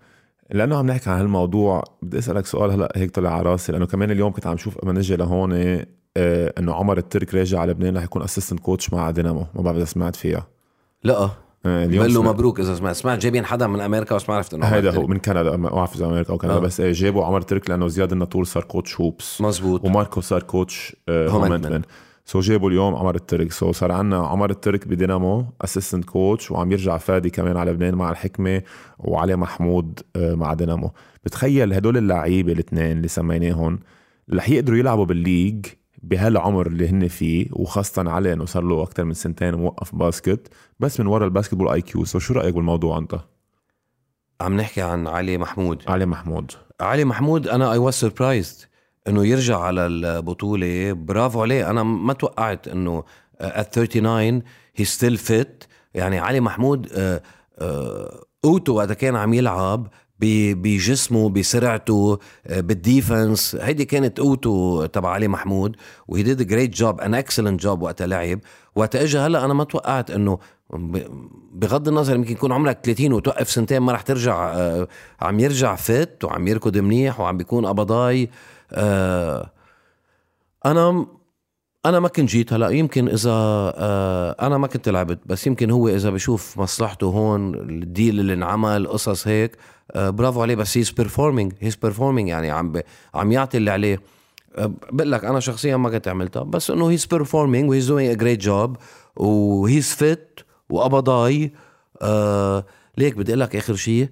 لأنه 0.51 0.77
عم 0.77 0.85
نحكي 0.88 1.10
عن 1.10 1.19
هالموضوع 1.19 1.84
بدي 2.01 2.18
أسألك 2.19 2.45
سؤال 2.45 2.72
هلأ 2.72 2.91
هيك 2.95 3.11
طلع 3.11 3.34
على 3.34 3.49
راسي 3.49 3.72
لأنه 3.72 3.85
كمان 3.85 4.11
اليوم 4.11 4.31
كنت 4.31 4.47
عم 4.47 4.57
شوف 4.57 4.77
أما 4.77 4.93
نجي 4.93 5.15
لهون 5.15 5.53
آه 5.53 5.85
إنه 6.18 6.73
عمر 6.73 6.98
الترك 6.98 7.35
راجع 7.35 7.60
على 7.60 7.72
لبنان 7.72 7.98
رح 7.98 8.03
يكون 8.03 8.22
assistant 8.22 8.60
coach 8.60 8.93
مع 8.94 9.11
دينامو. 9.11 9.45
ما 9.56 9.61
بعرف 9.61 9.77
إذا 9.77 9.85
سمعت 9.85 10.15
فيها. 10.15 10.48
لا. 11.03 11.30
آه 11.65 11.85
اليوم 11.85 12.06
له 12.06 12.23
مبروك 12.23 12.60
إذا 12.60 12.76
سمعت. 12.76 12.95
سمعت 12.95 13.19
جايبين 13.19 13.45
حدا 13.45 13.68
من 13.68 13.81
أمريكا 13.81 14.15
بس 14.15 14.30
ما 14.30 14.35
عرفت 14.35 14.53
إنه 14.53 14.65
هيدا 14.65 14.95
هو 14.95 15.07
من 15.07 15.18
كندا. 15.18 15.57
ما 15.57 15.69
بعرف 15.69 15.95
إذا 15.95 16.06
أمريكا 16.06 16.34
أو 16.34 16.38
كندا. 16.38 16.53
آه. 16.53 16.60
بس 16.60 16.80
إيه 16.80 16.91
جابوا 16.91 17.26
عمر 17.26 17.38
الترك 17.38 17.69
لأنه 17.69 17.88
زياد 17.88 18.11
الناطور 18.11 18.44
صار 18.44 18.64
coach 18.64 19.01
Hoops. 19.01 19.41
مزبوط. 19.41 19.85
وماركو 19.85 20.22
صار 20.22 20.44
coach 20.43 20.95
آه 21.10 21.30
هومنتمن 21.30 21.81
so 22.26 22.39
جابوا 22.40 22.69
اليوم 22.69 22.95
عمر 22.95 23.15
الترك. 23.15 23.52
so 23.51 23.72
صار 23.72 23.91
عندنا 23.91 24.27
عمر 24.27 24.49
الترك 24.49 24.88
بدينامو 24.88 25.45
assistant 25.61 26.05
coach 26.05 26.51
وعم 26.52 26.72
يرجع 26.72 26.98
فادي 26.98 27.30
كمان 27.30 27.57
على 27.57 27.72
لبنان 27.72 27.95
مع 27.95 28.11
الحكمة 28.11 28.61
وعلي 28.99 29.35
محمود 29.35 29.99
آه، 30.15 30.35
مع 30.35 30.53
دينامو. 30.53 30.91
بتخيل 31.23 31.73
هدول 31.73 31.98
اللعيبة 31.98 32.52
الاثنين 32.52 32.98
اللي 32.98 33.07
سميناهم 33.07 33.80
رح 34.34 34.49
يقدروا 34.49 34.77
يلعبوا 34.77 35.06
بال 35.05 35.20
league 35.20 35.65
بهالعمر 36.03 36.67
اللي 36.67 36.89
هن 36.89 37.07
فيه 37.07 37.47
وخاصة 37.51 38.09
علي 38.11 38.34
إنه 38.34 38.45
صار 38.45 38.63
له 38.63 38.84
أكثر 38.84 39.03
من 39.03 39.13
سنتين 39.13 39.53
موقف 39.53 39.95
basket 39.95 40.53
بس 40.80 40.99
من 40.99 41.07
ورا 41.07 41.25
ال 41.26 41.69
basketball 41.69 41.81
IQ. 41.81 42.05
So 42.05 42.19
شو 42.19 42.34
رأيك 42.34 42.55
بالموضوع 42.55 42.97
أنت؟ 42.97 43.19
عم 44.41 44.57
نحكي 44.57 44.81
عن 44.81 45.07
علي 45.07 45.38
محمود. 45.38 45.84
علي 45.88 46.05
محمود. 46.05 46.51
علي 46.81 47.05
محمود 47.05 47.47
أنا 47.47 47.71
I 47.72 47.77
was 47.77 47.93
surprised 47.93 48.57
إنه 49.07 49.25
يرجع 49.25 49.59
على 49.59 49.85
البطولة. 49.85 50.93
برافو 50.93 51.41
عليه. 51.41 51.69
أنا 51.69 51.84
ما 51.84 52.13
توقعت 52.13 52.67
إنه 52.67 53.03
at 53.41 53.73
39 53.73 54.41
he's 54.76 54.85
still 54.85 55.18
fit 55.18 55.64
يعني 55.93 56.19
علي 56.19 56.39
محمود 56.39 56.89
آه 56.93 57.21
آه 57.59 58.23
أوتو 58.45 58.73
وقت 58.73 58.91
كان 58.91 59.15
عم 59.15 59.34
يلعب 59.34 59.88
بجسمه 60.53 61.29
بسرعته 61.29 62.19
آه، 62.47 62.59
بال 62.61 62.80
defense. 62.80 63.55
هيدي 63.55 63.85
كانت 63.85 64.19
قوته 64.19 64.85
تبع 64.85 65.09
علي 65.09 65.27
محمود 65.27 65.75
و 66.07 66.23
he 66.23 66.33
did 66.33 66.47
great 66.47 66.69
job 66.76 67.01
an 67.01 67.15
excellent 67.15 67.61
job 67.61 67.81
وقت 67.81 68.01
لعب. 68.01 68.39
وقت 68.75 68.95
اجى 68.95 69.17
هلأ 69.17 69.45
أنا 69.45 69.53
ما 69.53 69.63
توقعت 69.63 70.11
إنه 70.11 70.39
بغض 71.53 71.87
النظر 71.87 72.15
يمكن 72.15 72.31
يكون 72.31 72.51
عمرك 72.51 72.79
30 72.83 73.13
وتوقف 73.13 73.49
سنتين 73.51 73.79
ما 73.79 73.91
رح 73.91 74.01
ترجع 74.01 74.53
آه، 74.53 74.87
عم 75.21 75.39
يرجع 75.39 75.75
fit 75.76 76.23
وعم 76.23 76.47
يركض 76.47 76.77
منيح 76.77 77.19
وعم 77.19 77.37
بيكون 77.37 77.65
قبضاي 77.65 78.29
آه، 78.71 79.51
أنا 80.65 81.05
أنا 81.85 81.99
ما 81.99 82.07
كنت 82.07 82.30
جيت 82.30 82.53
هلا 82.53 82.69
يمكن 82.69 83.10
إذا 83.10 83.31
أنا 84.41 84.57
ما 84.57 84.68
كنت 84.68 84.89
لعبت 84.89 85.19
بس 85.26 85.47
يمكن 85.47 85.72
هو 85.72 85.88
إذا 85.89 86.10
بشوف 86.10 86.60
مصلحته 86.60 87.07
هون 87.07 87.55
ال 87.55 87.68
deal 87.68 88.19
اللي 88.19 88.34
انعمل 88.34 88.88
قصص 88.88 89.27
هيك 89.27 89.57
آه، 89.91 90.10
برافو 90.10 90.41
عليه 90.41 90.55
بس 90.55 90.77
he's 90.77 90.89
performing 90.89 91.53
he's 91.60 91.76
performing 91.76 92.30
يعني 92.30 92.51
عم 92.51 92.73
عم 93.14 93.31
يعطي 93.31 93.57
اللي 93.57 93.72
عليه. 93.72 94.01
آه، 94.55 94.72
بقول 94.91 95.11
لك 95.11 95.26
أنا 95.26 95.39
شخصيا 95.39 95.77
ما 95.77 95.89
كنت 95.89 96.07
عملتها 96.07 96.43
بس 96.43 96.72
إنه 96.72 96.89
he's 96.89 97.05
performing 97.05 97.69
و 97.69 97.73
he's 97.73 97.88
doing 97.88 98.11
a 98.11 98.14
great 98.14 98.41
job 98.41 98.77
و 99.15 99.31
he's 99.31 99.93
fit 99.93 100.39
وقبضاي 100.69 101.53
آه 102.01 102.65
ليك 102.97 103.18
بدي 103.18 103.31
أقول 103.31 103.39
لك 103.39 103.55
آخر 103.55 103.76
شيء 103.76 104.10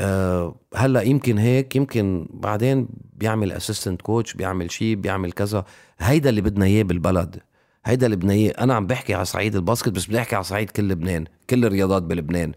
آه 0.00 0.54
هلأ 0.74 1.02
يمكن 1.02 1.38
هيك 1.38 1.76
يمكن 1.76 2.26
بعدين 2.32 2.88
بيعمل 3.18 3.52
assistant 3.52 4.02
coach 4.02 4.34
بيعمل 4.34 4.70
شيء 4.70 4.96
بيعمل 4.96 5.32
كذا. 5.32 5.64
هيدا 5.98 6.30
اللي 6.30 6.40
بدنا 6.40 6.64
إياه 6.64 6.82
بالبلد. 6.82 7.40
هيدا 7.84 8.06
اللي 8.06 8.16
بدنا 8.16 8.32
إياه. 8.32 8.50
أنا 8.50 8.74
عم 8.74 8.86
بحكي 8.86 9.14
على 9.14 9.24
صعيد 9.24 9.56
ال 9.56 9.61
basket 9.61 9.88
بس 9.88 10.06
بدي 10.06 10.18
أحكي 10.18 10.34
على 10.34 10.44
صعيد 10.44 10.70
كل 10.70 10.88
لبنان 10.88 11.24
كل 11.50 11.64
الرياضات 11.64 12.02
بلبنان. 12.02 12.52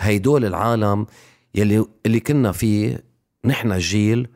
هيدول 0.00 0.44
العالم 0.44 1.06
يلي 1.54 1.86
اللي 2.06 2.20
كنا 2.20 2.52
فيه 2.52 3.04
نحن 3.44 3.72
الجيل 3.72 4.28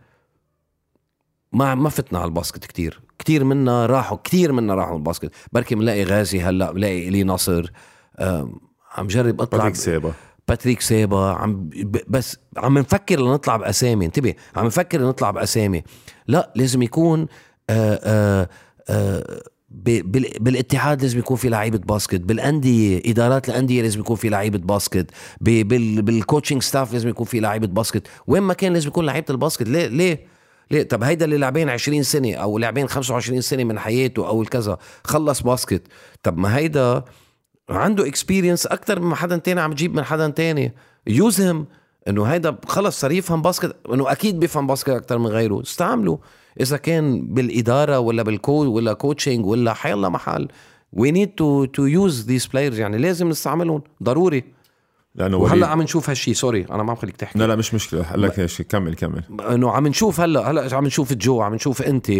ما 1.52 1.74
ما 1.74 1.88
فتنا 1.88 2.18
على 2.18 2.28
ال 2.28 2.33
basket 2.33 2.64
كتير. 2.64 3.00
كتير 3.18 3.44
منا 3.44 3.86
راحوا 3.86 4.18
كتير 4.24 4.52
منا 4.52 4.74
راحوا 4.74 4.96
ال 4.96 5.01
basket. 5.01 5.30
بركي 5.52 5.74
بنلاقي 5.74 6.04
غازي 6.04 6.40
هلأ 6.40 6.72
بلاقي 6.72 7.08
إلي 7.08 7.24
نصر 7.24 7.72
عم 8.94 9.06
جرب 9.06 9.40
أطلع. 9.40 9.64
باتريك 10.48 10.80
سيبا 10.80 11.30
عم 11.30 11.70
بس 12.08 12.36
عم 12.56 12.78
نفكر 12.78 13.20
لنطلع 13.20 13.56
بأسامي 13.56 14.06
انتبه 14.06 14.34
عم 14.56 14.66
نفكر 14.66 15.02
نطلع 15.02 15.30
بأسامي. 15.30 15.84
لا 16.28 16.52
لازم 16.56 16.82
يكون 16.82 17.26
بالاتحاد 20.40 21.02
لازم 21.02 21.18
يكون 21.18 21.36
في 21.36 21.48
لعيبة 21.48 21.78
basket 21.78 22.20
بالأندية 22.20 23.02
إدارات 23.06 23.48
الأندية 23.48 23.82
لازم 23.82 24.00
يكون 24.00 24.16
في 24.16 24.28
لعيبة 24.28 24.58
basket 24.58 25.10
بال 25.40 25.65
coaching 25.65 26.62
staff 26.62 26.92
لازم 26.92 27.08
يكون 27.08 27.26
في 27.26 27.40
لعيبة 27.40 27.66
basket. 27.66 28.08
وين 28.26 28.42
ما 28.42 28.54
كان 28.54 28.72
لازم 28.72 28.88
يكون 28.88 29.06
لعيبة 29.06 29.26
ال 29.30 29.36
basket 29.36 29.68
ليه 29.68 29.86
ليه؟ 29.86 30.26
ليه؟ 30.70 30.82
طب 30.82 31.02
هيدا 31.02 31.24
اللي 31.24 31.36
لاعبين 31.36 31.68
20 31.68 32.02
سنة 32.02 32.34
أو 32.34 32.58
لاعبين 32.58 32.88
25 32.88 33.40
سنة 33.40 33.64
من 33.64 33.78
حياته 33.78 34.28
أو 34.28 34.42
الكذا 34.42 34.78
خلص 35.04 35.42
basket. 35.42 35.82
طب 36.22 36.38
ما 36.38 36.56
هيدا 36.56 37.04
عنده 37.70 38.06
experience 38.06 38.66
أكثر 38.66 39.00
من 39.00 39.14
حدا 39.14 39.36
تاني 39.36 39.60
عم 39.60 39.72
تجيب 39.72 39.94
من 39.94 40.04
حدا 40.04 40.28
تاني. 40.28 40.74
use 41.06 41.42
هم 41.42 41.66
إنه 42.08 42.24
هيدا 42.24 42.56
خلص 42.66 43.00
صار 43.00 43.12
يفهم 43.12 43.42
basket 43.42 43.76
إنه 43.92 44.12
أكيد 44.12 44.40
بيفهم 44.40 44.66
basket 44.66 44.90
أكثر 44.90 45.18
من 45.18 45.26
غيره. 45.26 45.60
استعمله 45.62 46.18
إذا 46.60 46.76
كان 46.76 47.26
بالإدارة 47.26 47.98
ولا 47.98 48.22
بال 48.22 48.34
coa 48.34 48.52
ولا 48.52 48.92
coaching 48.92 49.46
ولا 49.46 49.74
حيلا 49.74 50.08
محل. 50.08 50.48
We 50.92 51.10
need 51.10 51.28
to 51.28 51.64
to 51.64 51.84
use 51.84 52.26
these 52.26 52.46
players 52.46 52.78
يعني 52.78 52.98
لازم 52.98 53.28
نستعملهم. 53.28 53.82
ضروري. 54.02 54.44
لأنه 55.14 55.36
وهلأ 55.36 55.66
عم 55.66 55.82
نشوف 55.82 56.10
هالشيء 56.10 56.34
sorry 56.34 56.66
أنا 56.70 56.82
ما 56.82 56.90
عم 56.90 56.96
خليك 56.96 57.16
تحكي. 57.16 57.38
لا 57.38 57.46
لا 57.46 57.56
مش 57.56 57.74
مشكلة. 57.74 58.02
هلا 58.02 58.28
كمل 58.68 58.94
كمل. 58.94 59.22
إنه 59.50 59.70
عم 59.70 59.86
نشوف 59.86 60.20
هلأ 60.20 60.50
هلأ 60.50 60.76
عم 60.76 60.86
نشوف 60.86 61.12
جو 61.12 61.40
عم 61.40 61.54
نشوف 61.54 61.82
انت 61.82 62.10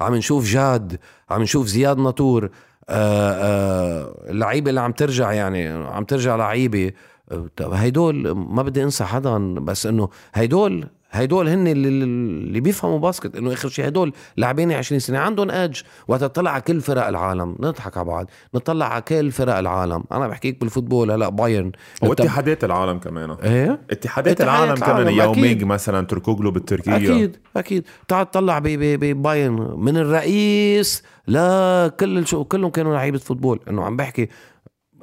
عم 0.00 0.14
نشوف 0.14 0.44
جاد 0.44 0.98
عم 1.30 1.42
نشوف 1.42 1.66
زياد 1.66 1.98
ناطور. 1.98 2.50
اللعيبة 2.90 4.70
اللي 4.70 4.80
عم 4.80 4.92
ترجع 4.92 5.32
يعني 5.32 5.68
عم 5.68 6.04
ترجع 6.04 6.36
لعيبة. 6.36 6.92
آه، 7.32 7.74
هيدول 7.74 8.32
ما 8.32 8.62
بدي 8.62 8.82
انسى 8.82 9.04
حدا 9.04 9.38
بس 9.54 9.86
انه 9.86 10.08
هيدول 10.34 10.88
هيدول 11.12 11.48
هن 11.48 11.66
اللي, 11.66 11.88
اللي 11.88 12.60
بيفهموا 12.60 12.98
basket 12.98 13.36
إنه 13.36 13.52
آخر 13.52 13.68
شيء 13.68 13.88
هدول 13.88 14.12
لاعبين 14.36 14.72
20 14.72 14.98
سنة 14.98 15.18
عندهم 15.18 15.50
اج 15.50 15.82
وقت 16.08 16.20
تطلع 16.20 16.50
على 16.50 16.62
كل 16.62 16.80
فرق 16.80 17.06
العالم 17.06 17.56
نضحك 17.60 17.96
على 17.96 18.06
بعض 18.06 18.26
نطلع 18.54 18.86
على 18.86 19.02
كل 19.02 19.30
فرق 19.30 19.56
العالم. 19.56 20.04
أنا 20.12 20.28
بحكيك 20.28 20.60
بال 20.60 20.70
football 20.70 21.10
هلا 21.10 21.28
بايرن. 21.28 21.72
واتحادات 22.02 22.64
العالم 22.64 22.98
كمان. 22.98 23.30
إيه؟ 23.30 23.80
اتحادات 23.90 24.40
العالم, 24.40 24.72
العالم 24.72 25.04
كمان 25.04 25.14
you 25.14 25.35
mean 25.35 25.64
مثلا 25.64 26.06
تركوغلو 26.06 26.50
بالتركية. 26.50 26.96
أكيد 26.96 27.36
أكيد. 27.56 27.84
تعال 28.08 28.30
تطلع 28.30 28.60
ببايرن 28.64 29.74
من 29.76 29.96
الرئيس 29.96 31.02
لكل 31.28 32.26
شو 32.26 32.44
كلهم 32.44 32.70
كانوا 32.70 32.94
لعيبة 32.94 33.18
football. 33.18 33.60
إنه 33.68 33.84
عم 33.84 33.96
بحكي 33.96 34.28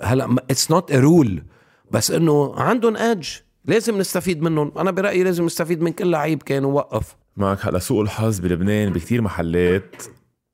هلا 0.04 0.36
it's 0.50 0.72
not 0.72 0.92
a 0.92 1.00
rule 1.00 1.44
بس 1.92 2.12
إنه 2.12 2.54
عندهم 2.58 2.98
اج 2.98 3.42
لازم 3.70 3.98
نستفيد 3.98 4.42
منهم. 4.42 4.72
أنا 4.78 4.92
برأيي 4.92 5.24
لازم 5.24 5.46
نستفيد 5.46 5.82
من 5.82 5.92
كل 5.92 6.12
لعيب 6.12 6.44
كان 6.44 6.66
ووقف 6.66 7.16
معك 7.38 7.66
هلا 7.66 7.80
سوء 7.80 8.02
الحظ 8.02 8.40
بلبنان 8.40 8.94
بكتير 8.94 9.22
محلات. 9.22 10.04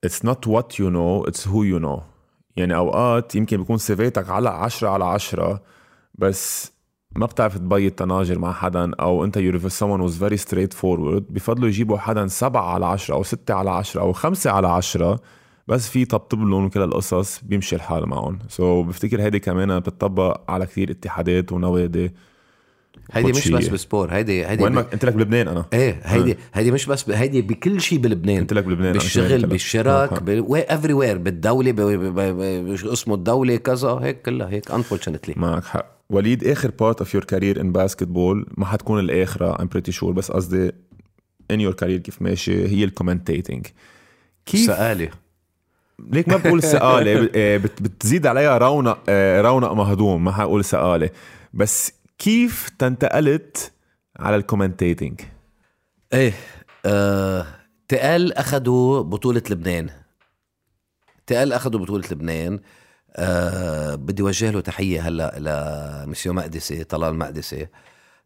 It's 0.04 0.26
not 0.26 0.48
what 0.48 0.80
you 0.80 0.90
know 0.90 1.24
it's 1.24 1.48
who 1.48 1.64
you 1.64 1.80
know 1.80 2.02
يعني 2.58 2.76
أوقات 2.76 3.36
يمكن 3.36 3.58
بيكون 3.58 3.78
CV 3.78 4.04
تك 4.04 4.30
على 4.30 4.50
عشرة 4.50 4.90
على 4.90 5.06
عشرة 5.06 5.62
بس 6.16 6.72
ما 7.16 7.26
بتعرف 7.26 7.58
تبيض 7.58 7.92
طناجر 7.92 8.40
مع 8.40 8.54
حدا 8.54 8.92
أو 9.00 9.26
أنت 9.26 9.38
you 9.38 9.60
someone 9.60 10.10
was 10.10 10.14
very 10.14 10.38
straightforward 10.46 11.24
بفضلوا 11.30 11.68
يجيبوا 11.68 11.98
حدا 11.98 12.28
سبعة 12.28 12.74
على 12.74 12.86
عشرة 12.86 13.16
أو 13.16 13.24
ستة 13.24 13.54
على 13.54 13.70
عشرة 13.70 14.02
أو 14.02 14.14
خمسة 14.14 14.52
على 14.52 14.68
عشرة 14.68 15.20
بس 15.68 15.90
في 15.90 16.06
طبطب 16.06 16.40
لهم 16.40 16.66
وكل 16.66 16.82
القصص 16.82 17.42
بيمشي 17.44 17.76
الحال 17.76 18.10
معهم. 18.10 18.40
so 18.50 18.84
so 18.84 18.88
بفتكر 18.88 19.22
هيدي 19.22 19.40
كمان 19.40 19.80
بتطبق 19.80 20.52
على 20.52 20.66
كثير 20.66 20.92
اتحادات 20.92 21.52
ونوادي. 21.52 22.12
هيدي 23.12 23.32
مش 23.32 23.48
بس 23.48 23.68
ب 23.68 23.75
sport 23.75 24.12
هيدي 24.12 24.46
هيدي 24.46 24.64
وين 24.64 24.74
ما 24.74 24.86
انت 24.94 25.06
لك 25.06 25.14
بلبنان 25.14 25.48
أنا. 25.48 25.66
إيه 25.74 26.02
هيدي 26.04 26.32
آه. 26.32 26.38
هيدي 26.54 26.72
مش 26.72 26.86
بس 26.86 27.04
ب... 27.04 27.12
هيدي 27.12 27.42
بكل 27.42 27.82
شيء 27.82 28.00
بلبنان. 28.00 28.38
انت 28.38 28.54
لك 28.54 28.64
بلبنان 28.64 28.94
بالشغل 28.94 29.46
بالشراك 29.46 30.30
Everywhere 30.50 31.18
بالدولة 31.18 31.72
ب... 31.72 31.82
ب... 31.82 32.20
ب... 32.20 32.86
اسمه 32.86 33.16
الدولة 33.16 33.56
كذا 33.56 33.90
هيك 33.90 34.22
كلها 34.22 34.50
هيك 34.50 34.72
unfortunately 34.72 35.34
معك 35.38 35.64
حق. 35.64 35.96
وليد 36.10 36.44
آخر 36.44 36.72
part 36.80 37.00
of 37.00 37.14
your 37.14 37.24
career 37.24 37.62
in 37.62 37.72
basketball 37.72 38.46
ما 38.58 38.66
حتكون 38.66 39.00
الآخرة 39.00 39.62
I'm 39.62 39.68
pretty 39.68 39.92
sure 39.92 40.12
بس 40.12 40.32
قصدي 40.32 40.72
in 41.52 41.62
your 41.62 41.74
career 41.74 41.98
كيف 42.00 42.22
ماشي 42.22 42.68
هي 42.68 42.84
ال 42.84 42.90
commentating 42.90 43.68
كيف 44.46 44.66
سآلة 44.66 45.10
ليك 46.12 46.30
ما 46.30 46.38
بقول 46.38 46.64
سآلة 46.64 47.30
آه، 47.36 47.58
بتزيد 47.58 48.28
عليها 48.28 48.58
رونق 48.58 48.98
رونق 49.42 49.74
مهضوم 49.74 50.24
ما 50.24 50.32
حقول 50.32 50.66
سآلة 50.66 51.10
بس 51.54 51.94
كيف 52.18 52.70
تنتقلت 52.70 53.72
على 54.20 54.36
ال 54.36 54.42
commentating؟ 54.42 55.22
إيه 56.14 56.34
آه، 56.86 57.46
تقال 57.88 58.34
اخذوا 58.34 59.02
بطولة 59.02 59.44
لبنان. 59.50 59.90
تقال 61.28 61.54
اخذوا 61.54 61.80
بطولة 61.80 62.04
لبنان. 62.12 62.60
آه 63.18 63.96
بدي 63.96 64.24
وجه 64.24 64.52
له 64.52 64.60
تحية 64.62 65.08
هلأ 65.08 65.36
لمسيو 66.06 66.34
مقدسي 66.34 66.84
طلال 66.84 67.16
مقدسي 67.16 67.68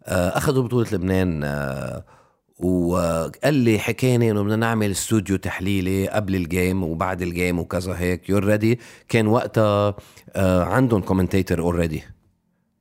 آه 0.06 0.38
اخذوا 0.38 0.64
بطولة 0.64 0.88
لبنان 0.92 1.44
آه 1.44 2.06
وقال 2.60 3.54
لي 3.54 3.80
حكاني 3.80 4.32
إنه 4.32 4.44
بدنا 4.44 4.56
نعمل 4.56 4.92
استوديو 4.92 5.38
تحليلي 5.38 6.08
قبل 6.08 6.36
ال 6.36 6.45
game 6.45 6.84
وبعد 6.84 7.22
ال 7.22 7.30
game 7.30 7.60
وكذا 7.60 7.94
هيك. 7.98 8.30
Already 8.30 8.80
كان 9.08 9.28
وقتها 9.28 9.96
آه 10.36 10.64
عندهم 10.64 11.02
commentator 11.02 11.60
already 11.60 12.04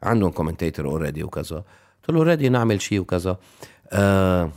عندهم 0.02 0.30
commentator 0.30 0.86
already 0.86 1.22
وكذا. 1.22 1.56
قلت 1.56 2.10
له 2.10 2.22
ready 2.22 2.48
نعمل 2.48 2.82
شيء 2.82 3.00
وكذا. 3.00 3.36
آه 3.92 4.50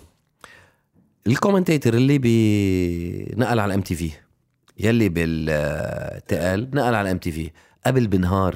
ال 1.27 1.33
commentator 1.33 1.93
اللي 1.93 2.17
بنقل 2.17 3.59
على 3.59 3.65
ال 3.65 3.81
MTV 3.81 4.11
يلي 4.79 5.09
بالتقال 5.09 6.69
نقل 6.73 6.93
على 6.93 7.01
ال 7.01 7.17
MTV 7.17 7.51
قبل 7.85 8.07
بنهار 8.07 8.55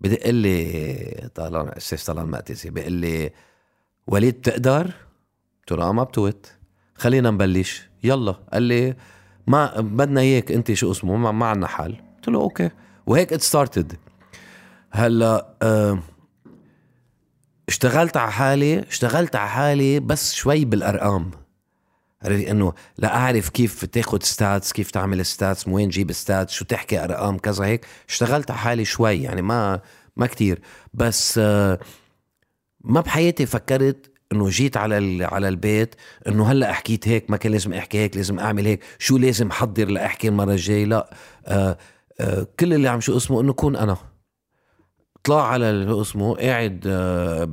بدق 0.00 0.30
لي 0.30 1.30
طالع 1.34 1.74
أستاذ 1.76 2.06
طلال 2.06 2.30
مقتسي 2.30 2.70
بيقول 2.70 2.92
لي 2.92 3.30
وليد 4.06 4.34
بتقدر؟ 4.34 4.84
قلت 5.60 5.78
له 5.78 5.88
آه، 5.88 5.92
ما 5.92 6.04
بتوت. 6.04 6.52
خلينا 6.94 7.30
نبلش. 7.30 7.88
يلا. 8.04 8.32
قال 8.52 8.62
لي 8.62 8.96
ما 9.46 9.80
بدنا 9.80 10.20
اياك 10.20 10.52
انت 10.52 10.72
شو 10.72 10.90
اسمه؟ 10.90 11.16
ما, 11.16 11.32
ما 11.32 11.46
عنا 11.46 11.66
حل. 11.66 11.96
قلت 12.16 12.28
له 12.28 12.40
okay. 12.40 12.70
وهيك 13.06 13.32
it 13.32 13.40
started 13.42 13.96
هلا 14.96 15.46
اشتغلت 17.68 18.16
على 18.16 18.32
حالي 18.32 18.78
اشتغلت 18.88 19.36
على 19.36 19.48
حالي 19.48 20.00
بس 20.00 20.34
شوي 20.34 20.64
بالأرقام. 20.64 21.30
عرفت 22.22 22.44
إنه 22.44 22.72
لا 22.98 23.16
أعرف 23.16 23.48
كيف 23.48 23.84
تاخذ 23.84 24.18
stats 24.22 24.72
كيف 24.72 24.90
تعمل 24.90 25.26
stats 25.26 25.68
وين 25.68 25.88
جيب 25.88 26.12
stats 26.12 26.52
شو 26.52 26.64
تحكي 26.64 27.04
أرقام 27.04 27.38
كذا 27.38 27.64
هيك. 27.64 27.86
اشتغلت 28.08 28.50
على 28.50 28.60
حالي 28.60 28.84
شوي 28.84 29.22
يعني 29.22 29.42
ما 29.42 29.80
ما 30.16 30.26
كتير. 30.26 30.60
بس 30.94 31.38
آه، 31.42 31.78
ما 32.84 33.00
بحياتي 33.00 33.46
فكرت 33.46 34.10
إنه 34.32 34.48
جيت 34.48 34.76
على 34.76 35.24
على 35.24 35.48
البيت 35.48 35.94
إنه 36.28 36.52
هلأ 36.52 36.72
حكيت 36.72 37.08
هيك 37.08 37.30
ما 37.30 37.36
كان 37.36 37.52
لازم 37.52 37.72
أحكي 37.72 37.98
هيك 37.98 38.16
لازم 38.16 38.38
أعمل 38.38 38.66
هيك. 38.66 38.80
شو 38.98 39.18
لازم 39.18 39.48
احضر 39.48 39.88
لأحكي 39.88 40.28
المرة 40.28 40.52
الجاية؟ 40.52 40.84
لا. 40.84 41.10
آه 41.46 41.78
آه 42.20 42.46
كل 42.60 42.74
اللي 42.74 42.88
عم 42.88 43.00
شو 43.00 43.16
اسمه 43.16 43.40
إنه 43.40 43.52
كون 43.52 43.76
أنا. 43.76 43.96
طلع 45.26 45.46
على 45.48 46.00
اسمه 46.00 46.34
قاعد 46.34 46.84
آه 46.86 47.44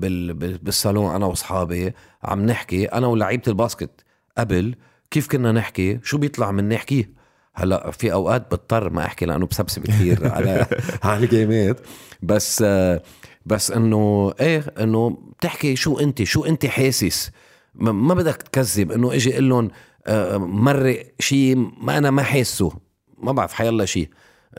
بالصالون 0.62 1.16
أنا 1.16 1.26
وأصحابي 1.26 1.94
عم 2.24 2.46
نحكي 2.46 2.86
أنا 2.86 3.08
ولعيبة 3.08 3.44
الباسكت 3.48 4.04
قبل 4.38 4.76
كيف 5.12 5.28
كنا 5.28 5.52
نحكي؟ 5.52 6.00
شو 6.04 6.18
بيطلع 6.18 6.52
من 6.52 6.70
نحكيه 6.70 7.12
هلأ 7.54 7.92
في 7.92 8.14
أوقات 8.14 8.42
بضطر 8.52 8.90
ما 8.90 9.06
أحكي 9.06 9.26
لأنه 9.26 9.46
بسبسب 9.46 9.88
كثير 9.88 10.28
على 10.36 10.66
على 11.04 11.24
الجيمات. 11.24 11.80
بس 12.24 12.64
آه 12.66 13.02
بس 13.46 13.72
إنه 13.72 14.34
إيه 14.40 14.74
إنه 14.80 15.18
بتحكي 15.40 15.76
شو 15.76 16.00
أنت 16.00 16.24
شو 16.24 16.46
أنت 16.46 16.66
حاسس؟ 16.66 17.32
ما 17.76 18.14
بدك 18.14 18.36
تكذب 18.36 18.92
إنه 18.92 19.14
إجي 19.14 19.34
أقول 19.34 19.50
لهم 19.50 19.70
آه، 20.08 20.38
مرق 20.38 21.08
شيء 21.20 21.56
ما 21.82 21.98
أنا 21.98 22.12
ما 22.12 22.24
حاسه. 22.24 22.72
ما 23.18 23.32
بعرف 23.32 23.54
حيلا 23.54 23.86
شيء. 23.86 24.10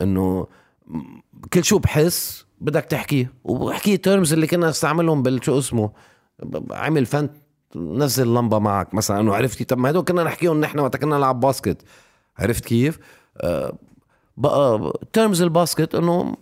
إنه 0.01 0.47
كل 1.53 1.63
شو 1.63 1.79
بحس 1.79 2.44
بدك 2.61 2.85
تحكيه 2.85 3.33
وبحكي 3.43 3.97
terms 3.97 4.33
اللي 4.33 4.47
كنا 4.47 4.69
نستعملهم 4.69 5.23
بال 5.23 5.37
شو 5.37 5.59
اسمه؟ 5.59 5.91
عمل 6.71 7.05
فن 7.05 7.29
نزل 7.75 8.27
لمبة 8.27 8.59
معك 8.59 8.93
مثلا. 8.93 9.19
إنه 9.19 9.35
عرفتي 9.35 9.63
طب 9.63 9.77
ما 9.77 9.89
هدول 9.89 10.03
كنا 10.03 10.23
نحكيهم 10.23 10.59
نحن 10.61 10.79
وقت 10.79 10.97
كنا 10.97 11.17
نلعب 11.17 11.39
basket. 11.39 11.81
عرفت 12.37 12.65
كيف؟ 12.65 12.99
آه 13.37 13.77
بقى 14.37 14.93
terms 15.13 15.41
ال 15.41 15.49
basket 15.49 15.95
إنه 15.95 16.35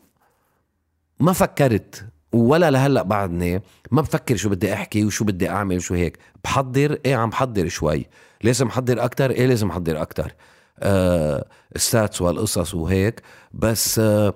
ما 1.19 1.33
فكرت. 1.33 2.05
ولا 2.31 2.71
لهلأ 2.71 3.01
بعدني 3.01 3.61
ما 3.91 4.01
بفكر 4.01 4.35
شو 4.35 4.49
بدي 4.49 4.73
أحكي 4.73 5.05
وشو 5.05 5.25
بدي 5.25 5.49
أعمل 5.49 5.75
وشو 5.77 5.93
هيك. 5.93 6.17
بحضر 6.43 6.97
إيه 7.05 7.15
عم 7.15 7.29
بحضر 7.29 7.67
شوي. 7.67 8.07
لازم 8.43 8.67
احضر 8.67 9.03
أكتر؟ 9.03 9.31
إيه 9.31 9.45
لازم 9.45 9.69
احضر 9.69 10.01
أكتر؟ 10.01 10.35
آه 10.79 11.45
stats 11.75 12.21
والقصص 12.21 12.73
وهيك. 12.73 13.21
بس 13.53 13.99
آه 13.99 14.33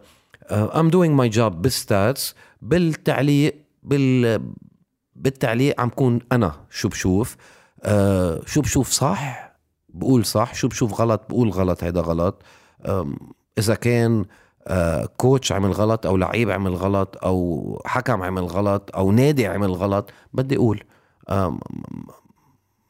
I'm 0.51 0.89
doing 0.89 1.15
my 1.15 1.29
job 1.29 1.61
بال 1.61 1.82
stats 1.82 2.35
بالتعليق 2.61 3.65
بال 3.83 4.41
بالتعليق 5.15 5.81
عم 5.81 5.89
كون 5.89 6.19
أنا 6.31 6.53
شو 6.69 6.89
بشوف. 6.89 7.37
آه 7.83 8.41
شو 8.45 8.61
بشوف 8.61 8.89
صح؟ 8.91 9.53
بقول 9.89 10.25
صح. 10.25 10.53
شو 10.53 10.67
بشوف 10.67 11.01
غلط؟ 11.01 11.21
بقول 11.29 11.49
غلط. 11.49 11.83
هيدا 11.83 12.01
غلط. 12.01 12.41
إذا 13.57 13.75
كان 13.75 14.25
coach 15.17 15.51
عمل 15.51 15.71
غلط 15.71 16.05
أو 16.05 16.17
لعيب 16.17 16.51
عمل 16.51 16.75
غلط 16.75 17.17
أو 17.23 17.81
حكم 17.85 18.23
عمل 18.23 18.43
غلط 18.43 18.91
أو 18.95 19.11
نادي 19.11 19.47
عمل 19.47 19.71
غلط 19.71 20.09
بدي 20.33 20.55
أقول. 20.55 20.83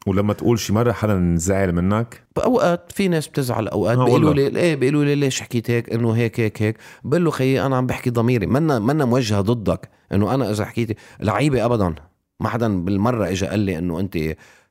ولما 0.06 0.32
تقول 0.32 0.58
شي 0.58 0.72
مرة 0.72 0.92
حدا 0.92 1.34
زعل 1.36 1.72
منك؟ 1.72 2.22
اوقات 2.38 2.92
في 2.92 3.08
ناس 3.08 3.28
بتزعل 3.28 3.68
أوقات 3.68 3.98
بيقولوا 3.98 4.34
لي 4.34 4.46
إيه 4.60 4.76
بيقولوا 4.76 5.04
لي 5.04 5.14
ليش 5.14 5.40
حكيت 5.40 5.70
هيك؟ 5.70 5.92
إنه 5.92 6.12
هيك 6.12 6.40
هيك 6.40 6.62
هيك. 6.62 6.76
بقول 7.04 7.24
له 7.24 7.30
خيي 7.30 7.66
أنا 7.66 7.76
عم 7.76 7.86
بحكي 7.86 8.10
ضميري 8.10 8.46
منا 8.46 8.78
منا 8.78 9.04
موجهة 9.04 9.40
ضدك. 9.40 9.90
إنه 10.12 10.34
أنا 10.34 10.50
إذا 10.50 10.64
حكيت 10.64 10.98
لعيبة 11.20 11.64
ابدا 11.64 11.94
ما 12.40 12.48
حدا 12.48 12.84
بالمرة 12.84 13.28
اجى 13.28 13.46
قال 13.46 13.60
لي 13.60 13.78
إنه 13.78 14.00
أنت 14.00 14.18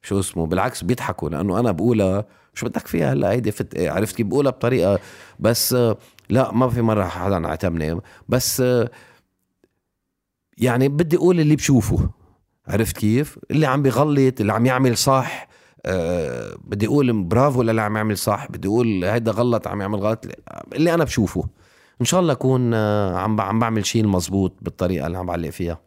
شو 0.01 0.19
اسمه 0.19 0.45
بالعكس 0.45 0.83
بيضحكوا 0.83 1.29
لأنه 1.29 1.59
أنا 1.59 1.71
بقولها 1.71 2.25
شو 2.53 2.65
بدك 2.65 2.87
فيها 2.87 3.13
هلأ؟ 3.13 3.31
هيدي 3.31 3.51
فت 3.51 3.79
عرفت 3.79 4.15
كيف؟ 4.15 4.27
بقولها 4.27 4.51
بطريقة 4.51 4.99
بس 5.39 5.75
لا 6.29 6.51
ما 6.51 6.69
في 6.69 6.81
مرة 6.81 7.03
حدا 7.03 7.47
عتبني 7.47 7.99
بس 8.29 8.63
يعني 10.57 10.87
بدي 10.89 11.17
أقول 11.17 11.39
اللي 11.39 11.55
بشوفه. 11.55 12.09
عرفت 12.67 12.97
كيف؟ 12.97 13.39
اللي 13.51 13.65
عم 13.65 13.81
بيغلط 13.81 14.41
اللي 14.41 14.53
عم 14.53 14.65
يعمل 14.65 14.97
صح. 14.97 15.47
أه 15.85 16.55
بدي 16.63 16.87
أقول 16.87 17.23
برافو 17.23 17.61
للي 17.61 17.81
عم 17.81 17.97
يعمل 17.97 18.17
صح. 18.17 18.47
بدي 18.51 18.67
أقول 18.67 19.05
هيدا 19.05 19.31
غلط 19.31 19.67
عم 19.67 19.81
يعمل 19.81 19.99
غلط. 19.99 20.25
اللي 20.73 20.93
أنا 20.93 21.03
بشوفه 21.03 21.43
إن 22.01 22.05
شاء 22.05 22.19
الله 22.19 22.33
أكون 22.33 22.73
آه، 22.73 23.17
عم 23.17 23.41
عم 23.41 23.59
بعمل 23.59 23.85
شيء 23.85 24.01
المزبوط 24.03 24.53
بالطريقة 24.61 25.07
اللي 25.07 25.17
عم 25.17 25.25
بعلق 25.25 25.49
فيها. 25.49 25.79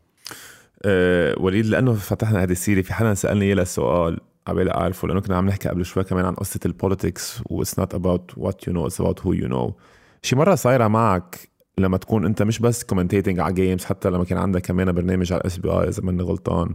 أه 0.84 1.34
وليد 1.38 1.66
لأنه 1.66 1.94
فتحنا 1.94 2.42
هذه 2.42 2.52
السيرة 2.52 2.82
في 2.82 2.94
حدا 2.94 3.14
سألني 3.14 3.44
اياه 3.44 3.54
السؤال 3.54 4.20
قبل 4.46 4.68
أعرفه 4.68 5.08
لأنه 5.08 5.20
كنا 5.20 5.36
عم 5.36 5.46
نحكي 5.46 5.68
قبل 5.68 5.84
شوي 5.84 6.04
كمان 6.04 6.24
عن 6.24 6.34
قصة 6.34 6.60
ال 6.66 6.75
politics 6.75 7.40
و 7.46 7.62
it's 7.62 7.78
not 7.78 7.94
about 7.94 8.30
what 8.36 8.66
you 8.66 8.72
know 8.72 8.86
it's 8.86 9.00
about 9.00 9.20
who 9.20 9.32
you 9.32 9.48
know 9.48 9.74
شي 10.22 10.36
مرة 10.36 10.54
صايرة 10.54 10.88
معك 10.88 11.49
لما 11.80 11.96
تكون 11.96 12.24
انت 12.24 12.42
مش 12.42 12.58
بس 12.58 12.84
commentating 12.84 13.40
على 13.40 13.54
games 13.54 13.84
حتى 13.84 14.10
لما 14.10 14.24
كان 14.24 14.38
عندك 14.38 14.62
كمان 14.62 14.92
برنامج 14.92 15.32
على 15.32 15.40
ال 15.40 15.58
SBI 15.58 15.88
إذا 15.88 16.02
ماني 16.02 16.22
غلطان 16.22 16.74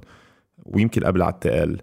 ويمكن 0.66 1.04
قبل 1.04 1.22
على 1.22 1.34
التقال. 1.34 1.82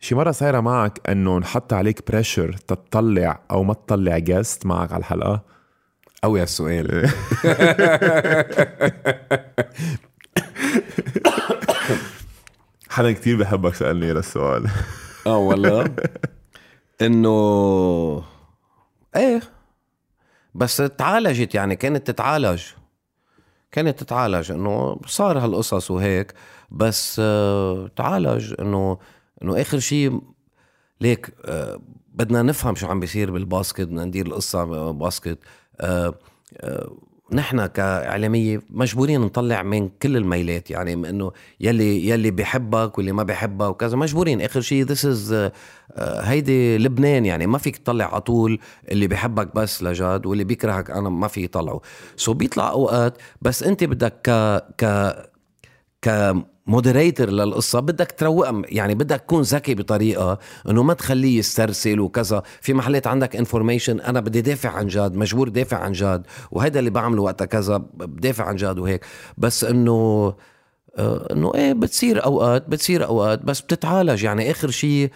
شي 0.00 0.14
مرة 0.14 0.30
صايرة 0.30 0.60
معك 0.60 1.10
إنه 1.10 1.38
نحط 1.38 1.72
عليك 1.72 2.10
pressure 2.10 2.52
تطلع 2.52 3.40
أو 3.50 3.62
ما 3.62 3.74
تطلع 3.74 4.18
guest 4.18 4.66
معك 4.66 4.92
على 4.92 5.00
الحلقة؟ 5.00 5.42
قوي 6.22 6.42
السؤال 6.42 7.10
حدا 12.90 13.12
كتير 13.12 13.36
بحبك 13.36 13.74
سألني 13.74 14.10
هذا 14.10 14.18
السؤال. 14.18 14.66
آه 15.26 15.36
والله. 15.36 15.94
إنه 17.02 18.22
إيه 19.16 19.40
بس 20.54 20.76
تعالجت 20.76 21.54
يعني 21.54 21.76
كانت 21.76 22.06
تتعالج. 22.10 22.62
كانت 23.72 24.00
تتعالج 24.00 24.52
إنه 24.52 25.00
صار 25.06 25.38
هالقصص 25.38 25.90
وهيك 25.90 26.34
بس 26.70 27.16
آه 27.24 27.90
تعالج 27.96 28.54
إنه 28.60 28.98
إنه 29.42 29.60
آخر 29.60 29.78
شيء 29.78 30.20
ليك 31.00 31.34
آه 31.44 31.80
بدنا 32.14 32.42
نفهم 32.42 32.74
شو 32.74 32.86
عم 32.86 33.00
بيصير 33.00 33.30
بالباسكت 33.30 33.80
بدنا 33.80 34.04
ندير 34.04 34.26
القصة 34.26 34.90
باسكت 34.92 35.38
آه 35.80 36.14
آه 36.56 36.90
نحن 37.32 37.66
كإعلامية 37.66 38.60
مجبورين 38.70 39.20
نطلع 39.20 39.62
من 39.62 39.88
كل 39.88 40.16
الميلات 40.16 40.70
يعني 40.70 40.92
إنه 40.92 41.32
يلي 41.60 42.08
يلي 42.08 42.30
بيحبك 42.30 42.98
واللي 42.98 43.12
ما 43.12 43.22
بيحبك 43.22 43.68
وكذا 43.68 43.96
مجبورين. 43.96 44.40
آخر 44.40 44.60
شيء 44.60 44.84
this 44.84 45.06
is 45.06 45.50
هيدي 45.98 46.78
لبنان 46.78 47.26
يعني 47.26 47.46
ما 47.46 47.58
فيك 47.58 47.76
تطلع 47.76 48.04
على 48.04 48.20
طول 48.20 48.58
اللي 48.90 49.06
بيحبك 49.06 49.54
بس 49.54 49.82
عن 49.82 50.04
جد 50.04 50.26
واللي 50.26 50.44
بيكرهك 50.44 50.90
أنا 50.90 51.08
ما 51.08 51.28
في 51.28 51.44
يطلعه 51.44 51.80
so 52.16 52.34
بيطلع 52.34 52.70
أوقات 52.70 53.18
بس 53.42 53.62
أنت 53.62 53.84
بدك 53.84 54.14
ك 54.22 54.30
ك 54.84 55.14
ك 56.02 56.34
moderator 56.66 57.30
للقصة 57.30 57.80
بدك 57.80 58.12
تروقها 58.12 58.62
يعني 58.64 58.94
بدك 58.94 59.20
تكون 59.20 59.42
ذكي 59.42 59.74
بطريقة 59.74 60.38
إنه 60.68 60.82
ما 60.82 60.94
تخليه 60.94 61.38
يسترسل 61.38 62.00
وكذا. 62.00 62.42
في 62.60 62.74
محلات 62.74 63.06
عندك 63.06 63.36
information 63.36 64.00
أنا 64.00 64.20
بدي 64.20 64.40
دافع 64.40 64.70
عن 64.70 64.86
جد 64.86 65.14
مجبور 65.14 65.48
دافع 65.48 65.76
عن 65.76 65.92
جد 65.92 66.22
وهذا 66.50 66.78
اللي 66.78 66.90
بعمله 66.90 67.22
وقتها 67.22 67.44
كذا 67.44 67.76
بدافع 67.76 68.44
عن 68.44 68.56
جد 68.56 68.78
وهيك. 68.78 69.04
بس 69.38 69.64
إنه 69.64 70.34
آه، 70.98 71.32
إنه 71.32 71.54
إيه 71.54 71.72
بتصير 71.72 72.24
أوقات 72.24 72.68
بتصير 72.68 73.06
أوقات 73.06 73.42
بس 73.44 73.60
بتتعالج. 73.60 74.24
يعني 74.24 74.50
آخر 74.50 74.70
شيء 74.70 75.10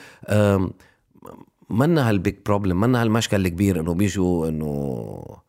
منا 1.70 2.08
هال 2.08 2.19
big 2.19 2.34
problem 2.46 2.80
منا 2.80 3.02
هالمشكل 3.02 3.46
الكبير 3.46 3.80
إنه 3.80 3.94
بيجوا 3.94 4.48
إنه 4.48 5.43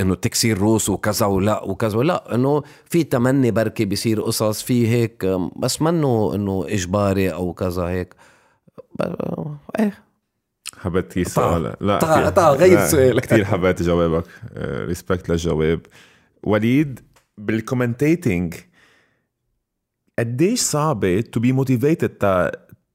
إنه 0.00 0.14
تكسير 0.14 0.58
روس 0.58 0.88
وكذا 0.88 1.26
ولا 1.26 1.62
وكذا 1.62 1.98
ولا 1.98 2.34
إنه 2.34 2.62
في 2.84 3.04
تمني 3.04 3.50
بركي 3.50 3.84
بيصير 3.84 4.22
قصص 4.22 4.62
في 4.62 4.88
هيك 4.88 5.24
بس 5.56 5.82
منه 5.82 6.34
إنه 6.34 6.64
إجباري 6.68 7.32
أو 7.32 7.52
كذا 7.52 7.82
هيك. 7.82 8.14
إيه. 9.78 10.04
حبيت 10.78 11.16
السؤال 11.16 11.76
لا 11.80 11.98
طا 12.30 12.50
غير 12.50 12.86
سؤال 12.86 13.20
كثير 13.20 13.44
حبيت 13.44 13.82
جوابك. 13.82 14.24
respect 14.58 15.28
للجواب. 15.28 15.80
وليد 16.42 17.00
بال 17.38 17.55
commentating 17.55 18.54
قديش 20.18 20.60
صعبة 20.60 21.20
to 21.20 21.40
be 21.40 21.52
motivated 21.52 22.50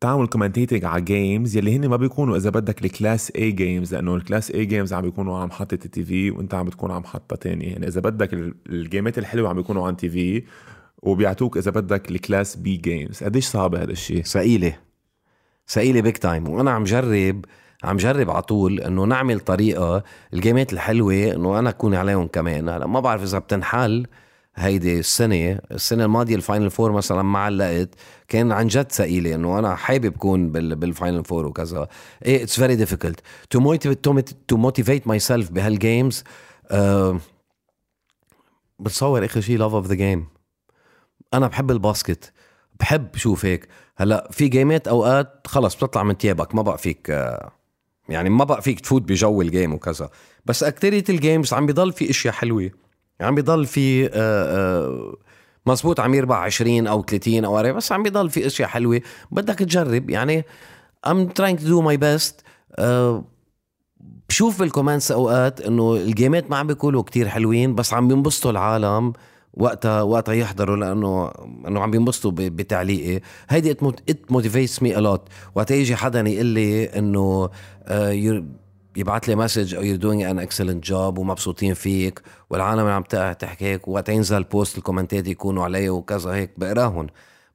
تعمل 0.05 0.27
commentating 0.27 0.85
على 0.85 1.01
games 1.01 1.57
يلي 1.57 1.75
هن 1.75 1.87
ما 1.87 1.95
بيكونوا 1.95 2.37
إذا 2.37 2.49
بدك 2.49 2.85
ال 2.85 2.93
class 2.93 3.31
A 3.35 3.51
games 3.51 3.95
لأنه 3.95 4.15
ال 4.15 4.21
class 4.21 4.51
A 4.51 4.65
games 4.65 4.93
عم 4.93 5.01
بيكونوا 5.01 5.37
على 5.37 5.47
محطه 5.47 5.73
ال 5.73 6.03
TV 6.03 6.31
وإنت 6.31 6.53
عم 6.53 6.65
بتكون 6.65 6.91
على 6.91 6.99
محطه 6.99 7.35
تانية 7.35 7.67
يعني 7.67 7.87
إذا 7.87 8.01
بدك 8.01 8.33
ال 8.69 8.77
gameات 8.77 9.17
الحلوة 9.17 9.49
عم 9.49 9.55
بيكونوا 9.55 9.87
على 9.87 9.95
TV 9.95 10.43
وبيعطوك 11.01 11.57
إذا 11.57 11.71
بدك 11.71 12.11
ال 12.11 12.19
class 12.19 12.55
B 12.55 12.77
games 12.77 13.23
قديش 13.23 13.45
صعب 13.45 13.75
هذا 13.75 13.91
الشيء 13.91 14.23
ثقيله 14.23 14.77
ثقيله 15.67 16.01
big 16.01 16.17
time 16.17 16.49
وأنا 16.49 16.71
عم 16.71 16.83
جرب 16.83 17.45
عم 17.83 17.97
جرب 17.97 18.29
على 18.29 18.41
طول 18.41 18.79
إنه 18.79 19.03
نعمل 19.03 19.39
طريقة 19.39 20.03
ال 20.33 20.40
gameات 20.40 20.73
الحلوة 20.73 21.13
إنه 21.13 21.59
أنا 21.59 21.69
أكون 21.69 21.95
عليهم 21.95 22.27
كمان. 22.27 22.69
هلا 22.69 22.87
ما 22.87 22.99
بعرف 22.99 23.23
إذا 23.23 23.39
بتنحل 23.39 24.07
هيدي 24.55 24.99
السنة 24.99 25.59
السنة 25.71 26.05
الماضية 26.05 26.35
ال 26.35 26.41
final 26.41 26.69
four 26.69 26.91
مثلا 26.91 27.21
ما 27.21 27.39
علقت 27.39 27.89
كان 28.27 28.51
عن 28.51 28.67
جد 28.67 28.91
ثقيلة 28.91 29.35
إنه 29.35 29.59
أنا 29.59 29.75
حابب 29.75 30.17
كون 30.17 30.51
بال 30.51 30.72
final 30.72 31.25
four 31.25 31.45
وكذا. 31.45 31.87
إيه 32.25 32.43
it's 32.43 32.59
very 32.59 32.75
difficult 32.75 33.19
to 33.49 33.75
to 34.47 34.57
motivate 34.57 35.07
myself 35.07 35.19
بهال 35.19 35.51
games 35.51 36.23
بتصور 38.79 39.25
آخر 39.25 39.41
شيء 39.41 39.57
love 39.57 39.73
of 39.73 39.87
the 39.87 39.95
game 39.95 40.27
أنا 41.33 41.47
بحب 41.47 41.71
ال 41.71 41.79
basket. 41.79 42.33
بحب 42.79 43.15
شوف 43.15 43.45
هيك 43.45 43.67
هلأ 43.97 44.27
في 44.31 44.47
gameات 44.47 44.87
أوقات 44.87 45.47
خلص 45.47 45.75
بتطلع 45.75 46.03
من 46.03 46.17
تيابك 46.17 46.55
ما 46.55 46.61
بقى 46.61 46.77
فيك 46.77 47.09
آه، 47.09 47.51
يعني 48.09 48.29
ما 48.29 48.43
بقى 48.43 48.61
فيك 48.61 48.79
تفوت 48.79 49.01
بجو 49.01 49.41
ال 49.41 49.48
game 49.48 49.73
وكذا. 49.73 50.09
بس 50.45 50.63
أكترية 50.63 51.03
ال 51.09 51.16
games 51.16 51.53
عم 51.53 51.65
بيضل 51.65 51.93
في 51.93 52.09
أشياء 52.09 52.33
حلوة. 52.33 52.71
عم 53.21 53.35
بيضل 53.35 53.65
في 53.65 54.05
آه، 54.05 54.09
آه، 54.13 55.15
مزبوط 55.65 55.99
عم 55.99 56.13
يربح 56.13 56.37
20 56.37 56.87
أو 56.87 57.03
30 57.03 57.45
أو 57.45 57.59
40 57.59 57.75
بس 57.75 57.91
عم 57.91 58.03
بيضل 58.03 58.29
في 58.29 58.47
أشياء 58.47 58.69
حلوة. 58.69 59.01
بدك 59.31 59.59
تجرب 59.59 60.09
يعني 60.09 60.45
I'm 61.07 61.27
trying 61.39 61.57
to 61.57 61.65
do 61.65 61.81
my 61.87 61.97
best. 61.97 62.33
بشوف 64.29 64.59
بال 64.59 64.70
comments 64.70 65.11
أوقات 65.11 65.61
إنه 65.61 65.93
ال 65.93 66.03
gameات 66.03 66.51
ما 66.51 66.57
عم 66.57 66.67
بيكونوا 66.67 67.01
كتير 67.01 67.27
حلوين 67.27 67.75
بس 67.75 67.93
عم 67.93 68.07
بينبسطوا 68.07 68.51
العالم 68.51 69.13
وقتها 69.53 70.01
وقتها 70.01 70.33
يحضروا 70.33 70.77
لأنه 70.77 71.31
إنه 71.67 71.81
عم 71.81 71.91
بينبسطوا 71.91 72.31
بتعليقي. 72.35 73.21
هيدي 73.49 73.71
it 73.71 73.83
motivates 74.31 74.83
me 74.83 74.97
a 74.97 75.05
lot 75.05 75.27
وقت 75.55 75.71
يجي 75.71 75.95
حدا 75.95 76.21
يقول 76.29 76.45
لي 76.45 76.85
انه 76.85 77.49
يبعث 78.95 79.29
لي 79.29 79.35
message 79.35 79.75
أو 79.75 79.83
you're 79.83 79.95
doing 79.95 80.23
an 80.23 80.39
excellent 80.39 80.85
job 80.85 81.17
ومبسوطين 81.17 81.73
فيك 81.73 82.21
والعالم 82.49 82.87
عم 82.87 83.03
تحكيك 83.33 83.87
وقت 83.87 84.09
ينزل 84.09 84.43
post 84.43 84.77
ال 84.77 84.83
commentات 84.83 85.27
يكونوا 85.27 85.63
علي 85.63 85.89
وكذا 85.89 86.31
هيك. 86.31 86.51
بقراهم 86.57 87.07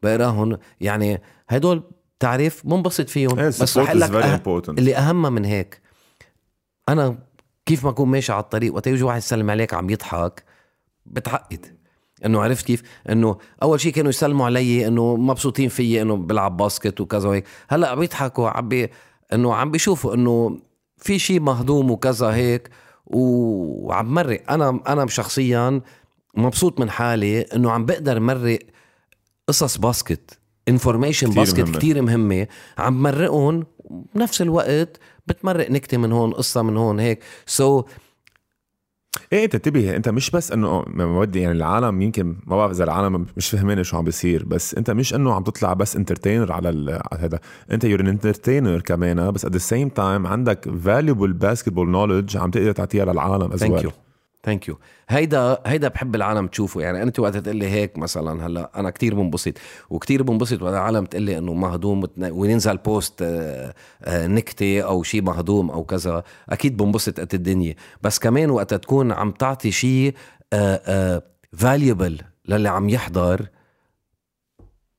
بقراهم 0.02 0.58
يعني 0.80 1.22
هدول 1.48 1.82
تعرف 2.18 2.66
منبسط 2.66 3.08
فيهم. 3.08 3.38
إيه، 3.38 3.46
بس 3.46 3.78
رح 3.78 3.92
لك 3.92 4.10
أه 4.10 4.62
اللي 4.68 4.96
أهم 4.96 5.32
من 5.32 5.44
هيك. 5.44 5.80
أنا 6.88 7.18
كيف 7.66 7.84
ما 7.84 7.90
أكون 7.90 8.08
ماشي 8.08 8.32
على 8.32 8.42
الطريق 8.42 8.74
وقت 8.74 8.86
يجي 8.86 9.02
واحد 9.02 9.18
يسلم 9.18 9.50
عليك 9.50 9.74
عم 9.74 9.90
يضحك 9.90 10.44
بتعقد. 11.06 11.80
إنه 12.24 12.42
عرفت 12.42 12.66
كيف؟ 12.66 12.82
إنه 13.10 13.38
أول 13.62 13.80
شيء 13.80 13.92
كانوا 13.92 14.10
يسلموا 14.10 14.46
علي 14.46 14.86
إنه 14.86 15.16
مبسوطين 15.16 15.68
فيي 15.68 16.02
إنه 16.02 16.16
بلعب 16.16 16.56
basket 16.56 17.00
وكذا 17.00 17.28
وهيك 17.28 17.44
هلأ 17.68 17.94
بيضحكوا 17.94 18.48
عم 18.48 18.68
بي 18.68 18.90
إنه 19.32 19.54
عم 19.54 19.70
بيشوفوا 19.70 20.14
إنه 20.14 20.58
في 21.00 21.18
شيء 21.18 21.40
مهضوم 21.40 21.90
وكذا 21.90 22.26
هيك 22.26 22.70
وعم 23.06 24.14
مرق. 24.14 24.50
أنا 24.50 24.80
أنا 24.88 25.06
شخصيا 25.06 25.80
مبسوط 26.34 26.80
من 26.80 26.90
حالي 26.90 27.40
إنه 27.40 27.70
عم 27.70 27.86
بقدر 27.86 28.20
مرق 28.20 28.58
قصص 29.48 29.78
basket 29.78 30.38
information 30.68 31.30
basket 31.30 31.60
مهمة. 31.60 31.78
كتير 31.78 32.02
مهمة. 32.02 32.46
عم 32.78 33.02
مرقهم 33.02 33.66
بنفس 34.14 34.42
الوقت 34.42 35.00
بتمرق 35.26 35.70
نكتة 35.70 35.96
من 35.96 36.12
هون 36.12 36.32
قصة 36.32 36.62
من 36.62 36.76
هون 36.76 37.00
هيك. 37.00 37.22
so 37.46 37.84
إيه 39.32 39.44
انت 39.44 39.54
انتبه 39.54 39.96
أنت 39.96 40.08
مش 40.08 40.30
بس 40.30 40.52
إنه 40.52 40.84
مودي 40.88 41.40
يعني 41.40 41.56
العالم 41.56 42.02
يمكن 42.02 42.36
ما 42.46 42.56
بعرف 42.56 42.72
إذا 42.72 42.84
العالم 42.84 43.26
مش 43.36 43.48
فهمانه 43.48 43.82
شو 43.82 43.96
عم 43.96 44.04
بيصير 44.04 44.44
بس 44.44 44.74
أنت 44.74 44.90
مش 44.90 45.14
إنه 45.14 45.34
عم 45.34 45.42
تطلع 45.42 45.72
بس 45.72 45.96
entertainer 45.96 46.52
على 46.52 47.00
هذا 47.18 47.40
أنت 47.72 47.84
you're 47.84 48.00
entertainer 48.00 48.80
كمان 48.80 49.30
بس 49.30 49.44
at 49.44 49.52
the 49.52 49.58
same 49.58 49.88
time 49.88 50.26
عندك 50.26 50.68
valuable 50.84 51.32
basketball 51.32 51.90
knowledge 51.90 52.36
عم 52.36 52.50
تقدر 52.50 52.72
تعطيها 52.72 53.04
للعالم 53.04 53.52
as 53.52 53.64
well 53.64 53.90
thank 54.44 54.68
you 54.68 54.78
هيدا 55.08 55.58
هيدا 55.66 55.88
بحب 55.88 56.14
العالم 56.14 56.46
تشوفه. 56.46 56.80
يعني 56.80 57.02
أنت 57.02 57.18
وقت 57.18 57.36
تقول 57.36 57.56
لي 57.56 57.66
هيك 57.70 57.98
مثلا 57.98 58.46
هلأ 58.46 58.70
أنا 58.76 58.90
كتير 58.90 59.14
بنبسط 59.14 59.52
وكتير 59.90 60.22
بنبسط 60.22 60.62
وقت 60.62 60.72
العالم 60.72 61.04
تقول 61.04 61.22
لي 61.22 61.38
إنه 61.38 61.54
مهضوم 61.54 62.04
وينزل 62.18 62.76
post 62.76 63.22
آه، 63.22 63.74
آه، 64.02 64.26
نكتة 64.26 64.80
أو 64.80 65.02
شيء 65.02 65.22
مهضوم 65.22 65.70
أو 65.70 65.84
كذا. 65.84 66.22
أكيد 66.48 66.76
بنبسط 66.76 67.20
قد 67.20 67.34
الدنيا. 67.34 67.74
بس 68.02 68.18
كمان 68.18 68.50
وقت 68.50 68.74
تكون 68.74 69.12
عم 69.12 69.30
تعطي 69.30 69.70
شيء 69.70 70.14
valuable 71.52 72.20
آه، 72.20 72.52
للي 72.52 72.68
عم 72.68 72.88
يحضر 72.88 73.46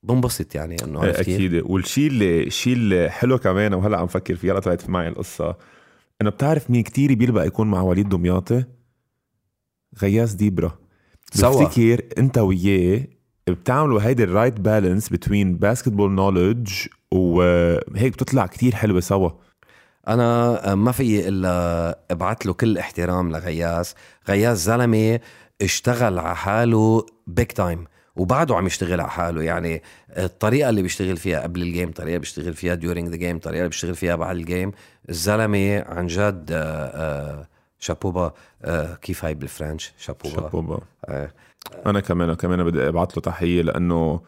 بنبسط 0.04 0.56
يعني 0.56 0.76
إنه 0.84 1.10
أكيد. 1.10 1.64
والشيء 1.66 2.08
اللي 2.08 2.44
الشيء 2.44 2.74
اللي 2.74 3.10
حلو 3.10 3.38
كمان 3.38 3.74
وهلأ 3.74 3.98
عم 3.98 4.08
فكر 4.08 4.36
فيه 4.36 4.52
هلا 4.52 4.60
طلعت 4.60 4.90
معي 4.90 5.08
القصة. 5.08 5.56
إنه 6.22 6.30
بتعرف 6.30 6.70
مين 6.70 6.84
كتير 6.84 7.14
بيلبق 7.14 7.46
يكون 7.46 7.72
مع 7.72 7.82
وليد 7.82 8.10
دمياطي 8.10 8.64
غياس 10.02 10.34
ديبرا. 10.34 10.78
سوا. 11.34 11.66
بفتكر 11.66 12.02
انت 12.18 12.38
وياه 12.38 13.02
بتعملوا 13.48 14.02
هيدي 14.02 14.24
ال 14.24 14.30
right 14.30 14.60
balance 14.60 15.10
between 15.10 15.56
basketball 15.56 16.12
knowledge 16.12 16.70
وهيك 17.12 18.14
بتطلع 18.14 18.46
كتير 18.46 18.76
حلوة 18.76 19.00
سوا. 19.00 19.30
أنا 20.08 20.76
ما 20.76 20.92
في 20.92 21.28
إلا 21.28 22.00
ابعت 22.12 22.46
له 22.46 22.54
كل 22.54 22.78
احترام 22.78 23.32
لغياس. 23.32 23.96
غياس 24.30 24.58
زلمة 24.58 25.20
اشتغل 25.62 26.20
على 26.20 26.36
حاله 26.36 27.06
big 27.28 27.52
time 27.52 27.86
وبعده 28.16 28.56
عم 28.56 28.68
يشتغل 28.68 29.02
على 29.02 29.10
حاله. 29.10 29.44
يعني 29.44 29.82
الطريقة 30.18 30.70
اللي 30.70 30.82
بيشتغل 30.82 31.18
فيها 31.18 31.42
قبل 31.42 31.62
ال 31.62 31.68
game 31.68 31.92
طريقة 31.92 32.18
بيشتغل 32.18 32.54
فيها 32.54 32.76
during 32.76 33.08
the 33.10 33.16
game 33.16 33.40
طريقة 33.40 33.58
اللي 33.60 33.70
بيشتغل 33.70 33.96
فيها 33.96 34.16
بعد 34.16 34.36
ال 34.36 34.43
game 34.43 34.72
الزلمة 35.10 35.80
عن 35.80 36.08
جد 36.08 36.50
آآ 36.52 36.92
آآ 36.96 37.48
شابوبا 37.82 38.34
آه 38.62 38.96
كيف 38.96 39.26
هاي 39.26 39.34
بالفرنش 39.34 39.94
شابوبا؟ 39.98 40.36
شابوبا. 40.36 40.80
آه. 41.06 41.32
أنا 41.86 42.00
كمان 42.00 42.34
كمان 42.34 42.64
بدي 42.64 42.88
ابعث 42.88 43.18
له 43.18 43.22
تحية 43.22 43.62
لأنه 43.62 44.22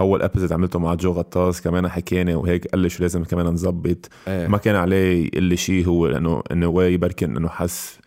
أول 0.00 0.22
episode 0.22 0.52
عملته 0.52 0.78
مع 0.78 0.94
جو 0.94 1.12
غطاس 1.12 1.62
كمان 1.62 1.88
حكينا 1.88 2.36
وهيك 2.36 2.66
قال 2.66 2.80
لي 2.80 2.88
شو 2.88 3.02
لازم 3.02 3.24
كمان 3.24 3.46
نظبط. 3.46 4.08
آه. 4.28 4.46
ما 4.46 4.58
كان 4.58 4.76
عليه 4.76 5.26
يقول 5.26 5.42
لي 5.42 5.56
شيء 5.56 5.86
هو 5.88 6.06
لأنه 6.06 6.42
إنه 6.52 6.66
واي 6.66 6.96
بركن 6.96 7.36
إنه 7.36 7.48
حس 7.48 7.98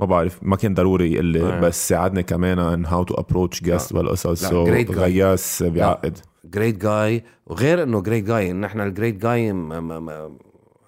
ما 0.00 0.06
بعرف 0.06 0.38
ما 0.42 0.56
كان 0.56 0.74
ضروري 0.74 1.12
يقول 1.12 1.24
لي 1.26 1.40
آه. 1.42 1.60
بس 1.60 1.88
ساعدنا 1.88 2.20
كمان 2.20 2.58
in 2.58 2.86
how 2.86 3.02
to 3.04 3.14
approach 3.14 3.62
guests 3.62 3.92
والقصص 3.94 4.44
so 4.44 4.64
غياس 4.64 5.62
بيعقد. 5.62 6.18
great 6.44 6.82
guy 6.82 7.24
وغير 7.46 7.82
إنه 7.82 8.00
great 8.00 8.24
guy 8.24 8.52
نحن 8.52 8.80
ال 8.80 8.86
great 8.86 9.14
guy 9.22 9.52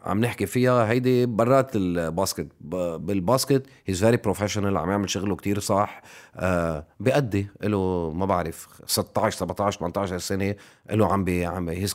عم 0.05 0.21
نحكي 0.21 0.47
فيها 0.47 0.91
هيدي 0.91 1.27
برات 1.27 1.77
ال 1.77 1.86
basket. 1.86 2.47
بال 2.61 2.87
basket 2.87 3.67
he's 3.87 4.05
very 4.05 4.17
professional 4.17 4.77
عم 4.77 4.91
يعمل 4.91 5.11
شغله 5.11 5.37
كتير 5.37 5.59
صح. 5.59 6.03
آه 6.37 6.87
بيأدي 7.01 7.47
له 7.63 8.13
ما 8.13 8.27
بعرف 8.27 8.69
16 8.87 9.37
17 9.39 9.79
18 9.79 10.19
سنة 10.19 10.55
له 10.91 11.13
عم 11.13 11.25
بي 11.25 11.47
عم 11.47 11.69
he's 11.69 11.95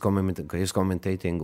he's 0.53 0.71
commentating 0.71 1.41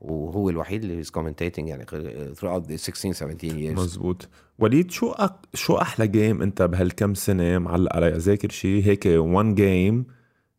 وهو 0.00 0.50
الوحيد 0.50 0.82
اللي 0.82 0.98
he's 0.98 1.10
commentating 1.10 1.68
يعني 1.68 1.86
throughout 2.34 2.62
the 2.68 2.74
16 2.74 3.12
17 3.12 3.48
years. 3.48 3.78
مزبوط. 3.78 4.28
وليد 4.58 4.90
شو 4.90 5.10
أك... 5.10 5.34
شو 5.54 5.76
أحلى 5.76 6.08
game 6.08 6.42
أنت 6.42 6.62
بهالكم 6.62 7.14
سنة 7.14 7.58
معلق 7.58 7.96
عليها 7.96 8.18
ذاكر 8.18 8.50
شيء 8.50 8.84
هيك 8.84 9.06
one 9.06 9.54
game 9.54 10.06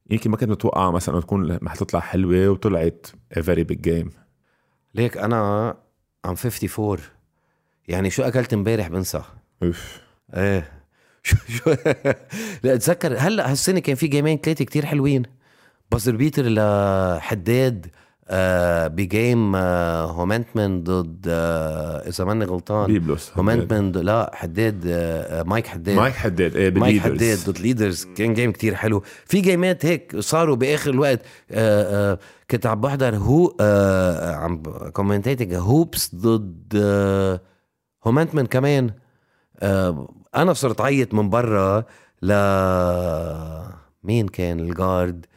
يمكن 0.10 0.32
ما 0.32 0.38
كنت 0.38 0.50
متوقع 0.50 0.92
مثلا 0.92 1.22
تكون 1.22 1.58
ما 1.62 1.70
حتطلع 1.70 2.00
حلوة 2.00 2.50
وطلعت 2.50 3.08
very 3.40 3.64
big 3.72 3.90
game. 3.90 4.27
ليك 4.98 5.18
أنا 5.18 5.68
عم 6.26 6.36
54 6.36 6.98
يعني 7.88 8.10
شو 8.10 8.24
أكلت 8.24 8.54
امبارح 8.54 8.88
بنسى. 8.88 9.22
أوف. 9.64 10.02
إيه. 10.34 10.72
شو 11.24 11.36
شو 11.48 11.76
لا 12.64 12.74
اتذكر 12.74 13.18
هلأ 13.18 13.52
هالسنة 13.52 13.80
كان 13.80 13.96
في 13.96 14.08
جيمين 14.08 14.38
ثلاثة 14.38 14.66
كتير 14.66 14.86
حلوين. 14.86 15.24
buzzer 15.92 16.16
beater 16.16 16.44
لحداد 16.46 17.88
ب 18.88 19.01
game 19.01 19.56
آه 19.56 20.06
هومنتمن 20.06 20.84
ضد 20.84 21.26
آه 21.30 22.08
إذا 22.10 22.24
ماني 22.24 22.46
غلطان. 22.46 22.88
بيبلوس 22.88 23.32
هومنتمن 23.38 23.92
لا 23.92 24.32
حداد 24.34 24.84
آه 24.88 25.44
مايك 25.44 25.68
حداد. 25.68 25.96
مايك 25.96 26.14
حداد 26.16 26.56
إيه 26.56 26.72
مايك 26.72 27.02
حداد 27.02 27.38
ضد 27.50 27.60
ليدرز 27.60 28.08
كان 28.18 28.34
game 28.34 28.52
كتير 28.52 28.76
حلو. 28.76 29.04
في 29.26 29.42
جيمات 29.42 29.86
هيك 29.86 30.20
صاروا 30.20 30.56
بآخر 30.56 30.90
الوقت 30.92 31.22
آه 31.52 32.12
آه 32.14 32.20
كنت 32.52 32.66
عم 32.66 32.82
بحضر 32.82 33.16
هو 33.16 33.56
آه 33.60 34.36
عم 34.36 34.64
commentating 34.94 35.54
هوبس 35.54 36.16
ضد 36.16 36.74
آه 36.76 37.42
هومنتمن 38.08 38.46
كمان. 38.46 38.90
آه 39.60 40.14
أنا 40.36 40.54
صرت 40.54 40.82
عيط 40.82 41.14
من 41.14 41.30
برا 41.30 41.84
ل 42.22 42.32
مين 44.04 44.28
كان 44.28 44.60
ال 44.60 44.71
guard 44.71 45.26
آه، 45.26 45.37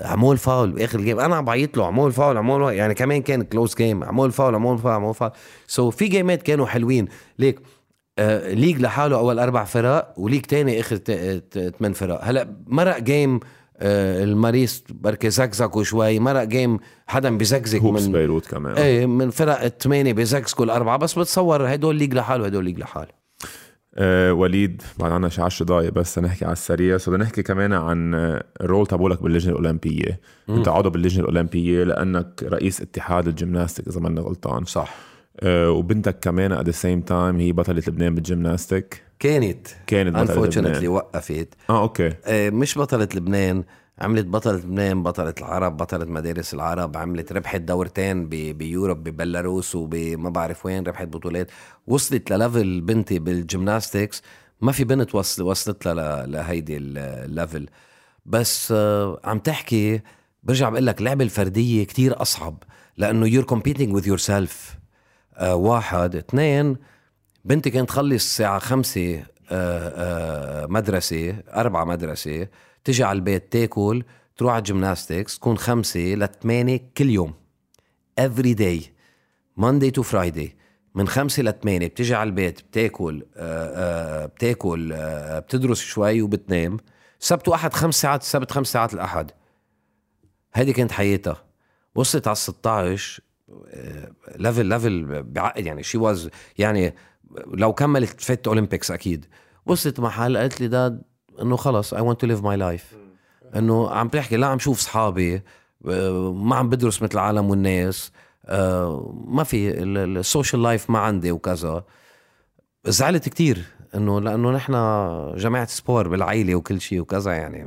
عمول 0.00 0.38
فاول 0.38 0.70
بآخر 0.70 0.98
ال 0.98 1.02
game 1.02 1.20
أنا 1.20 1.36
عم 1.36 1.44
بعيط 1.44 1.76
له 1.76 1.86
عمول 1.86 2.12
فاول 2.12 2.36
عمول 2.36 2.74
يعني 2.74 2.94
كمان 2.94 3.22
كان 3.22 3.42
close 3.42 3.74
game 3.74 4.04
عمول 4.04 4.32
فاول 4.32 4.54
عمول 4.54 4.78
فاول 4.78 4.94
عمول 4.94 5.14
foul. 5.14 5.30
so 5.66 5.94
في 5.94 6.08
جيمات 6.08 6.42
كانوا 6.42 6.66
حلوين. 6.66 7.08
ليك 7.38 7.60
آه 8.18 8.52
league 8.52 8.80
لحاله 8.80 9.18
أول 9.18 9.38
أربع 9.38 9.64
فرق 9.64 10.14
و 10.16 10.19
league 10.19 10.40
تاني 10.40 10.80
آخر 10.80 10.96
ثمان 11.78 11.92
فرق. 11.92 12.24
هلأ 12.24 12.56
مرق 12.66 12.98
game 12.98 13.40
آه 13.78 14.24
الماريست 14.24 14.84
بركي 14.90 15.30
زقزقوا 15.30 15.82
شوي 15.82 16.18
مرق 16.18 16.44
game 16.44 16.78
حدا 17.06 17.38
بزقزق 17.38 17.82
من 17.82 18.12
بيروت 18.12 18.46
كمان. 18.46 18.76
إيه 18.76 19.06
من 19.06 19.30
فرق 19.30 19.62
الثمانيه 19.62 20.12
بزقزقوا 20.12 20.64
الاربعه 20.64 20.96
بس 20.96 21.18
بتصور 21.18 21.74
هدول 21.74 21.96
league 21.96 22.14
لحاله 22.14 22.46
هدول 22.46 22.64
league 22.64 22.78
لحاله. 22.78 23.23
أه 23.96 24.32
وليد 24.32 24.82
بعد 24.98 25.12
عنا 25.12 25.28
شي 25.28 25.42
10 25.42 25.66
دقايق 25.66 25.92
بس 25.92 26.18
نحكي 26.18 26.44
على 26.44 26.52
السريع. 26.52 26.96
so 26.96 27.10
بدنا 27.10 27.24
نحكي 27.24 27.42
كمان 27.42 27.72
عن 27.72 28.14
ال 28.60 28.65
role 28.65 28.86
تبعولك 28.86 29.22
باللجنة 29.22 29.52
الأولمبية. 29.52 30.20
انت 30.48 30.68
عضو 30.68 30.90
باللجنة 30.90 31.20
الأولمبية 31.20 31.84
لأنك 31.84 32.42
رئيس 32.42 32.80
اتحاد 32.80 33.28
ال 33.28 33.34
gymnastic 33.34 33.88
إذا 33.88 34.00
ماني 34.00 34.20
غلطان. 34.20 34.64
صح. 34.64 34.94
أه 35.40 35.70
وبنتك 35.70 36.18
كمان 36.20 36.52
at 36.52 36.66
the 36.66 36.72
same 36.72 37.00
time 37.00 37.40
هي 37.40 37.52
بطلة 37.52 37.82
لبنان 37.88 38.14
بال 38.14 38.30
gymnastic 38.30 39.02
كانت. 39.18 39.66
كانت 39.86 40.16
unfortunately 40.16 40.56
لبنان. 40.56 40.88
وقفت. 40.88 41.48
آه 41.70 41.82
أوكي. 41.82 42.12
آه، 42.26 42.50
مش 42.50 42.78
بطلة 42.78 43.08
لبنان. 43.14 43.64
عملت 43.98 44.26
بطلة 44.26 44.52
لبنان 44.56 45.02
بطلة 45.02 45.34
العرب 45.38 45.76
بطلة 45.76 46.04
مدارس 46.04 46.54
العرب 46.54 46.96
عملت 46.96 47.32
ربحت 47.32 47.60
دورتين 47.60 48.28
بيوروب 48.28 48.98
ببلاروس 49.04 49.74
وبما 49.74 50.30
بعرف 50.30 50.66
وين 50.66 50.84
ربحت 50.86 51.08
بطولات. 51.08 51.50
وصلت 51.86 52.30
لل 52.30 52.44
level 52.44 52.80
بنتي 52.80 53.18
بال 53.18 53.35
gymnastics 53.35 54.22
ما 54.60 54.72
في 54.72 54.84
بنت 54.84 55.14
وصل 55.14 55.42
وصلت 55.42 55.86
لها 55.86 56.26
لهيدي 56.26 56.76
ال- 56.76 56.98
ال 56.98 57.10
level 57.10 57.68
بس 58.26 58.72
آه، 58.76 59.20
عم 59.24 59.38
تحكي 59.38 60.00
برجع 60.42 60.68
بقول 60.68 60.86
لك 60.86 60.98
اللعبة 61.00 61.24
الفردية 61.24 61.84
كتير 61.84 62.22
أصعب 62.22 62.62
لأنه 62.96 63.26
you're 63.42 63.46
competing 63.46 63.96
with 64.00 64.04
yourself. 64.06 64.52
آه 65.36 65.54
واحد. 65.54 66.16
اثنين 66.16 66.76
بنتي 67.44 67.70
كانت 67.70 67.88
تخلص 67.88 68.12
الساعة 68.24 68.58
خمسة 68.58 69.14
آه، 69.16 69.24
آه، 69.50 70.66
مدرسة 70.66 71.36
أربعة 71.54 71.84
مدرسة. 71.84 72.48
تجي 72.84 73.04
على 73.04 73.16
البيت 73.16 73.52
تاكل 73.52 74.04
تروح 74.36 74.52
على 74.52 74.58
الجيمناستكس 74.58 75.38
تكون 75.38 75.58
خمسة 75.58 76.00
لثمانية 76.00 76.90
كل 76.96 77.10
يوم. 77.10 77.34
Every 78.20 78.54
day 78.54 78.82
Monday 79.60 79.90
to 79.98 80.02
Friday. 80.02 80.48
من 80.94 81.08
خمسة 81.08 81.42
لثمانية 81.42 81.86
بتجي 81.86 82.14
على 82.14 82.26
البيت 82.26 82.60
بتاكل 82.62 83.26
آه، 83.36 84.22
آه، 84.22 84.26
بتاكل 84.26 84.92
آه، 84.92 85.38
بتدرس 85.38 85.80
شوي 85.80 86.22
وبتنام. 86.22 86.76
سبت 87.18 87.48
واحد 87.48 87.72
خمس 87.72 88.00
ساعات 88.00 88.22
السبت 88.22 88.50
خمس 88.50 88.72
ساعات 88.72 88.94
الأحد 88.94 89.30
هيدي 90.54 90.72
كانت 90.72 90.92
حياتها. 90.92 91.44
وصلت 91.94 92.26
على 92.26 92.36
16 92.36 93.20
level 94.36 94.66
level 94.66 95.22
بعقد 95.22 95.66
يعني 95.66 95.82
she 95.82 95.98
was 95.98 96.30
يعني 96.58 96.94
لو 97.46 97.72
كملت 97.72 98.20
فات 98.20 98.48
Olympics 98.48 98.90
أكيد. 98.90 99.26
وصلت 99.66 100.00
محل 100.00 100.36
قالت 100.36 100.60
لي 100.60 100.68
dad 100.68 101.02
إنه 101.42 101.56
خلص 101.56 101.94
I 101.94 102.00
want 102.00 102.20
to 102.20 102.26
live 102.26 102.42
my 102.42 102.56
life 102.56 102.94
إنه 103.56 103.90
عم 103.90 104.08
تحكي 104.08 104.36
لا 104.36 104.46
عم 104.46 104.58
شوف 104.58 104.78
اصحابي 104.78 105.42
آه، 105.88 106.32
ما 106.32 106.56
عم 106.56 106.68
بدرس 106.68 107.02
مثل 107.02 107.14
العالم 107.14 107.50
والناس 107.50 108.12
آه، 108.46 109.14
ما 109.26 109.44
في 109.44 109.82
ال 109.82 109.93
social 109.93 110.62
life 110.62 110.90
ما 110.90 110.98
عندي 110.98 111.32
وكذا. 111.32 111.84
زعلت 112.86 113.28
كتير 113.28 113.64
إنه 113.94 114.20
لأنه 114.20 114.50
نحن 114.50 114.72
جماعة 115.36 115.66
sport 115.66 116.08
بالعائله 116.08 116.54
وكل 116.54 116.80
شيء 116.80 117.00
وكذا 117.00 117.32
يعني. 117.32 117.66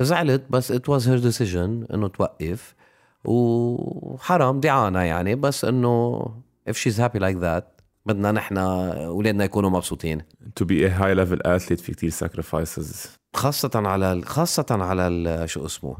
زعلت 0.00 0.42
بس 0.50 0.72
it 0.72 0.82
was 0.90 1.02
her 1.04 1.22
decision 1.24 1.92
إنه 1.94 2.08
توقف. 2.08 2.74
وحرام 3.24 4.60
ضيعانا 4.60 5.04
يعني 5.04 5.34
بس 5.34 5.64
إنه 5.64 6.24
if 6.70 6.74
she's 6.74 6.98
happy 6.98 7.18
like 7.18 7.40
that 7.40 7.77
بدنا 8.08 8.32
نحن 8.32 8.58
أولادنا 8.58 9.44
يكونوا 9.44 9.70
مبسوطين. 9.70 10.20
To 10.60 10.64
be 10.64 10.68
a 10.88 10.90
high 11.00 11.14
level 11.18 11.38
athlete 11.46 11.82
في 11.82 11.92
كتير 11.92 12.10
sacrifices. 12.10 13.08
خاصة 13.34 13.70
على 13.74 14.12
ال- 14.12 14.24
خاصة 14.24 14.66
على 14.70 15.06
ال- 15.08 15.50
شو 15.50 15.66
اسمه؟ 15.66 15.96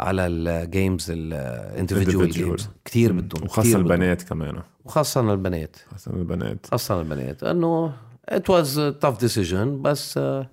على 0.00 0.26
ال 0.26 0.40
games 0.40 1.10
Individual. 1.12 2.22
games 2.22 2.68
كثير 2.84 3.12
بدهم 3.12 3.44
وخاصة. 3.44 3.76
البنات 3.78 4.22
كمان. 4.22 4.62
وخاصة 4.84 5.32
البنات. 5.32 5.76
خاصة 5.90 6.10
البنات. 6.14 6.66
خاصة 6.66 7.00
البنات. 7.00 7.42
انه 7.42 7.92
was 8.32 8.66
a 8.76 9.06
tough 9.06 9.18
decision 9.26 9.54
بس 9.82 10.18
آه، 10.18 10.50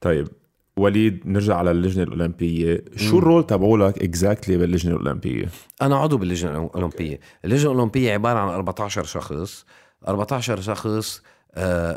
طيب 0.00 0.28
وليد 0.76 1.22
نرجع 1.26 1.56
على 1.56 1.70
اللجنة 1.70 2.02
الأولمبية. 2.02 2.84
شو 2.96 3.18
ال 3.18 3.24
role 3.24 3.46
تبعولك 3.46 4.02
exactly 4.02 4.56
باللجنة 4.56 4.92
الأولمبية؟ 4.96 5.48
أنا 5.82 5.96
عضو 5.96 6.16
باللجنة 6.16 6.50
الأولمبية. 6.50 7.20
اللجنة 7.44 7.70
الأولمبية 7.72 8.12
عبارة 8.12 8.38
عن 8.38 8.48
14 8.48 9.04
شخص. 9.04 9.64
14 10.08 10.60
شخص 10.60 11.22
آه، 11.54 11.92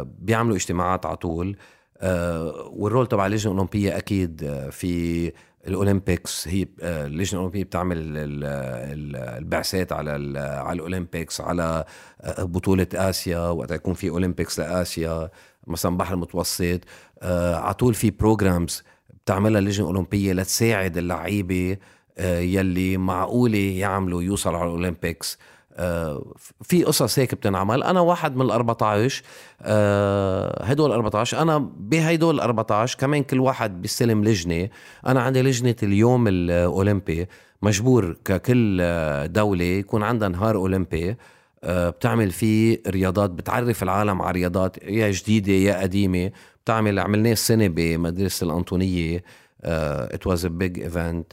آه، 0.00 0.06
بيعملوا 0.18 0.56
اجتماعات 0.56 1.06
على 1.06 1.16
طول 1.16 1.56
آه، 1.98 2.70
وال 2.72 2.83
role 2.83 3.06
تبع 3.06 3.26
اللجنة 3.26 3.52
الأولمبية 3.52 3.96
أكيد 3.96 4.60
في 4.70 5.32
ال 5.66 5.75
Olympics 5.75 6.48
هي 6.48 6.66
اللجنة 6.82 7.32
الأولمبية 7.40 7.64
بتعمل 7.64 7.96
ال- 7.98 8.16
ال- 8.16 9.16
البعثات 9.16 9.92
على 9.92 10.10
على 10.40 10.72
ال 10.76 10.83
Olympics 10.83 11.40
على 11.40 11.84
بطولة 12.38 12.86
آسيا 12.94 13.38
وقت 13.48 13.70
يكون 13.70 13.94
في 13.94 14.08
Olympics 14.10 14.60
لآسيا 14.60 15.30
مثلا 15.66 15.96
بحر 15.96 16.14
المتوسط 16.14 16.80
على 17.22 17.74
طول 17.74 17.94
في 17.94 18.10
بروجرامز 18.10 18.82
بتعملها 19.24 19.58
اللجنة 19.60 19.90
الأولمبية 19.90 20.32
لتساعد 20.32 20.96
اللعيبة 20.96 21.76
يلي 22.20 22.96
معقولة 22.96 23.58
يعملوا 23.58 24.22
يوصلوا 24.22 24.58
على 24.58 24.66
الأولمبيكس. 24.68 25.38
آه، 25.38 25.44
في 26.62 26.84
قصص 26.86 27.18
هيك 27.18 27.34
بتنعمل. 27.34 27.82
أنا 27.82 28.00
واحد 28.00 28.36
من 28.36 28.42
ال 28.42 28.50
14 28.50 29.22
آه، 29.62 30.64
هدول 30.64 30.90
ال 30.90 30.94
14 30.94 31.42
أنا 31.42 31.58
بهدول 31.76 32.34
ال 32.34 32.40
14 32.40 32.98
كمان 32.98 33.22
كل 33.22 33.40
واحد 33.40 33.82
بيستلم 33.82 34.24
لجنة. 34.24 34.68
أنا 35.06 35.22
عندي 35.22 35.42
لجنة 35.42 35.76
اليوم 35.82 36.28
الأولمبي 36.28 37.26
مجبور 37.62 38.16
ككل 38.24 38.78
آه، 38.80 39.26
دولة 39.26 39.64
يكون 39.64 40.02
عندها 40.02 40.28
نهار 40.28 40.56
أولمبي 40.56 41.16
آه، 41.64 41.90
بتعمل 41.90 42.30
فيه 42.30 42.82
رياضات 42.88 43.30
بتعرف 43.30 43.82
العالم 43.82 44.22
على 44.22 44.32
رياضات 44.32 44.76
يا 44.82 45.10
جديدة 45.10 45.52
يا 45.52 45.80
قديمة. 45.82 46.30
بتعمل 46.64 46.98
عملناه 46.98 47.32
السنة 47.32 47.66
بمدرسة 47.68 48.44
الأنطونية 48.44 49.24
it 49.64 50.26
was 50.26 50.44
a 50.46 50.48
big 50.48 50.80
event 50.80 51.32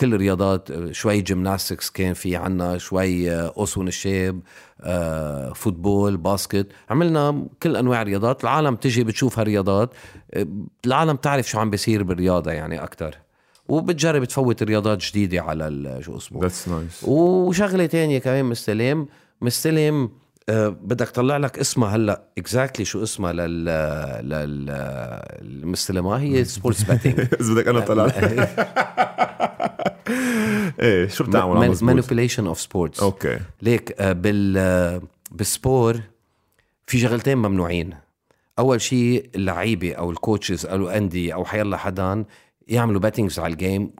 كل 0.00 0.14
الرياضات 0.14 0.92
شوي 0.92 1.20
gymnastics 1.20 1.90
كان 1.90 2.14
في 2.14 2.36
عنا 2.36 2.78
شوي 2.78 3.30
آه، 3.30 3.52
قوس 3.56 3.78
ونشاب 3.78 4.40
آه، 4.80 5.52
football 5.52 6.16
basket. 6.16 6.66
عملنا 6.90 7.46
كل 7.62 7.76
أنواع 7.76 8.02
الرياضات. 8.02 8.44
العالم 8.44 8.76
تجي 8.76 9.04
بتشوف 9.04 9.38
هالرياضات 9.38 9.94
آه، 10.34 10.46
العالم 10.86 11.16
تعرف 11.16 11.48
شو 11.48 11.58
عم 11.58 11.70
بيصير 11.70 12.02
بالرياضة 12.02 12.52
يعني 12.52 12.82
أكثر 12.82 13.18
وبتجرب 13.68 14.24
تفوت 14.24 14.62
رياضات 14.62 14.98
جديدة 14.98 15.42
على 15.42 15.98
شو 16.00 16.16
اسمه. 16.16 16.48
That's 16.48 16.68
nice. 16.68 17.08
وشغلة 17.08 17.86
تانية 17.86 18.18
كمان 18.18 18.44
مستلم. 18.44 19.08
مستلم 19.40 20.10
بدك 20.50 21.08
طلع 21.08 21.36
لك 21.36 21.58
اسمها 21.58 21.96
هلأ. 21.96 22.22
exactly 22.38 22.84
شو 22.84 23.02
اسمها 23.02 23.32
لل 23.32 23.64
لل 24.28 24.70
المستلمه 25.42 26.16
هي 26.16 26.44
sports 26.54 26.82
betting 26.82 27.20
إذا 27.40 27.54
بدك 27.54 27.68
أنا 27.68 27.80
طلع. 27.80 28.04
إيه 30.80 31.08
شو 31.08 31.24
بتعمل؟ 31.24 31.76
manipulation 31.82 32.46
of 32.46 32.60
sports 32.60 33.00
okay. 33.00 33.38
ليك 33.62 34.00
آه، 34.00 34.12
بال 34.12 34.54
آه، 34.58 35.02
بال 35.32 35.51
sport 35.51 36.00
في 36.86 36.98
شغلتين 36.98 37.38
ممنوعين. 37.38 37.94
أول 38.58 38.80
شيء 38.80 39.30
اللعيبة 39.34 39.92
أو 39.94 40.10
ال 40.10 40.17
coaches 40.17 40.66
أو 40.66 40.76
الأندية 40.76 41.34
أو 41.34 41.44
حيلا 41.44 41.76
حدا 41.76 42.24
يعملوا 42.68 43.00
bettings 43.00 43.38
على 43.38 43.52
ال 43.52 43.60
game 43.60 43.90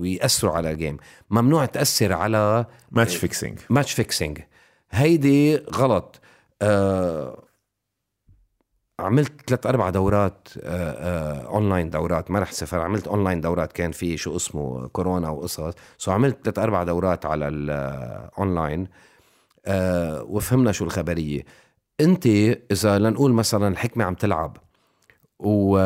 ويأثروا 0.00 0.52
على 0.52 0.70
الجيم 0.70 0.96
ممنوع 1.30 1.64
تأثر 1.64 2.12
على 2.12 2.66
match 2.90 3.16
fixing 3.16 3.58
match 3.70 3.92
fixing 3.92 4.38
هيدي 4.90 5.56
غلط. 5.56 6.20
آه 6.62 7.44
عملت 9.00 9.50
ثلاث 9.50 9.66
أربع 9.66 9.90
دورات 9.90 10.48
آه 10.62 10.90
آه 10.92 11.46
أونلاين 11.46 11.90
دورات 11.90 12.30
مانه 12.30 12.52
سفر 12.52 12.80
عملت 12.80 13.08
أونلاين 13.08 13.40
دورات 13.40 13.72
كان 13.72 13.92
في 13.92 14.16
شو 14.16 14.36
اسمه 14.36 14.88
كورونا 14.88 15.30
وقصص. 15.30 15.74
so 15.98 16.12
عملت 16.12 16.44
ثلاث 16.44 16.58
أربع 16.58 16.82
دورات 16.82 17.26
على 17.26 17.48
الاونلاين 17.48 18.88
آه 19.66 20.22
وفهمنا 20.22 20.72
شو 20.72 20.84
الخبرية. 20.84 21.44
أنت 22.00 22.26
إذا 22.72 22.98
لنقول 22.98 23.32
مثلا 23.32 23.68
الحكمة 23.68 24.04
عم 24.04 24.14
تلعب 24.14 24.56
و... 25.38 25.78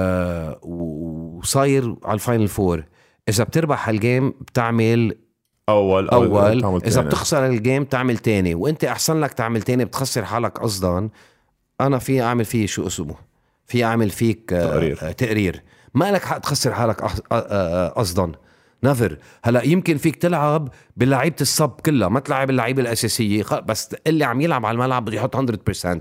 وصاير 0.62 1.96
على 2.04 2.14
ال 2.14 2.20
final 2.20 2.48
four 2.48 2.84
إذا 3.28 3.44
بتربح 3.44 3.88
هال 3.88 4.02
game 4.02 4.30
بتعمل 4.30 5.18
أول 5.68 6.08
أول 6.08 6.60
تعمل 6.60 6.82
إذا. 6.84 7.00
بتخسر 7.00 7.46
ال 7.46 7.54
game 7.54 7.84
تعمل 7.84 8.18
تاني 8.18 8.54
وأنت 8.54 8.84
أحسن 8.84 9.20
لك 9.20 9.32
تعمل 9.32 9.62
تاني 9.62 9.84
بتخسر 9.84 10.24
حالك 10.24 10.58
قصدا 10.58 11.08
أنا 11.80 11.98
في 11.98 12.22
أعمل 12.22 12.44
فيه 12.44 12.66
شو 12.66 12.86
اسمه؟ 12.86 13.14
في 13.66 13.84
أعمل 13.84 14.10
فيك 14.10 14.52
آه، 14.52 14.66
تقرير. 14.66 14.98
آه، 15.02 15.12
تقرير. 15.12 15.62
ما 15.94 16.12
لك 16.12 16.24
حق 16.24 16.38
تخسر 16.38 16.72
حالك 16.74 17.02
آه، 17.32 17.88
قصدا. 17.88 18.32
نفر. 18.84 19.18
هلأ 19.44 19.62
يمكن 19.62 19.96
فيك 19.96 20.16
تلعب 20.16 20.68
بلعيبة 20.96 21.36
ال 21.40 21.48
sub 21.48 21.70
كلها 21.70 22.08
ما 22.08 22.20
تلعب 22.20 22.50
اللعيبة 22.50 22.82
الأساسية 22.82 23.44
بس 23.66 23.96
اللي 24.06 24.24
عم 24.24 24.40
يلعب 24.40 24.66
على 24.66 24.74
الملعب 24.74 25.04
بده 25.04 25.16
يحط 25.16 25.36
100% 25.36 26.00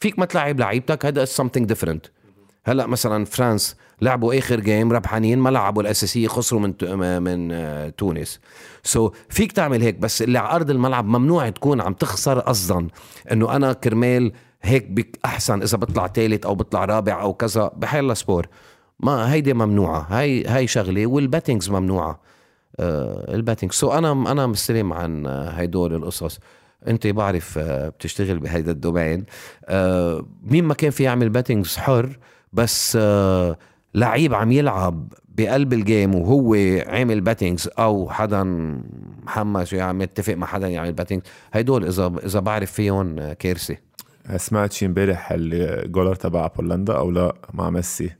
فيك 0.00 0.18
ما 0.18 0.24
تلعب 0.24 0.60
لعيبتك 0.60 1.06
هذا 1.06 1.24
something 1.24 1.66
different. 1.72 2.10
هلأ 2.64 2.86
مثلا 2.86 3.24
فرانس 3.24 3.76
لعبوا 4.02 4.38
اخر 4.38 4.60
game 4.60 4.92
ربحانين 4.92 5.38
ما 5.38 5.48
لعبوا 5.50 5.82
الأساسية 5.82 6.28
خسروا 6.28 6.60
من 6.60 7.22
من 7.22 7.52
آه، 7.52 7.88
تونس. 7.88 8.40
so, 8.82 9.12
فيك 9.28 9.52
تعمل 9.52 9.82
هيك 9.82 9.98
بس 9.98 10.22
اللي 10.22 10.38
على 10.38 10.56
أرض 10.56 10.70
الملعب 10.70 11.04
ممنوع 11.04 11.48
تكون 11.48 11.80
عم 11.80 11.92
تخسر 11.92 12.40
قصدا. 12.40 12.88
إنه 13.32 13.56
أنا 13.56 13.72
كرمال 13.72 14.32
هيك 14.62 14.90
بكون 14.90 15.18
أحسن 15.24 15.62
إذا 15.62 15.78
بطلع 15.78 16.06
ثالث 16.06 16.46
أو 16.46 16.54
بطلع 16.54 16.84
رابع 16.84 17.22
أو 17.22 17.34
كذا 17.34 17.70
بحيلا 17.76 18.14
sport 18.14 18.46
ما 19.00 19.32
هيدي 19.32 19.54
ممنوعة. 19.54 20.06
هاي 20.10 20.44
هاي 20.44 20.66
شغلة 20.66 21.06
وال 21.06 21.19
bettings 21.19 21.70
ممنوعة. 21.70 22.20
آه 22.80 23.34
ال 23.34 23.38
betting. 23.38 23.72
so 23.72 23.94
أنا 23.94 24.12
أنا 24.12 24.46
مستلم 24.46 24.92
عن 24.92 25.26
آه، 25.26 25.50
هيدول 25.50 25.94
القصص. 25.94 26.38
أنت 26.88 27.06
بعرف 27.06 27.58
آه، 27.58 27.88
بتشتغل 27.88 28.38
بهيدا 28.38 28.72
ال 28.72 28.78
domaine. 28.78 29.24
آه، 29.64 30.26
مين 30.42 30.64
ما 30.64 30.74
كان 30.74 30.90
في 30.90 31.02
يعمل 31.02 31.28
bettings 31.28 31.76
حر 31.76 32.18
بس 32.52 32.98
آه، 33.00 33.58
لعيب 33.94 34.34
عم 34.34 34.52
يلعب 34.52 35.12
بقلب 35.28 35.72
ال 35.72 35.80
game 35.80 36.14
وهو 36.14 36.54
عامل 36.86 37.20
bettings 37.20 37.68
أو 37.78 38.10
حدا 38.10 38.42
محمس 39.22 39.72
يعني 39.72 39.98
متفق 39.98 40.34
مع 40.34 40.46
حدا 40.46 40.68
يعمل 40.68 40.92
bettings 40.92 41.24
هيدول 41.52 41.84
اذا 41.84 42.12
إذا 42.24 42.40
بعرف 42.40 42.72
فيهم 42.72 43.32
كارثه 43.32 43.76
سمعت 44.36 44.72
شي 44.72 44.86
امبارح 44.86 45.28
ال 45.32 45.44
goaler 45.44 46.14
تبع 46.14 46.46
بولندا 46.46 46.92
أو 46.96 47.10
لا؟ 47.10 47.34
مع 47.54 47.70
ميسي. 47.70 48.10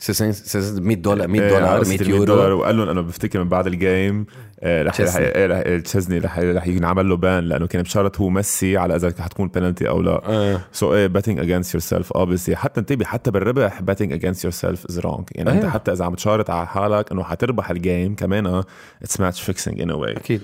100 0.80 0.96
دولار 0.96 1.28
100 1.28 1.48
دولار 1.48 1.84
100 1.88 2.02
يورو. 2.08 2.24
دولار. 2.24 2.52
وقال 2.52 2.76
لهم 2.76 2.88
إنه 2.88 3.00
بفتكر 3.00 3.38
من 3.42 3.48
بعد 3.48 3.66
ال 3.66 3.78
game 3.78 4.26
آه، 4.60 4.82
رح 4.82 5.00
رح 5.00 5.78
تشزني 5.78 6.18
رح 6.18 6.38
رح 6.38 6.66
ينعمل 6.66 7.08
له 7.08 7.16
بان 7.16 7.44
لأنه 7.44 7.66
كان 7.66 7.82
بشارت 7.82 8.20
هو 8.20 8.28
ميسي 8.28 8.76
على 8.76 8.96
إذا 8.96 9.14
حتكون 9.22 9.48
بنالتي 9.48 9.88
أو 9.88 10.02
لا. 10.02 10.60
سو 10.72 10.94
إيه 10.94 11.06
باتينج 11.06 11.38
اجينست 11.38 11.74
يور 11.74 11.80
سيلف 11.80 12.12
اوبسي 12.12 12.56
حتى 12.56 12.80
انتبه 12.80 13.04
حتى 13.04 13.30
بالربح 13.30 13.82
باتينج 13.82 14.12
اجينست 14.12 14.44
يور 14.44 14.52
سيلف 14.52 14.86
از 14.90 14.98
رونج 14.98 15.28
يعني 15.34 15.50
أنت 15.52 15.64
حتى 15.66 15.92
إذا 15.92 16.04
عم 16.04 16.14
تشارت 16.14 16.50
على 16.50 16.66
حالك 16.66 17.12
إنه 17.12 17.22
حتربح 17.22 17.70
الجيم 17.70 18.14
كمان 18.14 18.62
اتس 19.02 19.20
ماتش 19.20 19.42
فيكسينج 19.42 19.80
ان 19.80 19.90
واي 19.90 20.16
أكيد. 20.16 20.42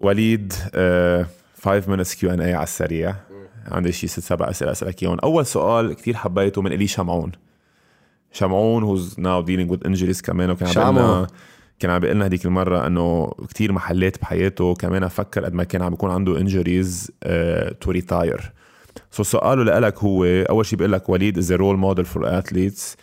وليد 0.00 0.52
5 1.62 1.90
مينتس 1.90 2.14
كيو 2.14 2.30
ان 2.30 2.40
اي 2.40 2.54
على 2.54 2.62
السريع. 2.62 3.14
عندي 3.68 3.92
شي 3.92 4.06
ست 4.06 4.20
سبع 4.20 4.50
أسئلة 4.50 4.72
أسألك 4.72 5.02
إياهم. 5.02 5.18
أول 5.18 5.46
سؤال 5.46 5.94
كثير 5.94 6.16
حبيته 6.16 6.62
من 6.62 6.72
إلي 6.72 6.86
شمعون. 6.86 7.32
شمعون 8.32 8.82
who's 8.82 9.20
now 9.20 9.42
dealing 9.42 9.70
with 9.70 9.86
injuries 9.86 10.20
كمان 10.20 10.50
وكان 10.50 10.78
عم 10.78 11.26
كان 11.78 11.90
عم 11.90 11.98
بيقول 12.00 12.16
لنا 12.16 12.26
هذيك 12.26 12.46
المرة 12.46 12.86
إنه 12.86 13.32
كثير 13.54 13.72
محلات 13.72 14.20
بحياته 14.20 14.74
كمان 14.74 15.08
فكر 15.08 15.44
قد 15.44 15.54
ما 15.54 15.64
كان 15.64 15.82
عم 15.82 15.90
بيكون 15.90 16.10
عنده 16.10 16.40
injuries 16.40 17.12
to 17.80 17.90
retire 17.90 18.52
so 19.10 19.22
سؤاله 19.22 19.78
لك 19.78 19.98
هو 19.98 20.24
أول 20.24 20.66
شيء 20.66 20.78
بيقول 20.78 20.92
لك 20.92 21.08
وليد 21.08 21.38
is 21.38 21.52
role 21.52 21.76
model 21.76 22.04
for 22.04 22.42
athletes. 22.42 22.96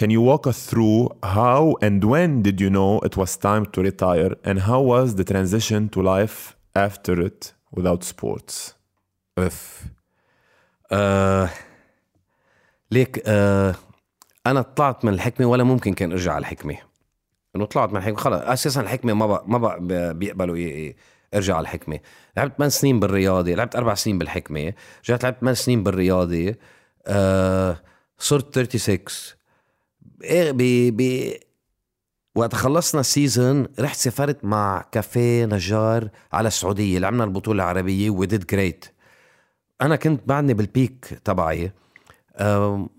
Can 0.00 0.10
you 0.10 0.20
walk 0.20 0.46
us 0.46 0.58
through 0.70 1.08
how 1.22 1.62
and 1.86 2.04
when 2.04 2.42
did 2.42 2.60
you 2.60 2.70
know 2.76 3.00
it 3.08 3.14
was 3.16 3.30
time 3.48 3.64
to 3.74 3.80
retire? 3.88 4.32
And 4.44 4.58
how 4.68 4.80
was 4.92 5.14
the 5.18 5.24
transition 5.32 5.88
to 5.94 6.02
life 6.02 6.38
after 6.86 7.14
it 7.28 7.54
without 7.76 8.04
sports? 8.04 8.74
If 9.38 9.84
آه 10.92 11.50
ليك 12.90 13.22
آه 13.26 13.74
أنا 14.46 14.62
طلعت 14.62 15.04
من 15.04 15.14
الحكمة 15.14 15.46
ولا 15.46 15.64
ممكن 15.64 15.92
كان 15.94 16.12
أرجع 16.12 16.32
على 16.32 16.40
الحكمة. 16.42 16.76
إنه 17.56 17.64
طلعت 17.64 17.90
من 17.90 17.96
الحكمة 17.96 18.16
خلص 18.16 18.42
أساسا 18.42 18.80
الحكمة 18.80 19.12
ما 19.12 19.26
بقى 19.26 19.44
ما 19.46 19.58
بقى 19.58 20.14
بيقبلوا 20.14 20.92
ارجع 21.34 21.54
على 21.56 21.62
الحكمة. 21.62 21.98
لعبت 22.36 22.52
8 22.56 22.68
سنين 22.70 23.00
بالرياضة 23.00 23.54
لعبت 23.54 23.76
أربع 23.76 23.94
سنين 23.94 24.18
بالحكمة 24.18 24.72
رجعت 25.04 25.22
لعبت 25.24 25.38
8 25.40 25.54
سنين 25.54 25.82
بالرياضة 25.82 26.54
آه 27.06 27.82
صرت 28.18 28.58
36 28.58 28.98
يا 30.24 30.50
بيي 30.50 31.40
وقت 32.34 32.54
خلصنا 32.54 33.00
ال 33.00 33.09
season 33.09 33.66
رحت 33.80 33.96
سافرت 33.96 34.44
مع 34.44 34.84
كافيه 34.92 35.44
نجار 35.44 36.08
على 36.32 36.48
السعودية. 36.48 36.98
لعبنا 36.98 37.24
البطولة 37.24 37.62
العربية 37.62 38.10
we 38.10 38.24
did 38.24 38.46
great 38.46 38.84
أنا 39.82 39.96
كنت 39.96 40.28
بعدني 40.28 40.54
بال 40.54 40.76
peak 40.76 41.20
تبعي 41.24 41.72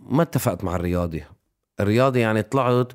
ما 0.09 0.21
اتفقت 0.21 0.63
مع 0.63 0.75
الرياضي. 0.75 1.23
الرياضي 1.79 2.19
يعني 2.19 2.43
طلعت 2.43 2.93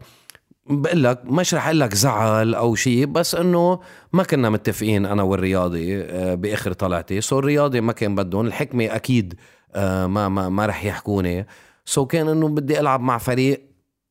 بقول 0.66 1.04
لك 1.04 1.24
مش 1.24 1.54
رح 1.54 1.66
أقول 1.66 1.80
لك 1.80 1.94
زعل 1.94 2.54
أو 2.54 2.74
شيء 2.74 3.06
بس 3.06 3.34
إنه 3.34 3.80
ما 4.12 4.22
كنا 4.22 4.50
متفقين 4.50 5.06
أنا 5.06 5.22
والرياضي 5.22 6.02
أه 6.02 6.34
بآخر 6.34 6.72
طلعتي. 6.72 7.20
so 7.20 7.39
الرياضي 7.38 7.80
ما 7.80 7.92
كان 7.92 8.14
بدهم 8.14 8.46
الحكمة 8.46 8.84
أكيد 8.84 9.34
أه 9.74 10.06
ما 10.06 10.28
ما 10.28 10.48
ما 10.48 10.66
رح 10.66 10.84
يحكوني. 10.84 11.46
so 11.84 12.06
كان 12.06 12.28
إنه 12.28 12.48
بدي 12.48 12.80
ألعب 12.80 13.00
مع 13.00 13.18
فريق 13.18 13.62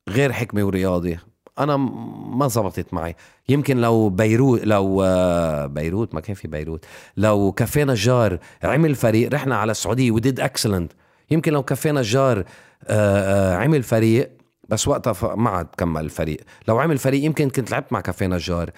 غير 0.10 0.31
حكمة 0.31 0.64
ورياضي. 0.64 1.19
أنا 1.64 1.78
ما 1.78 2.48
زبطت 2.48 2.94
معي. 2.94 3.16
يمكن 3.50 3.78
لو 3.78 4.10
بيروت 4.10 4.66
لو 4.66 5.04
آه، 5.04 5.66
بيروت؟ 5.66 6.14
ما 6.14 6.22
كان 6.22 6.36
في 6.36 6.48
بيروت. 6.48 6.86
لو 7.18 7.52
كافيه 7.52 7.84
نجار 7.84 8.40
عمل 8.64 8.96
فريق 8.96 9.34
رحنا 9.34 9.58
على 9.58 9.72
السعودية 9.72 10.12
we 10.11 10.23
did 10.23 10.40
excellent 10.40 10.91
يمكن 11.32 11.54
لو 11.54 11.64
كافيه 11.64 11.92
نجار 11.92 12.40
آه، 12.40 12.44
آه، 12.88 13.56
عمل 13.56 13.84
فريق 13.84 14.32
بس 14.70 14.88
وقتها 14.88 15.36
ما 15.36 15.50
عاد 15.50 15.68
كمل 15.78 16.06
الفريق. 16.06 16.42
لو 16.68 16.80
عمل 16.80 16.98
فريق 16.98 17.24
يمكن 17.26 17.50
كنت 17.50 17.72
لعبت 17.72 17.94
مع 17.94 18.02
كافيه 18.02 18.28
نجار 18.28 18.72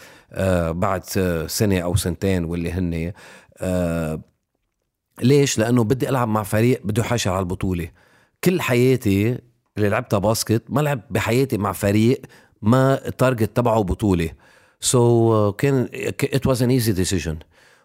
بعد 0.72 1.04
سنة 1.48 1.80
أو 1.80 1.96
سنتين 1.96 2.46
واللي 2.46 2.72
هن 2.72 3.12
ليش؟ 5.22 5.60
لأنه 5.60 5.84
بدي 5.84 6.10
ألعب 6.10 6.28
مع 6.28 6.44
فريق 6.44 6.82
بده 6.84 7.02
يحاشر 7.02 7.32
على 7.32 7.40
البطولة. 7.40 7.90
كل 8.44 8.62
حياتي 8.62 9.40
اللي 9.78 9.90
لعبتها 9.90 10.20
باسكت 10.20 10.64
ما 10.70 10.82
لعبت 10.82 11.04
بحياتي 11.10 11.58
مع 11.58 11.72
فريق 11.72 12.22
ما 12.64 13.08
ال 13.08 13.15
target 13.15 13.58
تبعه 13.58 13.82
بطولة. 13.82 14.30
so 14.80 15.52
so, 15.52 15.56
كان 15.56 15.90
it 16.24 16.48
wasn't 16.48 16.70
easy 16.70 16.92
decision 16.92 17.38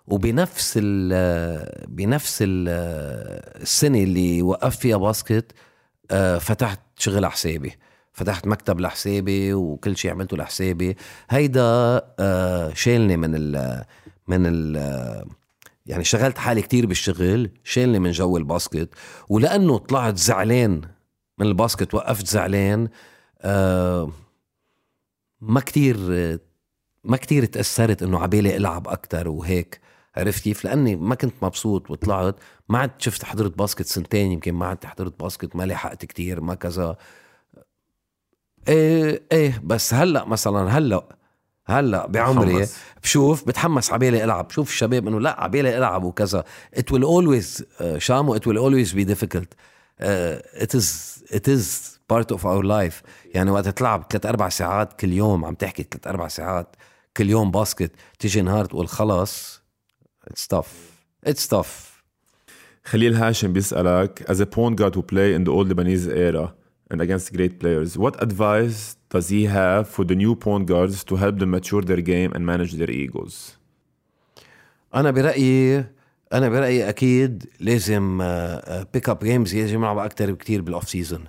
وبنفس 0.06 0.74
ال 0.76 1.86
بنفس 1.88 2.38
ال 2.42 2.68
السنة 3.62 4.02
اللي 4.02 4.42
وقفت 4.42 4.78
فيها 4.78 4.96
basket 4.96 5.52
فتحت 6.40 6.80
شغل 6.98 7.16
على 7.16 7.30
حسابي 7.30 7.72
فتحت 8.12 8.46
مكتب 8.46 8.80
لحسابي 8.80 9.54
وكل 9.54 9.96
شيء 9.96 10.10
عملته 10.10 10.36
لحسابي. 10.36 10.96
هيدا 11.30 12.00
شالني 12.74 13.16
من 13.16 13.34
ال 13.34 13.84
من 14.28 14.46
ال 14.46 14.76
يعني 15.86 16.04
شغلت 16.04 16.38
حالي 16.38 16.62
كتير 16.62 16.86
بالشغل 16.86 17.50
شالني 17.64 17.98
من 17.98 18.10
جو 18.10 18.36
ال 18.36 18.43
basket. 18.43 18.88
ولأنه 19.28 19.78
طلعت 19.78 20.16
زعلان 20.16 20.80
من 21.38 21.46
ال 21.46 21.53
basket 21.53 21.94
وقفت 21.94 22.26
زعلان 22.26 22.88
آه 23.42 24.10
ما 25.40 25.60
كتير 25.60 25.96
ما 27.04 27.16
كتير 27.16 27.44
تأثرت 27.44 28.02
إنه 28.02 28.18
عبالي 28.18 28.56
ألعب 28.56 28.88
أكتر 28.88 29.28
وهيك 29.28 29.80
عرفت 30.16 30.42
كيف؟ 30.42 30.64
لأني 30.64 30.96
ما 30.96 31.14
كنت 31.14 31.34
مبسوط 31.42 31.90
وطلعت 31.90 32.36
ما 32.68 32.78
عاد 32.78 32.90
شفت 32.98 33.24
حضرت 33.24 33.58
باسكت 33.58 33.86
سنتين 33.86 34.32
يمكن 34.32 34.54
ما 34.54 34.66
عاد 34.66 34.84
حضرت 34.84 35.20
باسكت 35.20 35.56
ما 35.56 35.66
لحقت 35.66 36.04
كتير 36.04 36.40
ما 36.40 36.54
كذا. 36.54 36.96
إيه 38.68 39.22
إيه 39.32 39.60
بس 39.64 39.94
هلأ 39.94 40.24
مثلا 40.24 40.78
هلأ 40.78 41.16
هلأ 41.66 42.06
بعمري 42.06 42.66
بشوف 43.02 43.48
بتحمس 43.48 43.92
عبالي 43.92 44.24
ألعب. 44.24 44.48
بشوف 44.48 44.68
الشباب 44.68 45.08
إنه 45.08 45.20
لا 45.20 45.40
عبالي 45.40 45.78
ألعب 45.78 46.04
وكذا. 46.04 46.44
It 46.76 46.92
will 46.92 47.04
always 47.04 47.62
uh, 47.62 47.98
شامو 47.98 48.38
it 48.38 48.42
will 48.42 48.58
always 48.58 48.92
be 48.92 49.04
difficult. 49.04 49.48
uh, 50.00 50.62
it 50.62 50.74
is 50.74 50.88
it 51.30 51.48
is 51.48 51.98
part 52.10 52.32
of 52.32 52.46
our 52.46 52.64
life 52.64 53.02
يعني 53.34 53.50
وقت 53.50 53.68
تلعب 53.68 54.06
ثلاث 54.10 54.26
أربع 54.26 54.48
ساعات 54.48 55.00
كل 55.00 55.12
يوم 55.12 55.44
عم 55.44 55.54
تحكي 55.54 55.82
ثلاث 55.82 56.06
أربع 56.06 56.28
ساعات 56.28 56.76
كل 57.16 57.30
يوم 57.30 57.50
basket 57.50 57.92
تيجي 58.18 58.42
نهار 58.42 58.64
تقول 58.64 58.88
خلص 58.88 59.62
it's 60.24 60.48
tough 60.48 60.90
it's 61.24 61.48
tough 61.48 62.02
خليل 62.84 63.14
هاشم 63.14 63.52
بيسألك 63.52 64.22
as 64.32 64.40
a 64.40 64.46
point 64.46 64.74
guard 64.74 64.94
who 64.94 65.02
play 65.02 65.34
in 65.34 65.44
the 65.44 65.50
old 65.50 65.68
Lebanese 65.68 66.08
era 66.08 66.54
and 66.90 67.00
against 67.00 67.32
great 67.32 67.60
players 67.60 67.98
what 67.98 68.22
advice 68.22 68.96
does 69.10 69.28
he 69.28 69.44
have 69.46 69.88
for 69.88 70.04
the 70.04 70.14
new 70.14 70.34
point 70.34 70.64
guards 70.64 71.04
to 71.04 71.16
help 71.16 71.38
them 71.38 71.50
mature 71.50 71.82
their 71.82 72.02
game 72.02 72.30
and 72.34 72.46
manage 72.46 72.72
their 72.72 72.90
egos? 72.90 73.58
أنا 74.94 75.10
برأيي 75.10 75.84
أنا 76.32 76.48
برأيي 76.48 76.88
أكيد 76.88 77.46
لازم 77.60 78.18
pick 78.94 79.08
up 79.08 79.18
games 79.24 79.54
لازم 79.54 79.78
يلعبوا 79.78 80.04
أكثر 80.04 80.32
بكثير 80.32 80.62
بال 80.62 80.73
off 80.73 80.88
season 80.88 81.24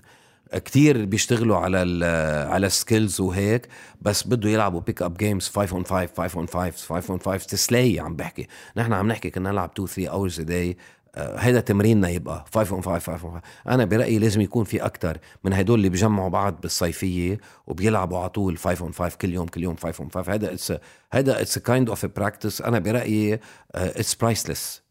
كتير 0.53 1.05
بيشتغلوا 1.05 1.57
على 1.57 1.81
ال 1.83 2.03
على 2.51 2.69
skills 2.69 3.21
وهيك 3.21 3.67
بس 4.01 4.27
بده 4.27 4.49
يلعبوا 4.49 4.79
pick 4.81 5.01
up 5.01 5.17
games 5.17 5.47
5 5.47 5.75
on 5.75 5.85
5 5.85 6.09
5 6.17 6.37
on 6.39 6.47
5 6.47 6.71
5 6.87 7.11
on 7.11 7.19
5 7.19 7.47
تسلاي 7.47 7.99
عم 7.99 8.15
بحكي. 8.15 8.47
نحن 8.77 8.93
عم 8.93 9.07
نحكي 9.07 9.29
كنا 9.29 9.51
نلعب 9.51 9.71
2 9.73 9.87
3 9.87 10.07
hours 10.11 10.39
a 10.39 10.43
day 10.43 10.77
هيدا 11.15 11.59
تمريننا 11.59 12.09
يبقى 12.09 12.45
5 12.53 12.73
on 12.75 12.83
5 12.83 12.99
5 12.99 13.23
on 13.27 13.33
5 13.33 13.41
أنا 13.67 13.85
برأيي 13.85 14.19
لازم 14.19 14.41
يكون 14.41 14.63
في 14.63 14.85
أكثر 14.85 15.17
من 15.43 15.53
هدول 15.53 15.77
اللي 15.77 15.89
بيجمعوا 15.89 16.29
بعض 16.29 16.61
بالصيفية 16.61 17.39
وبيلعبوا 17.67 18.17
على 18.19 18.29
طول 18.29 18.57
5 18.57 18.83
on 18.83 18.93
5 18.93 19.17
كل 19.17 19.33
يوم 19.33 19.47
كل 19.47 19.63
يوم 19.63 19.75
5 19.75 20.01
on 20.01 20.11
5 20.11 20.33
هيدا 20.33 20.53
it's 20.53 20.73
هيدا 21.11 21.41
it's 21.41 21.59
kind 21.59 21.89
of 21.89 22.05
practice 22.05 22.61
أنا 22.61 22.79
برأيي 22.79 23.39
it's 23.75 24.15
priceless 24.15 24.81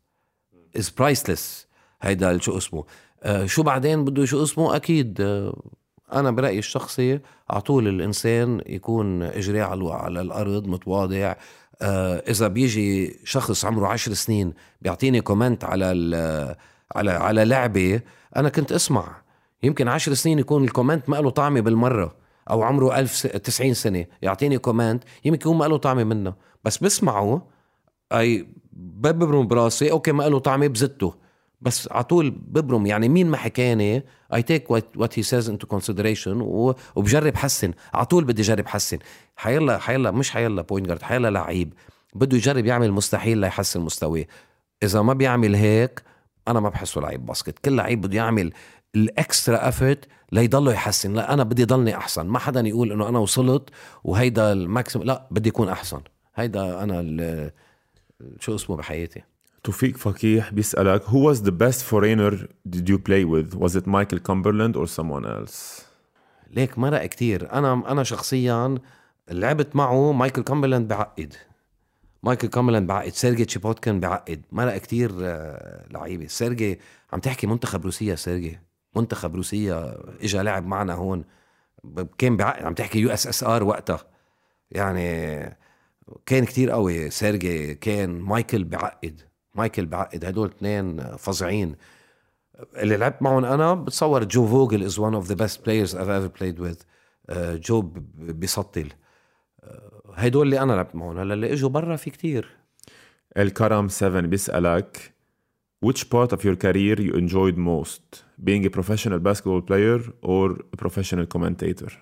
it's 0.77 0.91
priceless 0.91 1.67
هيدا 2.03 2.39
شو 2.39 2.59
اسمه؟ 2.59 2.85
شو 3.45 3.63
بعدين 3.63 4.05
بده 4.05 4.25
شو 4.25 4.43
اسمه؟ 4.43 4.77
أكيد 4.77 5.21
آه، 5.21 5.63
أنا 6.13 6.31
برأيي 6.31 6.59
الشخصي 6.59 7.21
على 7.51 7.61
طول 7.61 7.89
الإنسان 7.89 8.61
يكون 8.67 9.23
إجري 9.23 9.61
على 9.61 9.93
على 9.93 10.21
الأرض 10.21 10.67
متواضع. 10.67 11.35
آه، 11.83 12.23
إذا 12.29 12.49
بيجي 12.49 13.19
شخص 13.25 13.65
عمره 13.65 13.87
عشر 13.87 14.13
سنين 14.13 14.53
بيعطيني 14.83 15.21
comment 15.21 15.65
على 15.65 15.85
على 16.97 17.11
على 17.11 17.45
لعبة 17.45 18.01
أنا 18.37 18.49
كنت 18.49 18.73
أسمع. 18.73 19.23
يمكن 19.63 19.89
عشر 19.89 20.15
سنين 20.15 20.39
يكون 20.39 20.65
ال 20.65 20.70
comment 20.70 21.09
ما 21.11 21.17
له 21.17 21.31
طعمة 21.31 21.61
بالمرة 21.61 22.15
أو 22.51 22.63
عمره 22.63 22.99
ألف 22.99 23.15
س... 23.17 23.23
90 23.23 23.75
سنة 23.75 24.07
يعطيني 24.23 24.59
comment 24.59 25.05
يمكن 25.25 25.41
يكون 25.41 25.57
ما 25.57 25.65
له 25.65 25.77
طعمة 25.77 26.05
منه. 26.05 26.35
بس 26.65 26.79
بسمعه 26.79 27.47
أي 28.13 28.49
ببرم 28.73 29.47
براسي 29.47 29.91
okay 29.91 30.13
ما 30.13 30.23
له 30.29 30.39
طعمة 30.39 30.67
بزته. 30.67 31.15
بس 31.61 31.89
على 31.93 32.05
طول 32.05 32.31
ببرم. 32.31 32.87
يعني 32.87 33.09
مين 33.09 33.27
ما 33.27 33.37
حكاني 33.37 34.05
I 34.35 34.43
take 34.43 34.71
what 34.71 35.19
he 35.19 35.23
says 35.23 35.51
into 35.51 35.67
consideration 35.67 36.41
وبجرب 36.41 37.37
حسن. 37.37 37.73
على 37.95 38.07
طول 38.07 38.25
بدي 38.25 38.43
جرب 38.43 38.67
حسن. 38.67 38.99
حيلا 39.37 39.79
حيلا 39.79 40.11
مش 40.11 40.31
حيلا 40.31 40.63
point 40.63 40.87
guard 40.87 41.03
حيلا 41.03 41.31
لعيب. 41.31 41.75
بده 42.15 42.37
يجرب 42.37 42.67
يعمل 42.67 42.93
مستحيل 42.93 43.39
ليحسن 43.39 43.81
مستواه. 43.81 44.25
إذا 44.83 45.03
ما 45.03 45.13
بيعمل 45.13 45.55
هيك 45.55 46.03
أنا 46.49 46.61
ما 46.61 46.69
بحسه 46.69 47.01
لعيب 47.01 47.27
basket. 47.27 47.59
كل 47.59 47.77
لعيب 47.77 48.01
بده 48.01 48.17
يعمل 48.17 48.53
ال 48.95 49.07
extra 49.07 49.69
effort 49.69 50.05
ليضله 50.33 50.73
يحسن. 50.73 51.13
لا 51.15 51.35
أنا 51.35 51.43
بدي 51.43 51.65
ضلني 51.65 51.97
أحسن. 51.97 52.27
ما 52.27 52.39
حدا 52.39 52.61
يقول 52.61 52.93
إنه 52.93 53.09
أنا 53.09 53.19
وصلت 53.19 53.71
وهيدا 54.05 54.53
ال 54.53 54.58
maximum. 54.58 55.03
لا 55.03 55.29
بدي 55.31 55.51
اكون 55.51 55.69
أحسن. 55.69 56.01
هيدا 56.35 56.83
أنا 56.83 57.51
شو 58.41 58.55
اسمه 58.55 58.77
بحياتي؟ 58.77 59.23
توفيق 59.69 59.97
فقيح 59.97 60.53
بيسألك 60.53 61.03
who 61.03 61.31
was 61.31 61.39
the 61.41 61.53
best 61.53 61.83
foreigner 61.83 62.49
did 62.69 62.89
you 62.89 62.99
play 62.99 63.25
with? 63.25 63.55
Was 63.55 63.77
it 63.77 63.87
Michael 63.87 64.19
Cumberland 64.19 64.77
or 64.77 64.87
someone 64.87 65.27
else? 65.27 65.85
ليك 66.51 66.79
مرق 66.79 67.07
كتير. 67.07 67.53
أنا 67.53 67.93
أنا 67.93 68.03
شخصيا 68.03 68.79
لعبت 69.31 69.77
معه 69.77 70.13
مايكل 70.13 70.43
كامبرلاند 70.43 70.89
بعقد. 70.89 71.35
مايكل 72.23 72.49
كامبرلاند 72.49 72.87
بعقد. 72.87 73.13
سيرجي 73.13 73.45
تشيبوتكن 73.45 74.01
بعقد. 74.01 74.43
مرق 74.53 74.77
كتير 74.77 75.11
آه، 75.21 75.87
لعيبة. 75.91 76.27
سيرجي 76.27 76.81
عم 77.13 77.21
تحكي 77.21 77.47
منتخب 77.47 77.85
روسيا. 77.85 78.15
سيرجي 78.15 78.59
منتخب 78.97 79.37
روسيا 79.37 79.99
اجى 80.23 80.39
لعب 80.39 80.67
معنا 80.67 80.95
هون. 80.95 81.25
كان 82.19 82.37
بعقد. 82.37 82.65
عم 82.65 82.75
تحكي 82.75 82.99
USSR 82.99 83.65
وقتها. 83.65 84.01
يعني 84.71 85.41
كان 86.27 86.45
كتير 86.45 86.71
قوي. 86.71 87.11
سيرجي 87.11 87.75
كان 87.75 88.21
مايكل 88.21 88.65
بعقد. 88.65 89.28
مايكل 89.59 89.87
بعقد 89.87 90.25
هدول 90.25 90.49
اثنين 90.49 91.17
فظيعين. 91.17 91.77
اللي 92.77 92.97
لعبت 92.97 93.23
معهم 93.23 93.45
أنا 93.45 93.75
بتصور 93.75 94.25
جو 94.25 94.47
فوجل 94.47 94.83
is 94.83 95.01
of 95.01 95.29
the 95.29 95.37
best 95.37 95.57
players 95.57 95.95
I've 95.95 96.11
ever 96.19 96.41
played 96.41 96.59
with. 96.61 96.85
آه، 97.31 97.57
جو 97.57 97.83
بيسطل. 98.19 98.89
آه، 99.61 100.03
هدول 100.15 100.47
اللي 100.47 100.61
أنا 100.61 100.73
لعبت 100.73 100.95
معهم. 100.95 101.19
هلا 101.19 101.35
اللي 101.35 101.53
إجوا 101.53 101.71
برا 101.71 101.97
في 101.97 102.11
كتير. 102.11 102.57
الكرم 103.37 103.89
7 103.89 104.21
بيسألك 104.21 105.15
which 105.87 106.05
part 106.11 106.33
of 106.33 106.45
your 106.45 106.57
career 106.57 106.97
you 106.99 107.15
enjoyed 107.15 107.57
most? 107.57 108.25
Being 108.45 108.65
a 108.67 108.71
professional 108.71 109.21
basketball 109.21 109.63
player 109.71 110.01
or 110.23 110.57
a 110.73 110.77
professional 110.77 111.27
commentator? 111.27 111.93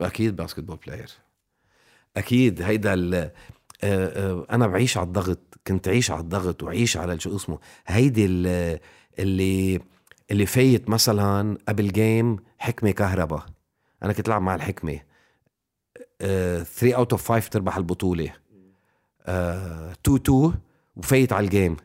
أكيد 0.00 0.36
basketball 0.36 0.76
player 0.86 1.10
أكيد 2.16 2.62
هيدا 2.62 2.94
أنا 3.84 4.66
بعيش 4.66 4.96
على 4.96 5.06
الضغط 5.06 5.38
كنت 5.66 5.88
عيش 5.88 6.10
على 6.10 6.20
الضغط 6.20 6.62
وعيش 6.62 6.96
على 6.96 7.20
شو 7.20 7.36
اسمه 7.36 7.58
هيدي 7.86 8.24
اللي 9.18 9.80
اللي 10.30 10.46
فايت 10.46 10.90
مثلا 10.90 11.58
قبل 11.68 11.92
game 11.92 12.36
حكمة 12.58 12.90
كهرباء. 12.90 13.46
أنا 14.02 14.12
كنت 14.12 14.28
ألعب 14.28 14.42
مع 14.42 14.54
الحكمة. 14.54 15.00
3 16.18 16.94
out 16.94 17.12
of 17.12 17.28
5 17.28 17.48
تربح 17.48 17.76
البطولة. 17.76 18.32
2 19.28 19.94
2 20.08 20.52
وفايت 20.96 21.32
على 21.32 21.44
ال 21.44 21.49
game. 21.49 21.76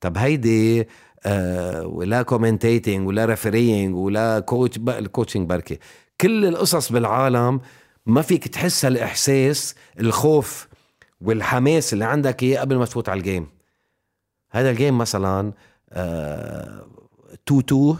طب 0.00 0.18
هيدي 0.18 0.88
آه 1.26 1.86
ولا 1.86 2.22
commentating 2.22 3.08
ولا 3.08 3.24
refereeing 3.24 3.96
ولا 3.96 4.40
coach 4.40 4.78
ال 4.78 4.86
coaching 4.86 5.48
بركي 5.48 5.78
كل 6.20 6.46
القصص 6.46 6.92
بالعالم 6.92 7.60
ما 8.06 8.22
فيك 8.22 8.48
تحس 8.48 8.84
الاحساس 8.84 9.74
الخوف 10.00 10.67
والحماس 11.20 11.92
اللي 11.92 12.04
عندك 12.04 12.42
إياه 12.42 12.60
قبل 12.60 12.76
ما 12.76 12.84
تفوت 12.84 13.08
على 13.08 13.18
ال 13.18 13.24
game 13.24 13.46
هذا 14.50 14.70
ال 14.70 14.76
game 14.76 14.98
مثلا 14.98 15.52
آه 15.90 16.86
two 17.46 17.60
two 17.60 17.96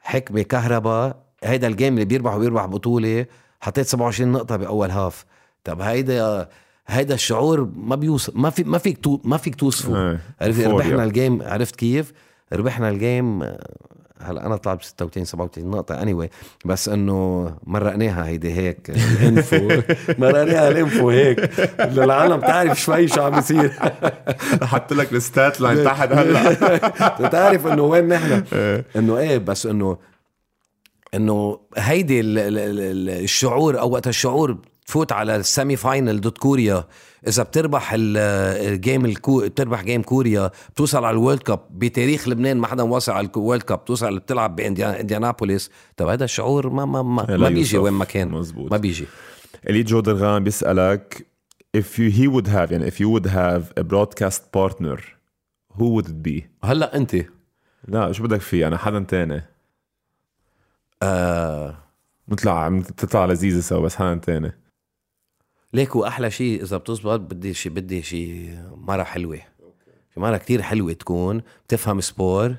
حكمة 0.00 0.42
كهرباء. 0.42 1.16
هيدا 1.44 1.66
ال 1.66 1.72
game 1.72 1.94
اللي 1.94 2.04
بيربح 2.04 2.34
وبيربح 2.34 2.66
بطولة. 2.66 3.26
حطيت 3.60 3.86
27 3.86 4.32
نقطة 4.32 4.56
بأول 4.56 4.90
half 4.90 5.24
طب 5.64 5.80
هيدا 5.80 6.48
هيدا 6.86 7.14
الشعور 7.14 7.70
ما 7.76 7.96
بيوصل 7.96 8.32
ما 8.36 8.50
في 8.50 8.64
ما 8.64 8.78
فيك 8.78 8.98
تو 8.98 9.18
ما 9.24 9.36
فيك 9.36 9.54
توصفه. 9.54 10.10
إيه، 10.10 10.20
عرفت. 10.40 10.64
ربحنا 10.66 11.04
ال 11.04 11.12
game 11.12 11.42
عرفت 11.42 11.76
كيف؟ 11.76 12.12
ربحنا 12.52 12.88
ال 12.88 12.99
game 12.99 13.42
آه، 13.42 13.68
هلا 14.22 14.46
أنا 14.46 14.56
طلعت 14.56 14.78
ب 14.78 14.82
36 14.82 15.24
37 15.24 15.70
نقطة 15.70 16.02
any 16.02 16.14
anyway 16.14 16.28
بس 16.64 16.88
إنه 16.88 17.50
مرقناها 17.66 18.26
هيدي 18.26 18.52
هيك 18.52 18.90
ال 18.90 19.03
info. 19.03 19.68
مرقناها 20.22 20.68
ال 20.68 20.76
info 20.76 21.10
هيك. 21.10 21.50
للعالم 21.80 22.40
تعرف 22.40 22.80
شوي 22.80 23.08
شو 23.08 23.22
عم 23.22 23.34
بيصير 23.34 23.72
حط 24.62 24.92
لك 24.92 25.12
ال 25.12 25.22
stat 25.22 25.60
line 25.60 25.84
تحت 25.84 26.12
هلا. 26.12 26.52
تعرف 27.32 27.66
إنه 27.66 27.82
وين 27.82 28.08
نحن؟ 28.08 28.42
إنه 28.96 29.18
إيه 29.18 29.38
بس 29.38 29.66
إنه 29.66 29.98
إنه 31.14 31.60
هيدي 31.76 32.20
ال- 32.20 32.38
ال- 32.38 32.58
ال- 32.58 33.24
الشعور 33.24 33.80
أو 33.80 33.90
وقت 33.90 34.08
الشعور 34.08 34.56
تفوت 34.88 35.12
على 35.12 35.36
ال 35.36 35.44
semi 35.44 35.76
final 35.76 36.20
ضد 36.20 36.38
كوريا. 36.38 36.84
إذا 37.26 37.42
بتربح 37.42 37.92
ال- 37.92 38.16
ال 38.72 38.78
game 38.78 39.04
الكو... 39.04 39.40
بتربح 39.40 39.82
game 39.84 40.02
كوريا 40.02 40.50
بتوصل 40.74 41.04
على 41.04 41.14
ال 41.14 41.18
world 41.18 41.38
cup 41.42 41.60
بتاريخ 41.70 42.28
لبنان 42.28 42.56
ما 42.56 42.66
حدا 42.66 42.82
واصل 42.82 43.12
على 43.12 43.28
ال 43.36 43.40
world 43.40 43.62
cup 43.62 43.78
بتوصل 43.78 44.18
بتلعب 44.18 44.56
بانديانابوليس 44.56 45.70
طب 45.96 46.08
هذا 46.08 46.24
الشعور 46.24 46.68
ما 46.70 46.84
ما 46.84 47.02
ما, 47.02 47.36
ما 47.36 47.48
بيجي. 47.48 47.78
وين 47.78 47.92
ما 47.92 48.04
كان. 48.04 48.28
مزبوط. 48.28 48.70
ما 48.70 48.76
بيجي. 48.76 49.06
اليد 49.68 49.86
جو 49.86 50.00
درغام 50.00 50.44
بيسألك 50.44 51.26
if 51.76 51.98
you 51.98 52.10
he 52.18 52.28
would 52.34 52.48
have 52.48 52.72
يعني 52.72 52.90
if 52.90 52.94
you 52.94 53.08
would 53.14 53.26
have 53.26 53.80
a 53.80 53.84
broadcast 53.84 54.40
partner 54.56 55.00
who 55.78 55.84
would 55.84 56.06
it 56.06 56.28
be? 56.28 56.42
هلا 56.64 56.96
أنت. 56.96 57.16
لا 57.88 58.12
شو 58.12 58.22
بدك 58.22 58.40
فيه؟ 58.40 58.66
أنا 58.66 58.76
حدا 58.76 59.04
تاني. 59.08 59.42
آه. 61.02 61.78
نطلع 62.28 62.64
عم 62.64 62.82
تطلع 62.82 63.24
لذيذة 63.24 63.60
سوا 63.60 63.80
بس 63.80 63.96
حدا 63.96 64.14
تاني. 64.14 64.52
ليك 65.72 65.96
واحلى 65.96 66.30
شيء 66.30 66.62
إذا 66.62 66.76
بتزبط 66.76 67.20
بدي 67.20 67.54
شي 67.54 67.68
بدي 67.68 68.02
شي 68.02 68.50
مرة 68.76 69.02
حلوة. 69.02 69.38
شي 70.14 70.20
مرة 70.20 70.36
كتير 70.36 70.62
حلوة 70.62 70.92
تكون. 70.92 71.42
بتفهم 71.66 72.00
sport. 72.00 72.56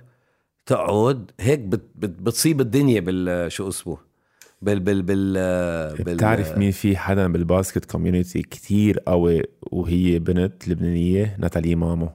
تقعد. 0.65 1.31
هيك 1.39 1.59
بت 1.59 1.81
بت 1.95 2.09
بتصيب 2.09 2.61
الدنيا 2.61 2.99
بال 2.99 3.51
شو 3.51 3.69
اسمه؟ 3.69 3.97
بال 4.61 4.79
بال 4.79 5.01
بال, 5.01 5.33
بال 6.03 6.15
بتعرف 6.15 6.57
مين 6.57 6.71
في 6.71 6.97
حدا 6.97 7.27
بال 7.27 7.43
basket 7.43 7.91
community 7.91 8.41
كتير 8.41 8.99
قوي 8.99 9.43
وهي 9.61 10.19
بنت 10.19 10.67
لبنانية؟ 10.67 11.35
ناتالي 11.39 11.75
مامو. 11.75 12.09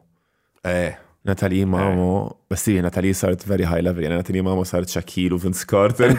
إيه. 0.66 1.03
ناتالي 1.26 1.64
مامو 1.64 2.36
بس 2.50 2.68
هي 2.68 2.80
ناتالي 2.80 3.12
صارت 3.12 3.42
very 3.42 3.64
high 3.64 3.82
level 3.82 4.02
يعني 4.02 4.14
ناتالي 4.16 4.40
مامو 4.42 4.64
صارت 4.64 4.88
شاكيل 4.88 5.32
وفينس 5.32 5.64
كارتر 5.64 6.10
NBA 6.14 6.18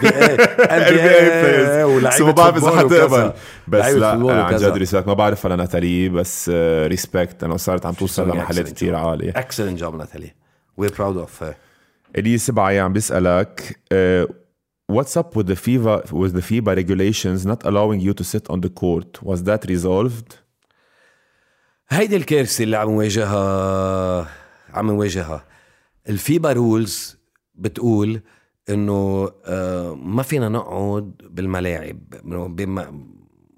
بس 2.04 2.20
ما 2.20 2.30
بعرف 2.30 2.56
اذا 2.56 2.76
حتقبل. 2.76 3.32
بس 3.68 3.84
لا 3.84 4.08
عن. 4.44 4.56
جد 4.56 4.76
respect 4.76 5.06
ما 5.06 5.14
بعرف 5.14 5.46
على 5.46 5.56
ناتالي 5.56 6.08
بس 6.08 6.50
respect 6.86 7.44
أنا 7.44 7.56
صارت 7.56 7.86
عم 7.86 7.92
توصل 7.92 8.28
لمحلات 8.30 8.68
كتير 8.68 8.94
عاليه 8.94 9.30
excellent 9.36 9.78
job 9.80 9.94
ناتالي 9.94 10.30
we're 10.76 10.88
proud 10.88 11.16
of 11.16 11.44
الي 12.18 12.38
سبعة 12.38 12.80
عم 12.80 12.92
بيسألك 12.92 13.78
uh, 13.94 14.32
What's 14.96 15.16
up 15.16 15.34
with 15.36 15.46
the 15.52 15.58
FIBA 15.66 16.12
with 16.22 16.32
the 16.38 16.44
FIBA 16.50 16.72
regulations 16.82 17.44
not 17.44 17.60
allowing 17.70 17.98
you 18.06 18.12
to 18.20 18.24
sit 18.32 18.44
on 18.52 18.58
the 18.60 18.72
court? 18.82 19.20
Was 19.22 19.40
that 19.42 19.64
resolved? 19.68 20.32
هيدي 21.88 22.16
الكارثه 22.16 22.64
اللي 22.64 22.76
عم 22.76 22.90
نواجهها 22.90 24.28
عم 24.76 24.86
نواجهها. 24.90 25.44
الفيبا 26.08 26.52
rules 26.52 27.16
بتقول 27.54 28.20
إنه 28.68 29.30
آه، 29.44 29.94
ما 29.94 30.22
فينا 30.22 30.48
نقعد 30.48 31.12
بالملاعب. 31.30 31.98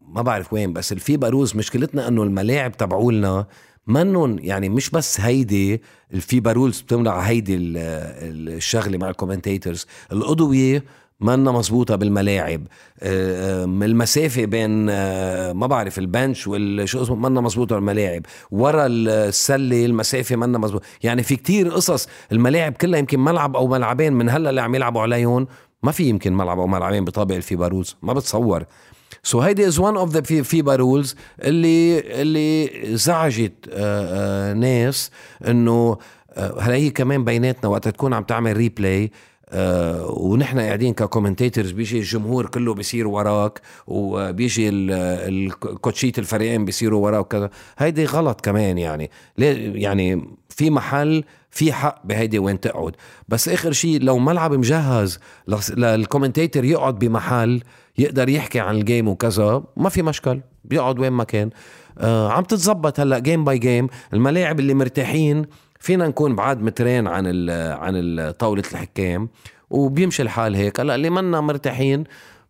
ما 0.08 0.22
بعرف 0.22 0.52
وين 0.52 0.72
بس 0.72 0.92
الفيبا 0.92 1.28
rules 1.28 1.56
مشكلتنا 1.56 2.08
إنه 2.08 2.22
الملاعب 2.22 2.76
تبعولنا 2.76 3.46
منن 3.86 4.38
يعني 4.42 4.68
مش 4.68 4.90
بس 4.90 5.20
هيدي 5.20 5.82
الفيبا 6.14 6.52
rules 6.52 6.80
بتمنع 6.80 7.18
هيدي 7.20 7.54
ال- 7.56 7.76
ال- 7.76 8.54
الشغلة 8.56 8.98
مع 8.98 9.10
ال 9.10 9.16
commentators 9.16 9.86
الأضوية 10.12 10.84
منا 11.20 11.52
مزبوطة 11.52 11.96
بالملاعب. 11.96 12.66
آه، 13.00 13.62
آه، 13.62 13.64
المسافة 13.64 14.44
بين 14.44 14.86
آه، 14.90 15.52
ما 15.52 15.66
بعرف 15.66 15.98
ال 15.98 16.06
bench 16.06 16.46
والشو 16.46 17.02
اسمه 17.02 17.16
منا 17.16 17.40
مزبوطة 17.40 17.74
بالملاعب. 17.74 18.26
ورا 18.50 18.86
السلة 18.86 19.84
المسافة 19.84 20.36
منا 20.36 20.58
مزبوطة 20.58 20.84
يعني 21.02 21.22
في 21.22 21.36
كتير 21.36 21.68
قصص 21.68 22.08
الملاعب 22.32 22.72
كلها 22.72 22.98
يمكن 22.98 23.20
ملعب 23.20 23.56
أو 23.56 23.66
ملعبين 23.66 24.12
من 24.12 24.28
هلأ 24.28 24.50
اللي 24.50 24.60
عم 24.60 24.74
يلعبوا 24.74 25.00
عليهم 25.02 25.46
ما 25.82 25.92
في 25.92 26.04
يمكن 26.04 26.32
ملعب 26.32 26.58
أو 26.58 26.66
ملعبين 26.66 27.04
بطابق 27.04 27.34
الفيبا 27.34 27.68
rules 27.68 27.96
ما 28.02 28.12
بتصور. 28.12 28.64
so 29.22 29.40
هيدي 29.40 29.66
is 29.66 29.78
one 29.78 29.96
of 29.96 30.10
the 30.10 30.42
فيبا 30.42 30.76
rules 30.76 31.16
اللي 31.42 32.00
اللي 32.00 32.70
زعجت 32.96 33.68
ناس 34.56 35.10
إنه 35.48 35.96
هلا 36.36 36.74
هي 36.74 36.90
كمان 36.90 37.24
بيناتنا 37.24 37.70
وقت 37.70 37.88
تكون 37.88 38.14
عم 38.14 38.22
تعمل 38.22 38.56
replay 38.56 39.10
آه 39.50 40.06
ونحن 40.10 40.60
قاعدين 40.60 40.94
ك 40.94 41.00
commentators 41.00 41.70
بيجي 41.70 41.98
الجمهور 41.98 42.46
كله 42.46 42.74
بيصير 42.74 43.08
وراك 43.08 43.60
وبيجي 43.86 44.68
ال 44.68 44.87
coach 44.87 45.81
ـيت 45.81 46.18
الفريقين 46.18 46.64
بيصيروا 46.64 47.04
وراك 47.04 47.20
وكذا. 47.20 47.50
هيدي 47.78 48.04
غلط 48.04 48.40
كمان 48.40 48.78
يعني. 48.78 49.10
ليه؟ 49.38 49.82
يعني 49.82 50.28
في 50.48 50.70
محل 50.70 51.24
في 51.50 51.72
حق 51.72 52.06
بهيدي 52.06 52.38
وين 52.38 52.60
تقعد. 52.60 52.96
بس 53.28 53.48
آخر 53.48 53.72
شيء 53.72 54.00
لو 54.00 54.18
ملعب 54.18 54.52
مجهز 54.52 55.18
لل 55.76 55.90
commentator 55.90 56.64
يقعد 56.64 56.98
بمحل 56.98 57.62
يقدر 57.98 58.28
يحكي 58.28 58.60
عن 58.60 58.76
ال 58.76 58.83
game 58.83 59.08
وكذا 59.08 59.62
ما 59.76 59.88
في 59.88 60.02
مشكل. 60.02 60.40
بيقعد 60.64 60.98
وين 60.98 61.12
ما 61.12 61.24
كان. 61.24 61.50
آه 61.98 62.32
عم 62.32 62.44
تتزبط 62.44 63.00
هلأ 63.00 63.18
game 63.18 63.44
by 63.44 63.58
game 63.58 63.88
الملاعب 64.12 64.60
اللي 64.60 64.74
مرتاحين 64.74 65.46
فينا 65.78 66.08
نكون 66.08 66.36
بعاد 66.36 66.62
مترين 66.62 67.06
عن 67.06 67.50
عن 67.50 68.32
طاولة 68.38 68.62
الحكام 68.72 69.28
وبيمشي 69.70 70.22
الحال 70.22 70.54
هيك. 70.54 70.80
هلا 70.80 70.94
اللي 70.94 71.10
منا 71.10 71.40
مرتاحين 71.40 72.04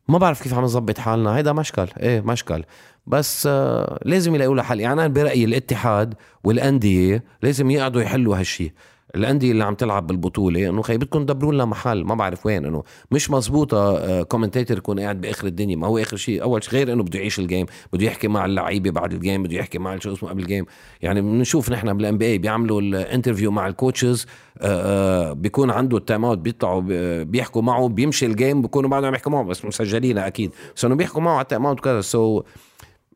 ما 0.09 0.19
بعرف 0.19 0.43
كيف 0.43 0.55
عم 0.55 0.63
نظبط 0.65 0.99
حالنا 0.99 1.37
هيدا 1.37 1.53
مشكل 1.53 1.87
إيه 2.01 2.21
مشكل 2.21 2.65
بس 3.07 3.47
آه 3.47 3.99
لازم 4.05 4.35
يلاقوا 4.35 4.57
له 4.57 4.63
حل 4.63 4.81
يعني 4.81 4.93
أنا 4.93 5.09
برأيي 5.09 5.45
الاتحاد 5.45 6.15
والأندية 6.45 7.25
لازم 7.43 7.71
يقعدوا 7.71 8.03
يحلوا 8.03 8.39
هالشيء 8.39 8.73
الأندية 9.15 9.53
اللي 9.53 9.65
عم 9.65 9.75
تلعب 9.75 10.07
بالبطولة 10.07 10.69
إنه 10.69 10.83
خي 10.83 10.97
بدكم 10.97 11.25
تدبروا 11.25 11.53
لنا 11.53 11.65
محل 11.65 12.05
ما 12.05 12.15
بعرف 12.15 12.47
وين 12.47 12.65
إنه 12.65 12.83
مش 13.11 13.31
مزبوطة 13.31 14.23
commentator 14.23 14.75
آه، 14.75 14.79
يكون 14.79 15.01
قاعد 15.01 15.21
بآخر 15.21 15.47
الدنيا. 15.47 15.77
ما 15.77 15.87
هو 15.87 15.99
آخر 15.99 16.17
شيء 16.17 16.43
أول 16.43 16.65
شيء 16.65 16.73
غير 16.73 16.93
إنه 16.93 17.03
بده 17.03 17.19
يعيش 17.19 17.39
ال 17.39 17.44
game 17.44 17.67
بده 17.93 18.07
يحكي 18.07 18.29
مع 18.29 18.45
اللعيبة 18.45 18.91
بعد 18.91 19.13
ال 19.13 19.19
game 19.19 19.43
بده 19.43 19.57
يحكي 19.57 19.79
مع 19.79 19.99
شو 19.99 20.13
اسمه 20.13 20.29
قبل 20.29 20.43
ال 20.43 20.48
game 20.48 20.67
يعني 21.03 21.21
بنشوف 21.21 21.71
نحن 21.71 21.97
بال 21.97 22.19
NBA 22.19 22.39
بيعملوا 22.39 22.81
ال 22.81 22.88
interview 22.88 23.51
مع 23.51 23.67
ال 23.67 23.74
coaches 23.74 24.27
آه، 24.61 25.31
آه، 25.31 25.33
بيكون 25.33 25.71
عنده 25.71 25.97
ال 25.97 26.02
time 26.02 26.25
out 26.25 26.39
بيطلعوا 26.39 26.81
بيحكوا 27.23 27.63
معه 27.63 27.89
بيمشي 27.89 28.27
ال 28.27 28.34
game 28.34 28.63
بيكونوا 28.63 28.91
بعدهم 28.91 29.15
يحكوا 29.15 29.33
معه 29.33 29.45
بس 29.45 29.65
مسجلين 29.65 30.19
أكيد. 30.19 30.55
بس 30.77 30.85
إنه 30.85 30.95
بيحكوا 30.95 31.23
معه 31.23 31.35
على 31.35 31.43
ال 31.43 31.48
time 31.48 31.67
out 31.67 31.79
وكذا. 31.79 32.01
so 32.01 32.43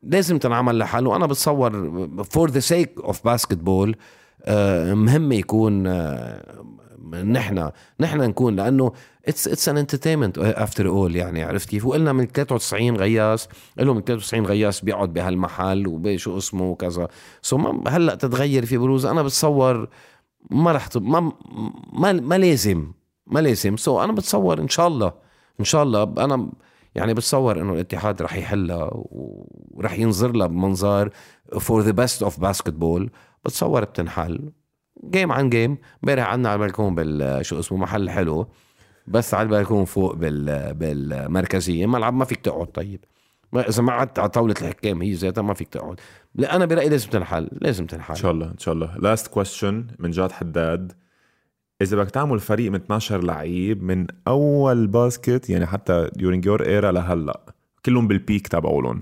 لازم 0.03 0.39
تنعمل 0.39 0.79
لحل 0.79 1.07
وأنا 1.07 1.27
بتصور 1.27 2.01
فور 2.31 2.51
ذا 2.51 2.61
سيك 2.61 3.01
اوف 3.01 3.25
باسكت 3.25 3.59
بول 3.59 3.97
مهم 4.95 5.33
يكون 5.33 5.83
نحن 7.13 7.71
نحن 8.01 8.19
نكون 8.19 8.57
لأنه 8.57 8.93
اتس 9.29 9.49
اتس 9.49 9.69
ان 9.69 9.79
انترتينمنت 9.79 10.39
افتر 10.39 10.89
اول 10.89 11.17
يعني 11.17 11.43
عرفت 11.43 11.69
كيف؟ 11.69 11.87
وقلنا 11.87 12.13
من 12.13 12.27
93 12.27 12.97
غياس 12.97 13.49
لهم 13.77 13.97
من 13.97 14.03
93 14.03 14.47
غياس 14.47 14.81
بيقعد 14.81 15.13
بهالمحل 15.13 15.87
وبشو 15.87 16.39
اسمه 16.39 16.65
وكذا. 16.65 17.09
سو 17.43 17.59
so 17.59 17.89
هلأ 17.89 18.15
تتغير 18.15 18.67
في 18.67 18.79
بروز 18.79 19.07
أنا 19.07 19.23
بتصور 19.23 19.89
ما 20.51 20.73
رح 20.73 20.89
ما 20.97 21.33
ما, 21.93 22.13
ما 22.13 22.39
لازم 22.39 22.93
ما 23.27 23.41
لازم. 23.41 23.77
سو 23.77 23.99
so 23.99 24.03
أنا 24.03 24.13
بتصور 24.13 24.61
إن 24.61 24.69
شاء 24.69 24.89
الله 24.89 25.13
إن 25.61 25.65
شاء 25.65 25.83
الله 25.83 26.03
أنا 26.03 26.51
يعني 26.95 27.15
بتصور 27.15 27.61
إنه 27.61 27.73
الاتحاد 27.73 28.23
رح 28.23 28.37
يحلها 28.37 28.91
ورح 28.95 29.99
ينظر 29.99 30.33
لها 30.33 30.47
بمنظار 30.47 31.11
for 31.61 31.81
the 31.83 31.91
best 31.91 32.23
of 32.23 32.41
basketball 32.41 33.11
بتصور 33.45 33.85
بتنحل. 33.85 34.51
game 35.11 35.33
عن 35.33 35.51
game 35.51 35.79
امبارح 36.05 36.29
عنا 36.29 36.49
على 36.49 36.63
البلكون 36.63 36.95
بال 36.95 37.47
شو 37.47 37.59
اسمه 37.59 37.79
محل 37.79 38.11
حلو. 38.11 38.49
بس 39.07 39.35
على 39.35 39.43
البلكون 39.47 39.85
فوق 39.85 40.15
بال 40.15 40.75
بالمركزية. 40.75 41.87
ملعب 41.87 42.15
ما 42.15 42.25
فيك 42.25 42.41
تقعد. 42.41 42.67
طيب. 42.67 43.05
إذا 43.57 43.83
ما 43.83 43.93
قعدت 43.93 44.19
على 44.19 44.29
طاولة 44.29 44.55
الحكام 44.63 45.03
هي 45.03 45.13
ذاتها 45.13 45.43
ما 45.43 45.55
فيك 45.55 45.69
تقعد. 45.69 46.01
لا 46.35 46.57
أنا 46.57 46.65
برأيي 46.65 46.89
لازم 46.89 47.11
تنحل. 47.11 47.49
لازم 47.53 47.87
تنحل. 47.87 48.15
إن 48.15 48.21
شاء 48.21 48.33
الله 48.33 48.47
إن 48.47 48.59
شاء 48.59 48.75
الله. 48.75 48.97
last 48.97 49.27
question 49.27 49.87
من 49.99 50.11
جاد 50.11 50.33
حداد. 50.33 50.93
إذا 51.83 51.97
بدك 51.97 52.11
تعمل 52.11 52.41
فريق 52.41 52.71
من 52.71 52.81
12 52.81 53.25
لعيب 53.25 53.83
من 53.83 54.07
أول 54.29 54.87
basket 54.87 55.51
يعني 55.51 55.67
حتى 55.67 56.11
during 56.17 56.47
your 56.47 56.67
era 56.67 56.93
لهلأ 56.93 57.41
كلهم 57.87 58.09
بال 58.09 58.22
peak 58.22 58.49
تبعولهم 58.49 59.01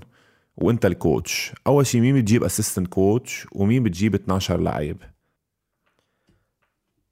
وانت 0.57 0.85
ال 0.85 0.94
coach. 0.94 1.51
أول 1.67 1.87
شيء 1.87 2.01
مين 2.01 2.15
بتجيب 2.21 2.43
assistant 2.43 2.87
coach 2.87 3.47
ومين 3.51 3.83
بتجيب 3.83 4.15
12 4.15 4.59
لعيب؟ 4.61 4.97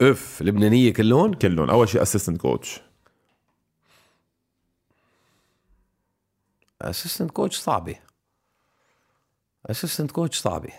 أف 0.01 0.41
لبنانية 0.41 0.93
كلهم 0.93 1.33
كلهم 1.33 1.69
أول 1.69 1.89
شيء 1.89 2.01
assistant 2.01 2.37
coach 2.41 2.81
assistant 6.81 7.31
coach 7.31 7.57
صعبة. 7.57 7.95
assistant 9.69 10.11
coach 10.11 10.39
صعبة. 10.39 10.69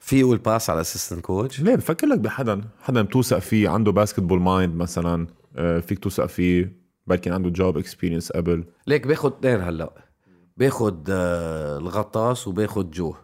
في 0.00 0.20
يقول 0.20 0.38
pass 0.38 0.70
على 0.70 0.80
assistant 0.80 1.20
coach 1.20 1.60
ليه؟ 1.60 1.74
بفكر 1.74 2.06
لك 2.06 2.18
بحدا. 2.18 2.68
حدا 2.82 3.02
بتوثق 3.02 3.38
فيه 3.38 3.68
عنده 3.68 3.92
basketball 3.92 4.40
mind 4.40 4.74
مثلا. 4.76 5.26
آه، 5.56 5.80
فيك 5.80 5.98
توثق 5.98 6.26
فيه. 6.26 6.83
بلكي 7.06 7.30
عنده 7.30 7.50
job 7.50 7.78
experience 7.78 8.32
قبل. 8.32 8.64
ليك 8.86 9.06
باخذ 9.06 9.32
اثنين 9.38 9.60
هلا 9.60 9.92
باخذ 10.56 10.96
آه 11.10 11.78
الغطاس 11.78 12.48
وباخذ 12.48 12.90
جو. 12.90 13.14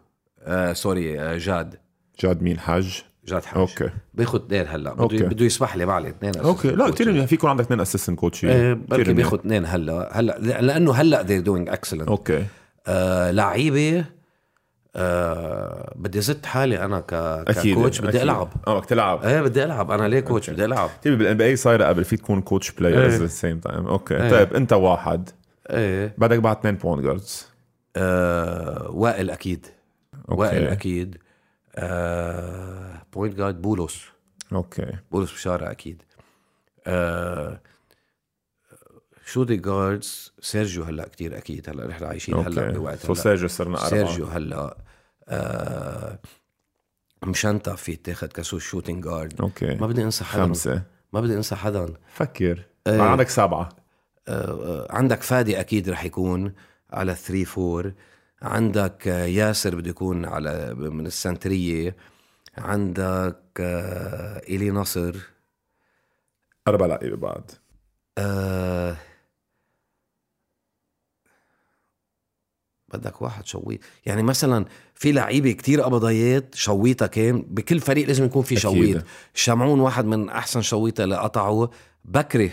آه 0.43 0.73
sorry 0.73 1.21
آه 1.21 1.37
جاد. 1.39 1.75
جاد 2.21 2.43
مين 2.43 2.59
حج 2.59 3.01
جاد 3.27 3.45
حج 3.45 3.59
okay. 3.59 3.91
باخذ 4.15 4.45
اثنين 4.45 4.67
هلا. 4.69 4.95
بده 4.95 5.27
بده 5.29 5.45
يسمح 5.45 5.77
لي 5.77 5.87
معلي 5.87 6.09
اثنين 6.09 6.37
okay. 6.37 6.71
لا 6.71 6.91
كثير 6.91 7.13
منيح 7.13 7.25
في 7.25 7.35
يكون 7.35 7.51
عندك 7.51 7.65
اثنين 7.65 7.81
assistant 7.81 8.19
coach 8.19 8.45
إيه 8.45 8.73
بلكي 8.73 9.13
باخذ 9.13 9.39
اثنين 9.39 9.67
هلا. 9.67 10.19
هلا 10.19 10.39
لأنه 10.39 10.93
هلا 10.93 11.23
they're 11.23 11.45
doing 11.45 11.75
excellent. 11.75 12.09
okay. 12.09 12.45
آه 12.87 13.31
لعيبة 13.31 14.05
آه 14.97 15.93
بدي 15.97 16.21
زت 16.21 16.47
حالي 16.47 16.85
أنا 16.85 17.01
ك... 17.01 17.13
أكيد 17.13 17.75
ك 17.75 17.79
coach 17.79 17.99
بدي 18.01 18.09
أكيد. 18.09 18.21
ألعب. 18.21 18.49
آه 18.67 18.79
بدك 18.79 18.89
تلعب. 18.89 19.25
إيه 19.25 19.41
بدي 19.41 19.65
ألعب. 19.65 19.91
أنا 19.91 20.09
ليه 20.09 20.21
coach 20.21 20.51
بدي 20.51 20.65
ألعب. 20.65 20.91
تيجي 21.03 21.17
بال 21.17 21.37
NBA 21.37 21.57
صايرة 21.57 21.85
قبل 21.85 22.05
فيك 22.05 22.21
تكون 22.21 22.43
coach 22.43 22.71
player. 22.71 23.07
at 23.07 23.11
the 23.11 23.27
same 23.27 23.59
time 23.61 23.87
okay. 23.87 24.17
إيه. 24.17 24.31
طيب 24.31 24.55
أنت 24.55 24.73
واحد. 24.73 25.31
إيه. 25.71 26.15
بدك 26.19 26.39
بعد 26.39 26.57
اثنين 26.57 26.75
point 26.75 27.05
guards 27.05 27.47
آه 27.97 28.91
وائل 28.91 29.31
أكيد. 29.31 29.67
okay. 30.31 30.41
وائل 30.41 30.69
أكيد. 30.69 31.17
آه 31.77 33.03
point 33.13 33.35
guard 33.35 33.63
بولس 33.63 34.05
okay. 34.53 34.93
بولس 35.13 35.33
بشارة 35.33 35.71
أكيد. 35.71 36.03
آه 36.87 37.61
شوتنج 39.33 39.61
جاردز؟ 39.61 40.33
سيرجيو 40.41 40.85
هلأ 40.85 41.09
كتير 41.09 41.39
أكيد 41.39 41.71
هلأ 41.71 41.87
نحن 41.87 42.05
عايشين 42.05 42.35
هلأ 42.35 42.71
بوقت 42.71 43.07
هلا 43.07 43.15
سيرجيو 43.15 43.49
صرنا 43.49 43.75
أربعة. 43.77 43.91
سيرجيو 43.91 44.27
هلأ 44.27 44.77
آه 45.29 46.19
مشنتا 47.25 47.75
في 47.75 47.97
تاخذ 47.97 48.27
كسو 48.27 48.59
شوتنج 48.59 49.05
جارد. 49.05 49.41
أوكي. 49.41 49.75
ما 49.75 49.87
بدي 49.87 50.03
أنسى 50.03 50.25
حدا. 50.25 50.43
خمسة. 50.43 50.83
ما 51.13 51.21
بدي 51.21 51.35
أنسى 51.35 51.55
حدا. 51.57 51.95
فكر. 52.15 52.63
إيه. 52.87 52.97
ما 52.99 53.05
عندك 53.05 53.29
سبعة. 53.29 53.69
آه، 54.29 54.87
عندك 54.91 55.23
فادي 55.23 55.61
أكيد 55.61 55.89
رح 55.91 56.05
يكون 56.05 56.53
على 56.91 57.15
3 57.15 57.79
4 57.79 57.93
عندك 58.43 59.09
آه، 59.09 59.25
ياسر 59.25 59.75
بده 59.77 59.91
يكون 59.91 60.25
على 60.25 60.75
من 60.75 61.07
السنترية. 61.07 61.97
عندك 62.59 63.37
آه، 63.61 64.39
إلي 64.49 64.71
نصر 64.71 65.17
أربع 66.69 66.87
لعيبة 66.87 67.17
بعد. 67.17 67.51
آه، 68.19 68.97
بدك 72.95 73.23
واحد 73.23 73.47
شويت 73.47 73.85
يعني 74.07 74.23
مثلا 74.23 74.65
في 74.95 75.13
لعيبة 75.13 75.53
كتير 75.53 75.81
قبضيات 75.81 76.55
شويتها 76.55 77.07
كان 77.07 77.45
بكل 77.49 77.81
فريق 77.81 78.07
لازم 78.07 78.25
يكون 78.25 78.43
في. 78.43 78.57
شويت. 78.57 79.03
شمعون 79.35 79.81
واحد 79.81 80.05
من 80.05 80.29
أحسن 80.29 80.63
شويتة 80.63 81.05
اللي 81.05 81.17
قطعه 81.17 81.71
بكري. 82.05 82.53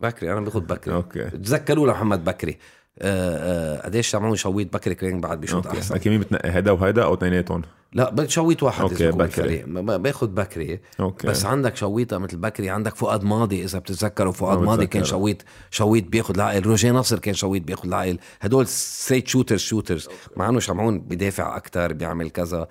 بكري 0.00 0.32
أنا 0.32 0.40
باخذ 0.40 0.60
بكري. 0.60 0.94
أوكي. 0.94 1.30
تذكروا 1.30 1.86
لمحمد 1.86 2.24
بكري. 2.24 2.58
آه، 2.98 3.76
آه، 3.78 3.86
قديش 3.86 4.08
شمعون 4.08 4.36
شويت 4.36 4.72
بكري 4.72 4.94
كان 4.94 5.20
بعد 5.20 5.40
بيشوط 5.40 5.66
أوكي. 5.66 5.78
أحسن. 5.78 5.94
أكيد 5.94 6.12
مين 6.12 6.20
بتنقي؟ 6.20 6.50
هيدا 6.50 6.70
وهيدا 6.72 7.04
أو 7.04 7.14
اثنيناتهم؟ 7.14 7.62
لا 7.92 8.10
بدك 8.10 8.30
شويت 8.30 8.62
واحد 8.62 8.80
أوكي، 8.80 9.04
يكون 9.04 9.26
بكري. 9.26 9.62
باخذ 9.98 10.26
بكري. 10.26 10.80
okay. 11.00 11.26
بس 11.26 11.44
عندك 11.44 11.76
شويطه 11.76 12.18
مثل 12.18 12.36
بكري. 12.36 12.70
عندك 12.70 12.96
فؤاد 12.96 13.24
ماضي 13.24 13.64
إذا 13.64 13.78
بتتذكروا 13.78 14.32
فؤاد 14.32 14.58
ما 14.58 14.64
ماضي 14.64 14.86
كان. 14.86 15.04
شويت 15.04 15.42
شويت 15.70 16.06
بياخذ 16.06 16.34
العقل. 16.34 16.62
روجيه 16.62 16.92
نصر 16.92 17.18
كان 17.18 17.34
شويت 17.34 17.62
بياخذ 17.62 17.88
العقل. 17.88 18.18
هدول 18.40 18.66
straight 18.66 19.28
shooters 19.28 19.60
shooters 19.60 20.08
مع 20.36 20.48
إنه 20.48 20.60
شمعون 20.60 21.00
بدافع 21.00 21.56
أكثر 21.56 21.92
بيعمل 21.92 22.30
كذا. 22.30 22.68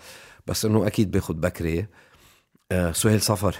بس 0.48 0.65
إنه 0.65 0.88
أكيد 0.88 1.11
بياخذ 1.11 1.34
بكري. 1.34 1.88
آه 2.72 2.91
سهيل 2.91 3.22
صفر. 3.22 3.56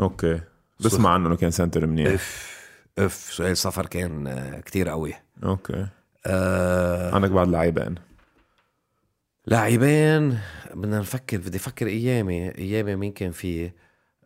okay. 0.00 0.40
بسمع 0.80 1.10
عنه 1.10 1.26
إنه 1.28 1.36
كان 1.36 1.50
center 1.50 1.86
منيح. 1.86 2.12
إف 2.12 2.58
إف 2.98 3.30
سهيل 3.32 3.56
صفر 3.56 3.86
كان 3.86 4.26
آه 4.26 4.60
كتير 4.60 4.88
قوي. 4.88 5.14
okay. 5.44 5.86
آه 6.26 7.14
عندك 7.14 7.30
بعد 7.30 7.48
لاعبين 7.48 7.94
لاعبين 9.48 10.38
بدنا 10.74 10.98
نفكر 10.98 11.38
بدي 11.38 11.56
أفكر 11.56 11.86
أيامي 11.86 12.58
أيامي 12.58 12.96
مين 12.96 13.12
كان 13.12 13.30
في 13.30 13.70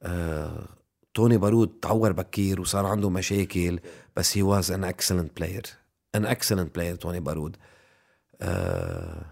آه 0.02 0.68
توني 1.14 1.38
بارود 1.38 1.68
تعور 1.82 2.12
بكير 2.12 2.60
وصار 2.60 2.86
عنده 2.86 3.10
مشاكل 3.10 3.80
بس 4.16 4.38
he 4.38 4.42
was 4.42 4.70
an 4.70 4.84
excellent 4.84 5.36
player 5.36 5.62
an 6.14 6.26
excellent 6.26 6.74
player 6.74 6.94
توني 6.94 7.20
بارود. 7.20 7.56
آه 8.40 9.26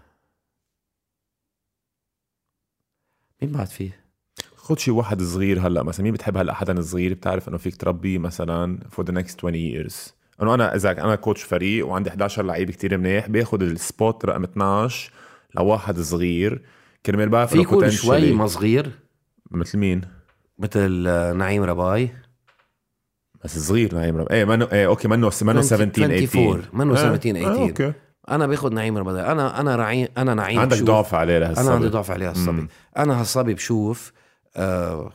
مين 3.41 3.51
بعد 3.51 3.67
فيه؟ 3.67 4.01
خد 4.55 4.79
شي 4.79 4.91
واحد 4.91 5.21
صغير 5.21 5.67
هلأ 5.67 5.83
مثلا 5.83 6.03
مين 6.03 6.13
بتحب 6.13 6.37
هلأ 6.37 6.53
حدا 6.53 6.81
صغير؟ 6.81 7.13
بتعرف 7.13 7.49
إنه 7.49 7.57
فيك 7.57 7.75
تربيه 7.75 8.17
مثلا 8.17 8.79
for 8.79 9.03
the 9.03 9.11
next 9.13 9.35
20 9.43 9.53
years. 9.53 9.95
إنه 10.41 10.53
أنا 10.53 10.75
إذا 10.75 10.91
أنا 10.91 11.15
coach 11.15 11.43
فريق 11.43 11.87
وعندي 11.87 12.09
11 12.09 12.43
لعيب 12.43 12.71
كتير 12.71 12.97
منيح 12.97 13.27
باخذ 13.29 13.61
ال 13.61 13.74
spot 13.74 14.25
رقم 14.25 14.43
12 14.43 15.11
لواحد 15.55 15.99
صغير 15.99 16.61
كرمال 17.05 17.29
بعرف 17.29 17.51
في 17.51 17.59
يكون 17.59 17.89
شوي 17.91 18.33
ما 18.33 18.47
صغير؟ 18.47 18.91
مثل 19.51 19.77
مين؟ 19.77 20.01
مثل 20.59 21.05
آه، 21.07 21.33
نعيم 21.33 21.63
رباي 21.63 22.11
بس 23.43 23.59
صغير 23.59 23.95
نعيم 23.95 24.17
رباي 24.17 24.37
إيه 24.37 24.45
منه 24.45 24.67
إيه 24.71 24.87
okay 24.87 25.07
منه 25.07 25.17
منه 25.41 25.61
17 25.61 25.91
18 25.91 26.69
منه 26.73 26.95
17 26.95 27.17
18 27.17 27.47
آه 27.47 27.61
okay. 27.61 27.93
أنا 28.29 28.47
باخذ 28.47 28.73
نعيم 28.73 28.97
رمضان 28.97 29.25
أنا 29.25 29.59
أنا 29.59 29.75
رعي 29.75 30.09
أنا 30.17 30.33
نعيم 30.33 30.59
عندك 30.59 30.81
ضعف 30.81 31.13
عليه 31.15 31.39
لهالصبي 31.39 31.65
أنا 31.67 31.75
عندي 31.75 31.87
ضعف 31.87 32.11
عليه 32.11 32.29
هالصبي 32.29 32.67
أنا 32.97 33.19
هالصبي 33.19 33.53
بشوف 33.53 34.11
آه 34.55 35.11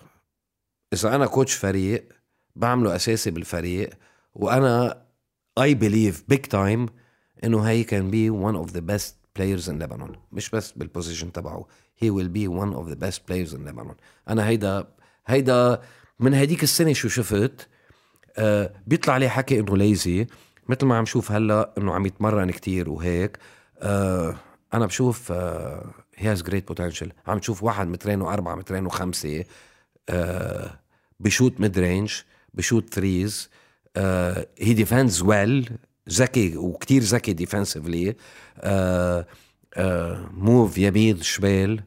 إذا 0.92 1.14
أنا 1.14 1.26
coach 1.27 1.55
فريق 1.54 2.08
بعمله 2.56 2.96
أساسي 2.96 3.30
بالفريق 3.30 3.90
وأنا 4.34 5.02
I 5.62 5.74
believe 5.74 6.24
big 6.28 6.40
time 6.40 6.86
إنه 7.44 7.62
he 7.62 7.85
can 7.85 8.10
be 8.10 8.31
one 8.31 8.56
of 8.56 8.70
the 8.70 8.81
best 8.81 9.16
players 9.36 9.70
in 9.70 9.82
لبنان 9.82 10.12
مش 10.32 10.50
بس 10.50 10.72
بال 10.73 10.85
position 10.85 11.32
تبعه. 11.32 11.66
he 11.98 12.10
will 12.10 12.28
be 12.28 12.48
one 12.48 12.73
of 12.73 12.89
the 12.89 12.94
best 12.94 13.23
players 13.28 13.55
in 13.55 13.68
لبنان 13.68 13.94
أنا 14.28 14.46
هيدا 14.48 14.86
هيدا 15.26 15.80
من 16.20 16.34
هديك 16.34 16.62
السنة 16.62 16.92
شو 16.92 17.08
شفت 17.08 17.68
آه 18.38 18.72
بيطلع 18.86 19.14
عليه 19.14 19.28
حكي 19.28 19.60
إنه 19.60 19.76
lazy 19.77 20.27
مثل 20.68 20.86
ما 20.86 20.96
عم 20.96 21.04
شوف 21.04 21.32
هلأ 21.32 21.74
إنه 21.78 21.94
عم 21.94 22.06
يتمرن 22.06 22.50
كتير 22.50 22.90
وهيك 22.90 23.38
آه 23.78 24.36
أنا 24.74 24.86
بشوف 24.86 25.32
he 26.16 26.31
has 26.32 26.43
great 26.43 26.68
potential 26.68 27.12
عم 27.26 27.38
تشوف 27.38 27.62
واحد 27.62 27.88
مترين 27.88 28.20
وأربعة 28.22 28.54
مترين 28.54 28.86
وخمسة 28.86 29.44
آه 30.08 30.70
بشوت 31.20 31.60
mid 31.60 31.78
range 31.78 32.14
بشوت 32.54 32.94
threes 32.94 33.51
he 34.59 34.73
defends 34.74 35.23
well 35.23 35.70
ذكي 36.11 36.57
وكتير 36.57 37.03
ذكي 37.03 37.33
defensively 37.32 38.16
move 40.36 40.78
يمين 40.78 41.23
شمال 41.23 41.83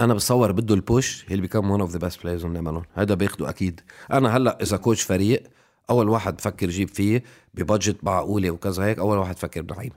أنا 0.00 0.14
بتصور 0.14 0.52
بده 0.52 0.74
ال 0.74 0.84
push 0.84 1.24
he 1.28 1.36
become 1.36 1.70
one 1.70 1.80
of 1.80 1.90
the 1.90 1.98
best 1.98 2.22
players 2.22 2.44
in 2.44 2.82
هذا 2.94 3.14
بياخده 3.14 3.48
أكيد. 3.48 3.80
أنا 4.12 4.36
هلأ 4.36 4.58
إذا 4.62 4.76
coach 4.76 5.02
فريق 5.02 5.42
أول 5.90 6.08
واحد 6.08 6.36
بفكر 6.36 6.68
جيب 6.68 6.88
فيه 6.88 7.22
ب 7.54 7.60
budget 7.60 7.96
معقولة 8.02 8.50
وكذا 8.50 8.84
هيك 8.84 8.98
أول 8.98 9.18
واحد 9.18 9.38
فكر 9.38 9.62
بنعيم 9.62 9.90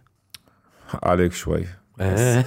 حق 0.88 1.08
عليك 1.08 1.34
شوي. 1.34 1.66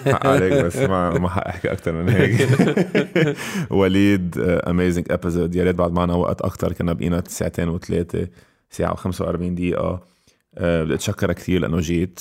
حق 0.07 0.27
عليك 0.27 0.65
بس 0.65 0.77
ما 0.77 1.19
ما 1.19 1.28
حق 1.28 1.49
احكي 1.49 1.73
أكثر 1.73 1.93
من 1.93 2.09
هيك. 2.09 2.49
وليد 3.78 4.39
amazing 4.39 5.06
episode 5.10 5.55
يا 5.55 5.65
ريت 5.65 5.74
بعد 5.74 5.93
معنا 5.93 6.15
وقت 6.15 6.43
أكثر 6.43 6.73
كنا 6.73 6.93
بقينا 6.93 7.23
ساعتين 7.28 7.69
وثلاثه 7.69 8.28
ساعة 8.70 8.97
و45 8.97 9.37
دقيقة. 9.37 10.15
بدي 10.59 10.95
أتشكرك 10.95 11.37
كثير 11.37 11.61
لأنه 11.61 11.81
جيت. 11.81 12.20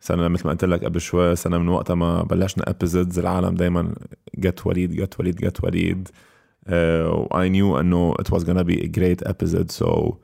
سنة 0.00 0.28
مثل 0.28 0.46
ما 0.46 0.50
قلت 0.52 0.64
لك 0.64 0.84
قبل 0.84 1.00
شوي 1.00 1.36
سنة 1.36 1.58
من 1.58 1.68
وقتها 1.68 1.94
ما 1.94 2.22
بلشنا 2.22 2.70
episodes 2.70 3.18
العالم 3.18 3.54
دايما 3.54 3.94
get 4.38 4.66
وليد 4.66 4.94
get 4.94 5.20
وليد 5.20 5.36
get 5.36 5.64
وليد. 5.64 6.08
و 6.68 7.26
I 7.26 7.48
knew 7.48 7.80
إنه 7.80 8.14
it 8.14 8.30
was 8.30 8.44
gonna 8.44 8.64
be 8.64 8.84
a 8.84 8.88
great 8.88 9.28
episode 9.28 9.70
so 9.70 10.16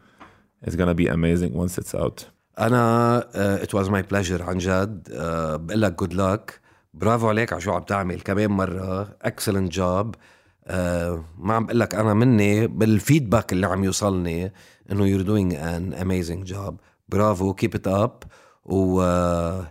it's 0.66 0.76
gonna 0.76 0.94
be 0.94 1.08
amazing 1.08 1.52
once 1.54 1.78
it's 1.78 1.94
out. 1.94 2.24
أنا 2.58 3.20
it 3.64 3.74
was 3.74 3.88
my 3.88 4.02
pleasure 4.12 4.40
عن 4.42 4.58
جد. 4.58 5.08
uh, 5.08 5.12
بقول 5.56 5.82
لك 5.82 6.04
good 6.04 6.14
luck. 6.14 6.52
برافو 6.94 7.28
عليك 7.28 7.52
على 7.52 7.62
شو 7.62 7.72
عم 7.72 7.82
تعمل 7.82 8.20
كمان 8.20 8.50
مرة. 8.50 9.16
Excellent 9.24 9.70
job. 9.70 10.06
uh, 10.66 10.72
ما 11.38 11.54
عم 11.54 11.66
بقول 11.66 11.80
لك 11.80 11.94
أنا 11.94 12.14
مني 12.14 12.66
بال 12.66 12.83
feedback 12.83 13.52
اللي 13.52 13.66
عم 13.66 13.84
يوصلني 13.84 14.52
إنه 14.92 15.04
you're 15.06 15.26
doing 15.26 15.52
an 15.56 16.02
amazing 16.02 16.52
job. 16.54 16.74
برافو 17.14 17.54
keep 17.54 17.74
it 17.78 17.90
up. 17.90 18.26
و 18.64 19.00
uh, 19.00 19.64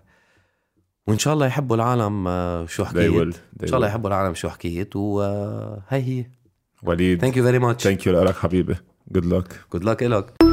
وإن 1.07 1.20
شاء 1.20 1.34
الله 1.34 1.45
يحبوا 1.45 1.76
العالم 1.76 2.26
uh, 2.26 2.70
شو 2.70 2.86
حكيت. 2.86 2.95
they 2.95 3.15
will, 3.15 3.36
they 3.36 3.64
إن 3.64 3.68
شاء 3.68 3.76
الله 3.76 3.88
يحبوا 3.88 4.10
العالم 4.10 4.34
شو 4.34 4.49
حكيت. 4.49 4.95
وهي 4.95 5.82
هي. 5.90 6.26
وليد 6.84 7.22
thank 7.22 7.38
you 7.38 7.44
very 7.44 7.60
much 7.60 7.84
thank 7.84 8.08
you 8.08 8.24
لك 8.24 8.36
حبيبي. 8.36 8.76
Good 9.14 9.26
luck. 9.26 9.76
Good 9.76 9.84
luck 9.84 10.03
لك 10.03 10.53